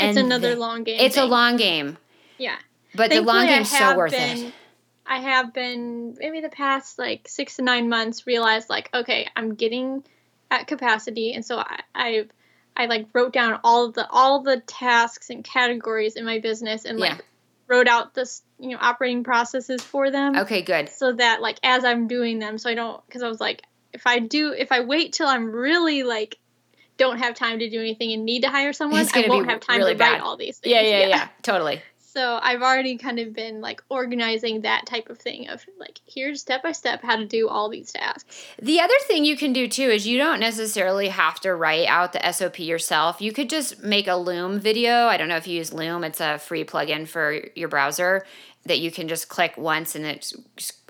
And 0.00 0.10
it's 0.10 0.24
another 0.24 0.56
long 0.56 0.82
game. 0.82 0.98
It's 1.00 1.14
thing. 1.14 1.24
a 1.24 1.26
long 1.26 1.56
game. 1.56 1.96
Yeah. 2.38 2.56
But 2.94 3.10
Thankfully, 3.10 3.18
the 3.20 3.26
long 3.26 3.46
game's 3.46 3.70
so 3.70 3.96
worth 3.96 4.12
been, 4.12 4.46
it. 4.46 4.54
I 5.06 5.18
have 5.18 5.52
been 5.52 6.16
maybe 6.18 6.40
the 6.40 6.48
past 6.48 6.98
like 6.98 7.28
six 7.28 7.56
to 7.56 7.62
nine 7.62 7.88
months 7.88 8.26
realized 8.26 8.68
like 8.68 8.90
okay 8.92 9.28
I'm 9.36 9.54
getting 9.54 10.02
at 10.50 10.66
capacity 10.66 11.32
and 11.32 11.44
so 11.44 11.58
I, 11.58 11.80
I've 11.94 12.30
I 12.76 12.86
like 12.86 13.06
wrote 13.12 13.32
down 13.32 13.60
all 13.64 13.90
the 13.90 14.06
all 14.08 14.42
the 14.42 14.60
tasks 14.60 15.30
and 15.30 15.42
categories 15.42 16.16
in 16.16 16.24
my 16.24 16.40
business 16.40 16.84
and 16.84 16.98
like 16.98 17.12
yeah. 17.12 17.20
wrote 17.68 17.88
out 17.88 18.14
this 18.14 18.42
you 18.58 18.70
know 18.70 18.78
operating 18.80 19.24
processes 19.24 19.82
for 19.82 20.10
them. 20.10 20.36
Okay, 20.36 20.62
good. 20.62 20.88
So 20.90 21.12
that 21.12 21.40
like 21.40 21.58
as 21.62 21.84
I'm 21.84 22.06
doing 22.06 22.38
them, 22.38 22.58
so 22.58 22.68
I 22.68 22.74
don't 22.74 23.04
because 23.06 23.22
I 23.22 23.28
was 23.28 23.40
like 23.40 23.62
if 23.92 24.06
I 24.06 24.18
do 24.18 24.52
if 24.52 24.72
I 24.72 24.80
wait 24.80 25.14
till 25.14 25.26
I'm 25.26 25.50
really 25.50 26.02
like 26.02 26.36
don't 26.98 27.18
have 27.18 27.34
time 27.34 27.58
to 27.58 27.70
do 27.70 27.78
anything 27.78 28.12
and 28.12 28.24
need 28.24 28.42
to 28.42 28.50
hire 28.50 28.72
someone, 28.72 29.06
I 29.12 29.24
won't 29.28 29.48
have 29.50 29.60
time 29.60 29.78
really 29.78 29.92
to 29.92 29.98
bad. 29.98 30.12
write 30.12 30.20
all 30.20 30.36
these 30.36 30.58
things. 30.58 30.72
Yeah, 30.72 30.82
yeah, 30.82 31.00
yeah, 31.00 31.06
yeah, 31.08 31.28
totally. 31.42 31.82
So 32.16 32.38
I've 32.40 32.62
already 32.62 32.96
kind 32.96 33.18
of 33.18 33.34
been 33.34 33.60
like 33.60 33.82
organizing 33.90 34.62
that 34.62 34.86
type 34.86 35.10
of 35.10 35.18
thing 35.18 35.50
of 35.50 35.66
like 35.78 36.00
here's 36.06 36.40
step 36.40 36.62
by 36.62 36.72
step 36.72 37.02
how 37.02 37.16
to 37.16 37.26
do 37.26 37.46
all 37.46 37.68
these 37.68 37.92
tasks. 37.92 38.42
The 38.58 38.80
other 38.80 38.94
thing 39.02 39.26
you 39.26 39.36
can 39.36 39.52
do 39.52 39.68
too 39.68 39.82
is 39.82 40.06
you 40.06 40.16
don't 40.16 40.40
necessarily 40.40 41.08
have 41.08 41.40
to 41.40 41.54
write 41.54 41.86
out 41.86 42.14
the 42.14 42.32
SOP 42.32 42.60
yourself. 42.60 43.20
You 43.20 43.32
could 43.32 43.50
just 43.50 43.84
make 43.84 44.08
a 44.08 44.16
Loom 44.16 44.58
video. 44.58 45.08
I 45.08 45.18
don't 45.18 45.28
know 45.28 45.36
if 45.36 45.46
you 45.46 45.58
use 45.58 45.74
Loom. 45.74 46.04
It's 46.04 46.22
a 46.22 46.38
free 46.38 46.64
plugin 46.64 47.06
for 47.06 47.38
your 47.54 47.68
browser 47.68 48.24
that 48.64 48.78
you 48.78 48.90
can 48.90 49.08
just 49.08 49.28
click 49.28 49.58
once 49.58 49.94
and 49.94 50.06
it 50.06 50.32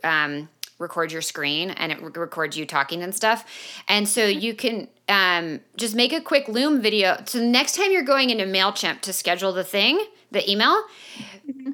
um, 0.05 0.49
records 0.79 1.13
your 1.13 1.23
screen 1.23 1.71
and 1.71 1.91
it 1.91 2.01
records 2.17 2.57
you 2.57 2.65
talking 2.67 3.03
and 3.03 3.13
stuff. 3.13 3.45
And 3.89 4.09
so 4.09 4.25
you 4.27 4.55
can 4.55 4.87
um, 5.09 5.59
just 5.77 5.97
make 5.97 6.13
a 6.13 6.21
quick 6.21 6.47
Loom 6.47 6.81
video. 6.81 7.21
So 7.27 7.41
next 7.41 7.75
time 7.75 7.91
you're 7.91 8.05
going 8.05 8.31
into 8.31 8.45
MailChimp 8.45 9.01
to 9.01 9.13
schedule 9.13 9.53
the 9.53 9.65
thing, 9.65 10.07
the 10.31 10.49
email, 10.51 10.83
mm-hmm. 11.49 11.73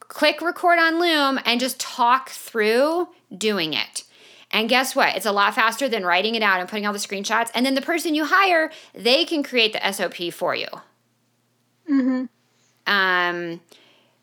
click 0.00 0.40
record 0.40 0.78
on 0.78 1.00
Loom 1.00 1.40
and 1.44 1.60
just 1.60 1.80
talk 1.80 2.30
through 2.30 3.08
doing 3.36 3.74
it. 3.74 4.04
And 4.50 4.68
guess 4.68 4.94
what? 4.94 5.16
It's 5.16 5.26
a 5.26 5.32
lot 5.32 5.54
faster 5.54 5.88
than 5.88 6.04
writing 6.04 6.34
it 6.34 6.42
out 6.42 6.60
and 6.60 6.68
putting 6.68 6.86
all 6.86 6.92
the 6.92 6.98
screenshots. 6.98 7.50
And 7.54 7.66
then 7.66 7.74
the 7.74 7.82
person 7.82 8.14
you 8.14 8.26
hire, 8.26 8.70
they 8.94 9.24
can 9.24 9.42
create 9.42 9.72
the 9.72 9.92
SOP 9.92 10.32
for 10.32 10.54
you. 10.54 10.68
Mm-hmm. 11.90 12.24
Um, 12.86 13.60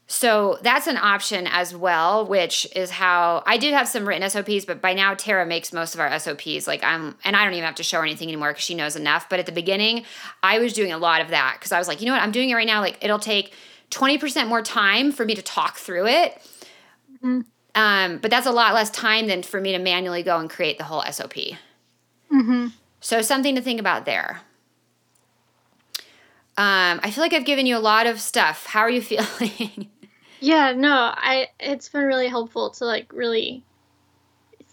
so 0.08 0.60
that's 0.62 0.88
an 0.88 0.98
option 0.98 1.48
as 1.48 1.76
well, 1.76 2.26
which 2.28 2.68
is 2.76 2.92
how 2.92 3.42
I 3.46 3.58
do 3.58 3.72
have 3.72 3.88
some 3.88 4.06
written 4.06 4.30
SOPs, 4.30 4.66
but 4.66 4.82
by 4.82 4.94
now 4.94 5.14
Tara 5.14 5.46
makes 5.46 5.72
most 5.72 5.94
of 5.94 6.02
our 6.02 6.20
SOPs. 6.20 6.68
Like 6.68 6.84
I'm, 6.84 7.16
and 7.24 7.36
I 7.36 7.46
don't 7.46 7.54
even 7.54 7.66
have 7.66 7.76
to 7.76 7.84
show 7.84 7.98
her 8.00 8.04
anything 8.04 8.28
anymore 8.28 8.50
because 8.50 8.64
she 8.64 8.76
knows 8.76 8.96
enough. 8.96 9.30
But 9.30 9.40
at 9.40 9.46
the 9.46 9.54
beginning, 9.54 10.04
I 10.44 10.60
was 10.60 10.74
doing 10.74 10.92
a 10.92 10.98
lot 10.98 11.22
of 11.22 11.30
that 11.30 11.56
because 11.58 11.72
I 11.72 11.80
was 11.80 11.88
like, 11.88 12.02
you 12.02 12.06
know 12.06 12.14
what, 12.14 12.22
I'm 12.22 12.32
doing 12.32 12.50
it 12.50 12.54
right 12.54 12.68
now. 12.68 12.82
Like 12.82 12.98
it'll 13.02 13.18
take 13.18 13.54
20% 13.92 14.48
more 14.48 14.62
time 14.62 15.12
for 15.12 15.26
me 15.26 15.36
to 15.36 15.42
talk 15.42 15.78
through 15.78 16.08
it. 16.08 16.42
Mm-hmm. 17.16 17.42
Um, 17.76 18.18
but 18.18 18.30
that's 18.30 18.46
a 18.46 18.52
lot 18.52 18.74
less 18.74 18.90
time 18.90 19.28
than 19.28 19.42
for 19.42 19.60
me 19.60 19.72
to 19.72 19.80
manually 19.80 20.22
go 20.22 20.38
and 20.38 20.50
create 20.50 20.78
the 20.78 20.84
whole 20.84 21.02
SOP. 21.10 21.34
Mm-hmm. 22.32 22.68
So 23.00 23.22
something 23.22 23.56
to 23.56 23.62
think 23.62 23.80
about 23.80 24.06
there. 24.06 24.42
Um, 26.56 27.00
I 27.02 27.10
feel 27.10 27.24
like 27.24 27.34
I've 27.34 27.46
given 27.46 27.66
you 27.66 27.76
a 27.76 27.80
lot 27.80 28.06
of 28.06 28.20
stuff. 28.20 28.68
How 28.68 28.82
are 28.82 28.90
you 28.90 29.02
feeling? 29.42 29.90
Yeah, 30.44 30.74
no, 30.74 30.92
I 30.92 31.48
it's 31.60 31.90
been 31.90 32.04
really 32.04 32.28
helpful 32.28 32.72
to 32.72 32.86
like 32.86 33.12
really 33.14 33.64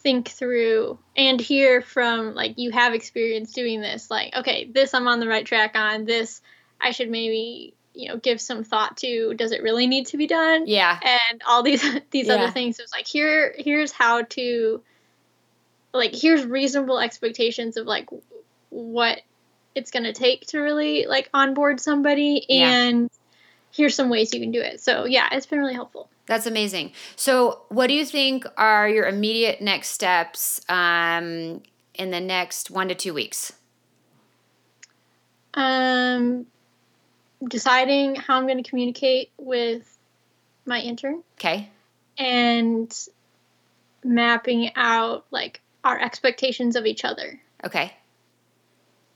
think 0.03 0.29
through 0.29 0.99
and 1.17 1.41
hear 1.41 1.83
from 1.83 2.35
like 2.35 2.55
you 2.59 2.71
have 2.71 2.95
experience 2.95 3.53
doing 3.53 3.83
this 3.83 4.11
like 4.11 4.35
okay 4.35 4.65
this 4.65 4.95
i'm 4.95 5.07
on 5.07 5.21
the 5.21 5.29
right 5.29 5.45
track 5.45 5.73
on 5.75 6.07
this 6.07 6.41
I 6.81 6.93
should 6.93 7.11
maybe 7.11 7.75
you 7.93 8.09
know 8.09 8.17
give 8.17 8.41
some 8.41 8.65
thought 8.65 8.97
to 8.99 9.35
does 9.35 9.53
it 9.53 9.63
really 9.63 9.87
need 9.87 10.07
to 10.07 10.17
be 10.17 10.27
done 10.27 10.65
Yeah. 10.67 10.99
and 11.03 11.43
all 11.47 11.63
these 11.63 11.85
these 12.11 12.29
Yeah. 12.29 12.37
other 12.37 12.51
things 12.51 12.79
it 12.79 12.83
was 12.83 12.93
like 12.93 13.07
here 13.07 13.55
here's 13.59 13.93
how 13.93 14.23
to 14.23 14.83
like 15.93 16.15
here's 16.15 16.47
reasonable 16.47 16.99
expectations 16.99 17.77
of 17.77 17.87
like 17.87 18.09
what 18.71 19.21
it's 19.75 19.91
going 19.91 20.05
to 20.05 20.15
take 20.15 20.47
to 20.47 20.61
really 20.61 21.05
like 21.07 21.29
onboard 21.35 21.79
somebody 21.79 22.47
Yeah. 22.49 22.71
and 22.71 23.11
here's 23.73 23.95
some 23.95 24.09
ways 24.11 24.33
you 24.35 24.41
can 24.41 24.51
do 24.51 24.61
it 24.61 24.81
so 24.81 25.05
yeah 25.05 25.29
it's 25.33 25.47
been 25.47 25.59
really 25.59 25.75
helpful 25.75 26.09
That's 26.27 26.47
amazing. 26.47 26.93
So, 27.17 27.63
what 27.71 27.89
do 27.89 27.95
you 27.95 28.05
think 28.05 28.45
are 28.57 28.89
your 28.89 29.07
immediate 29.09 29.61
next 29.61 29.89
steps 29.91 30.61
um, 30.69 31.61
in 31.95 32.11
the 32.13 32.21
next 32.21 32.71
one 32.71 32.89
to 32.89 32.95
two 32.95 33.13
weeks? 33.15 33.53
um 35.55 36.47
deciding 37.49 38.15
how 38.15 38.37
i'm 38.39 38.47
going 38.47 38.63
to 38.63 38.69
communicate 38.71 39.31
with 39.39 39.99
my 40.67 40.79
intern 40.81 41.23
Okay. 41.39 41.69
and 42.19 42.97
mapping 44.05 44.71
out 44.77 45.25
like 45.33 45.61
our 45.83 45.99
expectations 45.99 46.77
of 46.77 46.87
each 46.87 47.05
other 47.05 47.41
Okay. 47.65 47.93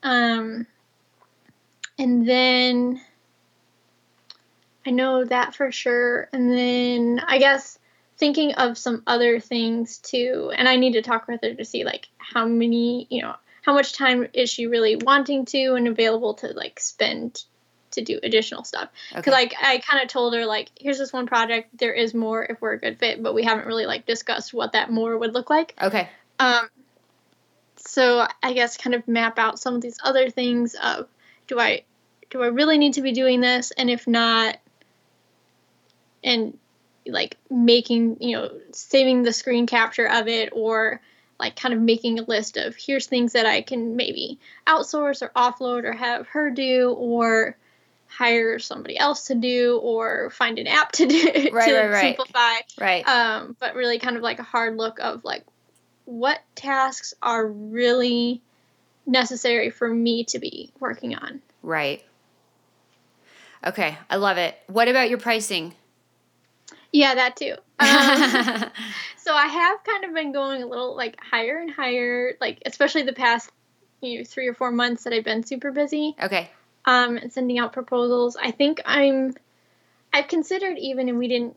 Um, 0.02 0.66
and 1.98 2.28
then 2.28 3.00
I 4.86 4.90
know 4.90 5.24
that 5.24 5.54
for 5.54 5.72
sure. 5.72 6.28
And 6.32 6.50
then 6.50 7.20
I 7.26 7.38
guess 7.38 7.78
thinking 8.16 8.54
of 8.54 8.78
some 8.78 9.02
other 9.06 9.40
things 9.40 9.98
too. 9.98 10.52
And 10.56 10.68
I 10.68 10.76
need 10.76 10.92
to 10.92 11.02
talk 11.02 11.26
with 11.26 11.40
her 11.42 11.54
to 11.54 11.64
see 11.64 11.84
like 11.84 12.08
how 12.18 12.46
many, 12.46 13.06
you 13.10 13.22
know, 13.22 13.34
how 13.62 13.72
much 13.74 13.94
time 13.94 14.28
is 14.34 14.50
she 14.50 14.66
really 14.66 14.96
wanting 14.96 15.46
to 15.46 15.74
and 15.74 15.88
available 15.88 16.34
to 16.34 16.48
like 16.48 16.78
spend 16.80 17.44
to 17.92 18.02
do 18.02 18.20
additional 18.22 18.64
stuff. 18.64 18.90
Because 19.08 19.32
Okay. 19.32 19.42
like 19.42 19.54
I 19.60 19.78
kind 19.78 20.02
of 20.02 20.08
told 20.08 20.34
her 20.34 20.44
like, 20.44 20.70
here's 20.78 20.98
this 20.98 21.12
one 21.12 21.26
project. 21.26 21.76
There 21.78 21.92
is 21.92 22.12
more 22.12 22.44
if 22.44 22.60
we're 22.60 22.72
a 22.72 22.78
good 22.78 22.98
fit, 22.98 23.22
but 23.22 23.34
we 23.34 23.42
haven't 23.44 23.66
really 23.66 23.86
like 23.86 24.06
discussed 24.06 24.52
what 24.52 24.72
that 24.72 24.90
more 24.90 25.16
would 25.16 25.32
look 25.32 25.48
like. 25.48 25.74
Okay. 25.80 26.08
Um, 26.38 26.68
so 27.76 28.26
I 28.42 28.52
guess 28.52 28.76
kind 28.76 28.94
of 28.94 29.06
map 29.08 29.38
out 29.38 29.58
some 29.58 29.74
of 29.74 29.80
these 29.80 29.98
other 30.02 30.28
things 30.30 30.74
of 30.74 31.08
do 31.46 31.58
I 31.58 31.84
do 32.30 32.42
I 32.42 32.48
really 32.48 32.78
need 32.78 32.94
to 32.94 33.02
be 33.02 33.12
doing 33.12 33.40
this, 33.40 33.70
and 33.70 33.88
if 33.88 34.06
not, 34.08 34.56
and 36.34 36.58
like 37.06 37.36
making 37.50 38.16
you 38.20 38.36
know 38.36 38.50
saving 38.72 39.22
the 39.22 39.32
screen 39.32 39.66
capture 39.66 40.08
of 40.08 40.26
it 40.28 40.50
or 40.52 41.00
like 41.38 41.56
kind 41.56 41.74
of 41.74 41.80
making 41.80 42.18
a 42.18 42.22
list 42.22 42.56
of 42.56 42.74
here's 42.76 43.06
things 43.06 43.32
that 43.32 43.46
I 43.46 43.62
can 43.62 43.96
maybe 43.96 44.38
outsource 44.66 45.20
or 45.22 45.30
offload 45.36 45.84
or 45.84 45.92
have 45.92 46.26
her 46.28 46.50
do 46.50 46.94
or 46.96 47.56
hire 48.06 48.58
somebody 48.58 48.96
else 48.98 49.26
to 49.26 49.34
do 49.34 49.78
or 49.82 50.30
find 50.30 50.58
an 50.58 50.66
app 50.66 50.92
to 50.92 51.06
do 51.06 51.22
Right, 51.52 51.52
to 51.52 51.52
right, 51.52 51.90
right. 51.90 52.00
simplify 52.00 52.54
Right. 52.80 53.08
um, 53.08 53.56
but 53.58 53.74
really 53.74 53.98
kind 53.98 54.16
of 54.16 54.22
like 54.22 54.38
a 54.38 54.44
hard 54.44 54.76
look 54.76 54.98
of 55.00 55.24
like 55.24 55.44
what 56.04 56.40
tasks 56.54 57.12
are 57.20 57.46
really 57.46 58.40
necessary 59.06 59.70
for 59.70 59.88
me 59.92 60.24
to 60.24 60.38
be 60.38 60.70
working 60.80 61.14
on. 61.14 61.42
right. 61.62 62.02
Okay. 63.66 63.96
I 64.10 64.16
love 64.16 64.36
it. 64.36 64.56
What 64.66 64.88
about 64.88 65.08
your 65.08 65.18
pricing? 65.18 65.74
Yeah, 66.94 67.16
that 67.16 67.34
too. 67.34 67.54
Um, 67.80 68.70
so 69.16 69.34
I 69.34 69.46
have 69.48 69.82
kind 69.82 70.04
of 70.04 70.14
been 70.14 70.30
going 70.32 70.62
a 70.62 70.66
little 70.66 70.94
like 70.96 71.18
higher 71.20 71.58
and 71.58 71.68
higher, 71.70 72.34
like 72.40 72.62
especially 72.64 73.02
the 73.02 73.12
past 73.12 73.50
you 74.00 74.18
know 74.18 74.24
three 74.24 74.46
or 74.46 74.54
four 74.54 74.70
months 74.70 75.02
that 75.02 75.12
I've 75.12 75.24
been 75.24 75.42
super 75.42 75.72
busy. 75.72 76.14
okay. 76.22 76.50
um, 76.84 77.16
and 77.16 77.32
sending 77.32 77.58
out 77.58 77.72
proposals. 77.72 78.36
I 78.40 78.52
think 78.52 78.80
I'm. 78.86 79.34
I've 80.12 80.28
considered 80.28 80.78
even, 80.78 81.08
and 81.08 81.18
we 81.18 81.26
didn't 81.26 81.56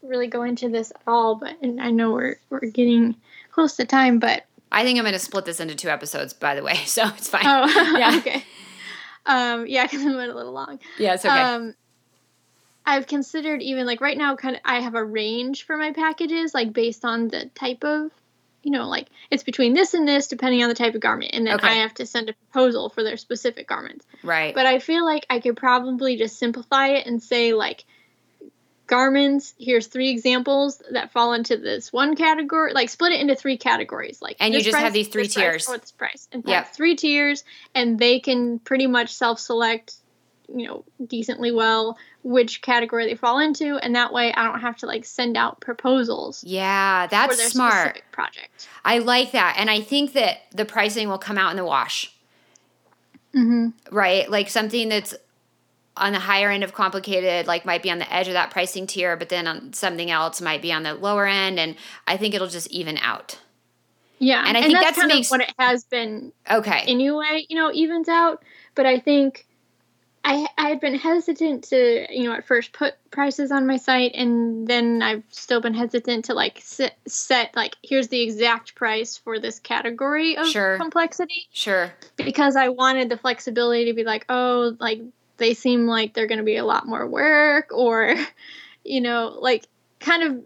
really 0.00 0.28
go 0.28 0.44
into 0.44 0.68
this 0.68 0.92
at 0.92 1.02
all, 1.08 1.34
but 1.34 1.56
and 1.60 1.80
I 1.80 1.90
know 1.90 2.12
we're 2.12 2.36
we're 2.48 2.60
getting 2.60 3.16
close 3.50 3.74
to 3.76 3.84
time, 3.84 4.20
but 4.20 4.44
I 4.70 4.84
think 4.84 4.96
I'm 4.96 5.02
going 5.04 5.12
to 5.12 5.18
split 5.18 5.44
this 5.44 5.58
into 5.58 5.74
two 5.74 5.88
episodes, 5.88 6.32
by 6.34 6.54
the 6.54 6.62
way, 6.62 6.74
so 6.86 7.04
it's 7.08 7.28
fine. 7.28 7.42
oh, 7.44 7.96
Yeah. 7.98 8.16
okay. 8.18 8.44
Um, 9.26 9.66
yeah, 9.66 9.84
because 9.86 10.06
I 10.06 10.14
went 10.14 10.30
a 10.30 10.34
little 10.36 10.52
long. 10.52 10.78
Yeah, 10.98 11.14
it's 11.14 11.24
okay. 11.24 11.34
Um, 11.40 11.74
I've 12.84 13.06
considered 13.06 13.62
even 13.62 13.86
like 13.86 14.00
right 14.00 14.16
now, 14.18 14.36
kind 14.36 14.56
of 14.56 14.62
I 14.64 14.80
have 14.80 14.94
a 14.94 15.04
range 15.04 15.64
for 15.66 15.76
my 15.76 15.92
packages, 15.92 16.52
like 16.54 16.72
based 16.72 17.04
on 17.04 17.28
the 17.28 17.46
type 17.54 17.84
of, 17.84 18.10
you 18.62 18.70
know, 18.72 18.88
like 18.88 19.08
it's 19.30 19.44
between 19.44 19.72
this 19.74 19.94
and 19.94 20.06
this 20.06 20.26
depending 20.26 20.62
on 20.62 20.68
the 20.68 20.74
type 20.74 20.94
of 20.94 21.00
garment, 21.00 21.30
and 21.34 21.46
then 21.46 21.54
Okay. 21.56 21.68
I 21.68 21.74
have 21.82 21.94
to 21.94 22.06
send 22.06 22.28
a 22.28 22.34
proposal 22.34 22.88
for 22.90 23.02
their 23.02 23.16
specific 23.16 23.68
garments. 23.68 24.04
right. 24.22 24.54
But 24.54 24.66
I 24.66 24.78
feel 24.78 25.04
like 25.04 25.26
I 25.30 25.40
could 25.40 25.56
probably 25.56 26.16
just 26.16 26.38
simplify 26.38 26.88
it 26.88 27.06
and 27.06 27.22
say 27.22 27.52
like 27.54 27.84
garments, 28.86 29.54
here's 29.58 29.86
three 29.86 30.10
examples 30.10 30.82
that 30.90 31.12
fall 31.12 31.32
into 31.32 31.56
this 31.56 31.92
one 31.92 32.14
category, 32.16 32.72
like 32.74 32.90
split 32.90 33.12
it 33.12 33.20
into 33.20 33.34
three 33.34 33.56
categories. 33.56 34.20
Like 34.20 34.36
And 34.40 34.52
you 34.52 34.60
just 34.60 34.76
have 34.76 34.92
these 34.92 35.08
three 35.08 35.22
this 35.22 35.34
price, 35.34 35.44
tiers. 35.44 35.66
Oh, 35.68 35.76
this 35.78 35.92
price. 35.92 36.28
And 36.32 36.44
Yep. 36.46 36.74
three 36.74 36.96
tiers 36.96 37.44
and 37.74 37.98
they 37.98 38.20
can 38.20 38.58
pretty 38.58 38.86
much 38.86 39.14
self 39.14 39.40
select, 39.40 39.94
you 40.48 40.66
know, 40.66 40.84
decently 41.06 41.50
well 41.52 41.96
which 42.24 42.62
category 42.62 43.06
they 43.06 43.14
fall 43.14 43.38
into. 43.38 43.76
And 43.76 43.94
that 43.96 44.12
way 44.12 44.32
I 44.32 44.44
don't 44.44 44.60
have 44.60 44.76
to 44.78 44.86
like 44.86 45.04
send 45.04 45.36
out 45.36 45.60
proposals 45.60 46.44
yeah, 46.44 47.06
that's 47.08 47.36
their 47.36 47.48
smart. 47.50 48.02
project. 48.12 48.68
I 48.84 48.98
like 48.98 49.32
that. 49.32 49.56
And 49.58 49.68
I 49.70 49.80
think 49.80 50.12
that 50.12 50.42
the 50.54 50.64
pricing 50.64 51.08
will 51.08 51.18
come 51.18 51.38
out 51.38 51.50
in 51.50 51.56
the 51.56 51.64
wash, 51.64 52.12
Mm-hmm. 53.34 53.94
right? 53.94 54.30
Like 54.30 54.50
something 54.50 54.88
that's 54.90 55.14
on 55.96 56.12
the 56.12 56.18
higher 56.18 56.50
end 56.50 56.64
of 56.64 56.74
complicated, 56.74 57.46
like 57.46 57.64
might 57.64 57.82
be 57.82 57.90
on 57.90 57.98
the 57.98 58.12
edge 58.12 58.26
of 58.28 58.34
that 58.34 58.50
pricing 58.50 58.86
tier, 58.86 59.16
but 59.16 59.28
then 59.30 59.46
on 59.46 59.72
something 59.72 60.10
else 60.10 60.40
might 60.40 60.60
be 60.62 60.72
on 60.72 60.82
the 60.82 60.94
lower 60.94 61.26
end. 61.26 61.58
And 61.58 61.76
I 62.06 62.16
think 62.16 62.34
it'll 62.34 62.46
just 62.48 62.70
even 62.70 62.98
out. 62.98 63.38
Yeah. 64.18 64.44
And 64.46 64.56
I 64.56 64.62
think 64.62 64.74
that's 64.74 64.84
that's 64.84 64.98
kind 64.98 65.08
makes- 65.08 65.28
of 65.28 65.30
what 65.32 65.40
it 65.40 65.54
has 65.58 65.84
been 65.84 66.32
Okay. 66.50 66.80
anyway, 66.86 67.46
you 67.48 67.56
know, 67.56 67.72
evens 67.72 68.08
out. 68.08 68.42
But 68.74 68.86
I 68.86 68.98
think 68.98 69.46
I 70.24 70.46
I 70.56 70.68
had 70.68 70.80
been 70.80 70.94
hesitant 70.94 71.64
to, 71.64 72.06
you 72.10 72.24
know, 72.24 72.32
at 72.32 72.46
first 72.46 72.72
put 72.72 72.94
prices 73.10 73.50
on 73.50 73.66
my 73.66 73.76
site, 73.76 74.12
and 74.14 74.66
then 74.66 75.02
I've 75.02 75.24
still 75.30 75.60
been 75.60 75.74
hesitant 75.74 76.26
to 76.26 76.34
like 76.34 76.60
set, 76.62 76.96
set 77.06 77.54
like 77.56 77.76
here's 77.82 78.08
the 78.08 78.20
exact 78.22 78.74
price 78.74 79.16
for 79.16 79.40
this 79.40 79.58
category 79.58 80.36
of 80.36 80.46
Sure. 80.46 80.76
complexity 80.76 81.48
sure. 81.52 81.92
because 82.16 82.54
I 82.56 82.68
wanted 82.68 83.08
the 83.08 83.16
flexibility 83.16 83.86
to 83.86 83.94
be 83.94 84.04
like, 84.04 84.24
oh, 84.28 84.76
like 84.78 85.00
they 85.38 85.54
seem 85.54 85.86
like 85.86 86.14
they're 86.14 86.28
going 86.28 86.38
to 86.38 86.44
be 86.44 86.56
a 86.56 86.64
lot 86.64 86.86
more 86.86 87.06
work, 87.06 87.70
or 87.72 88.14
you 88.84 89.00
know, 89.00 89.36
like 89.40 89.66
kind 89.98 90.22
of. 90.22 90.44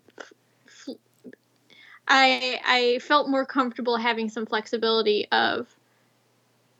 I 2.08 2.60
I 2.64 2.98
felt 3.00 3.28
more 3.28 3.44
comfortable 3.44 3.96
having 3.96 4.28
some 4.28 4.46
flexibility 4.46 5.26
of 5.32 5.75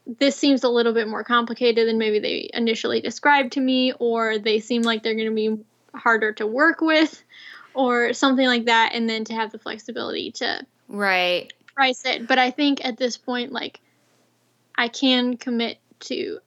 this 0.06 0.36
seems 0.36 0.64
a 0.64 0.68
little 0.68 0.92
bit 0.92 1.08
more 1.08 1.24
complicated 1.24 1.88
than 1.88 1.98
maybe 1.98 2.18
they 2.20 2.50
initially 2.54 3.00
described 3.00 3.52
to 3.52 3.60
me, 3.60 3.92
or 3.98 4.38
they 4.38 4.60
seem 4.60 4.82
like 4.82 5.02
they're 5.02 5.14
going 5.14 5.28
to 5.28 5.34
be 5.34 5.64
harder 5.94 6.32
to 6.34 6.46
work 6.46 6.80
with, 6.80 7.22
or 7.74 8.12
something 8.12 8.46
like 8.46 8.66
that, 8.66 8.92
and 8.94 9.08
then 9.08 9.24
to 9.24 9.34
have 9.34 9.52
the 9.52 9.58
flexibility 9.58 10.30
to 10.32 10.64
Right. 10.88 11.52
price 11.74 12.04
it. 12.04 12.28
But 12.28 12.38
I 12.38 12.50
think 12.50 12.84
at 12.84 12.96
this 12.96 13.16
point, 13.16 13.52
like, 13.52 13.80
I 14.76 14.88
can 14.88 15.36
commit 15.36 15.78
to, 16.00 16.38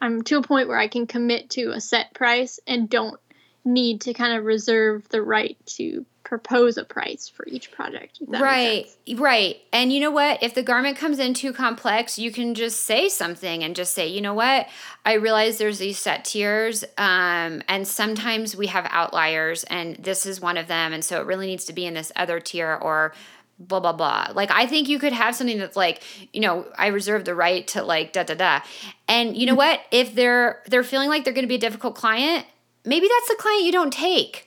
I'm 0.00 0.22
to 0.22 0.38
a 0.38 0.42
point 0.42 0.68
where 0.68 0.78
I 0.78 0.88
can 0.88 1.06
commit 1.06 1.50
to 1.50 1.72
a 1.72 1.80
set 1.80 2.14
price 2.14 2.60
and 2.66 2.88
don't 2.88 3.20
need 3.64 4.02
to 4.02 4.14
kind 4.14 4.38
of 4.38 4.44
reserve 4.44 5.06
the 5.10 5.20
right 5.20 5.58
to 5.66 6.06
propose 6.30 6.76
a 6.76 6.84
price 6.84 7.28
for 7.28 7.44
each 7.48 7.72
project. 7.72 8.18
if 8.20 8.28
that 8.28 8.40
makes 8.40 8.96
Right, 9.04 9.18
right. 9.18 9.56
And 9.72 9.92
you 9.92 9.98
know 9.98 10.12
what? 10.12 10.40
If 10.44 10.54
the 10.54 10.62
garment 10.62 10.96
comes 10.96 11.18
in 11.18 11.34
too 11.34 11.52
complex, 11.52 12.20
you 12.20 12.30
can 12.30 12.54
just 12.54 12.84
say 12.84 13.08
something 13.08 13.64
and 13.64 13.74
just 13.74 13.94
say, 13.94 14.06
you 14.06 14.20
know 14.20 14.32
what? 14.32 14.68
I 15.04 15.14
realize 15.14 15.58
there's 15.58 15.80
these 15.80 15.98
set 15.98 16.24
tiers, 16.24 16.84
um, 16.96 17.62
and 17.66 17.84
sometimes 17.84 18.54
we 18.54 18.68
have 18.68 18.86
outliers, 18.90 19.64
and 19.64 19.96
this 19.96 20.24
is 20.24 20.40
one 20.40 20.56
of 20.56 20.68
them, 20.68 20.92
and 20.92 21.04
so 21.04 21.20
it 21.20 21.26
really 21.26 21.48
needs 21.48 21.64
to 21.64 21.72
be 21.72 21.84
in 21.84 21.94
this 21.94 22.12
other 22.14 22.38
tier 22.38 22.78
or 22.80 23.12
blah 23.58 23.80
blah 23.80 23.92
blah. 23.92 24.28
Like 24.32 24.52
I 24.52 24.68
think 24.68 24.88
you 24.88 25.00
could 25.00 25.12
have 25.12 25.34
something 25.34 25.58
that's 25.58 25.76
like, 25.76 26.00
you 26.32 26.42
know, 26.42 26.64
I 26.78 26.88
reserve 26.88 27.24
the 27.24 27.34
right 27.34 27.66
to 27.68 27.82
like 27.82 28.12
da 28.12 28.22
da 28.22 28.34
da. 28.34 28.60
And 29.08 29.36
you 29.36 29.46
know 29.46 29.54
what? 29.64 29.80
If 29.90 30.14
they're 30.14 30.62
they're 30.66 30.84
feeling 30.84 31.08
like 31.08 31.24
they're 31.24 31.34
going 31.34 31.42
to 31.42 31.48
be 31.48 31.56
a 31.56 31.58
difficult 31.58 31.96
client, 31.96 32.46
maybe 32.84 33.08
that's 33.08 33.36
the 33.36 33.42
client 33.42 33.64
you 33.64 33.72
don't 33.72 33.92
take. 33.92 34.46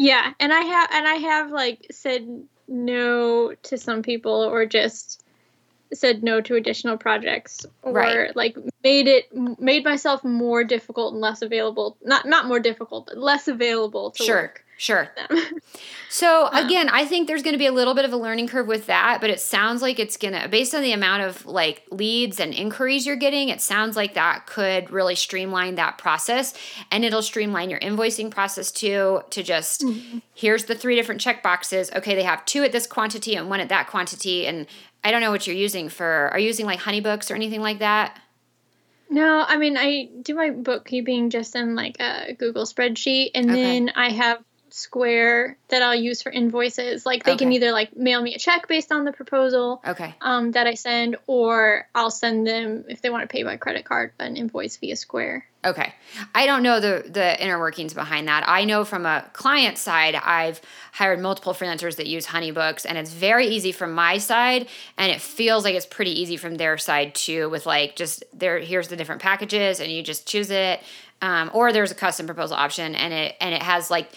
Yeah, 0.00 0.32
and 0.40 0.50
I 0.50 0.60
have 0.62 0.88
and 0.94 1.06
I 1.06 1.14
have 1.16 1.50
like 1.50 1.86
said 1.90 2.26
no 2.66 3.54
to 3.64 3.76
some 3.76 4.00
people 4.00 4.32
or 4.32 4.64
just 4.64 5.22
said 5.92 6.22
no 6.22 6.40
to 6.40 6.54
additional 6.54 6.96
projects 6.96 7.66
or 7.82 7.92
Right. 7.92 8.34
like 8.34 8.56
made 8.82 9.08
it 9.08 9.26
made 9.60 9.84
myself 9.84 10.24
more 10.24 10.64
difficult 10.64 11.12
and 11.12 11.20
less 11.20 11.42
available 11.42 11.98
not 12.02 12.24
not 12.26 12.46
more 12.46 12.60
difficult 12.60 13.08
but 13.08 13.18
less 13.18 13.46
available 13.46 14.12
to 14.12 14.22
Sure. 14.24 14.36
work 14.36 14.64
Sure. 14.80 15.10
So 16.12 16.48
again, 16.48 16.88
I 16.88 17.04
think 17.04 17.28
there's 17.28 17.44
going 17.44 17.54
to 17.54 17.58
be 17.58 17.66
a 17.66 17.72
little 17.72 17.94
bit 17.94 18.04
of 18.04 18.12
a 18.12 18.16
learning 18.16 18.48
curve 18.48 18.66
with 18.66 18.86
that, 18.86 19.20
but 19.20 19.30
it 19.30 19.38
sounds 19.38 19.80
like 19.80 20.00
it's 20.00 20.16
going 20.16 20.34
to 20.34 20.48
based 20.48 20.74
on 20.74 20.82
the 20.82 20.90
amount 20.90 21.22
of 21.22 21.46
like 21.46 21.84
leads 21.92 22.40
and 22.40 22.52
inquiries 22.52 23.06
you're 23.06 23.14
getting, 23.14 23.48
it 23.48 23.60
sounds 23.60 23.94
like 23.94 24.14
that 24.14 24.44
could 24.46 24.90
really 24.90 25.14
streamline 25.14 25.76
that 25.76 25.98
process 25.98 26.52
and 26.90 27.04
it'll 27.04 27.22
streamline 27.22 27.70
your 27.70 27.78
invoicing 27.78 28.28
process 28.28 28.72
too 28.72 29.22
to 29.30 29.44
just 29.44 29.82
mm-hmm. 29.82 30.18
here's 30.34 30.64
the 30.64 30.74
three 30.74 30.96
different 30.96 31.20
check 31.20 31.44
boxes. 31.44 31.92
Okay, 31.94 32.16
they 32.16 32.24
have 32.24 32.44
two 32.44 32.64
at 32.64 32.72
this 32.72 32.88
quantity 32.88 33.36
and 33.36 33.48
one 33.48 33.60
at 33.60 33.68
that 33.68 33.86
quantity 33.86 34.48
and 34.48 34.66
I 35.04 35.12
don't 35.12 35.20
know 35.20 35.30
what 35.30 35.46
you're 35.46 35.54
using 35.54 35.88
for 35.88 36.28
are 36.32 36.40
you 36.40 36.48
using 36.48 36.66
like 36.66 36.80
Honeybooks 36.80 37.30
or 37.30 37.36
anything 37.36 37.60
like 37.60 37.78
that? 37.78 38.20
No, 39.08 39.44
I 39.46 39.58
mean 39.58 39.76
I 39.78 40.08
do 40.22 40.34
my 40.34 40.50
bookkeeping 40.50 41.30
just 41.30 41.54
in 41.54 41.76
like 41.76 42.00
a 42.00 42.34
Google 42.34 42.64
spreadsheet 42.64 43.30
and 43.36 43.48
okay. 43.48 43.62
then 43.62 43.92
I 43.94 44.10
have 44.10 44.42
Square 44.70 45.56
that 45.68 45.82
I'll 45.82 45.94
use 45.94 46.22
for 46.22 46.30
invoices. 46.30 47.04
Like 47.04 47.24
they 47.24 47.32
okay. 47.32 47.44
can 47.44 47.52
either 47.52 47.72
like 47.72 47.96
mail 47.96 48.22
me 48.22 48.34
a 48.34 48.38
check 48.38 48.68
based 48.68 48.92
on 48.92 49.04
the 49.04 49.12
proposal 49.12 49.82
okay. 49.86 50.14
um, 50.20 50.52
that 50.52 50.66
I 50.66 50.74
send, 50.74 51.16
or 51.26 51.86
I'll 51.94 52.10
send 52.10 52.46
them 52.46 52.84
if 52.88 53.02
they 53.02 53.10
want 53.10 53.22
to 53.22 53.32
pay 53.32 53.42
by 53.42 53.56
credit 53.56 53.84
card 53.84 54.12
an 54.18 54.36
invoice 54.36 54.76
via 54.76 54.96
Square. 54.96 55.46
Okay. 55.62 55.92
I 56.34 56.46
don't 56.46 56.62
know 56.62 56.80
the 56.80 57.04
the 57.06 57.42
inner 57.42 57.58
workings 57.58 57.92
behind 57.92 58.28
that. 58.28 58.44
I 58.46 58.64
know 58.64 58.84
from 58.84 59.04
a 59.04 59.28
client 59.34 59.76
side, 59.76 60.14
I've 60.14 60.60
hired 60.92 61.20
multiple 61.20 61.52
freelancers 61.52 61.96
that 61.96 62.06
use 62.06 62.26
Honeybooks 62.26 62.86
and 62.88 62.96
it's 62.96 63.12
very 63.12 63.46
easy 63.46 63.70
from 63.70 63.92
my 63.92 64.16
side 64.16 64.68
and 64.96 65.12
it 65.12 65.20
feels 65.20 65.64
like 65.64 65.74
it's 65.74 65.84
pretty 65.84 66.18
easy 66.18 66.38
from 66.38 66.54
their 66.54 66.78
side 66.78 67.14
too 67.14 67.50
with 67.50 67.66
like 67.66 67.94
just 67.94 68.24
there 68.32 68.58
here's 68.58 68.88
the 68.88 68.96
different 68.96 69.20
packages 69.20 69.80
and 69.80 69.92
you 69.92 70.02
just 70.02 70.26
choose 70.26 70.50
it. 70.50 70.80
Um, 71.20 71.50
or 71.52 71.70
there's 71.74 71.90
a 71.90 71.94
custom 71.94 72.24
proposal 72.24 72.56
option 72.56 72.94
and 72.94 73.12
it 73.12 73.36
and 73.38 73.54
it 73.54 73.62
has 73.62 73.90
like 73.90 74.10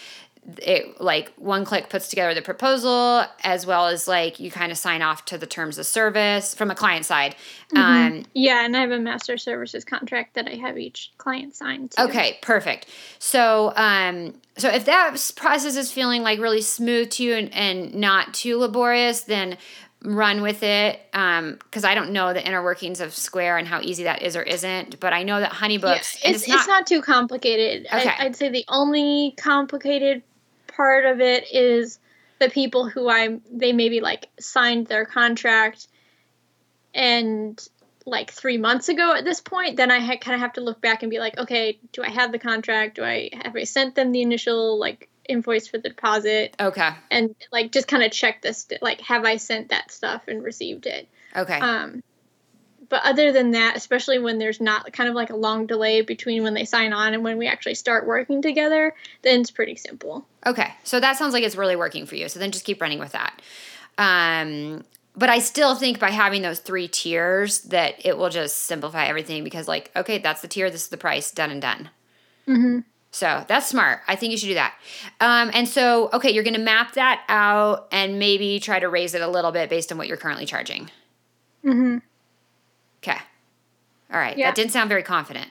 it 0.58 1.00
like 1.00 1.32
one 1.38 1.64
click 1.64 1.90
puts 1.90 2.10
together 2.10 2.34
the 2.34 2.42
proposal 2.42 3.24
as 3.44 3.66
well 3.66 3.88
as 3.88 4.08
like 4.08 4.40
you 4.40 4.52
kind 4.52 4.72
of 4.72 4.78
sign 4.78 5.02
off 5.02 5.24
to 5.26 5.38
the 5.38 5.46
terms 5.46 5.78
of 5.78 5.86
service 5.86 6.54
from 6.54 6.70
a 6.70 6.76
client 6.76 7.06
side 7.06 7.36
mm-hmm. 7.74 8.18
um, 8.18 8.26
yeah 8.34 8.66
and 8.66 8.76
i 8.76 8.82
have 8.82 8.92
a 8.92 9.00
master 9.00 9.38
services 9.38 9.86
contract 9.86 10.34
that 10.34 10.48
i 10.48 10.56
have 10.56 10.78
each 10.78 11.12
client 11.18 11.56
sign 11.56 11.88
too. 11.88 12.04
okay 12.04 12.38
perfect 12.42 12.88
so 13.20 13.72
um 13.76 14.34
so 14.58 14.70
if 14.70 14.86
that 14.86 15.16
process 15.36 15.78
is 15.78 15.92
feeling 15.92 16.22
like 16.22 16.40
really 16.40 16.62
smooth 16.62 17.10
to 17.10 17.24
you 17.24 17.34
and, 17.34 17.54
and 17.54 17.96
not 17.96 18.34
too 18.34 18.58
laborious 18.58 19.22
then 19.22 19.58
run 20.04 20.42
with 20.42 20.64
it 20.64 21.00
because 21.12 21.84
um, 21.84 21.86
I 21.86 21.96
don't 21.96 22.12
know 22.12 22.34
the 22.34 22.46
inner 22.46 22.62
workings 22.62 23.00
of 23.00 23.14
Square 23.14 23.58
and 23.58 23.68
how 23.68 23.80
easy 23.82 24.04
that 24.04 24.22
is 24.22 24.36
or 24.36 24.44
isn't. 24.44 25.00
But 25.00 25.14
I 25.14 25.24
know 25.24 25.40
that 25.40 25.52
Honeybooks 25.52 25.84
yeah, 25.84 26.32
it's, 26.32 26.44
it's, 26.44 26.48
not, 26.48 26.58
it's 26.58 26.68
not 26.68 26.88
too 26.88 27.02
complicated. 27.02 27.88
Okay. 27.88 28.12
I, 28.20 28.26
would 28.26 28.36
say 28.36 28.50
the 28.50 28.66
only 28.68 29.34
complicated 29.38 30.24
part 30.76 31.06
of 31.06 31.22
it 31.22 31.52
is 31.52 32.00
the 32.40 32.50
people 32.50 32.88
who 32.90 33.08
I 33.10 33.40
they 33.52 33.74
maybe 33.74 34.02
like 34.02 34.30
signed 34.40 34.88
their 34.88 35.06
contract 35.06 35.88
and 36.94 37.62
like 38.06 38.32
three 38.32 38.58
months 38.58 38.90
ago 38.90 39.14
at 39.16 39.24
this 39.24 39.40
point, 39.40 39.78
then 39.78 39.90
I 39.92 40.00
ha- 40.00 40.18
kind 40.18 40.36
of 40.36 40.42
have 40.42 40.54
to 40.54 40.62
look 40.62 40.82
back 40.82 41.04
and 41.04 41.10
be 41.10 41.20
like, 41.20 41.38
okay, 41.38 41.80
do 41.92 42.04
I 42.04 42.10
have 42.10 42.32
the 42.32 42.40
contract? 42.40 42.96
Do 42.96 43.04
I 43.04 43.30
have 43.42 43.56
I 43.56 43.64
sent 43.64 43.96
them 43.96 44.12
the 44.12 44.22
initial 44.22 44.78
like 44.80 45.10
invoice 45.28 45.68
for 45.68 45.78
the 45.78 45.90
deposit? 45.90 46.56
Okay. 46.60 46.90
And 47.10 47.36
like 47.52 47.72
just 47.72 47.88
kind 47.88 48.04
of 48.04 48.12
check 48.12 48.42
this, 48.42 48.68
like, 48.82 49.02
have 49.02 49.26
I 49.26 49.38
sent 49.38 49.70
that 49.70 49.92
stuff 49.92 50.24
and 50.28 50.44
received 50.44 50.86
it? 50.86 51.08
Okay. 51.36 51.60
Um, 51.60 52.04
but 52.94 53.04
other 53.06 53.32
than 53.32 53.50
that, 53.50 53.76
especially 53.76 54.20
when 54.20 54.38
there's 54.38 54.62
not 54.62 54.94
kind 54.94 55.10
of 55.10 55.16
like 55.16 55.32
a 55.32 55.36
long 55.36 55.66
delay 55.66 56.02
between 56.02 56.44
when 56.44 56.54
they 56.54 56.64
sign 56.64 56.94
on 56.94 57.16
and 57.16 57.24
when 57.24 57.40
we 57.40 57.48
actually 57.48 57.74
start 57.74 58.06
working 58.06 58.40
together, 58.40 58.94
then 59.24 59.42
it's 59.42 59.50
pretty 59.50 59.76
simple. 59.76 60.28
Okay. 60.46 60.72
So 60.84 61.00
that 61.00 61.18
sounds 61.18 61.34
like 61.34 61.44
it's 61.44 61.56
really 61.56 61.76
working 61.76 62.06
for 62.06 62.16
you. 62.16 62.30
So 62.30 62.38
then 62.38 62.52
just 62.52 62.66
keep 62.66 62.80
running 62.80 63.00
with 63.00 63.14
that. 63.14 63.42
Um, 63.98 64.84
but 65.16 65.32
I 65.32 65.40
still 65.40 65.74
think 65.74 65.98
by 65.98 66.12
having 66.12 66.44
those 66.44 66.60
three 66.60 66.88
tiers 66.88 67.62
that 67.62 67.96
it 68.06 68.16
will 68.16 68.30
just 68.30 68.60
simplify 68.60 69.08
everything 69.08 69.44
because 69.44 69.68
like, 69.68 69.90
okay, 69.96 70.20
that's 70.20 70.42
the 70.42 70.48
tier, 70.48 70.70
this 70.70 70.84
is 70.84 70.90
the 70.90 70.98
price, 70.98 71.32
done 71.32 71.50
and 71.50 71.64
done. 71.64 71.90
Mm-hmm. 72.48 72.80
So 73.10 73.44
that's 73.48 73.66
smart. 73.66 74.02
I 74.08 74.16
think 74.16 74.34
you 74.34 74.38
should 74.38 74.50
do 74.50 74.54
that. 74.54 74.76
Um, 75.20 75.50
and 75.56 75.68
so, 75.68 76.12
okay, 76.14 76.30
you're 76.30 76.44
going 76.44 76.54
to 76.54 76.60
map 76.60 76.94
that 76.94 77.24
out 77.28 77.88
and 77.92 78.20
maybe 78.20 78.60
try 78.60 78.80
to 78.80 78.88
raise 78.88 79.16
it 79.16 79.24
a 79.24 79.28
little 79.28 79.52
bit 79.52 79.72
based 79.72 79.92
on 79.92 79.98
what 79.98 80.08
you're 80.08 80.16
currently 80.16 80.46
charging. 80.46 80.92
Mm-hmm. 81.66 81.98
Okay. 83.04 83.20
All 84.12 84.20
right. 84.20 84.38
Yeah. 84.38 84.48
That 84.48 84.56
didn't 84.56 84.72
sound 84.72 84.90
very 84.90 85.04
confident. 85.04 85.50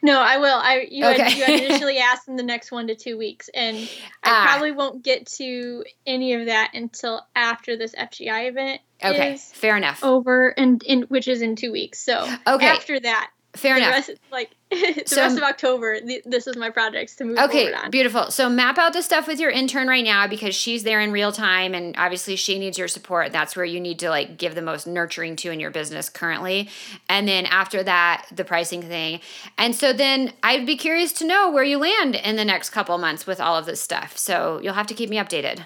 No, 0.00 0.20
I 0.20 0.38
will. 0.38 0.56
I 0.56 0.86
you, 0.88 1.04
okay. 1.06 1.22
had, 1.22 1.32
you 1.32 1.44
had 1.44 1.60
initially 1.64 1.98
asked 1.98 2.28
in 2.28 2.36
the 2.36 2.42
next 2.42 2.70
one 2.70 2.86
to 2.86 2.94
two 2.94 3.18
weeks, 3.18 3.50
and 3.52 3.76
I 4.22 4.30
ah. 4.30 4.46
probably 4.46 4.70
won't 4.70 5.02
get 5.02 5.26
to 5.38 5.84
any 6.06 6.34
of 6.34 6.46
that 6.46 6.72
until 6.74 7.26
after 7.34 7.76
this 7.76 7.94
FGI 7.94 8.48
event. 8.48 8.80
Okay, 9.02 9.36
fair 9.36 9.76
enough. 9.76 10.04
Over 10.04 10.48
and 10.48 10.82
in 10.84 11.02
which 11.02 11.26
is 11.26 11.42
in 11.42 11.56
two 11.56 11.72
weeks. 11.72 11.98
So 12.00 12.28
okay. 12.46 12.66
after 12.66 13.00
that, 13.00 13.30
Fair 13.54 13.76
enough. 13.78 13.90
Rest, 13.90 14.10
like 14.30 14.50
the 14.70 15.02
so, 15.06 15.22
rest 15.22 15.36
of 15.38 15.42
October, 15.42 16.00
th- 16.00 16.22
this 16.24 16.46
is 16.46 16.56
my 16.56 16.68
projects 16.68 17.16
to 17.16 17.24
move 17.24 17.38
okay, 17.38 17.70
forward 17.70 17.84
on. 17.84 17.90
beautiful. 17.90 18.30
So 18.30 18.48
map 18.48 18.76
out 18.76 18.92
the 18.92 19.02
stuff 19.02 19.26
with 19.26 19.40
your 19.40 19.50
intern 19.50 19.88
right 19.88 20.04
now 20.04 20.26
because 20.28 20.54
she's 20.54 20.84
there 20.84 21.00
in 21.00 21.12
real 21.12 21.32
time, 21.32 21.74
and 21.74 21.94
obviously 21.96 22.36
she 22.36 22.58
needs 22.58 22.78
your 22.78 22.88
support. 22.88 23.32
That's 23.32 23.56
where 23.56 23.64
you 23.64 23.80
need 23.80 23.98
to 24.00 24.10
like 24.10 24.36
give 24.36 24.54
the 24.54 24.62
most 24.62 24.86
nurturing 24.86 25.34
to 25.36 25.50
in 25.50 25.60
your 25.60 25.70
business 25.70 26.08
currently. 26.10 26.68
And 27.08 27.26
then 27.26 27.46
after 27.46 27.82
that, 27.82 28.26
the 28.30 28.44
pricing 28.44 28.82
thing. 28.82 29.20
And 29.56 29.74
so 29.74 29.92
then 29.92 30.34
I'd 30.42 30.66
be 30.66 30.76
curious 30.76 31.12
to 31.14 31.26
know 31.26 31.50
where 31.50 31.64
you 31.64 31.78
land 31.78 32.14
in 32.16 32.36
the 32.36 32.44
next 32.44 32.70
couple 32.70 32.96
months 32.98 33.26
with 33.26 33.40
all 33.40 33.56
of 33.56 33.66
this 33.66 33.80
stuff. 33.80 34.18
So 34.18 34.60
you'll 34.62 34.74
have 34.74 34.86
to 34.88 34.94
keep 34.94 35.08
me 35.08 35.16
updated. 35.16 35.64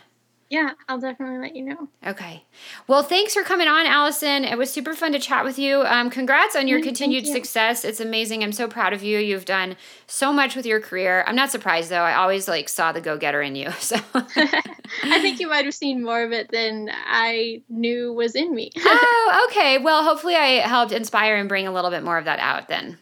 Yeah, 0.52 0.72
I'll 0.86 0.98
definitely 0.98 1.38
let 1.38 1.56
you 1.56 1.62
know. 1.64 1.88
Okay. 2.06 2.44
Well, 2.86 3.02
thanks 3.02 3.32
for 3.32 3.42
coming 3.42 3.68
on, 3.68 3.86
Alison. 3.86 4.44
It 4.44 4.58
was 4.58 4.70
super 4.70 4.92
fun 4.92 5.12
to 5.12 5.18
chat 5.18 5.46
with 5.46 5.58
you. 5.58 5.80
Um, 5.86 6.10
congrats 6.10 6.54
on 6.54 6.68
your 6.68 6.78
mm, 6.78 6.82
continued 6.82 7.26
you. 7.26 7.32
success. 7.32 7.86
It's 7.86 8.00
amazing. 8.00 8.44
I'm 8.44 8.52
so 8.52 8.68
proud 8.68 8.92
of 8.92 9.02
you. 9.02 9.18
You've 9.18 9.46
done 9.46 9.76
so 10.06 10.30
much 10.30 10.54
with 10.54 10.66
your 10.66 10.78
career. 10.78 11.24
I'm 11.26 11.34
not 11.34 11.50
surprised 11.50 11.88
though. 11.88 12.02
I 12.02 12.16
always 12.16 12.48
like 12.48 12.68
saw 12.68 12.92
the 12.92 13.00
go 13.00 13.16
getter 13.16 13.40
in 13.40 13.56
you. 13.56 13.70
So 13.82 13.96
I 14.14 15.20
think 15.20 15.40
you 15.40 15.48
might 15.48 15.64
have 15.64 15.74
seen 15.74 16.02
more 16.02 16.22
of 16.22 16.32
it 16.32 16.50
than 16.50 16.90
I 16.92 17.62
knew 17.70 18.12
was 18.12 18.34
in 18.34 18.54
me. 18.54 18.70
oh, 18.78 19.48
okay. 19.50 19.78
Well, 19.78 20.04
hopefully 20.04 20.36
I 20.36 20.60
helped 20.66 20.92
inspire 20.92 21.36
and 21.36 21.48
bring 21.48 21.66
a 21.66 21.72
little 21.72 21.90
bit 21.90 22.04
more 22.04 22.18
of 22.18 22.26
that 22.26 22.38
out 22.38 22.68
then. 22.68 22.98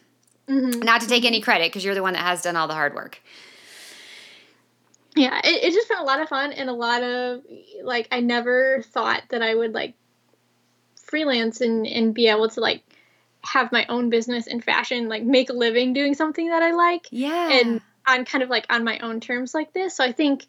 Mm-hmm. 0.47 0.79
Not 0.79 1.01
to 1.01 1.07
take 1.07 1.25
any 1.25 1.41
credit 1.41 1.65
because 1.65 1.83
you're 1.83 1.95
the 1.95 2.01
one 2.01 2.13
that 2.13 2.23
has 2.23 2.41
done 2.41 2.55
all 2.55 2.67
the 2.69 2.73
hard 2.73 2.95
work 2.95 3.21
yeah, 5.15 5.39
it, 5.43 5.63
it's 5.63 5.75
just 5.75 5.89
been 5.89 5.97
a 5.97 6.03
lot 6.03 6.21
of 6.21 6.29
fun 6.29 6.53
and 6.53 6.69
a 6.69 6.73
lot 6.73 7.03
of 7.03 7.41
like 7.83 8.07
I 8.11 8.21
never 8.21 8.83
thought 8.91 9.23
that 9.29 9.41
I 9.41 9.53
would 9.53 9.73
like 9.73 9.95
freelance 10.95 11.61
and 11.61 11.85
and 11.85 12.13
be 12.13 12.27
able 12.27 12.49
to 12.49 12.61
like 12.61 12.83
have 13.43 13.71
my 13.71 13.85
own 13.87 14.09
business 14.09 14.47
in 14.47 14.61
fashion, 14.61 15.09
like 15.09 15.23
make 15.23 15.49
a 15.49 15.53
living 15.53 15.93
doing 15.93 16.13
something 16.13 16.49
that 16.49 16.63
I 16.63 16.71
like. 16.71 17.07
Yeah. 17.11 17.49
And 17.51 17.81
on 18.07 18.25
kind 18.25 18.43
of 18.43 18.49
like 18.49 18.65
on 18.69 18.83
my 18.83 18.99
own 18.99 19.19
terms 19.19 19.53
like 19.53 19.73
this. 19.73 19.95
So 19.95 20.03
I 20.03 20.11
think 20.11 20.45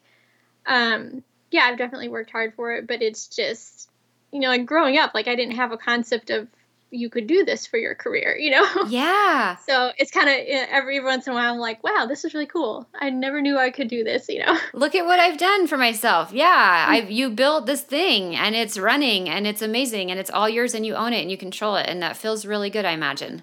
um 0.65 1.23
yeah, 1.51 1.63
I've 1.65 1.77
definitely 1.77 2.09
worked 2.09 2.31
hard 2.31 2.55
for 2.55 2.73
it, 2.75 2.87
but 2.87 3.01
it's 3.01 3.27
just 3.27 3.89
you 4.31 4.39
know, 4.39 4.47
like 4.47 4.65
growing 4.65 4.97
up, 4.97 5.13
like 5.13 5.27
I 5.27 5.35
didn't 5.35 5.55
have 5.55 5.71
a 5.71 5.77
concept 5.77 6.29
of 6.29 6.47
you 6.93 7.09
could 7.09 7.27
do 7.27 7.43
this 7.43 7.65
for 7.65 7.77
your 7.77 7.95
career, 7.95 8.37
you 8.37 8.51
know? 8.51 8.65
Yeah. 8.87 9.55
so 9.57 9.91
it's 9.97 10.11
kind 10.11 10.29
of 10.29 10.35
every 10.69 11.03
once 11.03 11.25
in 11.27 11.33
a 11.33 11.35
while 11.35 11.51
I'm 11.53 11.59
like, 11.59 11.83
wow, 11.83 12.05
this 12.07 12.23
is 12.23 12.33
really 12.33 12.45
cool. 12.45 12.87
I 12.99 13.09
never 13.09 13.41
knew 13.41 13.57
I 13.57 13.71
could 13.71 13.87
do 13.87 14.03
this, 14.03 14.29
you 14.29 14.39
know? 14.45 14.57
Look 14.73 14.93
at 14.95 15.05
what 15.05 15.19
I've 15.19 15.37
done 15.37 15.67
for 15.67 15.77
myself. 15.77 16.31
Yeah, 16.31 16.85
I've 16.87 17.09
you 17.11 17.29
built 17.29 17.65
this 17.65 17.81
thing 17.81 18.35
and 18.35 18.55
it's 18.55 18.77
running 18.77 19.27
and 19.27 19.47
it's 19.47 19.61
amazing 19.61 20.11
and 20.11 20.19
it's 20.19 20.29
all 20.29 20.47
yours 20.47 20.73
and 20.73 20.85
you 20.85 20.95
own 20.95 21.13
it 21.13 21.21
and 21.21 21.31
you 21.31 21.37
control 21.37 21.75
it 21.75 21.87
and 21.89 22.01
that 22.01 22.15
feels 22.17 22.45
really 22.45 22.69
good, 22.69 22.85
I 22.85 22.91
imagine. 22.91 23.41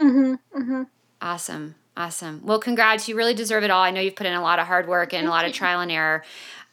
Mhm. 0.00 0.38
Mhm. 0.56 0.86
Awesome. 1.20 1.74
Awesome. 1.96 2.40
Well, 2.44 2.58
congrats. 2.58 3.08
You 3.08 3.16
really 3.16 3.34
deserve 3.34 3.62
it 3.64 3.70
all. 3.70 3.82
I 3.82 3.90
know 3.92 4.00
you've 4.00 4.16
put 4.16 4.26
in 4.26 4.34
a 4.34 4.42
lot 4.42 4.58
of 4.58 4.66
hard 4.66 4.88
work 4.88 5.12
and 5.14 5.26
a 5.26 5.30
lot 5.30 5.44
of 5.44 5.52
trial 5.52 5.80
and 5.80 5.90
error. 5.92 6.24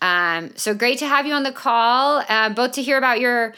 Um, 0.02 0.52
so 0.56 0.74
great 0.74 0.98
to 1.00 1.06
have 1.08 1.28
you 1.28 1.34
on 1.34 1.44
the 1.44 1.52
call, 1.52 2.24
uh, 2.28 2.50
both 2.50 2.72
to 2.74 2.82
hear 2.82 2.98
about 2.98 3.20
your 3.20 3.54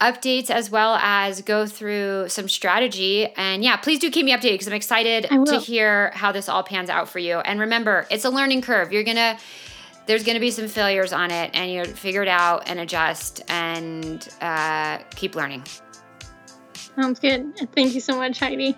updates 0.00 0.50
as 0.50 0.70
well 0.70 0.96
as 0.96 1.40
go 1.42 1.66
through 1.66 2.28
some 2.28 2.48
strategy. 2.48 3.26
And 3.36 3.64
yeah, 3.64 3.76
please 3.76 3.98
do 3.98 4.10
keep 4.10 4.26
me 4.26 4.32
updated 4.32 4.54
because 4.54 4.68
I'm 4.68 4.74
excited 4.74 5.26
to 5.46 5.58
hear 5.58 6.10
how 6.14 6.32
this 6.32 6.48
all 6.48 6.62
pans 6.62 6.90
out 6.90 7.08
for 7.08 7.18
you. 7.18 7.38
And 7.38 7.60
remember, 7.60 8.06
it's 8.10 8.24
a 8.24 8.30
learning 8.30 8.62
curve. 8.62 8.92
You're 8.92 9.04
going 9.04 9.16
to, 9.16 9.38
there's 10.06 10.22
going 10.22 10.34
to 10.34 10.40
be 10.40 10.50
some 10.50 10.68
failures 10.68 11.12
on 11.12 11.30
it 11.30 11.50
and 11.54 11.70
you 11.70 11.84
figure 11.84 12.22
it 12.22 12.28
out 12.28 12.68
and 12.68 12.78
adjust 12.78 13.42
and 13.48 14.28
uh, 14.40 14.98
keep 15.14 15.34
learning. 15.34 15.64
Sounds 16.74 17.18
good. 17.18 17.56
Thank 17.74 17.94
you 17.94 18.00
so 18.00 18.16
much, 18.16 18.38
Heidi. 18.38 18.76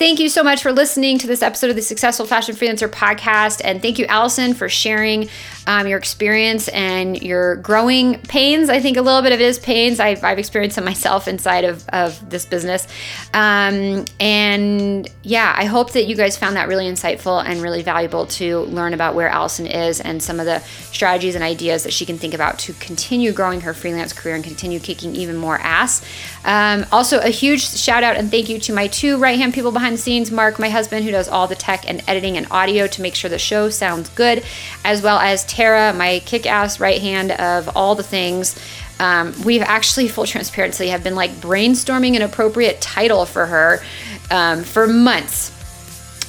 Thank 0.00 0.18
you 0.18 0.30
so 0.30 0.42
much 0.42 0.62
for 0.62 0.72
listening 0.72 1.18
to 1.18 1.26
this 1.26 1.42
episode 1.42 1.68
of 1.68 1.76
the 1.76 1.82
Successful 1.82 2.24
Fashion 2.24 2.56
Freelancer 2.56 2.88
podcast. 2.88 3.60
And 3.62 3.82
thank 3.82 3.98
you, 3.98 4.06
Alison, 4.06 4.54
for 4.54 4.66
sharing 4.66 5.28
um, 5.66 5.86
your 5.86 5.98
experience 5.98 6.68
and 6.68 7.22
your 7.22 7.56
growing 7.56 8.18
pains. 8.22 8.70
I 8.70 8.80
think 8.80 8.96
a 8.96 9.02
little 9.02 9.20
bit 9.20 9.32
of 9.32 9.42
it 9.42 9.44
is 9.44 9.58
pains. 9.58 10.00
I've, 10.00 10.24
I've 10.24 10.38
experienced 10.38 10.76
them 10.76 10.86
myself 10.86 11.28
inside 11.28 11.64
of, 11.64 11.86
of 11.90 12.30
this 12.30 12.46
business. 12.46 12.88
Um, 13.34 14.06
and 14.18 15.06
yeah, 15.22 15.52
I 15.54 15.66
hope 15.66 15.92
that 15.92 16.06
you 16.06 16.16
guys 16.16 16.34
found 16.34 16.56
that 16.56 16.66
really 16.66 16.86
insightful 16.86 17.44
and 17.44 17.60
really 17.60 17.82
valuable 17.82 18.24
to 18.28 18.60
learn 18.60 18.94
about 18.94 19.14
where 19.14 19.28
Alison 19.28 19.66
is 19.66 20.00
and 20.00 20.22
some 20.22 20.40
of 20.40 20.46
the 20.46 20.60
strategies 20.92 21.34
and 21.34 21.44
ideas 21.44 21.82
that 21.82 21.92
she 21.92 22.06
can 22.06 22.16
think 22.16 22.32
about 22.32 22.58
to 22.60 22.72
continue 22.72 23.32
growing 23.32 23.60
her 23.60 23.74
freelance 23.74 24.14
career 24.14 24.34
and 24.34 24.42
continue 24.42 24.80
kicking 24.80 25.14
even 25.14 25.36
more 25.36 25.58
ass. 25.58 26.02
Um, 26.46 26.86
also, 26.90 27.20
a 27.20 27.28
huge 27.28 27.62
shout 27.62 28.02
out 28.02 28.16
and 28.16 28.30
thank 28.30 28.48
you 28.48 28.58
to 28.60 28.72
my 28.72 28.86
two 28.86 29.18
right 29.18 29.38
hand 29.38 29.52
people 29.52 29.70
behind 29.72 29.89
the 29.92 29.98
scenes 29.98 30.30
Mark, 30.30 30.58
my 30.58 30.68
husband, 30.68 31.04
who 31.04 31.10
does 31.10 31.28
all 31.28 31.46
the 31.46 31.54
tech 31.54 31.88
and 31.88 32.02
editing 32.06 32.36
and 32.36 32.46
audio 32.50 32.86
to 32.86 33.02
make 33.02 33.14
sure 33.14 33.30
the 33.30 33.38
show 33.38 33.70
sounds 33.70 34.08
good, 34.10 34.44
as 34.84 35.02
well 35.02 35.18
as 35.18 35.44
Tara, 35.44 35.92
my 35.92 36.20
kick 36.24 36.46
ass 36.46 36.80
right 36.80 37.00
hand 37.00 37.32
of 37.32 37.76
all 37.76 37.94
the 37.94 38.02
things. 38.02 38.58
Um, 38.98 39.34
we've 39.44 39.62
actually, 39.62 40.08
full 40.08 40.26
transparency, 40.26 40.88
have 40.88 41.02
been 41.02 41.14
like 41.14 41.30
brainstorming 41.32 42.16
an 42.16 42.22
appropriate 42.22 42.80
title 42.80 43.24
for 43.26 43.46
her 43.46 43.82
um, 44.30 44.62
for 44.62 44.86
months. 44.86 45.59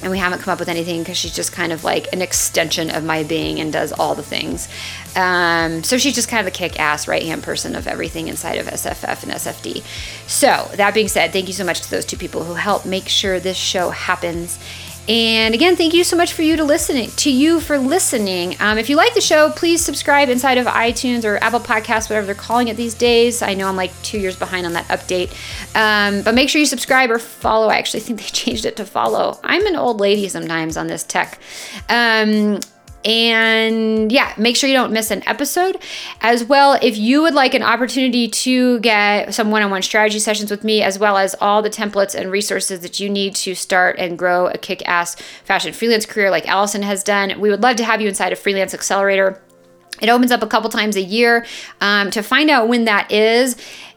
And 0.02 0.10
we 0.10 0.18
haven't 0.18 0.40
come 0.40 0.52
up 0.52 0.58
with 0.58 0.68
anything 0.68 1.00
because 1.02 1.16
she's 1.16 1.34
just 1.34 1.52
kind 1.52 1.72
of 1.72 1.84
like 1.84 2.12
an 2.12 2.20
extension 2.20 2.90
of 2.90 3.04
my 3.04 3.22
being 3.22 3.60
and 3.60 3.72
does 3.72 3.92
all 3.92 4.14
the 4.14 4.22
things. 4.22 4.68
Um, 5.14 5.84
so 5.84 5.96
she's 5.96 6.14
just 6.14 6.28
kind 6.28 6.40
of 6.40 6.52
a 6.52 6.56
kick 6.56 6.80
ass 6.80 7.06
right 7.06 7.22
hand 7.22 7.42
person 7.42 7.76
of 7.76 7.86
everything 7.86 8.28
inside 8.28 8.58
of 8.58 8.66
SFF 8.66 9.22
and 9.22 9.32
SFD. 9.32 9.82
So, 10.26 10.70
that 10.74 10.94
being 10.94 11.08
said, 11.08 11.32
thank 11.32 11.46
you 11.46 11.54
so 11.54 11.64
much 11.64 11.82
to 11.82 11.90
those 11.90 12.04
two 12.04 12.16
people 12.16 12.44
who 12.44 12.54
help 12.54 12.84
make 12.84 13.08
sure 13.08 13.38
this 13.38 13.56
show 13.56 13.90
happens. 13.90 14.58
And 15.08 15.54
again, 15.54 15.74
thank 15.74 15.94
you 15.94 16.04
so 16.04 16.16
much 16.16 16.32
for 16.32 16.42
you 16.42 16.56
to 16.56 16.64
listening 16.64 17.10
to 17.10 17.30
you 17.30 17.58
for 17.58 17.78
listening. 17.78 18.56
Um, 18.60 18.78
if 18.78 18.88
you 18.88 18.96
like 18.96 19.14
the 19.14 19.20
show, 19.20 19.50
please 19.50 19.84
subscribe 19.84 20.28
inside 20.28 20.58
of 20.58 20.66
iTunes 20.66 21.24
or 21.24 21.38
Apple 21.42 21.60
Podcasts, 21.60 22.08
whatever 22.08 22.26
they're 22.26 22.34
calling 22.34 22.68
it 22.68 22.76
these 22.76 22.94
days. 22.94 23.42
I 23.42 23.54
know 23.54 23.68
I'm 23.68 23.76
like 23.76 23.90
two 24.02 24.18
years 24.18 24.36
behind 24.36 24.64
on 24.64 24.74
that 24.74 24.86
update, 24.86 25.32
um, 25.74 26.22
but 26.22 26.34
make 26.34 26.48
sure 26.48 26.60
you 26.60 26.66
subscribe 26.66 27.10
or 27.10 27.18
follow. 27.18 27.68
I 27.68 27.78
actually 27.78 28.00
think 28.06 28.20
they 28.20 28.26
changed 28.26 28.64
it 28.64 28.76
to 28.76 28.84
follow. 28.84 29.40
I'm 29.42 29.66
an 29.66 29.76
old 29.76 30.00
lady 30.00 30.28
sometimes 30.28 30.76
on 30.76 30.86
this 30.86 31.02
tech. 31.02 31.38
Um, 31.88 32.60
and 33.04 34.12
yeah, 34.12 34.34
make 34.36 34.56
sure 34.56 34.68
you 34.68 34.76
don't 34.76 34.92
miss 34.92 35.10
an 35.10 35.22
episode. 35.26 35.78
As 36.20 36.44
well, 36.44 36.78
if 36.82 36.96
you 36.96 37.22
would 37.22 37.34
like 37.34 37.54
an 37.54 37.62
opportunity 37.62 38.28
to 38.28 38.78
get 38.80 39.34
some 39.34 39.50
one 39.50 39.62
on 39.62 39.70
one 39.70 39.82
strategy 39.82 40.18
sessions 40.18 40.50
with 40.50 40.64
me, 40.64 40.82
as 40.82 40.98
well 40.98 41.16
as 41.16 41.34
all 41.40 41.62
the 41.62 41.70
templates 41.70 42.14
and 42.14 42.30
resources 42.30 42.80
that 42.80 43.00
you 43.00 43.08
need 43.08 43.34
to 43.36 43.54
start 43.54 43.96
and 43.98 44.18
grow 44.18 44.46
a 44.46 44.58
kick 44.58 44.86
ass 44.88 45.16
fashion 45.44 45.72
freelance 45.72 46.06
career 46.06 46.30
like 46.30 46.46
Alison 46.48 46.82
has 46.82 47.02
done, 47.02 47.40
we 47.40 47.50
would 47.50 47.62
love 47.62 47.76
to 47.76 47.84
have 47.84 48.00
you 48.00 48.08
inside 48.08 48.32
a 48.32 48.36
Freelance 48.36 48.74
Accelerator. 48.74 49.42
It 50.00 50.08
opens 50.08 50.32
up 50.32 50.42
a 50.42 50.46
couple 50.46 50.70
times 50.70 50.96
a 50.96 51.02
year. 51.02 51.46
Um, 51.80 52.10
to 52.10 52.22
find 52.22 52.50
out 52.50 52.68
when 52.68 52.84
that 52.86 53.10
is 53.12 53.56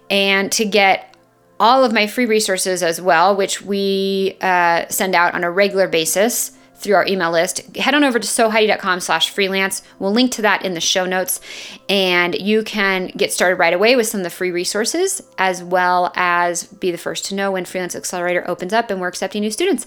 and 0.09 0.51
to 0.51 0.65
get 0.65 1.15
all 1.59 1.83
of 1.83 1.93
my 1.93 2.05
free 2.05 2.25
resources 2.25 2.83
as 2.83 3.01
well, 3.01 3.35
which 3.35 3.61
we 3.61 4.37
uh, 4.41 4.87
send 4.89 5.15
out 5.15 5.33
on 5.33 5.43
a 5.43 5.49
regular 5.49 5.87
basis 5.87 6.54
through 6.85 6.95
our 6.95 7.05
email 7.05 7.31
list, 7.31 7.75
head 7.75 7.93
on 7.93 8.03
over 8.03 8.19
to 8.19 8.27
sewheidi.com 8.27 9.01
slash 9.01 9.29
freelance. 9.31 9.81
We'll 9.99 10.13
link 10.13 10.31
to 10.33 10.41
that 10.43 10.63
in 10.63 10.73
the 10.73 10.79
show 10.79 11.05
notes. 11.05 11.41
And 11.89 12.35
you 12.35 12.63
can 12.63 13.07
get 13.07 13.33
started 13.33 13.57
right 13.57 13.73
away 13.73 13.95
with 13.95 14.07
some 14.07 14.21
of 14.21 14.23
the 14.23 14.29
free 14.29 14.51
resources, 14.51 15.21
as 15.37 15.61
well 15.61 16.13
as 16.15 16.63
be 16.63 16.91
the 16.91 16.97
first 16.97 17.25
to 17.25 17.35
know 17.35 17.51
when 17.51 17.65
Freelance 17.65 17.95
Accelerator 17.95 18.49
opens 18.49 18.71
up 18.71 18.89
and 18.89 19.01
we're 19.01 19.09
accepting 19.09 19.41
new 19.41 19.51
students. 19.51 19.85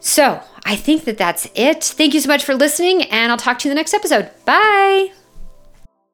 So 0.00 0.42
I 0.64 0.74
think 0.74 1.04
that 1.04 1.18
that's 1.18 1.48
it. 1.54 1.84
Thank 1.84 2.14
you 2.14 2.20
so 2.20 2.28
much 2.28 2.44
for 2.44 2.56
listening, 2.56 3.02
and 3.04 3.30
I'll 3.30 3.38
talk 3.38 3.60
to 3.60 3.68
you 3.68 3.70
in 3.70 3.76
the 3.76 3.80
next 3.80 3.94
episode. 3.94 4.30
Bye. 4.44 5.12